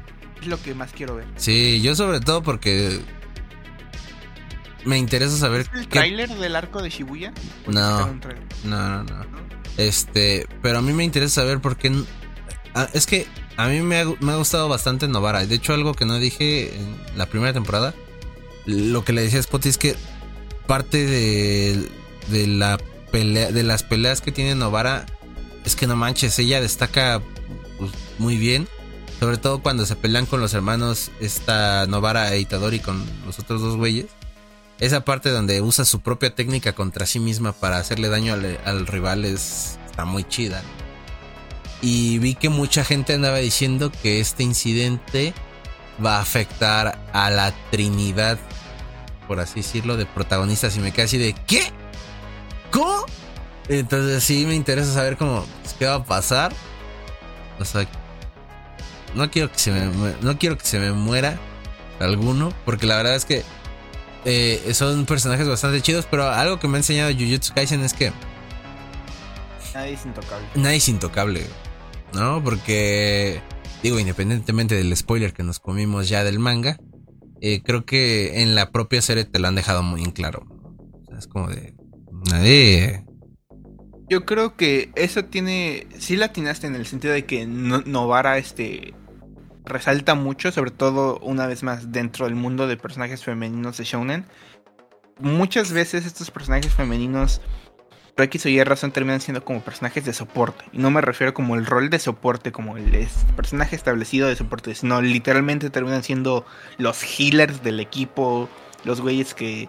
Es 0.41 0.47
lo 0.47 0.61
que 0.63 0.75
más 0.75 0.93
quiero 0.93 1.17
ver. 1.17 1.27
Sí, 1.37 1.81
yo 1.83 1.95
sobre 1.95 2.21
todo 2.21 2.43
porque 2.43 3.01
me 4.85 4.99
interesa 4.99 5.37
saber. 5.37 5.63
¿Es 5.63 5.81
el 5.81 5.89
tráiler 5.89 6.29
del 6.29 6.57
arco 6.57 6.83
de 6.83 6.91
Shibuya? 6.91 7.33
No, 7.67 8.13
no, 8.65 9.05
no, 9.05 9.05
no. 9.05 9.27
Este, 9.77 10.47
pero 10.63 10.79
a 10.79 10.83
mí 10.83 10.93
me 10.93 11.05
interesa 11.05 11.43
saber 11.43 11.61
por 11.61 11.77
qué. 11.77 11.93
Ah, 12.75 12.89
es 12.93 13.07
que 13.07 13.27
a 13.57 13.69
mí 13.69 13.81
me 13.81 13.99
ha, 13.99 14.05
gustado 14.37 14.69
bastante 14.69 15.09
Novara. 15.09 15.45
De 15.45 15.55
hecho, 15.55 15.75
algo 15.75 15.95
que 15.95 16.07
no 16.07 16.19
dije 16.19 16.75
en 16.75 16.97
la 17.17 17.27
primera 17.27 17.53
temporada, 17.53 17.95
lo 18.67 19.05
que 19.05 19.13
le 19.13 19.23
decía 19.23 19.43
Spotty 19.43 19.69
es 19.69 19.79
que 19.79 19.97
parte 20.67 21.07
de, 21.07 21.89
de 22.29 22.47
la 22.47 22.79
pelea, 23.11 23.51
de 23.51 23.63
las 23.63 23.83
peleas 23.83 24.21
que 24.21 24.33
tiene 24.33 24.55
Novara, 24.55 25.07
es 25.65 25.77
que 25.77 25.87
no 25.87 25.97
manches, 25.97 26.39
ella 26.39 26.61
destaca 26.61 27.21
pues, 27.79 27.91
muy 28.19 28.37
bien. 28.37 28.69
Sobre 29.19 29.37
todo 29.37 29.63
cuando 29.63 29.85
se 29.85 29.97
pelean 29.97 30.25
con 30.25 30.41
los 30.41 30.55
hermanos, 30.55 31.11
esta 31.21 31.87
Novara 31.87 32.33
e 32.35 32.41
Itadori 32.41 32.81
con 32.81 33.05
los 33.27 33.39
otros 33.39 33.61
dos 33.61 33.77
güeyes. 33.77 34.07
Esa 34.79 35.05
parte 35.05 35.29
donde 35.29 35.61
usa 35.61 35.85
su 35.85 36.01
propia 36.01 36.35
técnica 36.35 36.73
contra 36.73 37.05
sí 37.05 37.21
misma 37.21 37.53
para 37.53 37.77
hacerle 37.77 38.09
daño 38.09 38.33
al, 38.33 38.87
rival 38.87 39.27
es, 39.27 39.79
está 39.85 40.07
muy 40.07 40.25
chida. 40.25 40.63
Y 41.83 42.19
vi 42.19 42.35
que 42.35 42.49
mucha 42.49 42.83
gente 42.83 43.13
andaba 43.13 43.39
diciendo 43.39 43.93
que 44.03 44.21
este 44.21 44.43
incidente 44.43 45.35
va 46.05 46.17
a 46.17 46.21
afectar 46.21 46.99
a 47.13 47.31
la 47.31 47.53
trinidad, 47.71 48.39
por 49.29 49.41
así 49.41 49.61
decirlo, 49.61 49.97
de 49.97 50.07
protagonistas. 50.07 50.77
Y 50.77 50.81
me 50.81 50.93
quedé 50.93 51.05
así 51.05 51.19
de, 51.19 51.35
¿qué? 51.47 51.73
¿Cómo? 52.71 53.05
Entonces 53.69 54.25
sí 54.25 54.45
me 54.47 54.55
interesa 54.55 54.93
saber 54.93 55.17
cómo, 55.17 55.47
qué 55.79 55.87
va 55.87 55.97
a 55.97 56.05
pasar. 56.05 56.53
O 57.59 57.65
sea, 57.65 57.87
no 59.15 59.31
quiero 59.31 59.51
que 59.51 59.59
se 59.59 59.71
me, 59.71 60.15
no 60.21 60.39
quiero 60.39 60.57
que 60.57 60.65
se 60.65 60.79
me 60.79 60.93
muera 60.93 61.39
alguno, 62.01 62.53
porque 62.65 62.87
la 62.87 62.97
verdad 62.97 63.15
es 63.15 63.25
que 63.25 63.45
eh, 64.25 64.73
son 64.75 65.07
personajes 65.07 65.49
bastante 65.49 65.81
chidos, 65.81 66.07
pero 66.11 66.29
algo 66.29 66.59
que 66.59 66.69
me 66.69 66.77
ha 66.77 66.81
enseñado 66.81 67.13
Jujutsu 67.13 67.55
Kaisen 67.55 67.83
es 67.83 67.95
que 67.95 68.13
nadie 69.75 69.95
es 69.95 70.05
intocable. 70.05 70.47
Nadie 70.55 70.77
es 70.77 70.89
intocable, 70.89 71.47
¿no? 72.13 72.43
Porque 72.43 73.41
digo, 73.83 73.99
independientemente 73.99 74.75
del 74.75 74.97
spoiler 74.97 75.33
que 75.33 75.43
nos 75.43 75.61
comimos 75.61 76.09
ya 76.09 76.25
del 76.25 76.39
manga, 76.39 76.79
eh, 77.41 77.63
creo 77.63 77.85
que 77.85 78.43
en 78.43 78.55
la 78.55 78.71
propia 78.71 79.03
serie 79.03 79.25
te 79.25 79.39
lo 79.39 79.49
han 79.49 79.55
dejado 79.55 79.83
muy 79.83 80.03
en 80.03 80.11
claro. 80.11 80.47
es 81.17 81.27
como 81.27 81.49
de 81.49 81.75
nadie 82.31 83.05
yo 84.11 84.27
creo 84.27 84.57
que 84.57 84.91
eso 84.97 85.25
tiene. 85.25 85.87
Sí 85.97 86.17
la 86.17 86.27
atinaste 86.27 86.67
en 86.67 86.75
el 86.75 86.85
sentido 86.85 87.15
de 87.15 87.25
que 87.27 87.47
Novara 87.47 88.39
este, 88.39 88.93
resalta 89.65 90.17
mucho, 90.17 90.51
sobre 90.51 90.73
todo 90.73 91.21
una 91.21 91.47
vez 91.47 91.63
más 91.63 91.93
dentro 91.93 92.27
del 92.27 92.35
mundo 92.35 92.67
de 92.67 92.77
personajes 92.77 93.23
femeninos 93.23 93.79
de 93.79 93.85
Shonen. 93.85 94.27
Muchas 95.21 95.73
veces 95.73 96.07
estos 96.07 96.33
personajes 96.33 96.75
femeninos, 96.75 97.41
por 98.15 98.25
X 98.25 98.47
o 98.47 98.49
Y 98.49 98.63
razón, 98.65 98.93
terminan 98.93 99.21
siendo 99.21 99.45
como 99.45 99.61
personajes 99.63 100.05
de 100.05 100.13
soporte. 100.13 100.65
Y 100.73 100.79
no 100.79 100.91
me 100.91 101.01
refiero 101.01 101.35
como 101.35 101.55
el 101.57 101.67
rol 101.67 101.91
de 101.91 101.99
soporte, 101.99 102.53
como 102.53 102.77
el 102.77 103.09
personaje 103.37 103.77
establecido 103.77 104.29
de 104.29 104.37
soporte, 104.37 104.75
sino 104.75 105.01
literalmente 105.01 105.71
terminan 105.71 106.03
siendo 106.03 106.45
los 106.79 107.03
healers 107.03 107.63
del 107.63 107.81
equipo, 107.81 108.49
los 108.85 109.01
güeyes 109.01 109.35
que. 109.35 109.69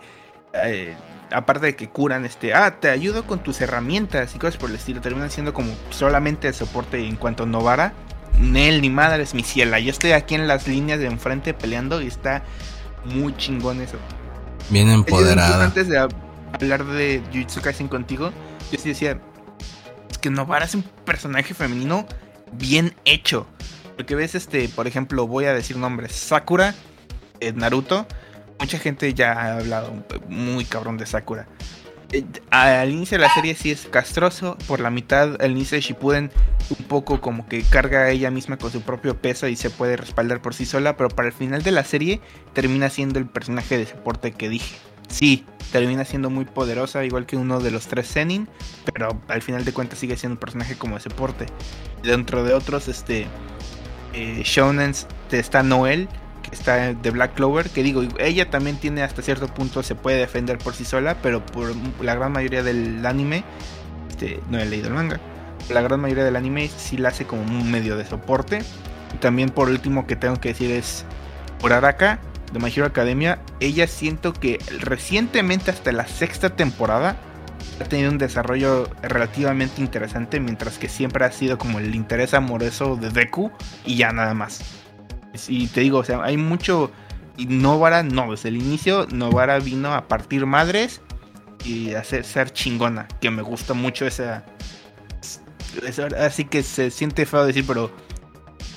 Eh, 0.54 0.96
aparte 1.32 1.68
de 1.68 1.76
que 1.78 1.88
curan, 1.90 2.26
este, 2.26 2.54
ah, 2.54 2.80
te 2.80 2.90
ayudo 2.90 3.26
con 3.26 3.42
tus 3.42 3.62
herramientas 3.62 4.36
y 4.36 4.40
cosas 4.40 4.58
por 4.58 4.70
el 4.70 4.76
estilo, 4.76 5.00
terminan 5.00 5.32
siendo 5.32 5.54
como 5.54 5.74
solamente 5.90 6.48
de 6.48 6.54
soporte 6.54 7.06
en 7.06 7.16
cuanto 7.16 7.44
a 7.44 7.46
Novara 7.46 7.94
Nel, 8.40 8.82
ni 8.82 8.90
madre 8.90 9.24
es 9.24 9.34
mi 9.34 9.44
ciela. 9.44 9.80
Yo 9.80 9.92
estoy 9.92 10.12
aquí 10.12 10.36
en 10.36 10.48
las 10.48 10.68
líneas 10.68 11.00
de 11.00 11.08
enfrente 11.08 11.54
peleando 11.54 12.02
y 12.02 12.08
está 12.08 12.44
muy 13.06 13.36
chingón 13.38 13.82
eso. 13.82 13.98
Bien 14.70 14.90
empoderada. 14.90 15.66
Antes 15.66 15.88
de 15.88 16.08
hablar 16.54 16.86
de 16.86 17.22
Jujutsu 17.32 17.62
Kaisen 17.62 17.88
contigo, 17.88 18.32
yo 18.72 18.80
sí 18.80 18.90
decía, 18.90 19.20
es 20.10 20.18
que 20.18 20.30
Novara 20.30 20.66
es 20.66 20.76
un 20.76 20.84
personaje 20.84 21.54
femenino 21.54 22.06
bien 22.54 22.94
hecho. 23.06 23.48
Porque 23.96 24.16
ves, 24.16 24.36
este, 24.36 24.70
por 24.70 24.88
ejemplo, 24.88 25.28
voy 25.28 25.46
a 25.46 25.54
decir 25.54 25.78
nombres, 25.78 26.14
Sakura, 26.14 26.74
eh, 27.40 27.54
Naruto, 27.54 28.08
mucha 28.60 28.78
gente 28.80 29.14
ya 29.14 29.34
ha 29.34 29.58
hablado 29.58 29.94
muy 30.28 30.66
cabrón 30.66 30.98
de 30.98 31.06
Sakura. 31.06 31.48
Eh, 32.12 32.26
al 32.50 32.92
inicio 32.92 33.18
de 33.18 33.24
la 33.24 33.34
serie 33.34 33.56
sí 33.56 33.72
es 33.72 33.86
castroso, 33.86 34.58
por 34.68 34.80
la 34.80 34.90
mitad 34.90 35.42
al 35.42 35.52
inicio 35.52 35.78
de 35.78 35.82
Shippuden 35.82 36.32
un 36.70 36.86
poco 36.86 37.22
como 37.22 37.48
que 37.48 37.64
carga 37.64 38.02
a 38.02 38.10
ella 38.10 38.32
misma 38.32 38.58
con 38.58 38.72
su 38.72 38.82
propio 38.82 39.18
peso 39.18 39.48
y 39.48 39.56
se 39.56 39.70
puede 39.70 39.98
respaldar 39.98 40.42
por 40.42 40.54
sí 40.54 40.66
sola, 40.66 40.98
pero 40.98 41.10
para 41.10 41.30
el 41.30 41.34
final 41.34 41.64
de 41.64 41.72
la 41.72 41.84
serie 41.84 42.22
termina 42.54 42.90
siendo 42.90 43.20
el 43.20 43.28
personaje 43.28 43.78
de 43.78 43.86
soporte 43.86 44.32
que 44.34 44.50
dije. 44.50 44.78
Sí, 45.12 45.46
termina 45.72 46.06
siendo 46.06 46.30
muy 46.30 46.46
poderosa, 46.46 47.04
igual 47.04 47.26
que 47.26 47.38
uno 47.38 47.60
de 47.60 47.72
los 47.72 47.88
tres 47.88 48.12
Zenin, 48.12 48.48
pero 48.94 49.22
al 49.28 49.42
final 49.42 49.66
de 49.66 49.74
cuentas 49.74 50.00
sigue 50.00 50.16
siendo 50.18 50.36
un 50.36 50.40
personaje 50.40 50.76
como 50.78 50.96
de 50.96 51.02
soporte. 51.02 51.46
Dentro 52.02 52.44
de 52.44 52.54
otros, 52.54 52.88
este, 52.88 53.28
eh, 54.14 54.42
Shonens 54.44 55.08
está 55.32 55.64
Noel, 55.64 56.08
está 56.52 56.94
de 56.94 57.10
Black 57.12 57.36
Clover, 57.36 57.70
que 57.70 57.84
digo, 57.84 58.04
ella 58.20 58.50
también 58.50 58.78
tiene 58.78 59.04
hasta 59.04 59.22
cierto 59.22 59.48
punto, 59.48 59.84
se 59.84 59.96
puede 59.96 60.18
defender 60.18 60.58
por 60.58 60.74
sí 60.74 60.86
sola, 60.86 61.18
pero 61.22 61.46
por 61.46 61.74
la 62.02 62.16
gran 62.16 62.32
mayoría 62.32 62.64
del 62.64 63.06
anime, 63.06 63.44
este, 64.10 64.40
no 64.50 64.60
he 64.60 64.66
leído 64.66 64.88
el 64.88 64.94
manga, 64.94 65.20
la 65.70 65.82
gran 65.82 66.00
mayoría 66.00 66.24
del 66.24 66.36
anime 66.36 66.70
sí 66.76 66.98
la 66.98 67.10
hace 67.10 67.26
como 67.26 67.42
un 67.42 67.70
medio 67.70 67.98
de 67.98 68.06
soporte. 68.06 68.64
Y 69.14 69.18
también 69.18 69.50
por 69.50 69.70
último 69.70 70.08
que 70.08 70.16
tengo 70.16 70.40
que 70.40 70.50
decir 70.50 70.72
es 70.72 71.06
por 71.60 71.74
Araka 71.74 72.20
de 72.52 72.60
My 72.60 72.70
Hero 72.70 72.86
Academia, 72.86 73.40
ella 73.60 73.88
siento 73.88 74.34
que 74.34 74.60
recientemente 74.80 75.72
hasta 75.72 75.92
la 75.92 76.08
sexta 76.08 76.56
temporada 76.56 77.18
ha 77.80 77.84
tenido 77.86 78.12
un 78.12 78.18
desarrollo 78.18 78.90
relativamente 79.02 79.82
interesante, 79.82 80.40
mientras 80.40 80.78
que 80.78 80.90
siempre 80.90 81.26
ha 81.26 81.32
sido 81.32 81.58
como 81.58 81.80
el 81.80 81.96
interés 81.96 82.34
amoroso 82.34 82.96
de 82.96 83.10
Deku 83.10 83.52
y 83.86 83.96
ya 83.96 84.12
nada 84.12 84.34
más. 84.34 84.62
Y 85.48 85.68
te 85.68 85.82
digo, 85.82 86.00
o 86.00 86.04
sea, 86.04 86.24
hay 86.24 86.38
mucho. 86.38 86.92
Y 87.38 87.46
Novara, 87.46 88.04
no, 88.04 88.32
desde 88.32 88.50
el 88.50 88.58
inicio, 88.58 89.08
Novara 89.12 89.60
vino 89.60 89.94
a 89.94 90.08
partir 90.08 90.46
madres 90.46 91.02
y 91.64 91.94
a 91.94 92.04
ser, 92.04 92.52
chingona. 92.52 93.08
Que 93.20 93.32
me 93.32 93.42
gusta 93.42 93.74
mucho 93.74 94.06
esa. 94.06 94.44
Así 96.20 96.46
que 96.46 96.64
se 96.64 96.92
siente 96.92 97.26
feo 97.26 97.46
decir, 97.46 97.66
pero 97.66 97.92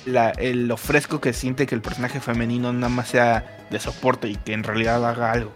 la, 0.05 0.29
el, 0.31 0.67
lo 0.67 0.77
fresco 0.77 1.19
que 1.19 1.33
siente 1.33 1.65
que 1.65 1.75
el 1.75 1.81
personaje 1.81 2.19
femenino 2.19 2.71
nada 2.73 2.89
más 2.89 3.09
sea 3.09 3.65
de 3.69 3.79
soporte 3.79 4.29
y 4.29 4.35
que 4.35 4.53
en 4.53 4.63
realidad 4.63 5.05
haga 5.07 5.31
algo. 5.31 5.51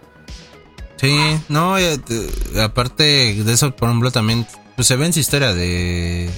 Sí, 0.97 1.15
no, 1.47 1.75
aparte 2.61 3.03
de 3.43 3.53
eso, 3.53 3.73
por 3.75 3.89
ejemplo, 3.89 4.11
también 4.11 4.45
pues, 4.75 4.87
se 4.87 4.95
ve 4.97 5.05
en 5.05 5.13
su 5.13 5.19
historia 5.19 5.53
de 5.53 6.29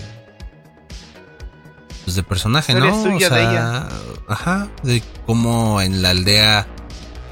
pues, 2.04 2.16
de 2.16 2.24
personaje, 2.24 2.76
¿no? 2.76 3.16
o 3.16 3.20
sea, 3.20 3.90
ajá, 4.28 4.68
de 4.84 5.02
cómo 5.26 5.82
en 5.82 6.02
la 6.02 6.12
aldea 6.12 6.68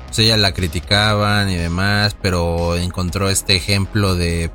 pues 0.08 0.20
ella 0.20 0.38
la 0.38 0.54
criticaban 0.54 1.50
y 1.52 1.56
demás, 1.56 2.16
pero 2.20 2.76
encontró 2.78 3.30
este 3.30 3.56
ejemplo 3.56 4.16
de 4.16 4.52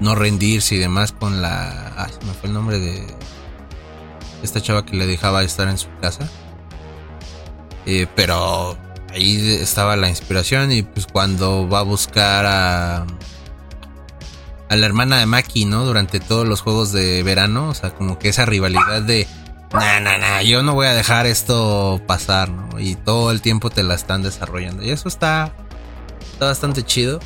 no 0.00 0.14
rendirse 0.14 0.76
y 0.76 0.78
demás 0.78 1.12
con 1.12 1.42
la, 1.42 1.88
ah, 1.96 2.08
se 2.08 2.24
me 2.26 2.32
fue 2.32 2.48
el 2.48 2.54
nombre 2.54 2.78
de 2.78 3.06
esta 4.42 4.60
chava 4.60 4.84
que 4.84 4.96
le 4.96 5.06
dejaba 5.06 5.42
estar 5.42 5.68
en 5.68 5.78
su 5.78 5.88
casa. 6.00 6.28
Eh, 7.86 8.06
pero 8.14 8.76
ahí 9.10 9.58
estaba 9.60 9.96
la 9.96 10.08
inspiración 10.08 10.72
y 10.72 10.82
pues 10.82 11.06
cuando 11.06 11.68
va 11.68 11.80
a 11.80 11.82
buscar 11.82 12.46
a 12.46 13.06
a 14.72 14.76
la 14.76 14.86
hermana 14.86 15.18
de 15.18 15.26
Maki, 15.26 15.66
¿no? 15.66 15.84
Durante 15.84 16.18
todos 16.18 16.48
los 16.48 16.62
juegos 16.62 16.92
de 16.92 17.22
verano, 17.22 17.68
o 17.68 17.74
sea, 17.74 17.90
como 17.90 18.18
que 18.18 18.30
esa 18.30 18.46
rivalidad 18.46 19.02
de 19.02 19.28
nah, 19.70 20.00
nah, 20.00 20.16
nah, 20.16 20.40
yo 20.40 20.62
no 20.62 20.72
voy 20.72 20.86
a 20.86 20.94
dejar 20.94 21.26
esto 21.26 22.00
pasar, 22.06 22.48
¿no? 22.48 22.80
Y 22.80 22.94
todo 22.94 23.32
el 23.32 23.42
tiempo 23.42 23.68
te 23.68 23.82
la 23.82 23.94
están 23.94 24.22
desarrollando. 24.22 24.82
Y 24.82 24.88
eso 24.88 25.08
está, 25.08 25.52
está 26.32 26.46
bastante 26.46 26.84
chido. 26.84 27.20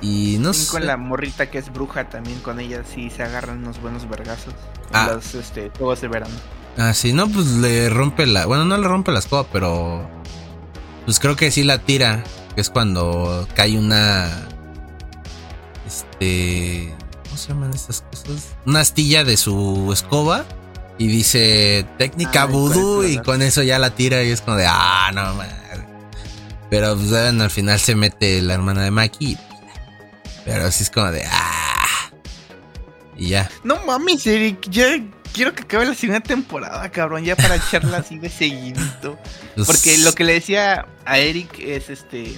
Y 0.00 0.36
no 0.40 0.52
sé. 0.52 0.70
Con 0.70 0.86
la 0.86 0.96
morrita 0.96 1.50
que 1.50 1.58
es 1.58 1.72
bruja 1.72 2.08
también, 2.08 2.38
con 2.40 2.60
ella 2.60 2.82
sí 2.84 3.10
se 3.10 3.22
agarran 3.22 3.58
unos 3.58 3.80
buenos 3.80 4.08
vergazos. 4.08 4.54
Ah. 4.92 5.10
Los 5.14 5.34
este, 5.34 5.70
juegos 5.76 6.00
de 6.00 6.08
verano. 6.08 6.34
Ah, 6.76 6.92
sí, 6.92 7.12
no, 7.12 7.28
pues 7.28 7.46
le 7.46 7.88
rompe 7.88 8.26
la. 8.26 8.46
Bueno, 8.46 8.64
no 8.64 8.76
le 8.76 8.86
rompe 8.86 9.12
la 9.12 9.20
escoba, 9.20 9.46
pero. 9.50 10.08
Pues 11.04 11.18
creo 11.20 11.36
que 11.36 11.50
sí 11.50 11.62
la 11.62 11.78
tira. 11.78 12.22
Que 12.54 12.60
es 12.60 12.70
cuando 12.70 13.48
cae 13.54 13.78
una. 13.78 14.28
Este. 15.86 16.94
¿Cómo 17.24 17.36
se 17.36 17.48
llaman 17.48 17.72
estas 17.72 18.02
cosas? 18.02 18.54
Una 18.66 18.80
astilla 18.80 19.24
de 19.24 19.36
su 19.36 19.90
escoba. 19.92 20.44
Y 20.98 21.08
dice 21.08 21.86
técnica 21.98 22.42
ah, 22.42 22.46
vudú. 22.46 23.04
Y 23.04 23.18
con 23.18 23.40
eso 23.42 23.62
ya 23.62 23.78
la 23.78 23.90
tira. 23.90 24.22
Y 24.22 24.30
es 24.30 24.42
como 24.42 24.58
de. 24.58 24.66
Ah, 24.68 25.10
no, 25.14 25.34
man. 25.34 25.48
Pero 26.68 26.96
pues, 26.96 27.12
al 27.12 27.50
final 27.50 27.78
se 27.78 27.94
mete 27.94 28.42
la 28.42 28.54
hermana 28.54 28.82
de 28.82 28.90
Maki. 28.90 29.38
Pero 30.46 30.64
así 30.64 30.84
es 30.84 30.90
como 30.90 31.10
de. 31.10 31.24
¡Ah! 31.28 32.10
Y 33.16 33.30
ya. 33.30 33.50
No 33.64 33.84
mames, 33.84 34.26
Eric. 34.26 34.70
Ya 34.70 34.86
quiero 35.34 35.52
que 35.52 35.64
acabe 35.64 35.86
la 35.86 35.94
segunda 35.94 36.20
temporada, 36.20 36.88
cabrón. 36.90 37.24
Ya 37.24 37.34
para 37.34 37.56
echarla 37.56 37.98
así 37.98 38.18
de 38.18 38.30
seguidito. 38.30 39.18
Porque 39.66 39.98
lo 39.98 40.12
que 40.12 40.22
le 40.22 40.34
decía 40.34 40.86
a 41.04 41.18
Eric 41.18 41.58
es 41.58 41.90
este. 41.90 42.36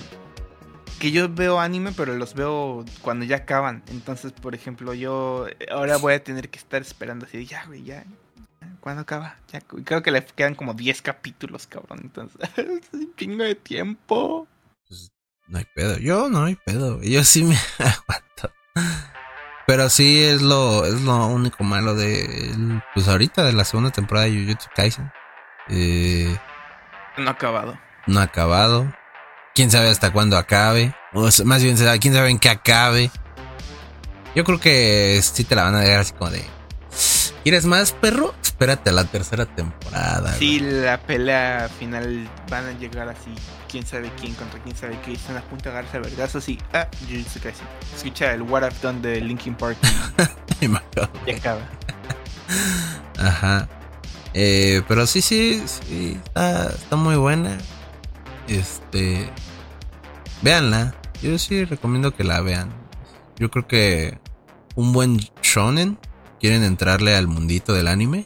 Que 0.99 1.13
yo 1.13 1.29
veo 1.29 1.61
anime, 1.61 1.93
pero 1.93 2.15
los 2.15 2.35
veo 2.35 2.85
cuando 3.03 3.27
ya 3.27 3.37
acaban. 3.37 3.85
Entonces, 3.91 4.33
por 4.33 4.55
ejemplo, 4.55 4.95
yo 4.95 5.47
ahora 5.71 5.99
voy 5.99 6.15
a 6.15 6.25
tener 6.25 6.49
que 6.49 6.59
estar 6.59 6.81
esperando 6.81 7.27
así 7.27 7.37
de 7.37 7.47
ya, 7.47 7.65
güey, 7.67 7.85
ya. 7.85 8.05
¿Cuándo 8.81 9.03
acaba? 9.03 9.37
Ya, 9.53 9.61
creo 9.61 10.03
que 10.03 10.11
le 10.11 10.25
quedan 10.25 10.55
como 10.55 10.73
10 10.73 11.03
capítulos, 11.03 11.67
cabrón. 11.67 12.01
Entonces, 12.03 12.41
es 12.57 12.93
un 12.93 13.15
chingo 13.17 13.45
de 13.45 13.55
tiempo. 13.55 14.49
No 15.49 15.59
hay 15.59 15.67
pedo. 15.75 15.99
Yo 15.99 16.29
no 16.29 16.45
hay 16.45 16.57
pedo. 16.57 17.01
Yo 17.03 17.25
sí 17.25 17.43
me 17.43 17.57
aguanto. 17.79 18.53
Pero 19.67 19.89
sí 19.91 20.23
es 20.23 20.43
lo, 20.43 20.85
es 20.85 21.01
lo 21.01 21.27
único 21.27 21.65
malo 21.65 21.95
de. 21.95 22.55
Pues 22.95 23.09
ahorita 23.09 23.45
de 23.45 23.53
la 23.53 23.65
segunda 23.65 23.91
temporada 23.91 24.27
de 24.27 24.33
Jujutsu 24.33 24.69
Kaisen. 24.75 25.11
Eh, 25.69 26.37
no 27.17 27.29
ha 27.29 27.33
acabado. 27.33 27.79
No 28.07 28.21
ha 28.21 28.25
acabado. 28.25 28.93
Quién 29.55 29.71
sabe 29.71 29.89
hasta 29.91 30.13
cuándo 30.13 30.37
acabe. 30.37 30.95
O 31.13 31.29
más 31.45 31.63
bien, 31.63 31.77
quién 32.01 32.15
sabe 32.15 32.31
en 32.31 32.39
qué 32.39 32.51
acabe. 32.51 33.11
Yo 34.35 34.45
creo 34.45 34.61
que 34.61 35.21
sí 35.23 35.45
te 35.45 35.57
la 35.57 35.65
van 35.65 35.75
a 35.75 35.81
dejar 35.81 36.01
así 36.01 36.13
como 36.13 36.31
de. 36.31 36.45
¿Quieres 37.43 37.65
más, 37.65 37.93
perro? 37.93 38.35
Espérate 38.59 38.91
a 38.91 38.93
la 38.93 39.05
tercera 39.05 39.47
temporada. 39.47 40.33
Sí, 40.33 40.59
la 40.59 40.99
pelea 40.99 41.71
final 41.79 42.29
van 42.51 42.67
a 42.67 42.73
llegar 42.73 43.09
así 43.09 43.33
quién 43.71 43.87
sabe 43.87 44.11
quién 44.21 44.35
contra 44.35 44.61
quién 44.61 44.75
sabe 44.77 44.99
qué. 45.05 45.13
Están 45.13 45.37
a 45.37 45.43
punto 45.43 45.67
de 45.67 45.71
agarrarse 45.71 45.99
a 45.99 46.01
vergazos 46.01 46.49
y. 46.49 46.59
Ah, 46.73 46.89
Jujutsu 47.09 47.39
Kaisen. 47.39 47.69
Escucha 47.95 48.35
el 48.35 48.43
What 48.43 48.65
I've 48.65 48.75
Done 48.83 49.01
de 49.01 49.21
Linkin 49.21 49.55
Park. 49.55 49.79
y 50.61 50.67
acaba. 51.33 51.61
Ajá. 53.17 53.69
Eh, 54.35 54.83
pero 54.89 55.07
sí, 55.07 55.23
sí, 55.23 55.63
sí. 55.65 56.21
Está, 56.25 56.67
está 56.71 56.97
muy 56.97 57.15
buena. 57.15 57.59
Este. 58.49 59.31
Véanla. 60.43 60.97
Yo 61.23 61.39
sí 61.39 61.65
recomiendo 61.65 62.13
que 62.13 62.25
la 62.25 62.41
vean. 62.41 62.73
Yo 63.37 63.53
creo 63.53 63.69
que 63.69 64.19
un 64.75 64.93
buen 64.93 65.19
shonen. 65.43 65.97
Quieren 66.41 66.65
entrarle 66.65 67.15
al 67.15 67.29
mundito 67.29 67.73
del 67.73 67.87
anime. 67.87 68.25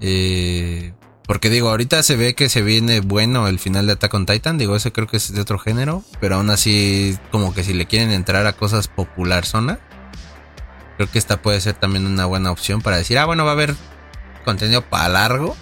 Eh, 0.00 0.92
porque 1.26 1.50
digo, 1.50 1.68
ahorita 1.68 2.02
se 2.02 2.16
ve 2.16 2.34
que 2.34 2.48
se 2.48 2.62
viene 2.62 3.00
bueno 3.00 3.46
el 3.46 3.58
final 3.58 3.86
de 3.86 3.92
Attack 3.92 4.14
on 4.14 4.26
Titan. 4.26 4.58
Digo, 4.58 4.74
ese 4.74 4.92
creo 4.92 5.06
que 5.06 5.18
es 5.18 5.32
de 5.32 5.40
otro 5.40 5.58
género. 5.58 6.02
Pero 6.20 6.36
aún 6.36 6.50
así, 6.50 7.16
como 7.30 7.54
que 7.54 7.62
si 7.62 7.72
le 7.72 7.86
quieren 7.86 8.10
entrar 8.10 8.46
a 8.46 8.52
cosas 8.52 8.88
popular 8.88 9.46
zona. 9.46 9.78
Creo 10.96 11.10
que 11.10 11.18
esta 11.18 11.40
puede 11.40 11.60
ser 11.60 11.74
también 11.74 12.06
una 12.06 12.26
buena 12.26 12.50
opción 12.50 12.82
para 12.82 12.96
decir, 12.96 13.18
ah, 13.18 13.24
bueno, 13.24 13.44
va 13.44 13.50
a 13.50 13.54
haber 13.54 13.74
contenido 14.44 14.82
para 14.82 15.08
largo. 15.08 15.56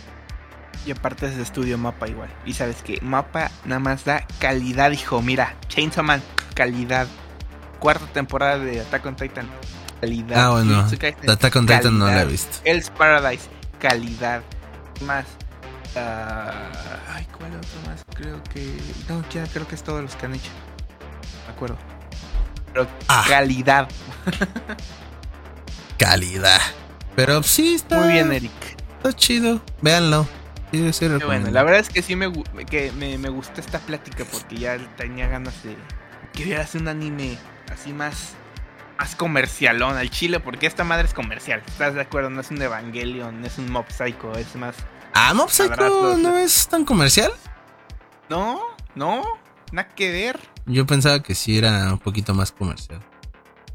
Y 0.86 0.90
aparte 0.90 1.26
es 1.26 1.36
de 1.36 1.42
estudio 1.42 1.76
Mapa 1.76 2.08
igual. 2.08 2.30
Y 2.46 2.54
sabes 2.54 2.76
que 2.82 2.98
Mapa 3.02 3.50
nada 3.66 3.78
más 3.78 4.04
da 4.04 4.26
calidad, 4.38 4.90
hijo. 4.90 5.20
Mira, 5.20 5.54
Chainsaw 5.68 6.02
Man, 6.02 6.22
calidad. 6.54 7.06
Cuarta 7.78 8.06
temporada 8.06 8.58
de 8.58 8.80
Attack 8.80 9.06
on 9.06 9.16
Titan, 9.16 9.46
calidad. 10.00 10.46
Ah, 10.46 10.50
bueno. 10.50 10.86
Attack 11.28 11.56
on 11.56 11.66
Titan 11.66 11.98
no 11.98 12.06
la 12.06 12.22
he 12.22 12.24
visto. 12.24 12.58
Hell's 12.64 12.90
Paradise, 12.90 13.44
calidad. 13.78 14.42
Más 15.02 15.24
ay, 15.96 17.26
¿cuál 17.36 17.56
otro 17.56 17.80
más? 17.86 18.04
Creo 18.14 18.42
que. 18.44 18.76
No, 19.08 19.24
ya 19.30 19.46
creo 19.46 19.66
que 19.66 19.74
es 19.74 19.82
todos 19.82 20.02
los 20.02 20.16
que 20.16 20.26
han 20.26 20.34
hecho. 20.34 20.50
De 21.46 21.52
acuerdo. 21.52 21.78
Pero 22.72 22.86
ah. 23.08 23.24
calidad. 23.28 23.88
calidad. 25.98 26.60
Pero 27.16 27.42
sí 27.42 27.74
está. 27.74 27.98
Muy 27.98 28.12
bien, 28.12 28.32
Eric. 28.32 28.52
Está 28.98 29.12
chido. 29.14 29.60
Véanlo. 29.80 30.26
Sí, 30.70 30.92
sí, 30.92 31.08
bueno, 31.24 31.50
la 31.50 31.62
verdad 31.62 31.80
es 31.80 31.88
que 31.88 32.02
sí 32.02 32.14
me, 32.14 32.30
que 32.68 32.92
me, 32.92 33.16
me, 33.16 33.30
gustó 33.30 33.62
esta 33.62 33.78
plática 33.78 34.26
porque 34.30 34.56
ya 34.56 34.76
tenía 34.98 35.26
ganas 35.26 35.62
de 35.62 35.74
que 36.34 36.44
vieras 36.44 36.74
un 36.74 36.88
anime 36.88 37.38
así 37.72 37.94
más 37.94 38.34
más 38.98 39.14
comercialón 39.14 39.96
al 39.96 40.10
chile 40.10 40.40
porque 40.40 40.66
esta 40.66 40.84
madre 40.84 41.06
es 41.06 41.14
comercial. 41.14 41.62
¿Estás 41.66 41.94
de 41.94 42.00
acuerdo? 42.00 42.30
No 42.30 42.40
es 42.40 42.50
un 42.50 42.60
Evangelion, 42.60 43.40
no 43.40 43.46
es 43.46 43.58
un 43.58 43.70
Mob 43.70 43.86
Psycho, 43.90 44.32
es 44.36 44.54
más 44.56 44.74
Ah, 45.14 45.34
Mob 45.34 45.50
Psycho 45.50 46.16
no 46.16 46.36
es 46.36 46.68
tan 46.68 46.84
comercial. 46.84 47.32
No, 48.28 48.60
no, 48.94 49.22
nada 49.72 49.88
que 49.88 50.10
ver. 50.10 50.38
Yo 50.66 50.86
pensaba 50.86 51.22
que 51.22 51.34
sí 51.34 51.58
era 51.58 51.92
un 51.92 51.98
poquito 51.98 52.34
más 52.34 52.52
comercial. 52.52 53.00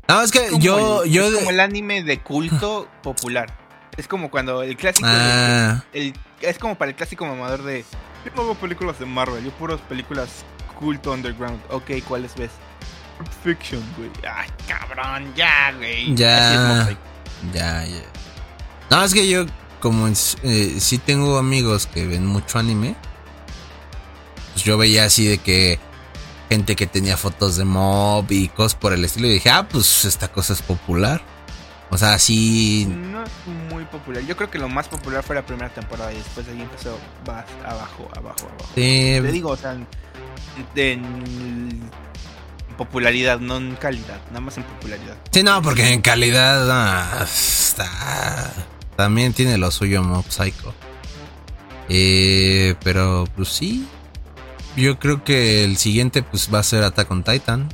No, 0.07 0.21
es 0.21 0.31
que 0.31 0.49
yo, 0.59 1.05
yo. 1.05 1.27
Es 1.27 1.35
como 1.35 1.49
el 1.49 1.59
anime 1.59 2.03
de 2.03 2.19
culto 2.19 2.87
popular. 3.03 3.57
Es 3.97 4.07
como 4.07 4.29
cuando 4.29 4.63
el 4.63 4.75
clásico. 4.75 5.07
Ah. 5.09 5.83
es 5.93 6.59
como 6.59 6.75
para 6.75 6.91
el 6.91 6.95
clásico 6.95 7.25
mamador 7.25 7.63
de. 7.63 7.83
Yo 8.25 8.31
no 8.35 8.43
hago 8.43 8.55
películas 8.55 8.99
de 8.99 9.05
Marvel, 9.05 9.43
yo 9.43 9.51
puros 9.51 9.81
películas 9.81 10.45
culto 10.79 11.11
underground. 11.11 11.59
Ok, 11.69 11.91
¿cuáles 12.07 12.35
ves? 12.35 12.51
Fiction, 13.43 13.81
güey. 13.97 14.09
Ay, 14.29 14.49
cabrón, 14.67 15.33
ya, 15.35 15.73
güey. 15.77 16.15
Ya. 16.15 16.89
Ya, 17.53 17.85
ya. 17.85 18.03
No, 18.89 19.03
es 19.03 19.13
que 19.13 19.27
yo 19.27 19.45
como 19.79 20.07
eh, 20.07 20.75
sí 20.79 20.97
tengo 20.97 21.37
amigos 21.37 21.87
que 21.87 22.07
ven 22.07 22.25
mucho 22.25 22.57
anime, 22.57 22.95
pues 24.53 24.63
yo 24.63 24.77
veía 24.77 25.05
así 25.05 25.27
de 25.27 25.39
que 25.39 25.77
gente 26.49 26.75
que 26.75 26.87
tenía 26.87 27.17
fotos 27.17 27.57
de 27.57 27.65
mob 27.65 28.25
y 28.29 28.47
cosas 28.47 28.75
por 28.75 28.93
el 28.93 29.03
estilo 29.03 29.27
y 29.27 29.33
dije, 29.33 29.49
ah, 29.49 29.67
pues 29.67 30.05
esta 30.05 30.31
cosa 30.31 30.53
es 30.53 30.61
popular. 30.61 31.21
O 31.89 31.97
sea, 31.97 32.17
sí. 32.17 32.87
No 32.87 33.23
es 33.23 33.31
muy 33.69 33.83
popular. 33.85 34.23
Yo 34.23 34.35
creo 34.35 34.49
que 34.49 34.57
lo 34.57 34.69
más 34.69 34.87
popular 34.87 35.21
fue 35.21 35.35
la 35.35 35.45
primera 35.45 35.69
temporada 35.69 36.13
y 36.13 36.17
después 36.17 36.47
ahí 36.47 36.61
empezó 36.61 36.97
más 37.27 37.45
abajo, 37.65 38.09
abajo, 38.15 38.47
abajo. 38.47 38.69
Sí. 38.75 39.19
Te 39.21 39.31
digo, 39.31 39.49
o 39.49 39.57
sea, 39.57 39.73
en, 40.75 41.89
popularidad, 42.73 43.39
no 43.39 43.57
en 43.57 43.75
calidad, 43.75 44.19
nada 44.27 44.41
más 44.41 44.57
en 44.57 44.63
popularidad. 44.63 45.17
Sí, 45.31 45.43
no, 45.43 45.61
porque 45.61 45.93
en 45.93 46.01
calidad 46.01 46.69
ah, 46.69 47.23
está 47.23 48.53
también 48.95 49.33
tiene 49.33 49.57
lo 49.57 49.71
suyo 49.71 50.03
Mob 50.03 50.25
Psycho. 50.29 50.73
Eh, 51.89 52.75
pero 52.83 53.25
pues 53.35 53.49
sí. 53.49 53.87
Yo 54.75 54.97
creo 54.97 55.23
que 55.23 55.63
el 55.63 55.77
siguiente 55.77 56.23
pues 56.23 56.51
va 56.53 56.59
a 56.59 56.63
ser 56.63 56.83
Attack 56.83 57.11
on 57.11 57.23
Titan. 57.23 57.69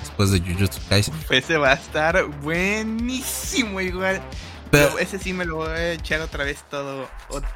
Después 0.00 0.30
de 0.30 0.40
Jujutsu 0.40 0.80
Kaisen. 0.88 1.14
Ese 1.30 1.56
va 1.56 1.70
a 1.70 1.74
estar 1.74 2.24
buenísimo 2.42 3.80
igual. 3.80 4.22
Pero, 4.70 4.98
ese 4.98 5.18
sí 5.18 5.32
me 5.32 5.44
lo 5.44 5.56
voy 5.56 5.68
a 5.68 5.92
echar 5.92 6.20
otra 6.20 6.44
vez 6.44 6.64
todo 6.68 7.08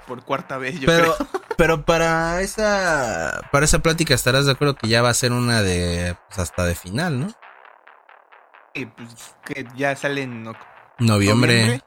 por 0.06 0.22
cuarta 0.22 0.58
vez, 0.58 0.78
yo 0.78 0.86
pero, 0.86 1.16
creo. 1.16 1.39
Pero 1.60 1.84
para 1.84 2.40
esa 2.40 3.46
para 3.52 3.66
esa 3.66 3.80
plática 3.80 4.14
estarás 4.14 4.46
de 4.46 4.52
acuerdo 4.52 4.76
que 4.76 4.88
ya 4.88 5.02
va 5.02 5.10
a 5.10 5.14
ser 5.14 5.32
una 5.32 5.60
de 5.60 6.16
pues, 6.28 6.38
hasta 6.38 6.64
de 6.64 6.74
final, 6.74 7.20
¿no? 7.20 7.28
Sí, 8.74 8.86
pues 8.86 9.36
que 9.44 9.66
ya 9.76 9.94
sale 9.94 10.22
en 10.22 10.50
noviembre. 10.98 11.82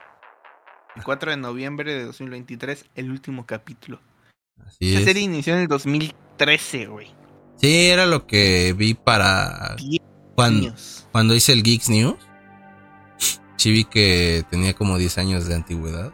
El 0.95 1.03
4 1.03 1.31
de 1.31 1.37
noviembre 1.37 1.91
de 1.91 2.05
2023, 2.05 2.85
el 2.93 3.09
último 3.09 3.47
capítulo. 3.47 3.99
Así 4.63 4.93
Esa 4.93 5.05
serie 5.05 5.23
inició 5.23 5.55
en 5.55 5.61
el 5.61 5.67
2013, 5.67 6.85
güey. 6.85 7.11
Sí, 7.59 7.87
era 7.87 8.05
lo 8.05 8.27
que 8.27 8.75
vi 8.77 8.93
para. 8.93 9.75
Cuando, 10.35 10.71
cuando 11.11 11.33
hice 11.33 11.51
el 11.51 11.63
Geeks 11.63 11.89
News. 11.89 12.19
Sí 13.57 13.71
vi 13.71 13.85
que 13.85 14.43
tenía 14.51 14.75
como 14.75 14.99
10 14.99 15.17
años 15.17 15.47
de 15.47 15.55
antigüedad. 15.55 16.13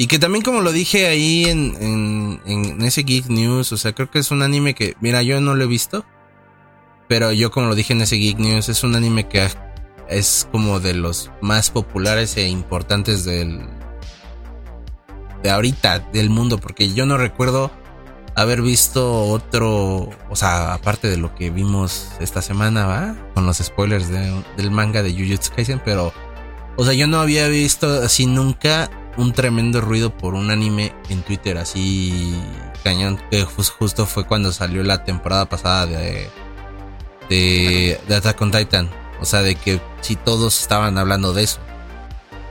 Y 0.00 0.06
que 0.06 0.18
también 0.18 0.42
como 0.42 0.62
lo 0.62 0.72
dije 0.72 1.08
ahí 1.08 1.44
en, 1.44 1.76
en, 1.78 2.40
en, 2.46 2.80
ese 2.80 3.02
Geek 3.02 3.26
News, 3.26 3.70
o 3.72 3.76
sea, 3.76 3.92
creo 3.92 4.10
que 4.10 4.18
es 4.18 4.30
un 4.30 4.40
anime 4.40 4.74
que, 4.74 4.96
mira, 5.02 5.20
yo 5.22 5.42
no 5.42 5.54
lo 5.54 5.64
he 5.64 5.66
visto, 5.66 6.06
pero 7.06 7.32
yo 7.32 7.50
como 7.50 7.66
lo 7.66 7.74
dije 7.74 7.92
en 7.92 8.00
ese 8.00 8.16
Geek 8.16 8.38
News, 8.38 8.70
es 8.70 8.82
un 8.82 8.96
anime 8.96 9.28
que 9.28 9.46
es 10.08 10.48
como 10.50 10.80
de 10.80 10.94
los 10.94 11.30
más 11.42 11.68
populares 11.68 12.34
e 12.38 12.48
importantes 12.48 13.26
del... 13.26 13.60
de 15.42 15.50
ahorita, 15.50 15.98
del 15.98 16.30
mundo, 16.30 16.56
porque 16.56 16.94
yo 16.94 17.04
no 17.04 17.18
recuerdo 17.18 17.70
haber 18.36 18.62
visto 18.62 19.24
otro, 19.24 20.08
o 20.30 20.34
sea, 20.34 20.72
aparte 20.72 21.10
de 21.10 21.18
lo 21.18 21.34
que 21.34 21.50
vimos 21.50 22.08
esta 22.20 22.40
semana, 22.40 22.86
¿va? 22.86 23.16
Con 23.34 23.44
los 23.44 23.58
spoilers 23.58 24.08
del 24.08 24.70
manga 24.70 25.02
de 25.02 25.12
Jujutsu 25.12 25.52
Kaisen, 25.54 25.82
pero, 25.84 26.14
o 26.78 26.86
sea, 26.86 26.94
yo 26.94 27.06
no 27.06 27.20
había 27.20 27.48
visto 27.48 27.86
así 28.02 28.24
nunca 28.24 28.90
un 29.16 29.32
tremendo 29.32 29.80
ruido 29.80 30.16
por 30.16 30.34
un 30.34 30.50
anime 30.50 30.92
en 31.08 31.22
Twitter, 31.22 31.58
así 31.58 32.34
cañón, 32.82 33.20
que 33.30 33.44
justo 33.44 34.06
fue 34.06 34.24
cuando 34.26 34.52
salió 34.52 34.82
la 34.82 35.04
temporada 35.04 35.48
pasada 35.48 35.86
de, 35.86 36.28
de, 37.28 38.00
de 38.06 38.14
Attack 38.14 38.40
on 38.40 38.50
Titan. 38.50 38.90
O 39.20 39.24
sea, 39.26 39.42
de 39.42 39.54
que 39.54 39.80
si 40.00 40.16
todos 40.16 40.60
estaban 40.60 40.96
hablando 40.96 41.32
de 41.34 41.44
eso. 41.44 41.60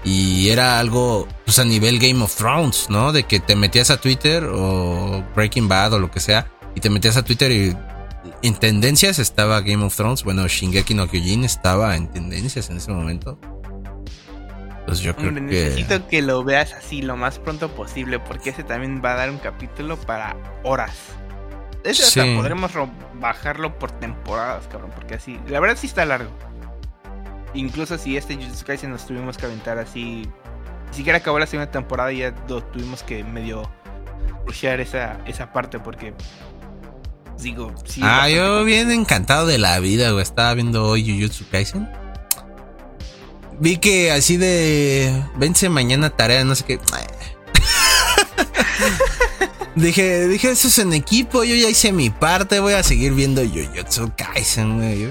Y 0.04 0.50
era 0.50 0.80
algo, 0.80 1.28
pues 1.46 1.60
a 1.60 1.66
nivel 1.66 2.00
Game 2.00 2.24
of 2.24 2.36
Thrones, 2.36 2.88
¿no? 2.90 3.12
De 3.12 3.24
que 3.24 3.40
te 3.40 3.56
metías 3.56 3.90
a 3.90 3.98
Twitter 3.98 4.46
o 4.46 5.24
Breaking 5.36 5.68
Bad 5.68 5.94
o 5.94 6.00
lo 6.00 6.10
que 6.10 6.20
sea, 6.20 6.50
y 6.76 6.80
te 6.80 6.90
metías 6.90 7.18
a 7.18 7.24
Twitter 7.24 7.52
y 7.52 7.76
en 8.42 8.56
tendencias 8.56 9.20
estaba 9.20 9.60
Game 9.62 9.84
of 9.84 9.96
Thrones. 9.96 10.24
Bueno, 10.24 10.48
Shingeki 10.48 10.94
no 10.94 11.10
Kyojin 11.10 11.44
estaba 11.44 11.96
en 11.96 12.08
tendencias 12.08 12.70
en 12.70 12.78
ese 12.78 12.92
momento. 12.92 13.38
Pues 14.90 15.02
yo 15.02 15.16
creo 15.16 15.34
que... 15.34 15.42
Necesito 15.42 16.08
que 16.08 16.24
lo 16.24 16.44
veas 16.44 16.74
así 16.74 17.04
lo 17.04 17.16
más 17.16 17.38
pronto 17.38 17.70
posible 17.70 18.20
porque 18.20 18.50
ese 18.50 18.64
también 18.64 19.02
va 19.06 19.14
a 19.14 19.16
dar 19.16 19.30
un 19.30 19.38
capítulo 19.38 19.98
para 19.98 20.36
horas. 20.64 20.96
Ese 21.84 22.04
hasta 22.04 22.36
podremos 22.36 22.72
bajarlo 23.20 23.78
por 23.78 23.92
temporadas, 23.92 24.68
cabrón, 24.68 24.92
porque 24.96 25.14
así, 25.14 25.40
la 25.48 25.60
verdad 25.60 25.78
sí 25.80 25.86
está 25.86 26.06
largo. 26.06 26.32
Incluso 27.54 28.00
si 28.00 28.18
este 28.18 28.36
Jujutsu 28.36 28.66
Kaisen 28.66 28.90
nos 28.90 29.06
tuvimos 29.06 29.38
que 29.38 29.46
aventar 29.46 29.78
así, 29.78 30.28
ni 30.90 30.94
siquiera 30.94 31.20
acabó 31.20 31.38
la 31.38 31.46
segunda 31.46 31.72
temporada 31.72 32.12
y 32.12 32.18
ya 32.18 32.34
tuvimos 32.36 33.04
que 33.04 33.24
medio 33.24 33.70
rushear 34.46 34.80
esa, 34.80 35.20
esa 35.28 35.54
parte 35.54 35.80
porque 35.80 36.16
digo, 37.40 37.74
sí. 37.86 38.02
Ah, 38.04 38.28
yo 38.28 38.64
bien 38.64 38.90
encantado 38.90 39.46
de 39.46 39.60
la 39.60 39.80
vida, 39.80 40.10
güey. 40.10 40.24
Estaba 40.24 40.54
viendo 40.56 40.86
hoy 40.86 41.06
Jujutsu 41.06 41.48
Kaisen 41.50 41.88
vi 43.60 43.78
que 43.78 44.12
así 44.12 44.38
de 44.38 45.24
vence 45.36 45.70
mañana 45.70 46.10
tarea, 46.10 46.44
no 46.44 46.56
sé 46.56 46.66
qué. 46.66 46.80
dije, 49.76 50.28
dije, 50.28 50.52
eso 50.52 50.68
es 50.68 50.80
en 50.80 50.94
equipo, 50.94 51.44
yo 51.44 51.56
ya 51.56 51.70
hice 51.70 51.92
mi 51.92 52.10
parte, 52.10 52.60
voy 52.60 52.74
a 52.74 52.84
seguir 52.84 53.14
viendo 53.14 53.42
Jujutsu 53.42 54.12
Kaisen, 54.16 54.78
güey. 54.78 55.10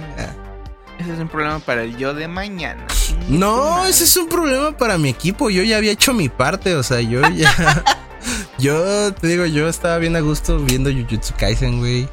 Ese 0.99 1.13
es 1.13 1.19
un 1.21 1.29
problema 1.29 1.61
para 1.61 1.85
el 1.85 1.97
yo 1.97 2.13
de 2.13 2.27
mañana. 2.27 2.85
No, 3.29 3.87
ese 3.87 4.05
es 4.05 4.17
un 4.17 4.29
problema 4.29 4.77
para 4.77 4.99
mi 4.99 5.09
equipo. 5.09 5.49
Yo 5.49 5.63
ya 5.63 5.77
había 5.77 5.93
hecho 5.93 6.13
mi 6.13 6.29
parte, 6.29 6.75
o 6.75 6.83
sea, 6.83 7.01
yo 7.01 7.23
ya. 7.31 7.85
yo 8.59 9.15
te 9.15 9.29
digo, 9.29 9.47
yo 9.47 9.69
estaba 9.69 9.99
bien 9.99 10.17
a 10.17 10.21
gusto 10.21 10.59
viendo 10.59 10.91
Jujutsu 10.91 11.35
Kaisen, 11.39 11.79
güey. 11.79 12.09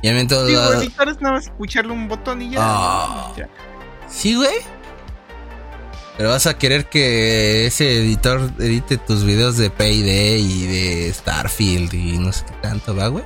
Ya 0.01 0.13
me 0.13 0.25
todo. 0.25 0.47
Digo, 0.47 0.73
editar 0.73 1.07
es 1.09 1.21
nada 1.21 1.35
más 1.35 1.45
escucharle 1.45 1.91
un 1.91 2.07
botón 2.07 2.41
y 2.41 2.49
ya. 2.51 2.59
Ah. 2.61 3.31
Sí, 4.07 4.35
güey. 4.35 4.55
Pero 6.17 6.29
vas 6.29 6.47
a 6.47 6.57
querer 6.57 6.89
que 6.89 7.67
ese 7.67 7.99
editor 7.99 8.51
edite 8.59 8.97
tus 8.97 9.23
videos 9.23 9.57
de 9.57 9.69
Payday 9.69 10.41
y 10.41 10.65
de 10.67 11.13
Starfield 11.13 11.93
y 11.93 12.17
no 12.17 12.33
sé 12.33 12.43
qué 12.45 12.53
tanto, 12.61 12.95
¿va, 12.95 13.07
güey? 13.07 13.23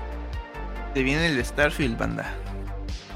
Te 0.94 1.02
viene 1.02 1.26
el 1.28 1.44
Starfield, 1.44 1.98
banda. 1.98 2.32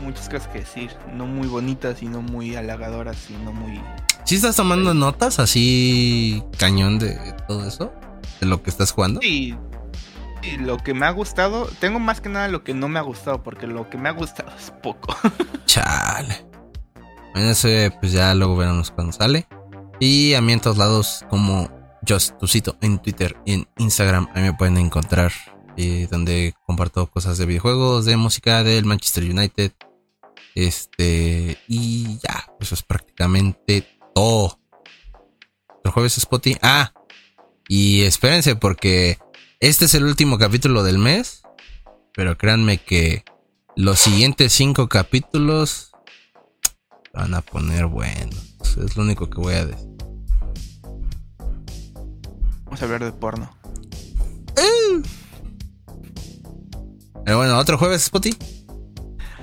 Muchas 0.02 0.30
cosas 0.30 0.48
que 0.48 0.60
decir. 0.60 0.92
No 1.14 1.26
muy 1.26 1.48
bonitas 1.48 2.02
y 2.02 2.08
no 2.08 2.22
muy 2.22 2.56
halagadoras 2.56 3.30
y 3.30 3.34
no 3.44 3.52
muy. 3.52 3.82
¿Sí 4.26 4.36
estás 4.36 4.56
tomando 4.56 4.94
notas 4.94 5.40
así 5.40 6.44
cañón 6.58 7.00
de 7.00 7.18
todo 7.48 7.68
eso? 7.68 7.92
¿De 8.40 8.48
lo 8.48 8.62
que 8.62 8.70
estás 8.70 8.92
jugando? 8.92 9.22
Sí. 9.22 9.56
sí. 10.42 10.58
Lo 10.58 10.78
que 10.78 10.94
me 10.94 11.06
ha 11.06 11.12
gustado. 11.12 11.70
Tengo 11.80 12.00
más 12.00 12.22
que 12.22 12.30
nada 12.30 12.48
lo 12.48 12.64
que 12.64 12.74
no 12.74 12.88
me 12.88 13.00
ha 13.00 13.04
gustado. 13.04 13.44
Porque 13.44 13.68
lo 13.68 13.90
que 13.90 13.98
me 13.98 14.10
ha 14.10 14.14
gustado 14.14 14.52
es 14.58 14.72
poco. 14.84 15.16
Chale. 15.66 16.46
Bueno, 17.34 17.52
ese 17.52 17.92
pues 18.00 18.12
ya 18.12 18.34
luego 18.36 18.56
veremos 18.56 18.92
cuando 18.92 19.14
sale. 19.14 19.48
Y 20.00 20.34
a 20.36 20.42
mí 20.42 20.54
en 20.54 20.60
todos 20.60 20.78
lados, 20.78 21.26
como 21.30 21.70
Just 22.08 22.34
en 22.82 23.00
Twitter 23.00 23.36
y 23.46 23.54
en 23.54 23.68
Instagram, 23.78 24.28
ahí 24.34 24.44
me 24.44 24.54
pueden 24.54 24.78
encontrar. 24.78 25.32
Eh, 25.80 26.08
donde 26.10 26.56
comparto 26.66 27.06
cosas 27.06 27.38
de 27.38 27.46
videojuegos, 27.46 28.06
de 28.06 28.18
música 28.18 28.64
del 28.64 28.86
Manchester 28.86 29.24
United. 29.24 29.72
Este, 30.58 31.56
y 31.68 32.18
ya, 32.18 32.52
eso 32.60 32.74
es 32.74 32.82
prácticamente 32.82 33.88
todo. 34.16 34.60
El 35.84 35.92
jueves 35.92 36.14
Spotty. 36.14 36.58
Ah, 36.64 36.94
y 37.68 38.02
espérense 38.02 38.56
porque 38.56 39.20
este 39.60 39.86
es 39.86 39.94
el 39.94 40.06
último 40.06 40.40
capítulo 40.40 40.82
del 40.82 40.98
mes. 40.98 41.44
Pero 42.12 42.40
créanme 42.40 42.80
que 42.80 43.24
los 43.76 44.00
siguientes 44.00 44.52
cinco 44.52 44.90
capítulos 44.90 45.92
van 47.14 47.36
a 47.36 47.42
poner 47.42 47.86
buenos. 47.86 48.58
Es 48.84 48.98
lo 48.98 49.04
único 49.04 49.30
que 49.30 49.40
voy 49.40 49.54
a 49.54 49.66
decir. 49.68 49.90
Vamos 52.66 52.82
a 52.82 52.86
hablar 52.86 53.06
de 53.06 53.12
porno. 53.12 53.56
Pero 57.26 57.38
bueno, 57.38 57.60
otro 57.60 57.78
jueves, 57.78 58.06
Spotty. 58.06 58.57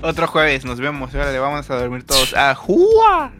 Otro 0.01 0.27
jueves, 0.27 0.65
nos 0.65 0.79
vemos. 0.79 1.13
Ahora 1.15 1.31
le 1.31 1.39
vamos 1.39 1.69
a 1.69 1.75
dormir 1.75 2.03
todos 2.03 2.33
a 2.33 2.53
Juá. 2.55 3.31